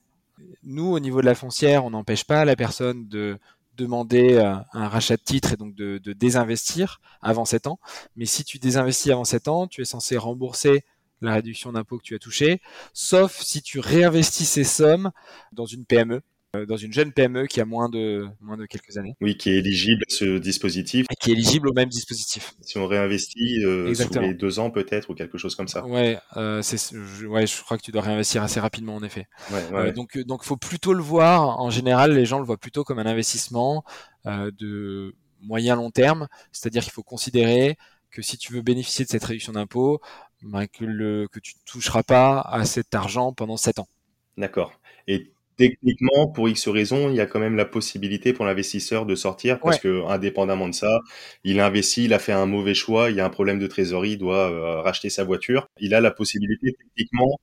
Nous, 0.62 0.84
au 0.84 1.00
niveau 1.00 1.20
de 1.22 1.26
la 1.26 1.34
foncière, 1.34 1.84
on 1.84 1.90
n'empêche 1.90 2.24
pas 2.24 2.44
la 2.44 2.56
personne 2.56 3.08
de 3.08 3.38
demander 3.76 4.34
euh, 4.34 4.54
un 4.72 4.88
rachat 4.88 5.16
de 5.16 5.22
titre 5.22 5.52
et 5.52 5.56
donc 5.56 5.74
de, 5.74 5.98
désinvestir 6.12 7.00
avant 7.20 7.44
7 7.44 7.66
ans. 7.66 7.78
Mais 8.16 8.26
si 8.26 8.44
tu 8.44 8.58
désinvestis 8.58 9.12
avant 9.12 9.24
7 9.24 9.48
ans, 9.48 9.66
tu 9.66 9.80
es 9.80 9.84
censé 9.84 10.16
rembourser 10.16 10.84
la 11.20 11.34
réduction 11.34 11.72
d'impôt 11.72 11.98
que 11.98 12.02
tu 12.02 12.14
as 12.14 12.18
touché, 12.18 12.60
sauf 12.92 13.40
si 13.40 13.62
tu 13.62 13.78
réinvestis 13.78 14.44
ces 14.44 14.64
sommes 14.64 15.12
dans 15.52 15.66
une 15.66 15.84
PME 15.84 16.22
dans 16.68 16.76
une 16.76 16.92
jeune 16.92 17.12
PME 17.12 17.46
qui 17.46 17.60
a 17.62 17.64
moins 17.64 17.88
de, 17.88 18.26
moins 18.40 18.58
de 18.58 18.66
quelques 18.66 18.98
années. 18.98 19.16
Oui, 19.22 19.38
qui 19.38 19.50
est 19.50 19.56
éligible 19.56 20.02
à 20.06 20.12
ce 20.12 20.38
dispositif. 20.38 21.06
Et 21.10 21.14
qui 21.16 21.30
est 21.30 21.32
éligible 21.32 21.68
au 21.70 21.72
même 21.72 21.88
dispositif. 21.88 22.54
Si 22.60 22.76
on 22.76 22.86
réinvestit 22.86 23.64
euh, 23.64 23.94
sur 23.94 24.20
les 24.20 24.34
deux 24.34 24.58
ans 24.58 24.70
peut-être 24.70 25.10
ou 25.10 25.14
quelque 25.14 25.38
chose 25.38 25.54
comme 25.54 25.68
ça. 25.68 25.86
Ouais, 25.86 26.18
euh, 26.36 26.60
c'est, 26.60 26.94
je, 26.94 27.26
ouais, 27.26 27.46
je 27.46 27.62
crois 27.62 27.78
que 27.78 27.82
tu 27.82 27.90
dois 27.90 28.02
réinvestir 28.02 28.42
assez 28.42 28.60
rapidement 28.60 28.96
en 28.96 29.02
effet. 29.02 29.26
Ouais, 29.50 29.56
ouais. 29.72 29.88
Euh, 29.88 29.92
donc, 29.92 30.18
donc, 30.18 30.44
faut 30.44 30.58
plutôt 30.58 30.92
le 30.92 31.02
voir. 31.02 31.58
En 31.58 31.70
général, 31.70 32.12
les 32.12 32.26
gens 32.26 32.38
le 32.38 32.44
voient 32.44 32.58
plutôt 32.58 32.84
comme 32.84 32.98
un 32.98 33.06
investissement 33.06 33.82
euh, 34.26 34.50
de 34.58 35.14
moyen 35.40 35.74
long 35.74 35.90
terme. 35.90 36.28
C'est-à-dire 36.52 36.82
qu'il 36.82 36.92
faut 36.92 37.02
considérer 37.02 37.78
que 38.10 38.20
si 38.20 38.36
tu 38.36 38.52
veux 38.52 38.60
bénéficier 38.60 39.06
de 39.06 39.10
cette 39.10 39.24
réduction 39.24 39.54
d'impôt, 39.54 40.02
ben, 40.42 40.66
que, 40.66 40.84
le, 40.84 41.28
que 41.28 41.40
tu 41.40 41.54
ne 41.54 41.60
toucheras 41.64 42.02
pas 42.02 42.40
à 42.40 42.66
cet 42.66 42.94
argent 42.94 43.32
pendant 43.32 43.56
7 43.56 43.78
ans. 43.78 43.88
D'accord. 44.36 44.72
Et 45.06 45.32
techniquement, 45.68 46.28
pour 46.28 46.48
X 46.48 46.68
raisons, 46.68 47.08
il 47.10 47.16
y 47.16 47.20
a 47.20 47.26
quand 47.26 47.38
même 47.38 47.56
la 47.56 47.64
possibilité 47.64 48.32
pour 48.32 48.44
l'investisseur 48.44 49.06
de 49.06 49.14
sortir 49.14 49.60
parce 49.60 49.78
que, 49.78 50.04
indépendamment 50.08 50.68
de 50.68 50.74
ça, 50.74 51.00
il 51.44 51.60
investit, 51.60 52.04
il 52.04 52.14
a 52.14 52.18
fait 52.18 52.32
un 52.32 52.46
mauvais 52.46 52.74
choix, 52.74 53.10
il 53.10 53.16
y 53.16 53.20
a 53.20 53.24
un 53.24 53.30
problème 53.30 53.58
de 53.58 53.66
trésorerie, 53.66 54.12
il 54.12 54.18
doit 54.18 54.50
euh, 54.50 54.80
racheter 54.80 55.10
sa 55.10 55.24
voiture. 55.24 55.66
Il 55.78 55.94
a 55.94 56.00
la 56.00 56.10
possibilité 56.10 56.74
techniquement 56.78 57.38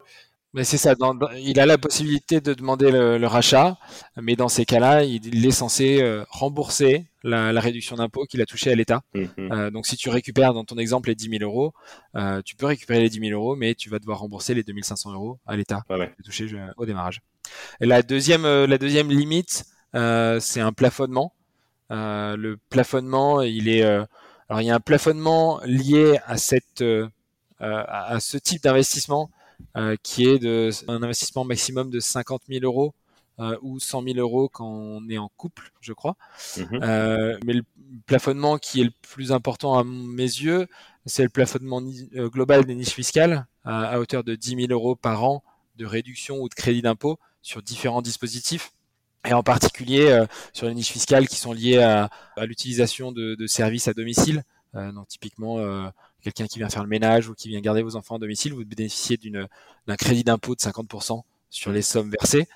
mais 0.51 0.63
c'est 0.63 0.79
ça, 0.79 0.95
il 1.37 1.59
a 1.59 1.67
la 1.67 1.77
possibilité 1.77 2.41
de 2.41 2.55
demander 2.55 2.89
le, 2.89 3.27
rachat, 3.27 3.77
mais 4.19 4.35
dans 4.35 4.49
ces 4.49 4.65
cas-là, 4.65 5.03
il, 5.03 5.45
est 5.45 5.51
censé 5.51 6.01
euh, 6.01 6.25
rembourser 6.27 7.05
la, 7.23 7.51
réduction 7.59 7.97
d'impôt 7.97 8.25
qu'il 8.25 8.41
a 8.41 8.47
touché 8.47 8.71
à 8.71 8.75
l'État. 8.75 9.01
Mmh, 9.13 9.21
mmh. 9.21 9.51
Euh, 9.51 9.69
donc 9.69 9.85
si 9.85 9.95
tu 9.95 10.09
récupères 10.09 10.55
dans 10.55 10.63
ton 10.63 10.79
exemple 10.79 11.09
les 11.09 11.13
10 11.13 11.37
000 11.37 11.43
euros, 11.43 11.73
tu 12.43 12.55
peux 12.55 12.65
récupérer 12.65 12.99
les 12.99 13.09
10 13.09 13.19
000 13.19 13.39
euros, 13.39 13.55
mais 13.55 13.75
tu 13.75 13.91
vas 13.91 13.99
devoir 13.99 14.21
rembourser 14.21 14.55
les 14.55 14.63
2500 14.63 15.13
euros 15.13 15.37
à 15.45 15.55
l'État 15.55 15.83
ouais, 15.91 16.11
touché 16.25 16.47
au 16.77 16.85
démarrage. 16.87 17.21
La 17.79 18.01
deuxième, 18.01 18.45
euh, 18.45 18.67
la 18.67 18.77
deuxième 18.77 19.09
limite, 19.09 19.65
euh, 19.95 20.39
c'est 20.39 20.59
un 20.59 20.73
plafonnement. 20.73 21.33
Euh, 21.91 22.35
le 22.35 22.57
plafonnement, 22.69 23.41
il 23.41 23.67
est, 23.67 23.83
alors 23.83 24.61
il 24.61 24.65
y 24.65 24.69
a 24.69 24.75
un 24.75 24.79
plafonnement 24.79 25.59
lié 25.63 26.19
à 26.25 26.37
cette, 26.37 26.83
à 27.59 28.19
ce 28.19 28.37
type 28.37 28.63
d'investissement 28.63 29.29
qui 30.03 30.27
est 30.27 30.39
de 30.39 30.69
un 30.87 31.03
investissement 31.03 31.45
maximum 31.45 31.89
de 31.89 31.99
50 31.99 32.43
000 32.47 32.63
euros 32.63 32.93
ou 33.61 33.79
100 33.79 34.03
000 34.03 34.17
euros 34.19 34.49
quand 34.49 34.67
on 34.67 35.09
est 35.09 35.17
en 35.17 35.29
couple, 35.35 35.71
je 35.81 35.93
crois. 35.93 36.15
Mhm. 36.57 37.39
mais 37.43 37.53
le 37.53 37.63
plafonnement 38.05 38.57
qui 38.59 38.81
est 38.81 38.85
le 38.85 38.93
plus 39.01 39.31
important 39.31 39.77
à 39.77 39.83
mes 39.83 40.23
yeux, 40.23 40.67
c'est 41.07 41.23
le 41.23 41.29
plafonnement 41.29 41.81
global 41.81 42.65
des 42.65 42.75
niches 42.75 42.93
fiscales 42.93 43.47
à, 43.63 43.85
à, 43.87 43.99
hauteur 43.99 44.23
de 44.23 44.35
10 44.35 44.67
000 44.67 44.71
euros 44.71 44.95
par 44.95 45.23
an 45.23 45.43
de 45.77 45.85
réduction 45.87 46.39
ou 46.39 46.49
de 46.49 46.53
crédit 46.53 46.83
d'impôt 46.83 47.17
sur 47.49 47.63
différents 47.63 48.03
dispositifs 48.03 48.71
et 49.27 49.33
en 49.33 49.41
particulier 49.41 50.05
euh, 50.11 50.27
sur 50.53 50.67
les 50.67 50.75
niches 50.75 50.91
fiscales 50.91 51.27
qui 51.27 51.35
sont 51.35 51.51
liées 51.51 51.79
à, 51.79 52.09
l'utilisation 52.45 53.11
de, 53.11 53.47
services 53.47 53.87
à 53.87 53.93
domicile. 53.93 54.43
Euh, 54.75 54.91
donc 54.91 55.07
typiquement, 55.07 55.57
euh, 55.57 55.89
quelqu'un 56.21 56.45
qui 56.45 56.59
vient 56.59 56.69
faire 56.69 56.83
le 56.83 56.89
ménage 56.89 57.27
ou 57.27 57.33
qui 57.33 57.49
vient 57.49 57.59
garder 57.59 57.81
vos 57.81 57.95
enfants 57.95 58.17
à 58.17 58.19
domicile, 58.19 58.53
vous 58.53 58.63
bénéficiez 58.63 59.17
d'un 59.17 59.95
crédit 59.95 60.23
d'impôt 60.23 60.53
de 60.53 60.59
50% 60.59 61.23
sur 61.49 61.71
les 61.71 61.81
sommes 61.81 62.11
versées. 62.11 62.47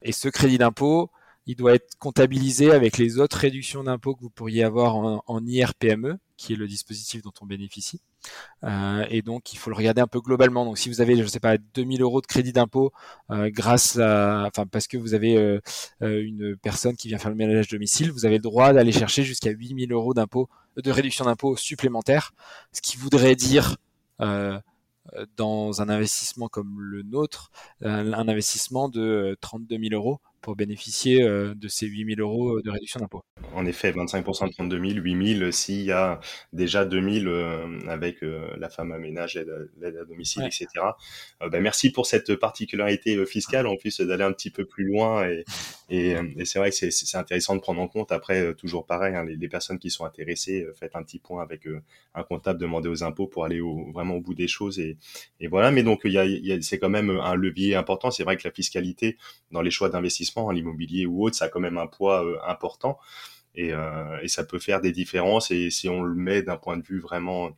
Et 0.00 0.12
ce 0.12 0.30
crédit 0.30 0.56
d'impôt, 0.56 1.10
il 1.44 1.54
doit 1.54 1.74
être 1.74 1.98
comptabilisé 1.98 2.70
avec 2.70 2.96
les 2.96 3.18
autres 3.18 3.36
réductions 3.36 3.84
d'impôts 3.84 4.14
que 4.14 4.22
vous 4.22 4.30
pourriez 4.30 4.64
avoir 4.64 4.96
en, 4.96 5.46
IRPME, 5.46 6.18
qui 6.38 6.54
est 6.54 6.56
le 6.56 6.66
dispositif 6.66 7.20
dont 7.20 7.34
on 7.42 7.46
bénéficie. 7.46 8.00
Euh, 8.64 9.04
et 9.10 9.22
donc, 9.22 9.52
il 9.52 9.58
faut 9.58 9.70
le 9.70 9.76
regarder 9.76 10.00
un 10.00 10.06
peu 10.06 10.20
globalement. 10.20 10.64
Donc, 10.64 10.78
si 10.78 10.88
vous 10.88 11.00
avez, 11.00 11.16
je 11.16 11.22
ne 11.22 11.26
sais 11.26 11.40
pas, 11.40 11.56
2000 11.58 12.02
euros 12.02 12.20
de 12.20 12.26
crédit 12.26 12.52
d'impôt 12.52 12.92
euh, 13.30 13.50
grâce 13.50 13.98
à, 13.98 14.44
enfin, 14.46 14.66
parce 14.66 14.86
que 14.86 14.96
vous 14.96 15.14
avez 15.14 15.36
euh, 15.36 15.60
une 16.00 16.56
personne 16.56 16.96
qui 16.96 17.08
vient 17.08 17.18
faire 17.18 17.30
le 17.30 17.36
ménage 17.36 17.68
domicile, 17.68 18.10
vous 18.12 18.26
avez 18.26 18.36
le 18.36 18.42
droit 18.42 18.72
d'aller 18.72 18.92
chercher 18.92 19.22
jusqu'à 19.22 19.50
8000 19.50 19.92
euros 19.92 20.14
d'impôt, 20.14 20.48
de 20.76 20.90
réduction 20.90 21.24
d'impôt 21.24 21.56
supplémentaire, 21.56 22.32
ce 22.72 22.80
qui 22.80 22.96
voudrait 22.96 23.36
dire 23.36 23.76
dans 25.36 25.80
un 25.80 25.88
investissement 25.88 26.48
comme 26.48 26.80
le 26.80 27.02
nôtre, 27.02 27.50
un, 27.82 28.28
investissement 28.28 28.88
de 28.88 29.36
32 29.40 29.78
000 29.78 29.94
euros 29.94 30.20
pour 30.40 30.56
bénéficier 30.56 31.22
euh, 31.22 31.54
de 31.54 31.68
ces 31.68 31.86
8 31.86 32.16
000 32.16 32.20
euros 32.20 32.60
de 32.60 32.70
réduction 32.70 33.00
d'impôt. 33.00 33.22
En 33.54 33.66
effet, 33.66 33.92
25% 33.92 34.48
de 34.48 34.52
32 34.52 34.78
000, 34.78 34.90
8 35.00 35.38
000 35.38 35.50
s'il 35.50 35.82
y 35.82 35.92
a 35.92 36.20
déjà 36.52 36.84
2 36.84 37.20
000 37.20 37.26
euh, 37.26 37.80
avec 37.88 38.22
euh, 38.22 38.48
la 38.58 38.68
femme 38.68 38.92
à 38.92 38.98
ménage, 38.98 39.34
l'aide 39.80 39.96
à 39.96 40.04
domicile, 40.04 40.44
etc. 40.44 40.66
Ben, 41.40 41.60
merci 41.60 41.90
pour 41.90 42.06
cette 42.06 42.36
particularité 42.36 43.24
fiscale, 43.26 43.66
en 43.66 43.76
plus 43.76 44.00
d'aller 44.00 44.24
un 44.24 44.32
petit 44.32 44.50
peu 44.50 44.64
plus 44.64 44.84
loin. 44.84 45.28
Et, 45.28 45.44
et, 45.90 46.16
et 46.36 46.44
c'est 46.44 46.58
vrai 46.58 46.70
que 46.70 46.76
c'est 46.76 47.16
intéressant 47.16 47.56
de 47.56 47.60
prendre 47.60 47.80
en 47.80 47.88
compte. 47.88 48.12
Après, 48.12 48.54
toujours 48.54 48.86
pareil, 48.86 49.14
hein, 49.14 49.24
les, 49.24 49.36
les, 49.36 49.48
personnes 49.48 49.78
qui 49.78 49.90
sont 49.90 50.04
intéressées, 50.04 50.66
faites 50.78 50.94
un 50.94 51.02
petit 51.02 51.18
point 51.18 51.42
avec 51.42 51.66
un 52.14 52.22
comptable, 52.22 52.60
demandez 52.60 52.88
aux 52.88 53.02
impôts 53.02 53.26
pour 53.26 53.44
aller 53.44 53.60
au, 53.60 53.90
vraiment 53.92 54.16
au 54.16 54.20
bout 54.20 54.34
des 54.34 54.48
choses. 54.48 54.78
Et, 54.78 54.96
et 55.40 55.48
voilà, 55.48 55.70
mais 55.70 55.82
donc 55.82 56.06
c'est 56.60 56.78
quand 56.78 56.90
même 56.90 57.10
un 57.10 57.34
levier 57.34 57.74
important. 57.74 58.10
C'est 58.10 58.24
vrai 58.24 58.36
que 58.36 58.46
la 58.46 58.52
fiscalité 58.52 59.16
dans 59.50 59.62
les 59.62 59.70
choix 59.70 59.88
d'investissement 59.88 60.27
l'immobilier 60.52 61.06
ou 61.06 61.24
autre, 61.24 61.36
ça 61.36 61.46
a 61.46 61.48
quand 61.48 61.60
même 61.60 61.78
un 61.78 61.86
poids 61.86 62.24
euh, 62.24 62.38
important. 62.46 62.98
Euh, 63.58 64.18
et, 64.22 64.28
ça 64.28 64.44
peut 64.44 64.58
faire 64.58 64.80
des 64.80 64.92
différences. 64.92 65.50
Et 65.50 65.70
si 65.70 65.88
on 65.88 66.02
le 66.02 66.14
met 66.14 66.42
d'un 66.42 66.56
point 66.56 66.76
de 66.76 66.84
vue 66.84 67.00
vraiment 67.00 67.50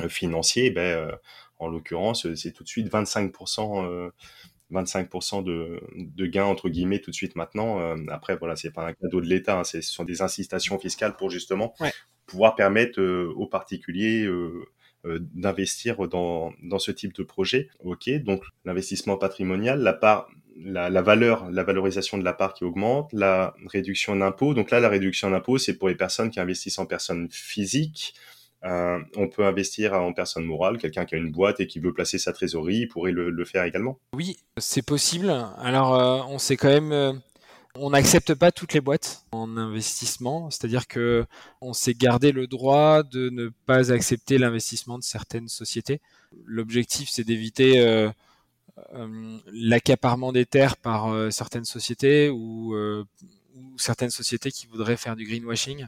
euh, 0.00 0.08
financier, 0.08 0.70
ben, 0.70 1.12
en 1.58 1.68
l'occurrence, 1.68 2.32
c'est 2.34 2.52
tout 2.52 2.64
de 2.64 2.68
suite 2.68 2.90
25%. 2.90 4.10
25% 4.70 5.42
de, 5.44 5.80
de, 5.96 6.26
gains 6.26 6.44
entre 6.44 6.68
guillemets 6.68 6.98
tout 6.98 7.10
de 7.10 7.16
suite 7.16 7.36
maintenant. 7.36 7.96
après, 8.08 8.36
voilà, 8.36 8.54
c'est 8.54 8.70
pas 8.70 8.86
un 8.86 8.92
cadeau 8.92 9.22
de 9.22 9.26
l'État, 9.26 9.60
hein, 9.60 9.64
ce 9.64 9.80
sont 9.80 10.04
des 10.04 10.20
incitations 10.20 10.78
fiscales 10.78 11.16
pour 11.16 11.30
justement 11.30 11.72
pouvoir 12.26 12.54
permettre 12.54 13.02
aux 13.02 13.46
particuliers 13.46 14.28
d'investir 15.04 16.06
dans, 16.06 16.52
dans 16.62 16.78
ce 16.78 16.90
type 16.90 17.14
de 17.14 17.22
projet. 17.22 17.70
Ok, 17.82 18.10
donc 18.24 18.42
l'investissement 18.66 19.16
patrimonial, 19.16 19.80
la 19.80 19.94
part 19.94 20.28
la, 20.64 21.02
valeur, 21.02 21.50
la 21.50 21.62
valorisation 21.62 22.18
de 22.18 22.24
la 22.24 22.32
part 22.32 22.54
qui 22.54 22.64
augmente, 22.64 23.12
la 23.12 23.54
réduction 23.66 24.16
d'impôts. 24.16 24.54
Donc 24.54 24.70
là, 24.70 24.80
la 24.80 24.88
réduction 24.88 25.30
d'impôts, 25.30 25.58
c'est 25.58 25.74
pour 25.74 25.88
les 25.88 25.94
personnes 25.94 26.30
qui 26.30 26.40
investissent 26.40 26.78
en 26.78 26.86
personnes 26.86 27.28
physiques. 27.30 28.14
Euh, 28.64 28.98
on 29.16 29.28
peut 29.28 29.44
investir 29.44 29.94
en 29.94 30.12
personne 30.12 30.44
morale, 30.44 30.78
quelqu'un 30.78 31.04
qui 31.04 31.14
a 31.14 31.18
une 31.18 31.30
boîte 31.30 31.60
et 31.60 31.66
qui 31.68 31.78
veut 31.78 31.94
placer 31.94 32.18
sa 32.18 32.32
trésorerie, 32.32 32.86
pourrait 32.86 33.12
le, 33.12 33.44
faire 33.44 33.64
également. 33.64 33.98
Oui, 34.14 34.36
c'est 34.56 34.84
possible. 34.84 35.30
Alors, 35.58 35.94
euh, 35.94 36.22
on 36.28 36.38
sait 36.38 36.56
quand 36.56 36.68
même, 36.68 36.90
euh, 36.90 37.12
on 37.76 37.90
n'accepte 37.90 38.34
pas 38.34 38.50
toutes 38.50 38.74
les 38.74 38.80
boîtes 38.80 39.22
en 39.30 39.56
investissement, 39.56 40.50
c'est-à-dire 40.50 40.88
que 40.88 41.24
on 41.60 41.72
s'est 41.72 41.94
gardé 41.94 42.32
le 42.32 42.48
droit 42.48 43.04
de 43.04 43.30
ne 43.30 43.50
pas 43.66 43.92
accepter 43.92 44.38
l'investissement 44.38 44.98
de 44.98 45.04
certaines 45.04 45.48
sociétés. 45.48 46.00
L'objectif, 46.44 47.08
c'est 47.08 47.24
d'éviter 47.24 48.10
l'accaparement 49.52 50.32
des 50.32 50.46
terres 50.46 50.76
par 50.76 51.32
certaines 51.32 51.64
sociétés 51.64 52.30
ou, 52.30 52.74
ou, 52.74 53.78
certaines 53.78 54.10
sociétés 54.10 54.50
qui 54.50 54.66
voudraient 54.66 54.96
faire 54.96 55.16
du 55.16 55.24
greenwashing. 55.24 55.86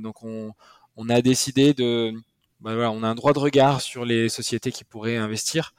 donc, 0.00 0.22
on 0.22 0.54
on 0.98 1.08
a 1.08 1.22
décidé 1.22 1.74
de, 1.74 2.12
bah 2.60 2.74
voilà, 2.74 2.90
on 2.90 3.04
a 3.04 3.08
un 3.08 3.14
droit 3.14 3.32
de 3.32 3.38
regard 3.38 3.80
sur 3.80 4.04
les 4.04 4.28
sociétés 4.28 4.72
qui 4.72 4.82
pourraient 4.82 5.16
investir. 5.16 5.74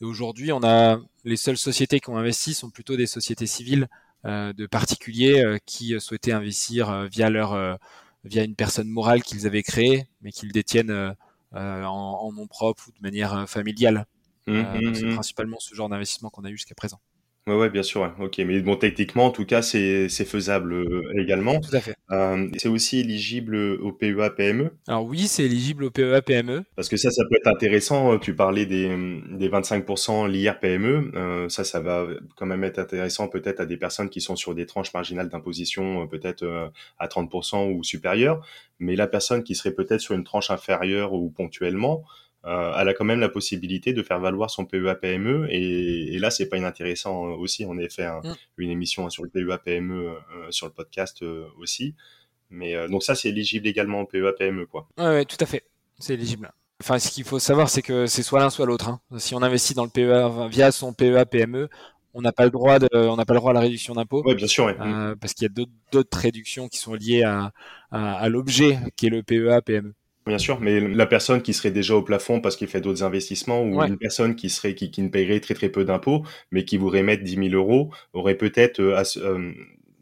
Et 0.00 0.04
aujourd'hui, 0.04 0.52
on 0.52 0.62
a 0.62 0.98
les 1.24 1.36
seules 1.36 1.58
sociétés 1.58 1.98
qui 1.98 2.08
ont 2.08 2.16
investi 2.16 2.54
sont 2.54 2.70
plutôt 2.70 2.96
des 2.96 3.06
sociétés 3.06 3.48
civiles 3.48 3.88
euh, 4.24 4.52
de 4.52 4.66
particuliers 4.66 5.44
euh, 5.44 5.58
qui 5.66 5.98
souhaitaient 6.00 6.32
investir 6.32 6.88
euh, 6.88 7.06
via 7.06 7.30
leur 7.30 7.78
via 8.24 8.44
une 8.44 8.54
personne 8.54 8.88
morale 8.88 9.22
qu'ils 9.22 9.46
avaient 9.46 9.62
créée, 9.62 10.06
mais 10.22 10.30
qu'ils 10.30 10.52
détiennent 10.52 11.14
en, 11.52 12.32
nom 12.32 12.46
propre 12.46 12.88
ou 12.88 12.92
de 12.92 13.02
manière 13.02 13.48
familiale. 13.48 14.06
Mmh, 14.46 14.60
mmh, 14.60 14.94
c'est 14.94 15.06
mmh. 15.06 15.14
principalement 15.14 15.58
ce 15.60 15.74
genre 15.74 15.88
d'investissement 15.88 16.30
qu'on 16.30 16.44
a 16.44 16.50
eu 16.50 16.56
jusqu'à 16.56 16.74
présent. 16.74 17.00
Ouais, 17.46 17.56
ouais, 17.56 17.70
bien 17.70 17.82
sûr, 17.82 18.14
OK, 18.20 18.36
mais 18.38 18.60
bon, 18.60 18.76
techniquement, 18.76 19.24
en 19.24 19.30
tout 19.30 19.46
cas, 19.46 19.62
c'est 19.62 20.08
faisable, 20.08 20.74
euh, 20.74 21.18
également. 21.18 21.58
Tout 21.58 21.74
à 21.74 21.80
fait. 21.80 21.96
c'est 22.58 22.68
aussi 22.68 23.00
éligible, 23.00 23.56
au 23.56 23.92
PEA-PME? 23.92 24.70
Alors 24.86 25.04
oui, 25.04 25.20
c'est 25.26 25.44
éligible 25.44 25.84
au 25.84 25.90
PEA-PME. 25.90 26.64
Parce 26.76 26.90
que 26.90 26.98
ça, 26.98 27.10
ça 27.10 27.24
peut 27.28 27.36
être 27.36 27.46
intéressant, 27.46 28.18
tu 28.18 28.36
parlais 28.36 28.66
des, 28.66 28.88
mmh, 28.94 29.38
des 29.38 29.48
25% 29.48 30.28
l'IR-PME, 30.28 31.12
euh, 31.14 31.48
ça, 31.48 31.64
ça 31.64 31.80
va 31.80 32.06
quand 32.36 32.46
même 32.46 32.62
être 32.62 32.78
intéressant 32.78 33.26
peut-être 33.26 33.60
à 33.60 33.66
des 33.66 33.78
personnes 33.78 34.10
qui 34.10 34.20
sont 34.20 34.36
sur 34.36 34.54
des 34.54 34.66
tranches 34.66 34.92
marginales 34.92 35.30
d'imposition, 35.30 36.02
euh, 36.02 36.06
peut-être, 36.06 36.70
à 36.98 37.06
30% 37.08 37.72
ou 37.72 37.82
supérieures. 37.82 38.46
Mais 38.78 38.96
la 38.96 39.06
personne 39.06 39.42
qui 39.42 39.54
serait 39.54 39.72
peut-être 39.72 40.00
sur 40.00 40.14
une 40.14 40.24
tranche 40.24 40.50
inférieure 40.50 41.14
ou 41.14 41.30
ponctuellement, 41.30 42.04
euh, 42.46 42.72
elle 42.78 42.88
a 42.88 42.94
quand 42.94 43.04
même 43.04 43.20
la 43.20 43.28
possibilité 43.28 43.92
de 43.92 44.02
faire 44.02 44.18
valoir 44.18 44.48
son 44.50 44.64
PEA-PME 44.64 45.48
et, 45.50 46.14
et, 46.14 46.18
là 46.18 46.30
c'est 46.30 46.48
pas 46.48 46.56
inintéressant 46.56 47.26
euh, 47.26 47.34
aussi. 47.34 47.66
On 47.68 47.76
a 47.76 47.86
fait 47.88 48.08
mm. 48.08 48.34
une 48.56 48.70
émission 48.70 49.10
sur 49.10 49.24
le 49.24 49.28
PEA-PME 49.28 50.08
euh, 50.08 50.16
sur 50.50 50.66
le 50.66 50.72
podcast 50.72 51.22
aussi, 51.58 51.94
mais 52.48 52.88
donc 52.88 53.02
ça 53.02 53.14
c'est 53.14 53.28
éligible 53.28 53.66
également 53.66 54.00
au 54.00 54.06
PEA-PME 54.06 54.66
quoi. 54.66 54.88
Ouais, 54.96 55.04
ouais, 55.04 55.24
tout 55.26 55.36
à 55.40 55.46
fait, 55.46 55.64
c'est 55.98 56.14
éligible. 56.14 56.50
Enfin, 56.82 56.98
ce 56.98 57.10
qu'il 57.10 57.24
faut 57.24 57.38
savoir, 57.38 57.68
c'est 57.68 57.82
que 57.82 58.06
c'est 58.06 58.22
soit 58.22 58.40
l'un 58.40 58.48
soit 58.48 58.64
l'autre. 58.64 58.88
Hein. 58.88 59.00
Si 59.18 59.34
on 59.34 59.42
investit 59.42 59.74
dans 59.74 59.84
le 59.84 59.90
PEA 59.90 60.48
via 60.48 60.72
son 60.72 60.94
PEA-PME, 60.94 61.68
on 62.14 62.22
n'a 62.22 62.32
pas 62.32 62.44
le 62.44 62.50
droit 62.50 62.78
de, 62.78 62.88
on 62.94 63.16
n'a 63.16 63.26
pas 63.26 63.34
le 63.34 63.40
droit 63.40 63.50
à 63.50 63.54
la 63.54 63.60
réduction 63.60 63.92
d'impôt. 63.92 64.22
Oui, 64.24 64.34
bien 64.34 64.46
sûr. 64.46 64.74
Parce 65.20 65.34
qu'il 65.34 65.46
y 65.46 65.50
a 65.60 65.64
d'autres 65.92 66.18
réductions 66.18 66.68
qui 66.68 66.78
sont 66.78 66.94
liées 66.94 67.22
à, 67.22 67.52
à, 67.90 68.14
à 68.14 68.28
l'objet 68.30 68.78
qui 68.96 69.06
est 69.06 69.10
le 69.10 69.22
PEA-PME. 69.22 69.92
Bien 70.26 70.38
sûr, 70.38 70.60
mais 70.60 70.80
la 70.80 71.06
personne 71.06 71.40
qui 71.40 71.54
serait 71.54 71.70
déjà 71.70 71.94
au 71.94 72.02
plafond 72.02 72.40
parce 72.40 72.56
qu'il 72.56 72.68
fait 72.68 72.80
d'autres 72.80 73.02
investissements 73.02 73.62
ou 73.62 73.82
une 73.82 73.96
personne 73.96 74.36
qui 74.36 74.50
serait 74.50 74.74
qui, 74.74 74.90
qui, 74.90 75.02
ne 75.02 75.08
paierait 75.08 75.40
très 75.40 75.54
très 75.54 75.70
peu 75.70 75.84
d'impôts, 75.84 76.24
mais 76.50 76.64
qui 76.64 76.76
voudrait 76.76 77.02
mettre 77.02 77.24
10 77.24 77.50
000 77.50 77.54
euros, 77.54 77.90
aurait 78.12 78.34
peut-être 78.34 78.80
euh, 78.80 79.02
euh, 79.16 79.52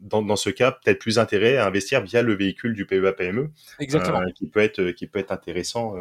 dans, 0.01 0.21
dans, 0.21 0.35
ce 0.35 0.49
cas 0.49 0.73
peut-être 0.73 0.99
plus 0.99 1.19
intérêt 1.19 1.55
à 1.55 1.65
investir 1.65 2.01
via 2.01 2.21
le 2.21 2.33
véhicule 2.33 2.73
du 2.73 2.85
PEA-PME, 2.85 3.49
Exactement. 3.79 4.21
Euh, 4.21 4.31
qui 4.35 4.47
peut 4.47 4.59
être 4.59 4.91
qui 4.91 5.07
peut 5.07 5.19
être 5.19 5.31
intéressant 5.31 5.95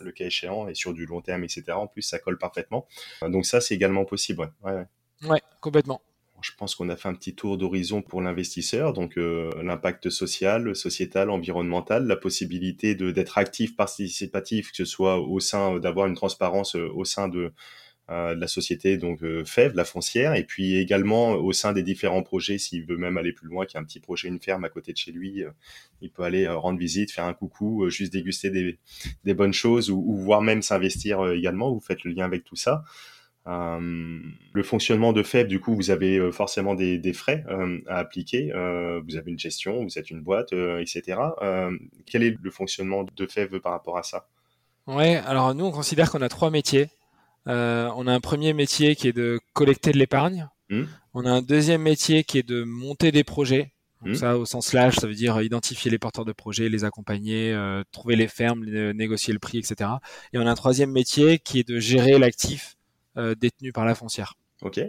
le 0.00 0.10
cas 0.10 0.26
échéant 0.26 0.66
et 0.68 0.74
sur 0.74 0.92
du 0.92 1.06
long 1.06 1.20
terme, 1.20 1.44
etc. 1.44 1.64
En 1.72 1.86
plus, 1.86 2.02
ça 2.02 2.18
colle 2.18 2.38
parfaitement. 2.38 2.86
donc 3.22 3.46
ça, 3.46 3.60
c'est 3.60 3.74
également 3.74 4.04
possible. 4.04 4.52
Ouais, 4.64 4.72
ouais. 4.72 5.28
ouais 5.28 5.40
complètement 5.60 6.02
je 6.42 6.52
pense 6.56 6.74
qu'on 6.74 6.88
a 6.88 6.96
fait 6.96 7.08
un 7.08 7.14
petit 7.14 7.34
tour 7.34 7.56
d'horizon 7.56 8.02
pour 8.02 8.20
l'investisseur, 8.20 8.92
donc 8.92 9.16
euh, 9.16 9.50
l'impact 9.62 10.10
social, 10.10 10.74
sociétal, 10.74 11.30
environnemental, 11.30 12.06
la 12.06 12.16
possibilité 12.16 12.94
d'être 12.94 13.38
actif, 13.38 13.76
participatif, 13.76 14.70
que 14.70 14.76
ce 14.76 14.84
soit 14.84 15.20
au 15.20 15.40
sein 15.40 15.78
d'avoir 15.78 16.06
une 16.06 16.14
transparence 16.14 16.76
euh, 16.76 16.88
au 16.94 17.04
sein 17.04 17.28
de, 17.28 17.52
euh, 18.10 18.34
la 18.34 18.48
société 18.48 18.96
donc 18.96 19.20
FEV, 19.44 19.74
la 19.74 19.84
foncière, 19.84 20.34
et 20.34 20.44
puis 20.44 20.76
également 20.76 21.32
au 21.34 21.52
sein 21.52 21.72
des 21.72 21.82
différents 21.82 22.22
projets, 22.22 22.58
s'il 22.58 22.84
veut 22.84 22.96
même 22.96 23.16
aller 23.16 23.32
plus 23.32 23.48
loin, 23.48 23.64
qu'il 23.64 23.76
y 23.76 23.78
a 23.78 23.80
un 23.80 23.84
petit 23.84 24.00
projet, 24.00 24.28
une 24.28 24.40
ferme 24.40 24.64
à 24.64 24.68
côté 24.68 24.92
de 24.92 24.98
chez 24.98 25.12
lui, 25.12 25.44
il 26.00 26.10
peut 26.10 26.24
aller 26.24 26.48
rendre 26.48 26.78
visite, 26.78 27.12
faire 27.12 27.24
un 27.24 27.34
coucou, 27.34 27.88
juste 27.88 28.12
déguster 28.12 28.50
des, 28.50 28.78
des 29.24 29.34
bonnes 29.34 29.52
choses 29.52 29.90
ou, 29.90 30.02
ou 30.04 30.16
voire 30.16 30.42
même 30.42 30.62
s'investir 30.62 31.24
également. 31.30 31.72
Vous 31.72 31.80
faites 31.80 32.02
le 32.04 32.10
lien 32.10 32.24
avec 32.24 32.44
tout 32.44 32.56
ça. 32.56 32.82
Euh, 33.48 34.20
le 34.52 34.62
fonctionnement 34.62 35.12
de 35.12 35.22
FEB, 35.22 35.48
du 35.48 35.60
coup, 35.60 35.74
vous 35.74 35.90
avez 35.90 36.18
euh, 36.18 36.30
forcément 36.30 36.74
des, 36.74 36.98
des 36.98 37.12
frais 37.12 37.44
euh, 37.48 37.80
à 37.88 37.96
appliquer. 37.96 38.52
vous 38.52 39.16
avez 39.16 39.30
une 39.30 39.38
gestion, 39.38 39.82
vous 39.82 39.98
êtes 39.98 40.10
une 40.10 40.20
boîte, 40.20 40.52
etc. 40.52 41.18
quel 42.06 42.22
est 42.22 42.36
le 42.40 42.50
fonctionnement 42.50 43.04
de 43.04 43.26
FEB 43.26 43.58
par 43.58 43.72
rapport 43.72 43.98
à 43.98 44.02
ça? 44.02 44.28
Ouais, 44.86 45.16
alors 45.26 45.54
nous, 45.54 45.64
on 45.64 45.72
considère 45.72 46.10
qu'on 46.10 46.22
a 46.22 46.28
trois 46.28 46.50
métiers. 46.50 46.88
on 47.46 48.06
a 48.06 48.12
un 48.12 48.20
premier 48.20 48.52
métier 48.52 48.94
qui 48.94 49.08
est 49.08 49.12
de 49.12 49.40
collecter 49.52 49.92
de 49.92 49.98
l'épargne. 49.98 50.48
Mmh. 50.70 50.84
On 51.14 51.26
a 51.26 51.30
un 51.30 51.42
deuxième 51.42 51.82
métier 51.82 52.24
qui 52.24 52.38
est 52.38 52.48
de 52.48 52.62
monter 52.62 53.12
des 53.12 53.24
projets. 53.24 53.72
Donc 54.00 54.14
mmh. 54.14 54.16
ça, 54.16 54.38
au 54.38 54.44
sens 54.44 54.72
large, 54.72 54.96
ça 54.96 55.06
veut 55.06 55.14
dire 55.14 55.40
identifier 55.42 55.90
les 55.90 55.98
porteurs 55.98 56.24
de 56.24 56.32
projets, 56.32 56.68
les 56.68 56.84
accompagner, 56.84 57.56
trouver 57.92 58.16
les 58.16 58.28
fermes, 58.28 58.64
négocier 58.64 59.32
le 59.32 59.38
prix, 59.38 59.58
etc. 59.58 59.90
Et 60.32 60.38
on 60.38 60.46
a 60.46 60.50
un 60.50 60.54
troisième 60.54 60.90
métier 60.90 61.38
qui 61.38 61.60
est 61.60 61.68
de 61.68 61.78
gérer 61.78 62.18
l'actif 62.18 62.76
euh, 63.16 63.34
détenu 63.34 63.72
par 63.72 63.84
la 63.84 63.94
foncière. 63.94 64.34
Ok. 64.62 64.80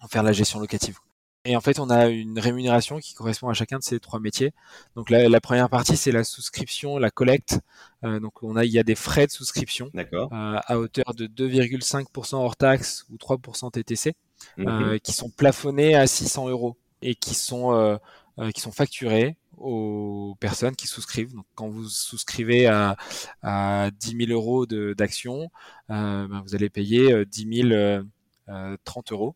En 0.00 0.08
faire 0.08 0.22
la 0.22 0.32
gestion 0.32 0.60
locative. 0.60 0.98
Et 1.46 1.54
en 1.56 1.60
fait, 1.60 1.78
on 1.78 1.90
a 1.90 2.08
une 2.08 2.40
rémunération 2.40 2.98
qui 2.98 3.14
correspond 3.14 3.48
à 3.48 3.54
chacun 3.54 3.78
de 3.78 3.84
ces 3.84 4.00
trois 4.00 4.18
métiers. 4.18 4.52
Donc 4.96 5.10
la, 5.10 5.28
la 5.28 5.40
première 5.40 5.70
partie, 5.70 5.96
c'est 5.96 6.10
la 6.10 6.24
souscription, 6.24 6.98
la 6.98 7.10
collecte. 7.10 7.60
Euh, 8.02 8.18
donc 8.18 8.42
on 8.42 8.56
a, 8.56 8.64
il 8.64 8.72
y 8.72 8.80
a 8.80 8.82
des 8.82 8.96
frais 8.96 9.26
de 9.26 9.30
souscription 9.30 9.88
euh, 9.94 10.26
à 10.66 10.78
hauteur 10.78 11.14
de 11.14 11.28
2,5% 11.28 12.34
hors 12.34 12.56
taxe 12.56 13.06
ou 13.10 13.16
3% 13.16 13.70
TTC, 13.70 14.14
mhm. 14.56 14.68
euh, 14.68 14.98
qui 14.98 15.12
sont 15.12 15.30
plafonnés 15.30 15.94
à 15.94 16.08
600 16.08 16.48
euros 16.48 16.76
et 17.00 17.14
qui 17.14 17.34
sont 17.34 17.72
euh, 17.72 17.96
euh, 18.38 18.50
qui 18.50 18.60
sont 18.60 18.72
facturés 18.72 19.36
aux 19.56 20.36
personnes 20.40 20.76
qui 20.76 20.86
souscrivent. 20.86 21.34
Donc, 21.34 21.46
quand 21.54 21.68
vous 21.68 21.88
souscrivez 21.88 22.66
à, 22.66 22.96
à 23.42 23.90
10 23.90 24.26
000 24.26 24.32
euros 24.32 24.66
d'actions, 24.66 25.50
euh, 25.90 26.28
ben, 26.28 26.42
vous 26.44 26.54
allez 26.54 26.70
payer 26.70 27.24
10 27.24 27.68
000 27.68 28.02
euh, 28.48 28.76
30 28.84 29.12
euros, 29.12 29.34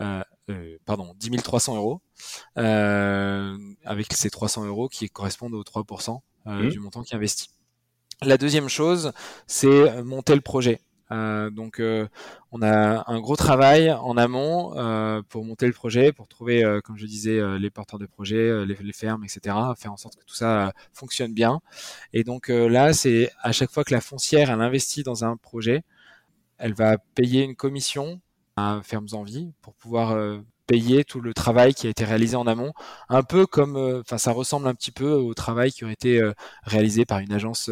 euh, 0.00 0.22
pardon, 0.84 1.14
10 1.18 1.42
300 1.42 1.76
euros, 1.76 2.00
avec 2.56 4.12
ces 4.12 4.30
300 4.30 4.66
euros 4.66 4.88
qui 4.88 5.08
correspondent 5.08 5.54
aux 5.54 5.62
3% 5.62 6.20
mmh. 6.44 6.68
du 6.68 6.80
montant 6.80 7.02
qui 7.02 7.14
est 7.14 7.16
investi. 7.16 7.50
La 8.22 8.38
deuxième 8.38 8.68
chose, 8.68 9.12
c'est 9.46 10.02
monter 10.02 10.34
le 10.34 10.40
projet. 10.40 10.80
Euh, 11.10 11.50
donc, 11.50 11.80
euh, 11.80 12.08
on 12.50 12.62
a 12.62 13.10
un 13.10 13.20
gros 13.20 13.36
travail 13.36 13.92
en 13.92 14.16
amont 14.16 14.76
euh, 14.76 15.22
pour 15.28 15.44
monter 15.44 15.66
le 15.66 15.72
projet, 15.72 16.12
pour 16.12 16.28
trouver, 16.28 16.64
comme 16.84 16.96
je 16.96 17.06
disais, 17.06 17.40
les 17.58 17.70
porteurs 17.70 17.98
de 17.98 18.06
projet, 18.06 18.64
les, 18.66 18.92
fermes, 18.92 19.24
etc. 19.24 19.56
Faire 19.76 19.92
en 19.92 19.96
sorte 19.96 20.16
que 20.16 20.24
tout 20.24 20.34
ça 20.34 20.72
fonctionne 20.92 21.32
bien. 21.32 21.60
Et 22.12 22.24
donc 22.24 22.48
là, 22.48 22.92
c'est 22.92 23.30
à 23.42 23.52
chaque 23.52 23.70
fois 23.70 23.84
que 23.84 23.92
la 23.92 24.00
foncière 24.00 24.50
elle 24.50 24.60
investit 24.60 25.02
dans 25.02 25.24
un 25.24 25.36
projet, 25.36 25.82
elle 26.58 26.74
va 26.74 26.98
payer 26.98 27.42
une 27.42 27.56
commission 27.56 28.20
à 28.56 28.80
Fermes 28.84 29.08
en 29.12 29.24
Vie 29.24 29.52
pour 29.62 29.74
pouvoir 29.74 30.16
payer 30.66 31.04
tout 31.04 31.20
le 31.20 31.34
travail 31.34 31.74
qui 31.74 31.86
a 31.86 31.90
été 31.90 32.04
réalisé 32.04 32.36
en 32.36 32.46
amont, 32.46 32.72
un 33.08 33.22
peu 33.22 33.46
comme, 33.46 33.76
enfin, 33.76 34.18
ça 34.18 34.32
ressemble 34.32 34.68
un 34.68 34.74
petit 34.74 34.92
peu 34.92 35.12
au 35.12 35.34
travail 35.34 35.72
qui 35.72 35.84
aurait 35.84 35.94
été 35.94 36.22
réalisé 36.62 37.04
par 37.04 37.18
une 37.18 37.32
agence 37.32 37.70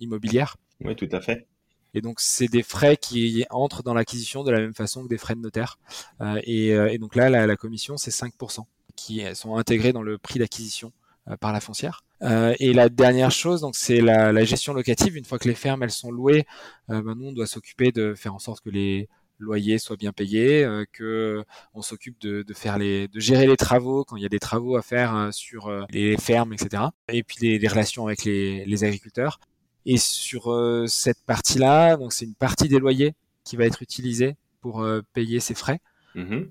immobilière. 0.00 0.56
Oui, 0.80 0.96
tout 0.96 1.08
à 1.12 1.20
fait. 1.20 1.46
Et 1.94 2.00
donc, 2.00 2.20
c'est 2.20 2.48
des 2.48 2.62
frais 2.62 2.96
qui 2.96 3.44
entrent 3.50 3.82
dans 3.82 3.94
l'acquisition 3.94 4.44
de 4.44 4.50
la 4.50 4.60
même 4.60 4.74
façon 4.74 5.04
que 5.04 5.08
des 5.08 5.18
frais 5.18 5.34
de 5.34 5.40
notaire. 5.40 5.78
Euh, 6.20 6.40
et, 6.44 6.72
euh, 6.72 6.90
et, 6.90 6.98
donc 6.98 7.16
là, 7.16 7.28
la, 7.30 7.46
la 7.46 7.56
commission, 7.56 7.96
c'est 7.96 8.10
5% 8.10 8.64
qui 8.96 9.22
sont 9.34 9.56
intégrés 9.56 9.92
dans 9.92 10.02
le 10.02 10.18
prix 10.18 10.38
d'acquisition 10.38 10.92
euh, 11.28 11.36
par 11.36 11.52
la 11.52 11.60
foncière. 11.60 12.02
Euh, 12.22 12.52
et 12.58 12.72
la 12.72 12.88
dernière 12.88 13.30
chose, 13.30 13.60
donc 13.60 13.76
c'est 13.76 14.00
la, 14.00 14.32
la, 14.32 14.44
gestion 14.44 14.74
locative. 14.74 15.16
Une 15.16 15.24
fois 15.24 15.38
que 15.38 15.46
les 15.46 15.54
fermes 15.54 15.84
elles 15.84 15.92
sont 15.92 16.10
louées, 16.10 16.46
euh, 16.90 17.00
ben 17.00 17.14
nous 17.14 17.26
on 17.28 17.32
doit 17.32 17.46
s'occuper 17.46 17.92
de 17.92 18.14
faire 18.14 18.34
en 18.34 18.40
sorte 18.40 18.60
que 18.60 18.70
les 18.70 19.08
loyers 19.38 19.78
soient 19.78 19.96
bien 19.96 20.12
payés, 20.12 20.64
euh, 20.64 20.84
que 20.92 21.44
on 21.74 21.82
s'occupe 21.82 22.20
de, 22.20 22.42
de, 22.42 22.54
faire 22.54 22.76
les, 22.76 23.06
de 23.06 23.20
gérer 23.20 23.46
les 23.46 23.56
travaux 23.56 24.04
quand 24.04 24.16
il 24.16 24.22
y 24.24 24.26
a 24.26 24.28
des 24.28 24.40
travaux 24.40 24.74
à 24.74 24.82
faire 24.82 25.28
sur 25.32 25.70
les 25.90 26.16
fermes, 26.16 26.52
etc. 26.52 26.84
Et 27.08 27.22
puis 27.22 27.36
les, 27.40 27.58
les 27.60 27.68
relations 27.68 28.08
avec 28.08 28.24
les, 28.24 28.64
les 28.64 28.82
agriculteurs 28.82 29.38
Et 29.86 29.96
sur 29.98 30.54
cette 30.86 31.22
partie-là, 31.24 31.96
donc 31.96 32.12
c'est 32.12 32.24
une 32.24 32.34
partie 32.34 32.68
des 32.68 32.78
loyers 32.78 33.14
qui 33.44 33.56
va 33.56 33.64
être 33.64 33.82
utilisée 33.82 34.36
pour 34.60 34.86
payer 35.12 35.40
ces 35.40 35.54
frais. 35.54 35.80
Mmh 36.14 36.42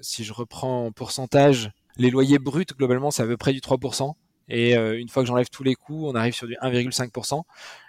si 0.00 0.24
je 0.24 0.32
reprends 0.32 0.86
en 0.86 0.92
pourcentage, 0.92 1.70
les 1.96 2.10
loyers 2.10 2.38
bruts, 2.38 2.66
globalement, 2.76 3.10
c'est 3.10 3.22
à 3.22 3.26
peu 3.26 3.36
près 3.36 3.52
du 3.52 3.60
3%. 3.60 4.14
Et 4.48 4.76
euh, 4.76 4.98
une 4.98 5.08
fois 5.08 5.22
que 5.22 5.26
j'enlève 5.26 5.48
tous 5.48 5.64
les 5.64 5.74
coûts, 5.74 6.06
on 6.06 6.14
arrive 6.14 6.34
sur 6.34 6.46
du 6.46 6.54
1,5%. 6.62 7.42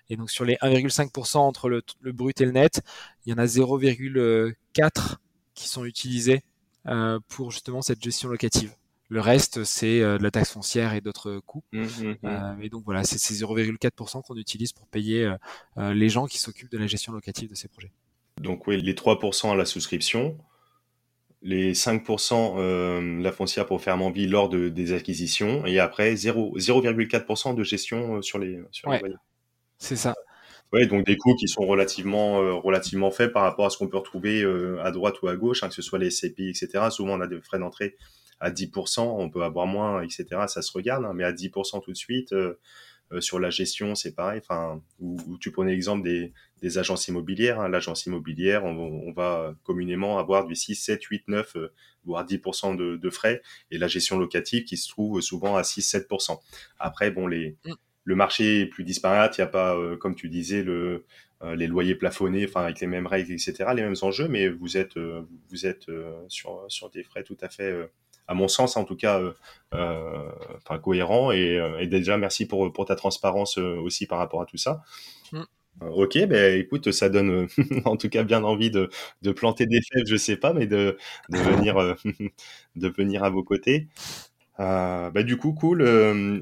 Et 0.10 0.16
donc 0.16 0.32
sur 0.32 0.46
les 0.46 0.56
1,5% 0.56 1.38
entre 1.38 1.70
le, 1.70 1.84
brut 2.12 2.40
et 2.42 2.46
le 2.46 2.52
net, 2.52 2.82
il 3.26 3.32
y 3.32 3.34
en 3.34 3.38
a 3.38 3.46
0,4 3.46 5.16
qui 5.54 5.68
sont 5.68 5.86
utilisés 5.86 6.44
euh, 6.88 7.20
pour 7.28 7.52
justement 7.52 7.82
cette 7.82 8.02
gestion 8.02 8.30
locative. 8.30 8.74
Le 9.10 9.22
reste, 9.22 9.64
c'est 9.64 10.02
euh, 10.02 10.18
de 10.18 10.24
la 10.24 10.32
taxe 10.32 10.52
foncière 10.52 10.94
et 10.94 11.02
d'autres 11.02 11.40
coûts. 11.46 11.64
Mmh, 11.72 11.82
mmh, 11.82 12.16
mmh. 12.24 12.62
et 12.62 12.70
donc 12.70 12.84
voilà, 12.86 13.04
c'est 13.04 13.18
ces 13.18 13.36
0,4% 13.36 14.22
qu'on 14.22 14.36
utilise 14.36 14.74
pour 14.74 14.88
payer 14.88 15.32
les 15.78 16.10
gens 16.10 16.26
qui 16.28 16.40
s'occupent 16.40 16.72
de 16.72 16.78
la 16.78 16.88
gestion 16.88 17.14
locative 17.14 17.50
de 17.50 17.56
ces 17.56 17.68
projets. 17.68 17.92
Donc 18.42 18.68
oui, 18.68 18.82
les 18.82 18.94
3% 18.94 19.52
à 19.52 19.56
la 19.56 19.66
souscription, 19.66 20.38
les 21.42 21.74
5% 21.74 22.56
euh, 22.58 23.22
la 23.22 23.32
foncière 23.32 23.66
pour 23.66 23.82
faire 23.82 23.98
vie 24.12 24.28
lors 24.28 24.50
de, 24.50 24.70
des 24.70 24.94
acquisitions 24.94 25.66
et 25.66 25.80
après 25.80 26.14
0,4% 26.16 27.56
de 27.56 27.64
gestion 27.64 28.18
euh, 28.18 28.22
sur 28.22 28.40
les 28.40 28.60
sur 28.72 28.90
ouais, 28.90 29.02
C'est 29.78 29.96
ça. 29.96 30.14
Ouais, 30.74 30.86
donc 30.86 31.06
des 31.06 31.16
coûts 31.16 31.36
qui 31.36 31.48
sont 31.48 31.66
relativement 31.66 32.42
euh, 32.42 32.54
relativement 32.54 33.12
faibles 33.12 33.32
par 33.32 33.44
rapport 33.44 33.66
à 33.66 33.70
ce 33.70 33.78
qu'on 33.78 33.88
peut 33.88 33.98
retrouver 33.98 34.42
euh, 34.42 34.84
à 34.84 34.92
droite 34.92 35.22
ou 35.22 35.28
à 35.28 35.36
gauche, 35.36 35.64
hein, 35.64 35.70
que 35.70 35.76
ce 35.76 35.82
soit 35.82 36.00
les 36.00 36.10
CPI, 36.10 36.50
etc. 36.50 36.90
Souvent 36.90 37.14
on 37.18 37.22
a 37.22 37.28
des 37.28 37.40
frais 37.42 37.60
d'entrée 37.60 37.96
à 38.40 38.52
10%, 38.52 39.02
on 39.02 39.30
peut 39.30 39.44
avoir 39.44 39.66
moins, 39.66 40.02
etc. 40.02 40.26
Ça 40.48 40.62
se 40.62 40.72
regarde, 40.72 41.06
hein, 41.06 41.14
mais 41.14 41.24
à 41.24 41.34
10% 41.34 41.82
tout 41.84 41.92
de 41.92 41.98
suite, 41.98 42.34
euh, 43.14 43.22
sur 43.22 43.40
la 43.40 43.50
gestion, 43.50 43.96
c'est 43.96 44.14
pareil. 44.14 44.40
Enfin, 44.44 44.82
où, 45.00 45.38
tu 45.40 45.52
prenais 45.52 45.72
l'exemple 45.72 46.04
des, 46.04 46.34
des, 46.62 46.78
agences 46.78 47.08
immobilières. 47.08 47.60
Hein. 47.60 47.70
L'agence 47.70 48.06
immobilière, 48.06 48.66
on, 48.66 49.12
va 49.14 49.56
communément 49.64 50.20
avoir 50.20 50.46
du 50.46 50.56
6, 50.56 50.76
7, 50.76 51.04
8, 51.04 51.28
9, 51.28 51.58
voire 52.06 52.26
10% 52.26 52.76
de, 52.76 52.98
de, 52.98 53.10
frais. 53.10 53.42
Et 53.72 53.78
la 53.78 53.88
gestion 53.88 54.18
locative 54.18 54.66
qui 54.66 54.78
se 54.78 54.90
trouve 54.90 55.22
souvent 55.22 55.56
à 55.56 55.64
6, 55.64 55.94
7%. 55.94 56.38
Après, 56.80 57.12
bon, 57.12 57.28
les, 57.28 57.56
mm. 57.66 57.74
le 58.04 58.16
marché 58.16 58.62
est 58.62 58.66
plus 58.66 58.84
disparate. 58.84 59.38
Il 59.38 59.42
n'y 59.42 59.46
a 59.46 59.52
pas, 59.52 59.76
euh, 59.78 59.96
comme 59.96 60.16
tu 60.16 60.28
disais, 60.28 60.64
le, 60.64 61.06
euh, 61.44 61.56
les 61.56 61.68
loyers 61.68 61.96
plafonnés, 61.96 62.46
enfin 62.46 62.64
avec 62.64 62.82
les 62.82 62.88
mêmes 62.88 63.08
règles, 63.08 63.32
etc., 63.32 63.54
les 63.74 63.84
mêmes 63.84 63.96
enjeux, 64.02 64.28
mais 64.28 64.50
vous 64.50 64.76
êtes, 64.76 64.98
vous 64.98 65.66
êtes 65.66 65.86
sur, 66.28 66.66
sur 66.68 66.90
des 66.90 67.04
frais 67.04 67.24
tout 67.24 67.38
à 67.40 67.48
fait 67.48 67.90
à 68.28 68.34
mon 68.34 68.48
sens 68.48 68.78
en 68.78 68.84
tout 68.84 68.96
cas, 68.96 69.20
euh, 69.20 69.34
euh, 69.74 70.30
enfin 70.58 70.80
cohérent. 70.80 71.32
Euh, 71.32 71.78
et, 71.80 71.88
déjà 71.88 72.18
merci 72.18 72.46
pour 72.46 72.72
pour 72.72 72.86
ta 72.86 72.96
transparence 72.96 73.58
aussi 73.58 74.06
par 74.06 74.20
rapport 74.20 74.42
à 74.42 74.46
tout 74.46 74.58
ça. 74.58 74.84
Mm. 75.32 75.44
Ok, 75.82 76.18
ben 76.26 76.60
écoute, 76.60 76.92
ça 76.92 77.08
donne 77.10 77.48
en 77.86 77.98
tout 77.98 78.10
cas 78.10 78.24
bien 78.24 78.44
envie 78.44 78.72
de, 78.72 78.90
de 79.22 79.32
planter 79.32 79.68
des 79.68 79.80
fèves, 79.82 80.06
je 80.08 80.16
sais 80.16 80.38
pas, 80.38 80.54
mais 80.54 80.66
de, 80.66 80.98
de 81.30 81.38
venir 81.38 81.96
de 82.76 82.88
venir 82.90 83.24
à 83.24 83.30
vos 83.30 83.44
côtés. 83.44 83.88
Euh, 84.60 85.12
bah 85.12 85.22
du 85.22 85.38
coup, 85.38 85.54
cool. 85.54 85.84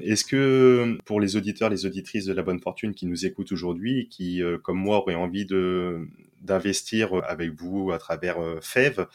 Est-ce 0.02 0.24
que 0.24 0.96
pour 1.04 1.20
les 1.20 1.36
auditeurs, 1.36 1.68
les 1.68 1.84
auditrices 1.84 2.24
de 2.24 2.32
la 2.32 2.42
bonne 2.42 2.60
fortune 2.60 2.94
qui 2.94 3.06
nous 3.06 3.26
écoutent 3.26 3.52
aujourd'hui, 3.52 4.08
qui 4.08 4.42
comme 4.62 4.78
moi 4.78 4.98
auraient 4.98 5.14
envie 5.14 5.46
de 5.46 6.08
d'investir 6.40 7.10
avec 7.28 7.50
vous 7.50 7.90
à 7.92 7.98
travers 7.98 8.38
FEV, 8.62 9.06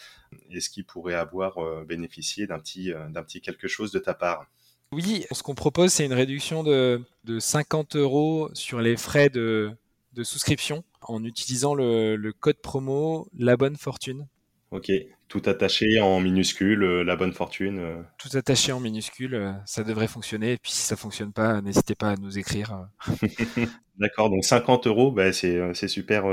est-ce 0.56 0.69
qu'ils 0.69 0.86
pourraient 0.86 1.15
avoir 1.15 1.57
bénéficié 1.86 2.48
d'un 2.48 2.60
petit, 2.60 2.91
d'un 3.10 3.23
petit 3.23 3.41
quelque 3.41 3.68
chose 3.68 3.91
de 3.91 3.99
ta 3.99 4.14
part? 4.14 4.45
Oui, 4.91 5.26
ce 5.32 5.41
qu'on 5.41 5.56
propose, 5.56 5.94
c'est 5.94 6.06
une 6.06 6.14
réduction 6.14 6.64
de, 6.64 7.02
de 7.23 7.40
50 7.40 7.95
euros 7.95 8.49
sur 8.53 8.82
les 8.82 8.98
frais 8.98 9.30
de, 9.30 9.72
de 10.14 10.23
souscription 10.23 10.84
en 11.02 11.23
utilisant 11.23 11.76
le, 11.76 12.15
le 12.15 12.34
code 12.34 12.57
promo 12.57 13.28
La 13.38 13.56
Bonne 13.56 13.78
Fortune. 13.78 14.28
Ok, 14.72 14.90
tout 15.28 15.41
attaché 15.45 15.99
en 15.99 16.22
minuscule, 16.22 16.84
euh, 16.84 17.03
la 17.03 17.18
bonne 17.18 17.34
fortune. 17.34 17.80
Euh. 17.80 18.02
Tout 18.18 18.38
attaché 18.38 18.72
en 18.72 18.80
minuscule, 18.80 19.36
euh, 19.36 19.52
ça 19.65 19.84
devrait 19.84 20.07
fonctionner. 20.07 20.53
Et 20.53 20.57
puis 20.57 20.72
si 20.72 20.82
ça 20.82 20.95
fonctionne 20.95 21.34
pas, 21.34 21.61
n'hésitez 21.61 21.94
pas 21.94 22.11
à 22.11 22.15
nous 22.15 22.38
écrire. 22.38 22.88
D'accord, 24.02 24.32
donc 24.32 24.44
50 24.44 24.88
euros, 24.88 25.11
bah, 25.11 25.32
c'est 25.32 25.88
super 25.88 26.23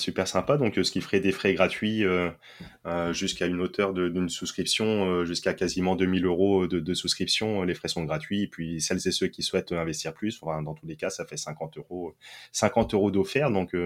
super 0.00 0.26
sympa. 0.26 0.56
Donc 0.56 0.76
ce 0.76 0.90
qui 0.90 1.02
ferait 1.02 1.20
des 1.20 1.30
frais 1.30 1.52
gratuits 1.52 2.02
jusqu'à 3.10 3.44
une 3.44 3.60
hauteur 3.60 3.92
d'une 3.92 4.30
souscription, 4.30 5.26
jusqu'à 5.26 5.52
quasiment 5.52 5.94
2000 5.94 6.24
euros 6.24 6.66
de, 6.66 6.94
souscription, 6.94 7.64
les 7.64 7.74
frais 7.74 7.88
sont 7.88 8.04
gratuits. 8.04 8.44
Et 8.44 8.46
puis 8.46 8.80
celles 8.80 9.06
et 9.06 9.12
ceux 9.12 9.26
qui 9.26 9.42
souhaitent 9.42 9.72
investir 9.72 10.14
plus, 10.14 10.40
dans 10.40 10.72
tous 10.72 10.86
les 10.86 10.96
cas, 10.96 11.10
ça 11.10 11.26
fait 11.26 11.36
50 11.36 11.76
euros 11.76 12.14
50 12.52 12.94
euros 12.94 13.10
d'offert. 13.10 13.50
Donc 13.50 13.76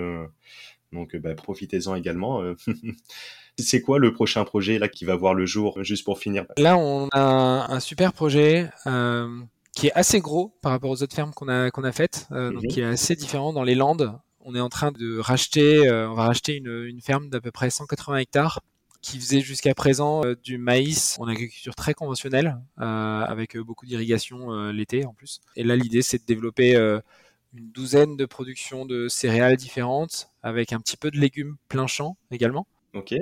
donc 0.92 1.16
bah, 1.16 1.34
profitez-en 1.34 1.96
également. 1.96 2.44
C'est 3.58 3.82
quoi 3.82 3.98
le 3.98 4.12
prochain 4.12 4.44
projet 4.44 4.78
là 4.78 4.88
qui 4.88 5.04
va 5.04 5.16
voir 5.16 5.34
le 5.34 5.46
jour 5.46 5.82
juste 5.82 6.04
pour 6.04 6.18
finir? 6.18 6.46
Là, 6.56 6.78
on 6.78 7.08
a 7.12 7.66
un, 7.70 7.80
super 7.80 8.12
projet 8.12 8.70
euh, 8.86 9.28
qui 9.74 9.86
est 9.88 9.92
assez 9.92 10.20
gros 10.20 10.54
par 10.60 10.72
rapport 10.72 10.90
aux 10.90 11.02
autres 11.02 11.14
fermes 11.14 11.32
qu'on 11.32 11.48
a 11.48 11.70
qu'on 11.70 11.84
a 11.84 11.92
faites, 11.92 12.28
euh, 12.32 12.52
donc 12.52 12.64
mhm. 12.64 12.68
qui 12.68 12.80
est 12.80 12.84
assez 12.84 13.16
différent 13.16 13.52
dans 13.52 13.62
les 13.62 13.74
Landes. 13.74 14.18
On 14.44 14.54
est 14.54 14.60
en 14.60 14.68
train 14.68 14.92
de 14.92 15.18
racheter, 15.18 15.86
euh, 15.88 16.10
on 16.10 16.14
va 16.14 16.26
racheter 16.26 16.56
une, 16.56 16.84
une 16.86 17.00
ferme 17.00 17.28
d'à 17.30 17.40
peu 17.40 17.50
près 17.50 17.70
180 17.70 18.18
hectares 18.18 18.60
qui 19.00 19.18
faisait 19.18 19.40
jusqu'à 19.40 19.74
présent 19.74 20.22
du 20.44 20.58
maïs 20.58 21.16
en 21.18 21.26
agriculture 21.26 21.74
très 21.74 21.92
conventionnelle, 21.92 22.60
avec 22.76 23.58
beaucoup 23.58 23.84
d'irrigation 23.84 24.70
l'été 24.70 25.04
en 25.04 25.12
plus. 25.12 25.40
Et 25.56 25.64
là, 25.64 25.74
l'idée, 25.74 26.02
c'est 26.02 26.18
de 26.18 26.24
développer 26.24 26.76
une 26.76 27.72
douzaine 27.72 28.16
de 28.16 28.24
productions 28.26 28.86
de 28.86 29.08
céréales 29.08 29.56
différentes, 29.56 30.30
avec 30.44 30.72
un 30.72 30.78
petit 30.78 30.96
peu 30.96 31.10
de 31.10 31.18
légumes 31.18 31.56
plein 31.66 31.88
champ 31.88 32.16
également. 32.30 32.68
Ok 32.94 33.12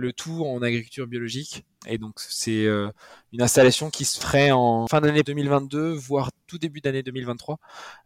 le 0.00 0.12
tout 0.12 0.44
en 0.44 0.62
agriculture 0.62 1.06
biologique. 1.06 1.64
Et 1.86 1.96
donc 1.96 2.14
c'est 2.18 2.66
euh, 2.66 2.90
une 3.32 3.40
installation 3.40 3.88
qui 3.88 4.04
se 4.04 4.20
ferait 4.20 4.50
en 4.50 4.86
fin 4.88 5.00
d'année 5.00 5.22
2022, 5.22 5.92
voire 5.92 6.30
tout 6.46 6.58
début 6.58 6.80
d'année 6.80 7.02
2023, 7.02 7.58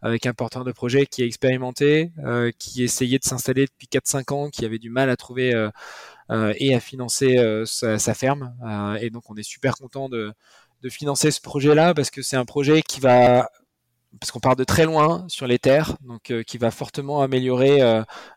avec 0.03 0.27
un 0.27 0.33
porteur 0.33 0.65
de 0.65 0.71
projet 0.71 1.07
qui 1.07 1.23
est 1.23 1.27
expérimenté, 1.27 2.13
euh, 2.25 2.53
qui 2.59 2.85
essayait 2.85 3.19
de 3.19 3.25
s'installer 3.25 3.67
depuis 3.67 3.89
4-5 3.89 4.33
ans, 4.33 4.51
qui 4.51 4.65
avait 4.65 4.79
du 4.79 4.91
mal 4.91 5.11
à 5.11 5.17
trouver 5.17 5.53
euh, 5.55 6.53
et 6.57 6.75
à 6.75 6.81
financer 6.81 7.37
sa, 7.67 8.15
ferme. 8.15 8.55
et 9.01 9.11
donc 9.11 9.29
on 9.29 9.37
est 9.37 9.43
super 9.43 9.75
content 9.75 10.09
de, 10.09 10.33
financer 10.91 11.31
ce 11.31 11.41
projet-là 11.41 11.95
parce 11.95 12.11
que 12.11 12.21
c'est 12.21 12.37
un 12.37 12.45
projet 12.45 12.83
qui 12.83 13.01
va 13.01 13.49
parce 14.21 14.31
qu'on 14.31 14.39
part 14.39 14.55
de 14.55 14.65
très 14.65 14.85
loin 14.85 15.25
sur 15.29 15.47
les 15.47 15.59
terres, 15.59 15.97
donc 16.03 16.33
qui 16.47 16.59
va 16.59 16.71
fortement 16.71 17.23
améliorer 17.23 17.81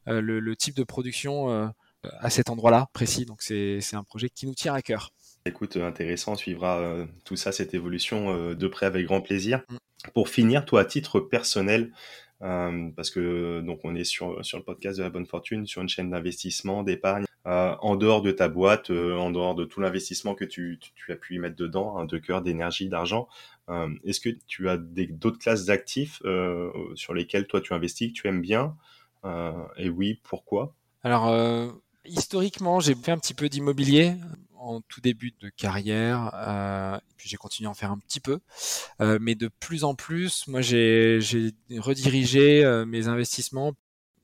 le, 0.07 0.55
type 0.55 0.75
de 0.75 0.83
production 0.83 1.71
à 2.19 2.29
cet 2.29 2.49
endroit-là 2.49 2.87
précis. 2.93 3.25
Donc 3.25 3.41
c'est 3.41 3.95
un 3.95 4.03
projet 4.03 4.29
qui 4.29 4.45
nous 4.45 4.55
tient 4.55 4.73
à 4.73 4.81
cœur. 4.81 5.11
Écoute, 5.47 5.77
intéressant, 5.77 6.33
on 6.33 6.35
suivra 6.35 6.79
euh, 6.79 7.05
tout 7.23 7.37
ça, 7.37 7.53
cette 7.53 7.73
évolution 7.73 8.33
euh, 8.33 8.53
de 8.53 8.67
près 8.67 8.85
avec 8.85 9.05
grand 9.05 9.21
plaisir. 9.21 9.63
Mm. 9.69 9.77
Pour 10.13 10.27
finir, 10.27 10.65
toi, 10.65 10.81
à 10.81 10.85
titre 10.85 11.21
personnel, 11.21 11.93
euh, 12.41 12.89
parce 12.95 13.09
que 13.09 13.61
donc 13.61 13.79
on 13.85 13.95
est 13.95 14.03
sur, 14.03 14.43
sur 14.45 14.57
le 14.57 14.63
podcast 14.65 14.97
de 14.97 15.03
la 15.03 15.09
bonne 15.09 15.25
fortune, 15.25 15.65
sur 15.65 15.81
une 15.81 15.87
chaîne 15.87 16.09
d'investissement, 16.09 16.83
d'épargne, 16.83 17.25
en 17.45 17.95
dehors 17.95 18.21
de 18.21 18.31
ta 18.31 18.49
boîte, 18.49 18.89
en 18.89 19.31
dehors 19.31 19.55
de 19.55 19.63
tout 19.63 19.79
l'investissement 19.79 20.35
que 20.35 20.43
tu, 20.43 20.79
tu, 20.95 21.13
as 21.13 21.15
pu 21.15 21.35
y 21.35 21.39
mettre 21.39 21.55
dedans, 21.55 21.97
hein, 21.97 22.03
de 22.03 22.17
cœur, 22.17 22.41
d'énergie, 22.41 22.89
d'argent, 22.89 23.29
est-ce 24.03 24.19
que 24.19 24.29
tu 24.47 24.67
as 24.67 24.75
d'autres 24.75 25.39
classes 25.39 25.63
d'actifs 25.63 26.21
sur 26.95 27.13
lesquelles 27.13 27.47
toi 27.47 27.61
tu 27.61 27.73
investis, 27.73 28.09
que 28.09 28.13
tu 28.13 28.27
aimes 28.27 28.41
bien 28.41 28.75
Et 29.77 29.87
oui, 29.87 30.19
pourquoi? 30.23 30.75
Alors, 31.03 31.31
historiquement, 32.07 32.79
j'ai 32.79 32.95
fait 32.95 33.11
un 33.11 33.17
petit 33.17 33.33
peu 33.33 33.49
d'immobilier 33.49 34.15
en 34.59 34.81
tout 34.81 35.01
début 35.01 35.33
de 35.39 35.49
carrière, 35.49 36.31
euh, 36.33 36.97
puis 37.17 37.29
j'ai 37.29 37.37
continué 37.37 37.67
à 37.67 37.71
en 37.71 37.73
faire 37.73 37.91
un 37.91 37.97
petit 37.97 38.19
peu, 38.19 38.39
euh, 39.01 39.17
mais 39.21 39.35
de 39.35 39.49
plus 39.59 39.83
en 39.83 39.95
plus, 39.95 40.47
moi 40.47 40.61
j'ai 40.61 41.19
redirigé 41.77 42.63
euh, 42.63 42.85
mes 42.85 43.07
investissements. 43.07 43.73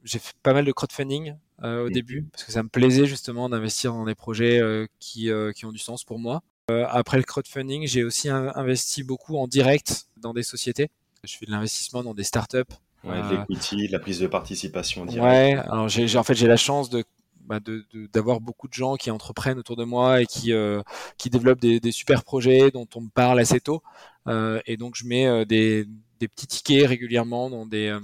J'ai 0.04 0.20
fait 0.20 0.34
pas 0.44 0.54
mal 0.54 0.66
de 0.66 0.72
crowdfunding 0.72 1.36
au 1.64 1.90
début 1.90 2.24
parce 2.30 2.44
que 2.44 2.52
ça 2.52 2.62
me 2.62 2.68
plaisait 2.68 3.06
justement 3.06 3.48
d'investir 3.48 3.94
dans 3.94 4.04
des 4.04 4.16
projets 4.16 4.62
qui, 5.00 5.30
qui 5.56 5.66
ont 5.66 5.72
du 5.72 5.78
sens 5.78 6.04
pour 6.04 6.20
moi. 6.20 6.44
après 6.68 7.16
le 7.16 7.24
crowdfunding, 7.24 7.88
j'ai 7.88 8.04
aussi 8.04 8.28
investi 8.28 9.04
beaucoup 9.04 9.38
en 9.38 9.48
direct 9.48 10.08
dans 10.18 10.34
des 10.34 10.44
sociétés. 10.44 10.90
Je 11.24 11.38
fais 11.38 11.46
de 11.46 11.52
l'investissement 11.52 12.04
dans 12.04 12.14
des 12.14 12.26
startups. 12.26 12.58
Ouais, 13.06 13.22
de 13.22 13.38
l'equity, 13.38 13.88
de 13.88 13.94
la 13.94 14.00
prise 14.00 14.20
de 14.20 14.28
participation. 14.28 15.06
Directe. 15.06 15.26
Ouais, 15.26 15.56
alors 15.70 15.88
j'ai 15.88 16.18
en 16.18 16.24
fait 16.24 16.36
j'ai 16.36 16.48
la 16.48 16.58
chance 16.58 16.90
de 16.90 17.06
bah, 17.54 17.72
d'avoir 18.12 18.42
beaucoup 18.42 18.68
de 18.68 18.74
gens 18.74 18.96
qui 18.96 19.12
entreprennent 19.12 19.60
autour 19.60 19.76
de 19.76 19.84
moi 19.84 20.22
et 20.22 20.26
qui, 20.26 20.54
euh, 20.54 20.82
qui 21.18 21.30
développent 21.30 21.60
des, 21.60 21.92
super 21.92 22.24
projets 22.24 22.72
dont 22.72 22.88
on 22.96 23.02
me 23.02 23.10
parle 23.10 23.40
assez 23.40 23.60
tôt. 23.60 23.84
Euh, 24.28 24.60
et 24.66 24.78
donc 24.78 24.96
je 24.96 25.06
mets 25.06 25.28
euh, 25.28 25.46
des, 25.46 25.86
petits 26.20 26.48
tickets 26.48 26.88
régulièrement 26.88 27.50
dans 27.50 27.66
des, 27.66 27.96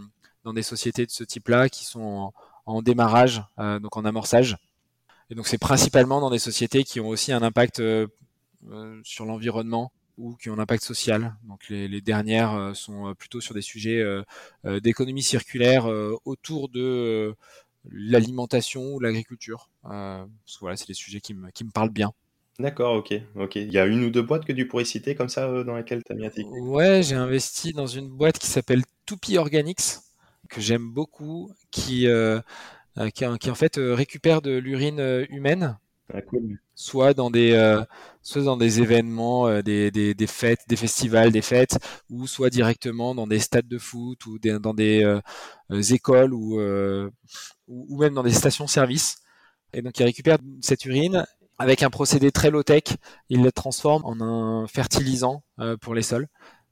dans 0.43 0.53
des 0.53 0.61
sociétés 0.61 1.05
de 1.05 1.11
ce 1.11 1.23
type-là 1.23 1.69
qui 1.69 1.85
sont 1.85 2.31
en, 2.65 2.81
démarrage, 2.81 3.41
donc 3.57 3.95
en 3.95 4.03
amorçage. 4.03 4.57
Et 5.29 5.35
donc 5.35 5.47
c'est 5.47 5.57
principalement 5.57 6.19
dans 6.19 6.29
des 6.29 6.39
sociétés 6.39 6.83
qui 6.83 6.99
ont 6.99 7.07
aussi 7.07 7.31
un 7.31 7.41
impact 7.41 7.81
sur 9.03 9.25
l'environnement 9.25 9.93
ou 10.17 10.35
qui 10.35 10.49
ont 10.49 10.55
un 10.55 10.59
impact 10.59 10.83
social. 10.83 11.33
Donc 11.43 11.69
les 11.69 12.01
dernières 12.01 12.71
sont 12.75 13.15
plutôt 13.17 13.39
sur 13.39 13.53
des 13.53 13.61
sujets 13.61 14.03
d'économie 14.65 15.23
circulaire 15.23 15.85
autour 16.25 16.67
de 16.67 17.33
l'alimentation 17.89 18.93
ou 18.93 18.99
l'agriculture. 18.99 19.69
parce 19.83 20.27
que 20.55 20.59
voilà, 20.59 20.77
c'est 20.77 20.87
des 20.87 20.93
sujets 20.93 21.21
qui 21.21 21.33
me, 21.33 21.49
qui 21.51 21.63
me 21.63 21.71
parlent 21.71 21.91
bien. 21.91 22.11
D'accord, 22.59 22.95
ok, 22.95 23.13
ok. 23.35 23.55
Il 23.55 23.71
y 23.71 23.77
a 23.77 23.85
une 23.85 24.03
ou 24.03 24.09
deux 24.09 24.21
boîtes 24.21 24.43
que 24.43 24.51
tu 24.51 24.67
pourrais 24.67 24.83
citer 24.83 25.15
comme 25.15 25.29
ça 25.29 25.63
dans 25.63 25.77
lesquelles 25.77 26.03
tu 26.03 26.11
as 26.11 26.15
mis 26.15 26.25
un 26.25 26.29
ticket 26.29 26.49
Ouais, 26.49 27.01
j'ai 27.03 27.15
investi 27.15 27.71
dans 27.71 27.87
une 27.87 28.09
boîte 28.09 28.37
qui 28.37 28.47
s'appelle 28.47 28.83
Toupie 29.05 29.37
Organics, 29.37 29.99
que 30.49 30.59
j'aime 30.59 30.91
beaucoup, 30.91 31.53
qui, 31.71 32.07
qui, 33.13 33.25
qui, 33.39 33.49
en 33.49 33.55
fait 33.55 33.75
récupère 33.77 34.41
de 34.41 34.57
l'urine 34.57 35.25
humaine 35.29 35.77
ah, 36.13 36.21
soit 36.73 37.13
dans 37.13 37.29
des 37.29 37.51
euh, 37.51 37.83
soit 38.29 38.43
dans 38.43 38.57
des 38.57 38.79
événements, 38.81 39.47
euh, 39.47 39.61
des, 39.61 40.27
fêtes, 40.27 40.61
des 40.67 40.75
festivals, 40.75 41.31
des 41.31 41.41
fêtes, 41.41 41.79
ou 42.09 42.27
soit 42.27 42.49
directement 42.49 43.15
dans 43.15 43.27
des 43.27 43.39
stades 43.39 43.67
de 43.67 43.77
foot 43.79 44.25
ou 44.27 44.39
dans 44.39 44.73
des 44.73 45.03
euh, 45.03 45.81
écoles 45.89 46.33
ou, 46.33 46.61
ou 47.67 47.97
même 47.99 48.13
dans 48.13 48.23
des 48.23 48.31
stations-service. 48.33 49.17
Et 49.73 49.81
donc 49.81 49.99
il 49.99 50.03
récupère 50.03 50.37
cette 50.61 50.85
urine 50.85 51.25
avec 51.57 51.83
un 51.83 51.89
procédé 51.89 52.31
très 52.31 52.51
low 52.51 52.63
tech, 52.63 52.83
il 53.27 53.43
la 53.43 53.51
transforme 53.51 54.03
en 54.05 54.21
un 54.21 54.67
fertilisant 54.67 55.43
pour 55.81 55.93
les 55.93 56.03
sols. 56.03 56.27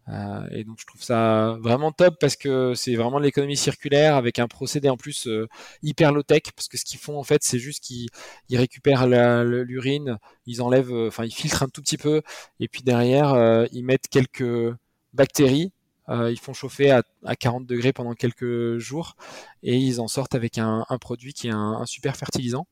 Euh, 0.09 0.47
et 0.51 0.63
donc 0.63 0.79
je 0.79 0.85
trouve 0.85 1.03
ça 1.03 1.57
vraiment 1.59 1.91
top 1.91 2.15
parce 2.19 2.37
que 2.37 2.73
c'est 2.75 2.95
vraiment 2.95 3.19
de 3.19 3.25
l'économie 3.25 3.57
circulaire 3.57 4.15
avec 4.15 4.39
un 4.39 4.47
procédé 4.47 4.87
en 4.87 4.95
plus 4.95 5.27
euh, 5.27 5.49
hyper 5.83 6.13
low 6.13 6.23
tech 6.23 6.43
parce 6.55 6.69
que 6.69 6.77
ce 6.77 6.85
qu'ils 6.85 6.99
font 6.99 7.19
en 7.19 7.23
fait 7.23 7.43
c'est 7.43 7.59
juste 7.59 7.83
qu'ils 7.83 8.09
récupèrent 8.53 9.05
l'urine, 9.07 10.17
ils 10.45 10.61
enlèvent, 10.61 10.93
euh, 10.93 11.07
enfin 11.07 11.25
ils 11.25 11.33
filtrent 11.33 11.63
un 11.63 11.67
tout 11.67 11.81
petit 11.81 11.97
peu 11.97 12.21
et 12.61 12.69
puis 12.69 12.83
derrière 12.83 13.67
ils 13.71 13.83
mettent 13.83 14.07
quelques 14.07 14.73
bactéries, 15.13 15.71
ils 16.09 16.39
font 16.39 16.53
chauffer 16.53 16.91
à, 16.91 17.03
à, 17.25 17.35
40 17.35 17.65
degrés 17.65 17.91
pendant 17.91 18.13
quelques 18.13 18.77
jours 18.77 19.15
et 19.63 19.75
ils 19.75 19.99
en 19.99 20.07
sortent 20.07 20.35
avec 20.35 20.57
un, 20.57 20.85
produit 21.01 21.33
qui 21.33 21.47
est 21.47 21.51
un, 21.51 21.79
un 21.81 21.85
super 21.85 22.15
fertilisant. 22.15 22.65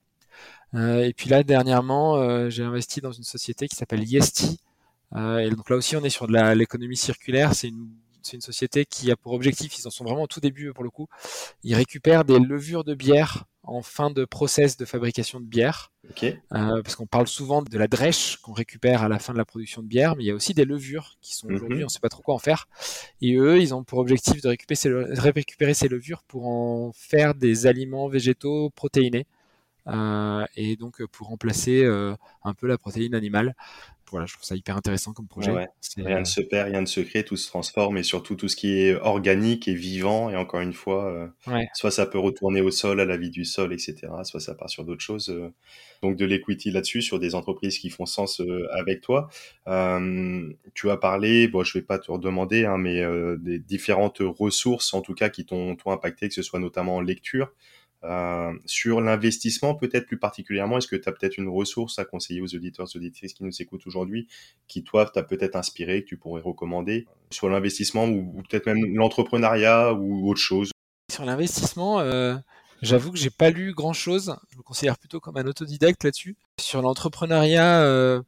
et 0.74 1.14
puis 1.18 1.30
là 1.30 1.44
dernièrement 1.44 2.50
j'ai 2.50 2.64
investi 2.64 3.02
dans 3.02 3.12
une 3.12 3.24
société 3.24 3.68
qui 3.68 3.76
s'appelle 3.76 4.04
Yesti 4.04 4.60
et 5.16 5.50
donc 5.50 5.70
là 5.70 5.76
aussi, 5.76 5.96
on 5.96 6.04
est 6.04 6.10
sur 6.10 6.28
de 6.28 6.54
l'économie 6.54 6.98
circulaire. 6.98 7.54
C'est 7.54 7.70
une, 7.70 7.90
une, 8.34 8.42
société 8.42 8.86
qui 8.86 9.12
a 9.12 9.16
pour 9.16 9.34
objectif, 9.34 9.78
ils 9.78 9.88
en 9.88 9.92
sont 9.92 10.04
vraiment 10.04 10.24
au 10.24 10.28
tout 10.28 10.40
début 10.40 10.74
pour 10.74 10.84
le 10.84 10.90
coup, 10.90 11.08
ils 11.64 11.76
récupèrent 11.76 12.26
des 12.26 12.40
levures 12.40 12.84
de 12.84 12.96
bière 12.96 13.46
en 13.68 13.82
fin 13.82 14.12
de 14.12 14.26
process 14.26 14.78
de 14.78 14.86
fabrication 14.86 15.40
de 15.40 15.46
bière. 15.46 15.92
Okay. 16.12 16.40
Euh, 16.54 16.82
parce 16.84 16.96
qu'on 16.96 17.08
parle 17.08 17.28
souvent 17.28 17.62
de 17.64 17.78
la 17.78 17.88
drèche 17.88 18.38
qu'on 18.38 18.54
récupère 18.54 19.02
à 19.04 19.10
la 19.10 19.20
fin 19.20 19.34
de 19.34 19.38
la 19.38 19.46
production 19.46 19.82
de 19.82 19.88
bière, 19.88 20.16
mais 20.16 20.24
il 20.24 20.28
y 20.28 20.32
a 20.32 20.36
aussi 20.36 20.54
des 20.54 20.66
levures 20.66 21.18
qui 21.22 21.36
sont 21.36 21.48
aujourd'hui, 21.48 21.80
mm-hmm. 21.80 21.84
on 21.84 21.86
ne 21.86 21.90
sait 21.90 22.00
pas 22.00 22.10
trop 22.10 22.22
quoi 22.22 22.36
en 22.36 22.40
faire. 22.40 22.68
Et 23.22 23.36
eux, 23.36 23.60
ils 23.60 23.74
ont 23.74 23.84
pour 23.84 24.00
objectif 24.00 24.42
de 24.42 24.50
récupérer 24.50 24.76
ces, 24.76 24.94
récupérer 24.94 25.74
ces 25.74 25.88
levures 25.88 26.24
pour 26.24 26.48
en 26.48 26.92
faire 26.94 27.34
des 27.34 27.66
aliments 27.66 28.08
végétaux 28.08 28.70
protéinés. 28.72 29.26
Euh, 29.88 30.46
et 30.56 30.76
donc 30.78 31.04
pour 31.12 31.28
remplacer 31.28 31.84
euh, 31.84 32.16
un 32.44 32.56
peu 32.56 32.66
la 32.66 32.78
protéine 32.80 33.14
animale 33.14 33.56
voilà, 34.12 34.26
je 34.26 34.34
trouve 34.34 34.46
ça 34.46 34.56
hyper 34.56 34.78
intéressant 34.78 35.14
comme 35.14 35.28
projet. 35.28 35.52
Rien 35.98 36.20
ne 36.20 36.26
se 36.26 36.42
perd, 36.42 36.70
rien 36.70 36.82
ne 36.82 36.86
se 36.86 37.02
crée, 37.02 37.24
tout 37.24 37.38
se 37.38 37.48
transforme 37.48 37.98
et 37.98 38.04
surtout 38.04 38.36
tout 38.36 38.48
ce 38.48 38.56
qui 38.56 38.80
est 38.80 38.96
organique 38.96 39.68
et 39.68 39.74
vivant. 39.74 40.30
Et 40.30 40.36
encore 40.36 40.62
une 40.62 40.74
fois, 40.74 41.32
euh, 41.48 41.66
soit 41.74 41.92
ça 41.92 42.06
peut 42.06 42.20
retourner 42.20 42.62
au 42.62 42.72
sol, 42.72 43.00
à 43.00 43.06
la 43.06 43.18
vie 43.18 43.32
du 43.32 43.46
sol, 43.46 43.74
etc. 43.74 44.08
Soit 44.24 44.40
ça 44.40 44.54
part 44.54 44.70
sur 44.70 44.84
d'autres 44.84 45.02
choses. 45.02 45.30
Euh. 45.30 45.52
donc 46.04 46.18
de 46.18 46.26
l'equity 46.26 46.72
là-dessus 46.72 47.02
sur 47.02 47.20
des 47.20 47.34
entreprises 47.34 47.80
qui 47.80 47.90
font 47.90 48.06
sens 48.06 48.42
euh, 48.42 48.68
avec 48.74 49.02
toi. 49.02 49.30
tu 50.74 50.90
as 50.92 50.98
parlé, 50.98 51.48
bon, 51.48 51.64
je 51.64 51.78
vais 51.78 51.84
pas 51.84 51.98
te 51.98 52.12
redemander, 52.12 52.66
hein, 52.66 52.78
mais 52.78 53.02
des 53.38 53.60
différentes 53.60 54.20
ressources 54.22 54.94
en 54.94 55.02
tout 55.02 55.14
cas 55.14 55.30
qui 55.30 55.46
t'ont 55.46 55.76
impacté, 55.88 56.28
que 56.28 56.34
ce 56.34 56.44
soit 56.44 56.60
notamment 56.60 56.98
en 56.98 57.02
lecture. 57.02 57.52
Euh, 58.06 58.54
sur 58.66 59.02
l'investissement, 59.02 59.74
peut-être 59.74 60.06
plus 60.06 60.20
particulièrement, 60.20 60.78
est-ce 60.78 60.88
que 60.88 60.96
tu 60.96 61.10
as 61.10 61.12
peut-être 61.12 61.38
une 61.38 61.50
ressource 61.50 61.98
à 61.98 62.06
conseiller 62.06 62.42
aux 62.42 62.54
auditeurs, 62.54 62.86
aux 62.86 62.98
auditrices 62.98 63.34
qui 63.34 63.44
nous 63.44 63.62
écoutent 63.62 63.88
aujourd'hui, 63.88 64.28
qui 64.68 64.84
toi 64.84 65.06
t'a 65.06 65.24
peut-être 65.24 65.56
inspiré, 65.56 66.04
que 66.04 66.10
tu 66.10 66.18
pourrais 66.18 66.42
recommander 66.42 67.08
sur 67.32 67.50
l'investissement 67.50 68.06
ou, 68.06 68.44
peut-être 68.48 68.68
même 68.68 68.96
l'entrepreneuriat 68.96 69.94
ou 69.94 70.30
autre 70.30 70.40
chose? 70.40 70.70
Sur 71.12 71.26
l'investissement, 71.26 72.00
euh, 72.00 72.36
j'avoue 72.84 73.12
que 73.12 73.18
j'ai 73.18 73.32
pas 73.32 73.50
lu 73.50 73.74
grand-chose. 73.74 74.36
Je 74.52 74.58
me 74.58 74.64
considère 74.64 75.00
plutôt 75.00 75.20
comme 75.20 75.38
un 75.38 75.48
autodidacte 75.48 76.04
là-dessus. 76.04 76.36
Sur 76.60 76.84
l'entrepreneuriat, 76.84 77.82
euh, 77.82 78.22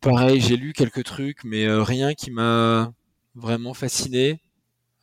pareil, 0.00 0.40
j'ai 0.40 0.56
lu 0.56 0.74
quelques 0.74 1.04
trucs, 1.04 1.44
mais 1.44 1.70
rien 1.70 2.12
qui 2.12 2.30
m'a 2.30 2.92
vraiment 3.34 3.72
fasciné. 3.72 4.40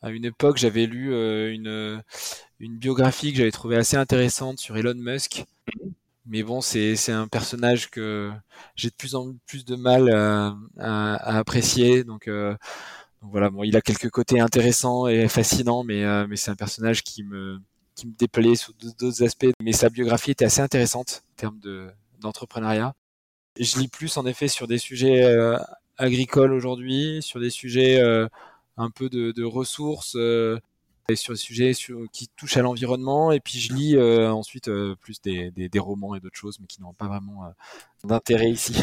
À 0.02 0.10
une 0.10 0.24
époque, 0.24 0.58
j'avais 0.58 0.86
lu 0.86 1.12
une 1.52 2.02
une 2.60 2.76
biographie 2.76 3.32
que 3.32 3.38
j'avais 3.38 3.50
trouvé 3.50 3.76
assez 3.76 3.96
intéressante 3.96 4.58
sur 4.58 4.76
Elon 4.76 4.94
Musk. 4.94 5.44
Mais 6.26 6.42
bon, 6.42 6.60
c'est 6.60 7.10
un 7.10 7.26
personnage 7.26 7.88
que 7.90 8.30
j'ai 8.76 8.90
de 8.90 8.94
plus 8.94 9.14
en 9.14 9.34
plus 9.46 9.64
de 9.64 9.76
mal 9.76 10.10
à, 10.10 10.54
à, 10.78 11.38
apprécier. 11.38 12.04
Donc, 12.04 12.28
euh, 12.28 12.54
voilà, 13.22 13.48
bon, 13.48 13.64
il 13.64 13.76
a 13.76 13.80
quelques 13.80 14.10
côtés 14.10 14.38
intéressants 14.40 15.06
et 15.08 15.26
fascinants, 15.28 15.84
mais, 15.84 16.04
euh, 16.04 16.26
mais 16.28 16.36
c'est 16.36 16.50
un 16.50 16.56
personnage 16.56 17.02
qui 17.02 17.22
me, 17.22 17.58
qui 17.94 18.06
me 18.06 18.12
déplaît 18.12 18.56
sous 18.56 18.74
d'autres 18.74 19.22
aspects. 19.24 19.46
Mais 19.62 19.72
sa 19.72 19.88
biographie 19.88 20.32
était 20.32 20.44
assez 20.44 20.60
intéressante 20.60 21.22
en 21.32 21.36
termes 21.36 21.60
d'entrepreneuriat. 22.20 22.94
je 23.58 23.78
lis 23.78 23.88
plus 23.88 24.16
en 24.18 24.26
effet 24.26 24.48
sur 24.48 24.66
des 24.66 24.78
sujets 24.78 25.24
euh, 25.24 25.56
agricoles 25.96 26.52
aujourd'hui, 26.52 27.22
sur 27.22 27.40
des 27.40 27.50
sujets 27.50 28.00
euh, 28.00 28.28
un 28.78 28.90
peu 28.90 29.08
de, 29.08 29.44
ressources 29.44 30.16
sur 31.16 31.32
des 31.32 31.38
sujets 31.38 31.72
qui 32.12 32.28
touchent 32.36 32.56
à 32.56 32.62
l'environnement 32.62 33.32
et 33.32 33.40
puis 33.40 33.58
je 33.58 33.72
lis 33.72 33.96
euh, 33.96 34.30
ensuite 34.30 34.68
euh, 34.68 34.94
plus 35.00 35.20
des, 35.22 35.50
romans 35.78 36.14
et 36.14 36.20
d'autres 36.20 36.36
choses 36.36 36.58
mais 36.60 36.66
qui 36.66 36.82
n'ont 36.82 36.92
pas 36.92 37.06
vraiment 37.06 37.46
euh, 37.46 37.48
d'intérêt 38.04 38.50
ici. 38.50 38.78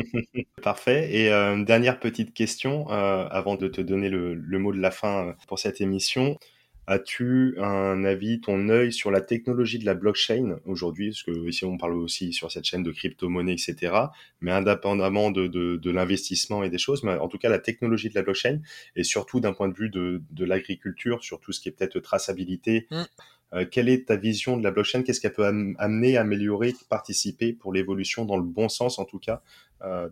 Parfait. 0.62 1.12
Et 1.12 1.32
une 1.32 1.64
dernière 1.64 1.98
petite 1.98 2.32
question 2.32 2.88
avant 2.88 3.56
de 3.56 3.68
te 3.68 3.80
donner 3.80 4.08
le 4.08 4.58
mot 4.58 4.72
de 4.72 4.80
la 4.80 4.90
fin 4.90 5.34
pour 5.48 5.58
cette 5.58 5.80
émission. 5.80 6.38
As-tu 6.86 7.54
un 7.58 8.04
avis, 8.04 8.40
ton 8.40 8.68
œil 8.68 8.92
sur 8.92 9.10
la 9.10 9.20
technologie 9.20 9.78
de 9.78 9.86
la 9.86 9.94
blockchain 9.94 10.58
aujourd'hui? 10.66 11.10
Parce 11.10 11.22
que 11.22 11.48
ici, 11.48 11.64
on 11.64 11.78
parle 11.78 11.94
aussi 11.94 12.32
sur 12.32 12.52
cette 12.52 12.64
chaîne 12.64 12.82
de 12.82 12.92
crypto-monnaie, 12.92 13.54
etc. 13.54 13.94
Mais 14.40 14.50
indépendamment 14.50 15.30
de, 15.30 15.46
de, 15.46 15.76
de 15.76 15.90
l'investissement 15.90 16.62
et 16.62 16.70
des 16.70 16.78
choses, 16.78 17.02
mais 17.02 17.14
en 17.14 17.28
tout 17.28 17.38
cas, 17.38 17.48
la 17.48 17.58
technologie 17.58 18.10
de 18.10 18.14
la 18.14 18.22
blockchain, 18.22 18.60
et 18.96 19.04
surtout 19.04 19.40
d'un 19.40 19.54
point 19.54 19.68
de 19.68 19.74
vue 19.74 19.88
de, 19.88 20.22
de 20.30 20.44
l'agriculture, 20.44 21.24
sur 21.24 21.40
tout 21.40 21.52
ce 21.52 21.60
qui 21.60 21.68
est 21.68 21.72
peut-être 21.72 22.00
traçabilité, 22.00 22.86
mmh. 22.90 23.02
Euh, 23.54 23.64
quelle 23.70 23.88
est 23.88 24.08
ta 24.08 24.16
vision 24.16 24.56
de 24.56 24.64
la 24.64 24.70
blockchain? 24.70 25.02
Qu'est-ce 25.02 25.20
qu'elle 25.20 25.32
peut 25.32 25.46
amener, 25.46 26.16
améliorer, 26.16 26.74
participer 26.88 27.52
pour 27.52 27.72
l'évolution 27.72 28.24
dans 28.24 28.36
le 28.36 28.42
bon 28.42 28.68
sens, 28.68 28.98
en 28.98 29.04
tout 29.04 29.18
cas, 29.18 29.42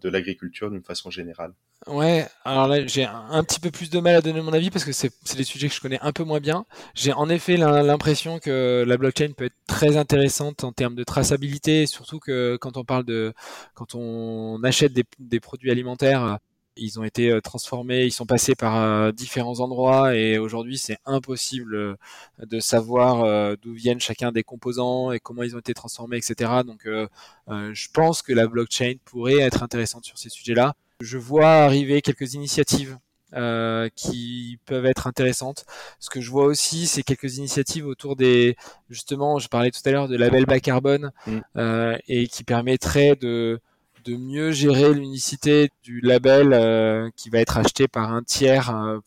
de 0.00 0.08
l'agriculture 0.08 0.70
d'une 0.70 0.82
façon 0.82 1.10
générale 1.10 1.52
Ouais, 1.88 2.26
alors 2.44 2.68
là, 2.68 2.86
j'ai 2.86 3.04
un 3.04 3.42
petit 3.42 3.58
peu 3.58 3.72
plus 3.72 3.90
de 3.90 3.98
mal 3.98 4.14
à 4.14 4.20
donner 4.20 4.40
mon 4.40 4.52
avis 4.52 4.70
parce 4.70 4.84
que 4.84 4.92
c'est 4.92 5.10
des 5.36 5.42
sujets 5.42 5.68
que 5.68 5.74
je 5.74 5.80
connais 5.80 5.98
un 6.00 6.12
peu 6.12 6.22
moins 6.22 6.38
bien. 6.38 6.64
J'ai 6.94 7.12
en 7.12 7.28
effet 7.28 7.56
l'impression 7.56 8.38
que 8.38 8.84
la 8.86 8.96
blockchain 8.96 9.32
peut 9.36 9.46
être 9.46 9.56
très 9.66 9.96
intéressante 9.96 10.62
en 10.62 10.70
termes 10.72 10.94
de 10.94 11.02
traçabilité, 11.02 11.86
surtout 11.86 12.20
que 12.20 12.56
quand 12.60 12.76
on 12.76 12.84
parle 12.84 13.04
de, 13.04 13.34
quand 13.74 13.96
on 13.96 14.62
achète 14.62 14.92
des 15.18 15.40
produits 15.40 15.72
alimentaires, 15.72 16.38
ils 16.76 16.98
ont 16.98 17.04
été 17.04 17.30
euh, 17.30 17.40
transformés, 17.40 18.04
ils 18.04 18.12
sont 18.12 18.26
passés 18.26 18.54
par 18.54 18.76
euh, 18.76 19.12
différents 19.12 19.60
endroits 19.60 20.14
et 20.14 20.38
aujourd'hui 20.38 20.78
c'est 20.78 20.98
impossible 21.04 21.74
euh, 21.74 21.96
de 22.40 22.60
savoir 22.60 23.56
d'où 23.58 23.72
viennent 23.72 24.00
chacun 24.00 24.32
des 24.32 24.42
composants 24.42 25.12
et 25.12 25.20
comment 25.20 25.42
ils 25.42 25.54
ont 25.54 25.58
été 25.58 25.74
transformés, 25.74 26.16
etc. 26.16 26.50
Donc 26.66 26.86
je 26.86 27.88
pense 27.92 28.22
que 28.22 28.32
la 28.32 28.46
blockchain 28.46 28.94
pourrait 29.04 29.38
être 29.38 29.62
intéressante 29.62 30.04
sur 30.04 30.18
ces 30.18 30.28
sujets-là. 30.28 30.74
Je 31.00 31.18
vois 31.18 31.48
arriver 31.48 32.00
quelques 32.02 32.34
initiatives 32.34 32.98
euh, 33.34 33.88
qui 33.96 34.58
peuvent 34.66 34.84
être 34.84 35.06
intéressantes. 35.06 35.64
Ce 35.98 36.10
que 36.10 36.20
je 36.20 36.30
vois 36.30 36.44
aussi, 36.44 36.86
c'est 36.86 37.02
quelques 37.02 37.38
initiatives 37.38 37.86
autour 37.86 38.14
des, 38.14 38.56
justement, 38.90 39.38
je 39.38 39.48
parlais 39.48 39.70
tout 39.70 39.80
à 39.86 39.90
l'heure 39.90 40.06
de 40.06 40.18
label 40.18 40.44
bas 40.44 40.60
carbone 40.60 41.12
mm. 41.26 41.38
euh, 41.56 41.96
et 42.08 42.26
qui 42.26 42.44
permettraient 42.44 43.16
de 43.16 43.58
de 44.04 44.16
mieux 44.16 44.52
gérer 44.52 44.92
l'unicité 44.94 45.70
du 45.82 46.00
label 46.00 46.52
euh, 46.52 47.10
qui 47.16 47.30
va 47.30 47.38
être 47.38 47.58
acheté 47.58 47.88
par 47.88 48.12
un 48.12 48.22
tiers 48.22 48.74
euh, 48.74 48.98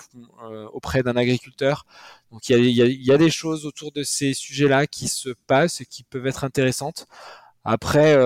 euh, 0.44 0.68
auprès 0.74 1.04
d'un 1.04 1.16
agriculteur. 1.16 1.86
Donc 2.32 2.50
il 2.50 2.70
y 2.70 3.12
a, 3.12 3.18
des 3.18 3.30
choses 3.30 3.66
autour 3.66 3.92
de 3.92 4.04
ces 4.04 4.34
sujets-là 4.34 4.88
qui 4.88 5.08
se 5.08 5.30
passent 5.48 5.82
et 5.82 5.86
qui 5.86 6.04
peuvent 6.04 6.28
être 6.28 6.44
intéressantes. 6.44 7.08
Après, 7.64 8.18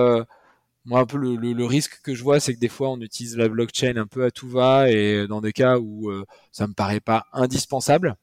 moi 0.84 1.00
un 1.00 1.06
peu 1.06 1.16
le, 1.16 1.64
risque 1.64 2.00
que 2.02 2.14
je 2.14 2.22
vois, 2.22 2.40
c'est 2.40 2.54
que 2.54 2.58
des 2.58 2.68
fois 2.68 2.90
on 2.90 3.00
utilise 3.00 3.36
la 3.36 3.48
blockchain 3.48 3.96
un 3.96 4.06
peu 4.06 4.24
à 4.24 4.30
tout 4.30 4.48
va 4.48 4.90
et 4.90 5.26
dans 5.28 5.40
des 5.40 5.52
cas 5.52 5.78
où 5.78 6.10
ça 6.50 6.66
me 6.66 6.74
paraît 6.74 7.00
pas 7.00 7.26
indispensable. 7.32 8.16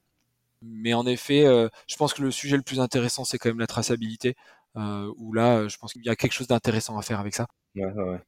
Mais 0.62 0.94
en 0.94 1.06
effet, 1.08 1.46
je 1.88 1.96
pense 1.96 2.14
que 2.14 2.22
le 2.22 2.32
sujet 2.32 2.58
le 2.58 2.64
plus 2.64 2.82
intéressant, 2.82 3.24
c'est 3.24 3.38
quand 3.38 3.50
même 3.50 3.60
la 3.60 3.68
traçabilité. 3.68 4.36
où 4.76 5.34
là, 5.34 5.68
je 5.70 5.78
pense 5.78 5.94
qu'il 5.94 6.06
y 6.06 6.10
a 6.10 6.16
quelque 6.18 6.34
chose 6.34 6.48
d'intéressant 6.48 6.98
à 6.98 7.02
faire 7.02 7.20
avec 7.22 7.36
ça. 7.36 7.48
Ouais, 7.76 7.94
ouais. 7.94 8.22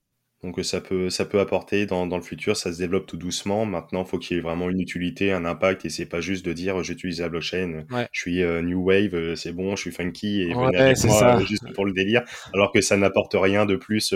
Donc 0.43 0.57
euh, 0.57 0.63
ça 0.63 0.79
peut, 0.79 1.09
ça 1.09 1.25
peut 1.25 1.39
apporter 1.39 1.85
dans, 1.85 2.07
dans 2.07 2.15
le 2.15 2.23
futur, 2.23 2.55
ça 2.55 2.71
se 2.71 2.77
développe 2.77 3.05
tout 3.07 3.17
doucement. 3.17 3.65
Maintenant, 3.65 4.03
il 4.03 4.07
faut 4.07 4.17
qu'il 4.17 4.37
y 4.37 4.39
ait 4.39 4.43
vraiment 4.43 4.69
une 4.69 4.79
utilité, 4.79 5.31
un 5.33 5.43
impact, 5.45 5.85
et 5.85 5.89
c'est 5.89 6.05
pas 6.05 6.21
juste 6.21 6.45
de 6.45 6.53
dire 6.53 6.81
j'utilise 6.83 7.21
la 7.21 7.29
blockchain, 7.29 7.83
je 8.11 8.19
suis 8.19 8.41
euh, 8.41 8.61
new 8.61 8.81
wave, 8.81 9.35
c'est 9.35 9.51
bon, 9.51 9.75
je 9.75 9.81
suis 9.81 9.91
funky 9.91 10.43
et 10.43 10.53
venez 10.53 10.77
avec 10.77 11.03
moi 11.03 11.39
juste 11.45 11.73
pour 11.73 11.85
le 11.85 11.91
délire, 11.91 12.23
alors 12.53 12.71
que 12.71 12.81
ça 12.81 12.95
n'apporte 12.95 13.35
rien 13.35 13.65
de 13.65 13.75
plus 13.75 14.13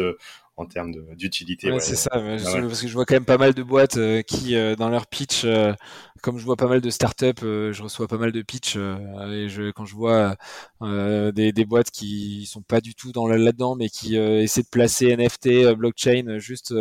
en 0.55 0.65
termes 0.65 0.93
d'utilité. 1.15 1.71
Ouais, 1.71 1.79
c'est 1.79 1.95
ça, 1.95 2.11
parce 2.11 2.81
que 2.81 2.87
je 2.87 2.93
vois 2.93 3.05
quand 3.05 3.15
même 3.15 3.25
pas 3.25 3.37
mal 3.37 3.53
de 3.53 3.63
boîtes 3.63 3.97
euh, 3.97 4.21
qui, 4.21 4.55
euh, 4.55 4.75
dans 4.75 4.89
leur 4.89 5.07
pitch, 5.07 5.45
euh, 5.45 5.73
comme 6.21 6.37
je 6.37 6.45
vois 6.45 6.55
pas 6.55 6.67
mal 6.67 6.79
de 6.79 6.89
startups, 6.89 7.41
je 7.41 7.81
reçois 7.81 8.07
pas 8.07 8.17
mal 8.17 8.31
de 8.31 8.41
pitch 8.41 8.77
et 8.77 9.49
je, 9.49 9.71
quand 9.71 9.85
je 9.85 9.95
vois 9.95 10.37
des, 10.79 11.51
des, 11.51 11.65
boîtes 11.65 11.91
qui 11.91 12.45
sont 12.45 12.61
pas 12.61 12.79
du 12.79 12.95
tout 12.95 13.11
dans 13.11 13.27
là-dedans, 13.27 13.75
mais 13.75 13.89
qui 13.89 14.15
essaient 14.15 14.61
de 14.61 14.69
placer 14.69 15.17
NFT, 15.17 15.73
blockchain, 15.73 16.39
juste 16.39 16.73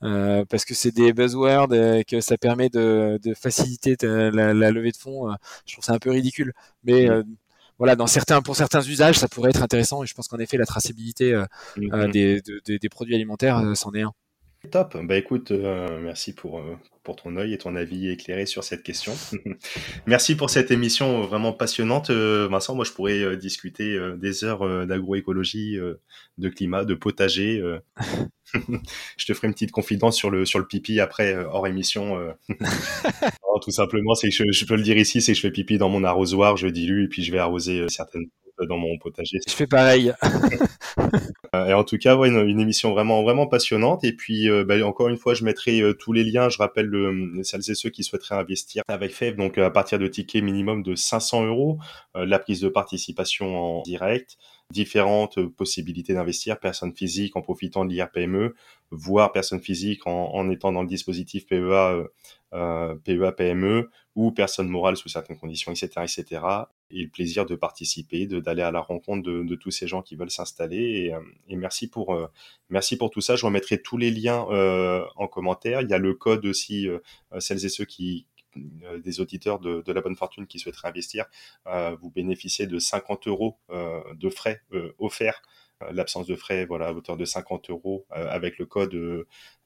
parce 0.00 0.64
que 0.64 0.74
c'est 0.74 0.90
des 0.90 1.12
buzzwords 1.12 1.72
et 1.72 2.04
que 2.04 2.20
ça 2.20 2.36
permet 2.38 2.70
de, 2.70 3.20
de 3.22 3.34
faciliter 3.34 3.94
la, 4.02 4.52
la, 4.52 4.70
levée 4.72 4.90
de 4.90 4.96
fonds, 4.96 5.28
je 5.64 5.74
trouve 5.74 5.84
ça 5.84 5.92
un 5.92 6.00
peu 6.00 6.10
ridicule. 6.10 6.52
Mais 6.82 7.08
mmh 7.08 7.24
voilà, 7.82 7.96
dans 7.96 8.06
certains, 8.06 8.42
pour 8.42 8.54
certains 8.54 8.80
usages, 8.80 9.18
ça 9.18 9.26
pourrait 9.26 9.50
être 9.50 9.60
intéressant. 9.60 10.04
Et 10.04 10.06
je 10.06 10.14
pense 10.14 10.28
qu'en 10.28 10.38
effet, 10.38 10.56
la 10.56 10.66
traçabilité 10.66 11.34
euh, 11.34 11.42
euh, 11.78 12.06
mm-hmm. 12.06 12.78
des, 12.78 12.88
produits 12.88 13.16
alimentaires, 13.16 13.58
euh, 13.58 13.74
c'en 13.74 13.92
est 13.92 14.02
un. 14.02 14.12
Top. 14.70 14.96
Bah 15.02 15.16
écoute, 15.16 15.50
merci 15.50 16.32
pour, 16.32 16.62
pour 17.02 17.16
ton 17.16 17.36
œil 17.36 17.54
et 17.54 17.58
ton 17.58 17.74
avis 17.74 18.08
éclairé 18.08 18.46
sur 18.46 18.62
cette 18.62 18.84
question. 18.84 19.12
merci 20.06 20.36
pour 20.36 20.48
cette 20.48 20.70
émission 20.70 21.22
vraiment 21.22 21.52
passionnante. 21.52 22.12
Vincent, 22.12 22.76
moi 22.76 22.84
je 22.84 22.92
pourrais 22.92 23.36
discuter 23.36 23.98
des 24.16 24.44
heures 24.44 24.86
d'agroécologie, 24.86 25.80
de 26.38 26.48
climat, 26.48 26.84
de 26.84 26.94
potager. 26.94 27.60
je 29.16 29.26
te 29.26 29.34
ferai 29.34 29.48
une 29.48 29.54
petite 29.54 29.72
confidence 29.72 30.16
sur 30.16 30.30
le, 30.30 30.44
sur 30.44 30.60
le 30.60 30.66
pipi 30.66 31.00
après, 31.00 31.34
hors 31.34 31.66
émission. 31.66 32.16
Tout 33.60 33.70
simplement, 33.70 34.14
c'est 34.14 34.30
que 34.30 34.52
je, 34.52 34.64
peux 34.64 34.76
le 34.76 34.82
dire 34.82 34.96
ici, 34.96 35.20
c'est 35.20 35.32
que 35.32 35.36
je 35.36 35.42
fais 35.42 35.50
pipi 35.50 35.78
dans 35.78 35.88
mon 35.88 36.04
arrosoir, 36.04 36.56
je 36.56 36.68
dilue 36.68 37.04
et 37.04 37.08
puis 37.08 37.22
je 37.22 37.32
vais 37.32 37.38
arroser 37.38 37.80
euh, 37.80 37.88
certaines 37.88 38.26
dans 38.68 38.76
mon 38.76 38.96
potager. 38.98 39.38
Je 39.46 39.52
fais 39.52 39.66
pareil. 39.66 40.12
Euh, 41.54 41.66
et 41.66 41.74
en 41.74 41.84
tout 41.84 41.98
cas, 41.98 42.16
ouais, 42.16 42.30
une, 42.30 42.60
émission 42.60 42.92
vraiment 42.92 43.22
vraiment 43.22 43.46
passionnante. 43.46 44.04
Et 44.04 44.14
puis, 44.14 44.48
euh, 44.48 44.64
bah, 44.64 44.82
encore 44.86 45.08
une 45.08 45.18
fois, 45.18 45.34
je 45.34 45.44
mettrai 45.44 45.82
tous 45.98 46.14
les 46.14 46.24
liens. 46.24 46.48
Je 46.48 46.56
rappelle 46.56 46.86
le, 46.86 47.42
celles 47.42 47.70
et 47.70 47.74
ceux 47.74 47.90
qui 47.90 48.04
souhaiteraient 48.04 48.36
investir 48.36 48.82
avec 48.88 49.12
FEV, 49.12 49.36
donc 49.36 49.58
à 49.58 49.68
partir 49.68 49.98
de 49.98 50.06
tickets 50.06 50.42
minimum 50.42 50.82
de 50.82 50.94
500 50.94 51.44
euros, 51.44 51.78
la 52.14 52.38
prise 52.38 52.62
de 52.62 52.70
participation 52.70 53.54
en 53.54 53.82
direct, 53.82 54.38
différentes 54.72 55.40
possibilités 55.46 56.14
d'investir, 56.14 56.58
personnes 56.58 56.94
physiques 56.94 57.36
en 57.36 57.42
profitant 57.42 57.84
de 57.84 57.90
l'IRPME, 57.92 58.54
voire 58.90 59.30
personnes 59.30 59.60
physiques 59.60 60.06
en, 60.06 60.50
étant 60.50 60.72
dans 60.72 60.82
le 60.82 60.88
dispositif 60.88 61.46
PEA, 61.46 62.08
euh, 62.54 62.94
PEA 63.04 63.32
PME, 63.32 63.88
ou 64.14 64.30
personnes 64.30 64.68
morales 64.68 64.96
sous 64.96 65.08
certaines 65.08 65.38
conditions, 65.38 65.72
etc., 65.72 65.90
etc. 66.02 66.44
Et 66.90 67.04
le 67.04 67.08
plaisir 67.08 67.46
de 67.46 67.54
participer, 67.54 68.26
d'aller 68.26 68.62
à 68.62 68.70
la 68.70 68.80
rencontre 68.80 69.22
de, 69.22 69.54
tous 69.54 69.70
ces 69.70 69.86
gens 69.86 70.02
qui 70.02 70.16
veulent 70.16 70.30
s'installer. 70.30 71.06
Et, 71.06 71.14
euh, 71.14 71.20
merci 71.56 71.88
pour 71.88 72.14
euh, 72.14 72.26
merci 72.68 72.96
pour 72.98 73.10
tout 73.10 73.22
ça. 73.22 73.36
Je 73.36 73.46
remettrai 73.46 73.80
tous 73.80 73.96
les 73.96 74.10
liens 74.10 74.46
euh, 74.50 75.04
en 75.16 75.28
commentaire. 75.28 75.80
Il 75.80 75.88
y 75.88 75.94
a 75.94 75.98
le 75.98 76.12
code 76.14 76.44
aussi, 76.44 76.86
celles 77.38 77.64
et 77.64 77.70
ceux 77.70 77.86
qui, 77.86 78.26
euh, 78.31 78.31
des 78.56 79.20
auditeurs 79.20 79.58
de, 79.60 79.92
la 79.92 80.00
bonne 80.00 80.16
fortune 80.16 80.46
qui 80.46 80.58
souhaiteraient 80.58 80.88
investir, 80.88 81.26
euh, 81.66 81.96
vous 82.00 82.10
bénéficiez 82.10 82.66
de 82.66 82.78
50 82.78 83.28
euros 83.28 83.58
euh, 83.70 84.00
de 84.14 84.30
frais 84.30 84.62
offerts. 84.98 85.42
L'absence 85.90 86.28
de 86.28 86.36
frais 86.36 86.64
voilà 86.64 86.86
à 86.86 86.92
hauteur 86.92 87.16
de 87.16 87.24
50 87.24 87.70
euros 87.70 88.06
avec 88.10 88.58
le 88.58 88.66
code 88.66 88.96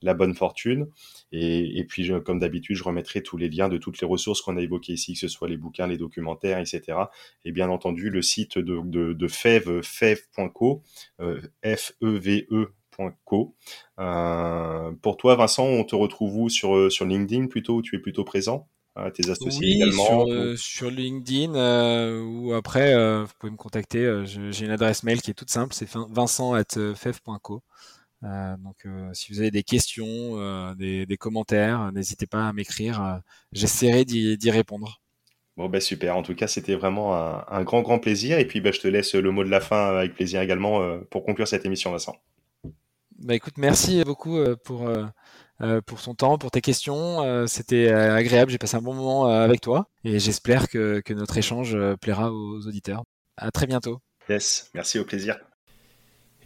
la 0.01 0.15
bonne 0.15 0.35
fortune. 0.35 0.87
Et, 1.31 1.85
puis 1.87 2.11
comme 2.25 2.39
d'habitude 2.39 2.75
je 2.75 2.85
remettrai 2.85 3.23
tous 3.23 3.37
les 3.37 3.51
liens 3.51 3.69
de 3.69 3.77
toutes 3.77 4.01
les 4.01 4.07
ressources 4.07 4.41
qu'on 4.41 4.57
a 4.57 4.63
évoquées 4.63 4.95
ici 4.95 5.13
que 5.13 5.19
ce 5.19 5.29
soit 5.29 5.47
les 5.47 5.59
bouquins 5.59 5.87
les 5.87 5.99
documentaires 5.99 6.59
etc 6.59 7.01
et 7.45 7.53
bien 7.53 7.69
entendu 7.69 8.09
le 8.09 8.23
site 8.23 8.57
de, 8.59 9.13
de, 9.13 9.29
fev 9.29 9.83
fev.co 9.83 10.83
f 11.19 11.93
e 12.01 12.19
v 12.19 12.47
e 12.51 12.73
pour 15.03 15.17
toi, 15.17 15.35
Vincent, 15.37 15.65
on 15.65 15.85
te 15.85 15.95
retrouve 15.95 16.37
où? 16.37 16.49
Sur, 16.49 16.91
sur 16.91 17.05
LinkedIn 17.05 17.47
plutôt, 17.47 17.77
où 17.77 17.83
tu 17.83 17.97
es 17.97 17.99
plutôt 17.99 18.25
présent? 18.25 18.69
Tes 19.14 19.31
associés 19.31 19.77
également 19.77 20.06
sur, 20.06 20.28
euh, 20.28 20.56
sur 20.56 20.90
LinkedIn 20.90 21.55
euh, 21.55 22.23
ou 22.23 22.55
après 22.55 22.94
euh, 22.94 23.24
vous 23.24 23.32
pouvez 23.39 23.52
me 23.52 23.56
contacter 23.56 24.23
j'ai 24.24 24.64
une 24.64 24.70
adresse 24.70 25.02
mail 25.02 25.20
qui 25.20 25.31
est 25.31 25.35
toute 25.35 25.51
simple 25.51 25.74
c'est 25.74 25.89
vincent@fef.co 26.10 27.62
donc 28.23 28.86
si 29.12 29.32
vous 29.32 29.40
avez 29.40 29.51
des 29.51 29.62
questions 29.62 30.74
des, 30.74 31.06
des, 31.06 31.16
commentaires 31.16 31.93
n'hésitez 31.93 32.27
pas 32.27 32.48
à 32.48 32.52
m'écrire 32.52 33.20
j'essaierai 33.52 34.05
d'y 34.05 34.51
répondre 34.51 35.01
Bon, 35.56 35.70
ben 35.70 35.81
super. 35.81 36.18
En 36.18 36.23
tout 36.23 36.35
cas, 36.35 36.48
c'était 36.48 36.74
vraiment 36.74 37.16
un, 37.16 37.43
un, 37.48 37.64
grand, 37.64 37.81
grand 37.81 37.98
plaisir. 37.98 38.39
Et 38.39 38.47
puis, 38.47 38.60
ben, 38.60 38.74
je 38.74 38.81
te 38.81 38.89
laisse 38.89 39.14
le 39.14 39.31
mot 39.31 39.43
de 39.43 39.48
la 39.48 39.62
fin 39.62 39.97
avec 39.97 40.14
plaisir 40.14 40.43
également 40.43 41.01
pour 41.09 41.24
conclure 41.24 41.48
cette 41.48 41.64
émission, 41.64 41.93
Vincent. 41.93 42.14
Bah, 43.18 43.35
écoute, 43.35 43.55
merci 43.56 44.05
beaucoup 44.05 44.39
pour 44.64 44.86
euh, 44.89 45.06
pour 45.87 46.01
son 46.01 46.15
temps, 46.15 46.39
pour 46.39 46.51
tes 46.51 46.61
questions. 46.61 47.23
Euh, 47.23 47.47
c'était 47.47 47.89
euh, 47.93 48.15
agréable, 48.15 48.51
j'ai 48.51 48.59
passé 48.59 48.77
un 48.77 48.83
bon 48.83 48.95
moment 48.95 49.27
avec 49.27 49.61
toi 49.61 49.89
et 50.05 50.19
j'espère 50.19 50.69
que, 50.69 51.01
que, 51.01 51.15
notre 51.15 51.37
échange 51.37 51.77
plaira 52.01 52.33
aux 52.33 52.66
auditeurs. 52.66 53.05
À 53.37 53.51
très 53.51 53.66
bientôt. 53.66 54.01
Yes, 54.28 54.70
merci, 54.74 54.99
au 54.99 55.05
plaisir. 55.05 55.39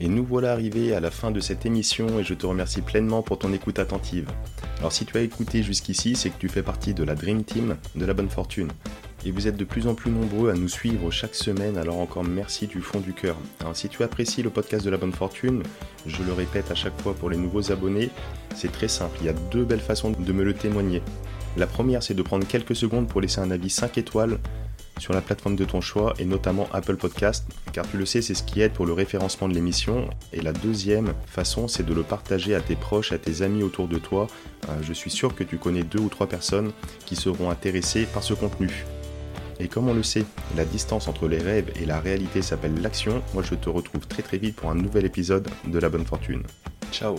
Et 0.02 0.08
nous 0.08 0.24
voilà 0.24 0.52
arrivés 0.52 0.94
à 0.94 1.00
la 1.00 1.10
fin 1.10 1.30
de 1.30 1.40
cette 1.40 1.66
émission 1.66 2.18
et 2.18 2.24
je 2.24 2.32
te 2.32 2.46
remercie 2.46 2.80
pleinement 2.80 3.22
pour 3.22 3.38
ton 3.38 3.52
écoute 3.52 3.78
attentive. 3.78 4.30
Alors 4.78 4.92
si 4.92 5.04
tu 5.04 5.16
as 5.18 5.20
écouté 5.20 5.62
jusqu'ici, 5.62 6.16
c'est 6.16 6.30
que 6.30 6.38
tu 6.38 6.48
fais 6.48 6.62
partie 6.62 6.94
de 6.94 7.04
la 7.04 7.14
Dream 7.14 7.44
Team 7.44 7.76
de 7.96 8.06
la 8.06 8.14
bonne 8.14 8.30
fortune 8.30 8.72
et 9.24 9.30
vous 9.30 9.48
êtes 9.48 9.56
de 9.56 9.64
plus 9.64 9.86
en 9.86 9.94
plus 9.94 10.10
nombreux 10.10 10.50
à 10.50 10.54
nous 10.54 10.68
suivre 10.68 11.10
chaque 11.10 11.34
semaine, 11.34 11.76
alors 11.76 11.98
encore 11.98 12.24
merci 12.24 12.66
du 12.66 12.80
fond 12.80 13.00
du 13.00 13.12
cœur. 13.12 13.36
Alors 13.60 13.76
si 13.76 13.88
tu 13.88 14.02
apprécies 14.02 14.42
le 14.42 14.50
podcast 14.50 14.84
de 14.84 14.90
la 14.90 14.96
bonne 14.96 15.12
fortune, 15.12 15.62
je 16.06 16.22
le 16.22 16.32
répète 16.32 16.70
à 16.70 16.74
chaque 16.74 17.00
fois 17.00 17.14
pour 17.14 17.30
les 17.30 17.36
nouveaux 17.36 17.70
abonnés, 17.72 18.10
c'est 18.54 18.72
très 18.72 18.88
simple, 18.88 19.18
il 19.20 19.26
y 19.26 19.30
a 19.30 19.34
deux 19.50 19.64
belles 19.64 19.80
façons 19.80 20.10
de 20.10 20.32
me 20.32 20.44
le 20.44 20.54
témoigner. 20.54 21.02
La 21.56 21.66
première, 21.66 22.02
c'est 22.02 22.14
de 22.14 22.22
prendre 22.22 22.46
quelques 22.46 22.76
secondes 22.76 23.08
pour 23.08 23.20
laisser 23.20 23.40
un 23.40 23.50
avis 23.50 23.70
5 23.70 23.98
étoiles 23.98 24.38
sur 25.00 25.12
la 25.14 25.20
plateforme 25.20 25.56
de 25.56 25.64
ton 25.64 25.80
choix 25.80 26.14
et 26.18 26.24
notamment 26.24 26.68
Apple 26.72 26.96
Podcast, 26.96 27.44
car 27.72 27.88
tu 27.90 27.96
le 27.96 28.06
sais, 28.06 28.22
c'est 28.22 28.34
ce 28.34 28.42
qui 28.42 28.60
aide 28.60 28.72
pour 28.72 28.86
le 28.86 28.92
référencement 28.92 29.48
de 29.48 29.54
l'émission. 29.54 30.08
Et 30.32 30.42
la 30.42 30.52
deuxième 30.52 31.14
façon, 31.26 31.66
c'est 31.66 31.84
de 31.84 31.94
le 31.94 32.02
partager 32.02 32.54
à 32.54 32.60
tes 32.60 32.76
proches, 32.76 33.12
à 33.12 33.18
tes 33.18 33.42
amis 33.42 33.62
autour 33.62 33.88
de 33.88 33.98
toi. 33.98 34.28
Euh, 34.68 34.72
je 34.82 34.92
suis 34.92 35.10
sûr 35.10 35.34
que 35.34 35.42
tu 35.42 35.56
connais 35.56 35.82
deux 35.82 36.00
ou 36.00 36.08
trois 36.08 36.28
personnes 36.28 36.70
qui 37.06 37.16
seront 37.16 37.50
intéressées 37.50 38.06
par 38.12 38.22
ce 38.22 38.34
contenu. 38.34 38.84
Et 39.60 39.68
comme 39.68 39.88
on 39.88 39.94
le 39.94 40.02
sait, 40.02 40.24
la 40.56 40.64
distance 40.64 41.06
entre 41.06 41.28
les 41.28 41.38
rêves 41.38 41.70
et 41.80 41.84
la 41.84 42.00
réalité 42.00 42.40
s'appelle 42.40 42.80
l'action. 42.80 43.22
Moi, 43.34 43.42
je 43.42 43.54
te 43.54 43.68
retrouve 43.68 44.06
très 44.06 44.22
très 44.22 44.38
vite 44.38 44.56
pour 44.56 44.70
un 44.70 44.74
nouvel 44.74 45.04
épisode 45.04 45.48
de 45.66 45.78
La 45.78 45.90
Bonne 45.90 46.06
Fortune. 46.06 46.42
Ciao 46.90 47.16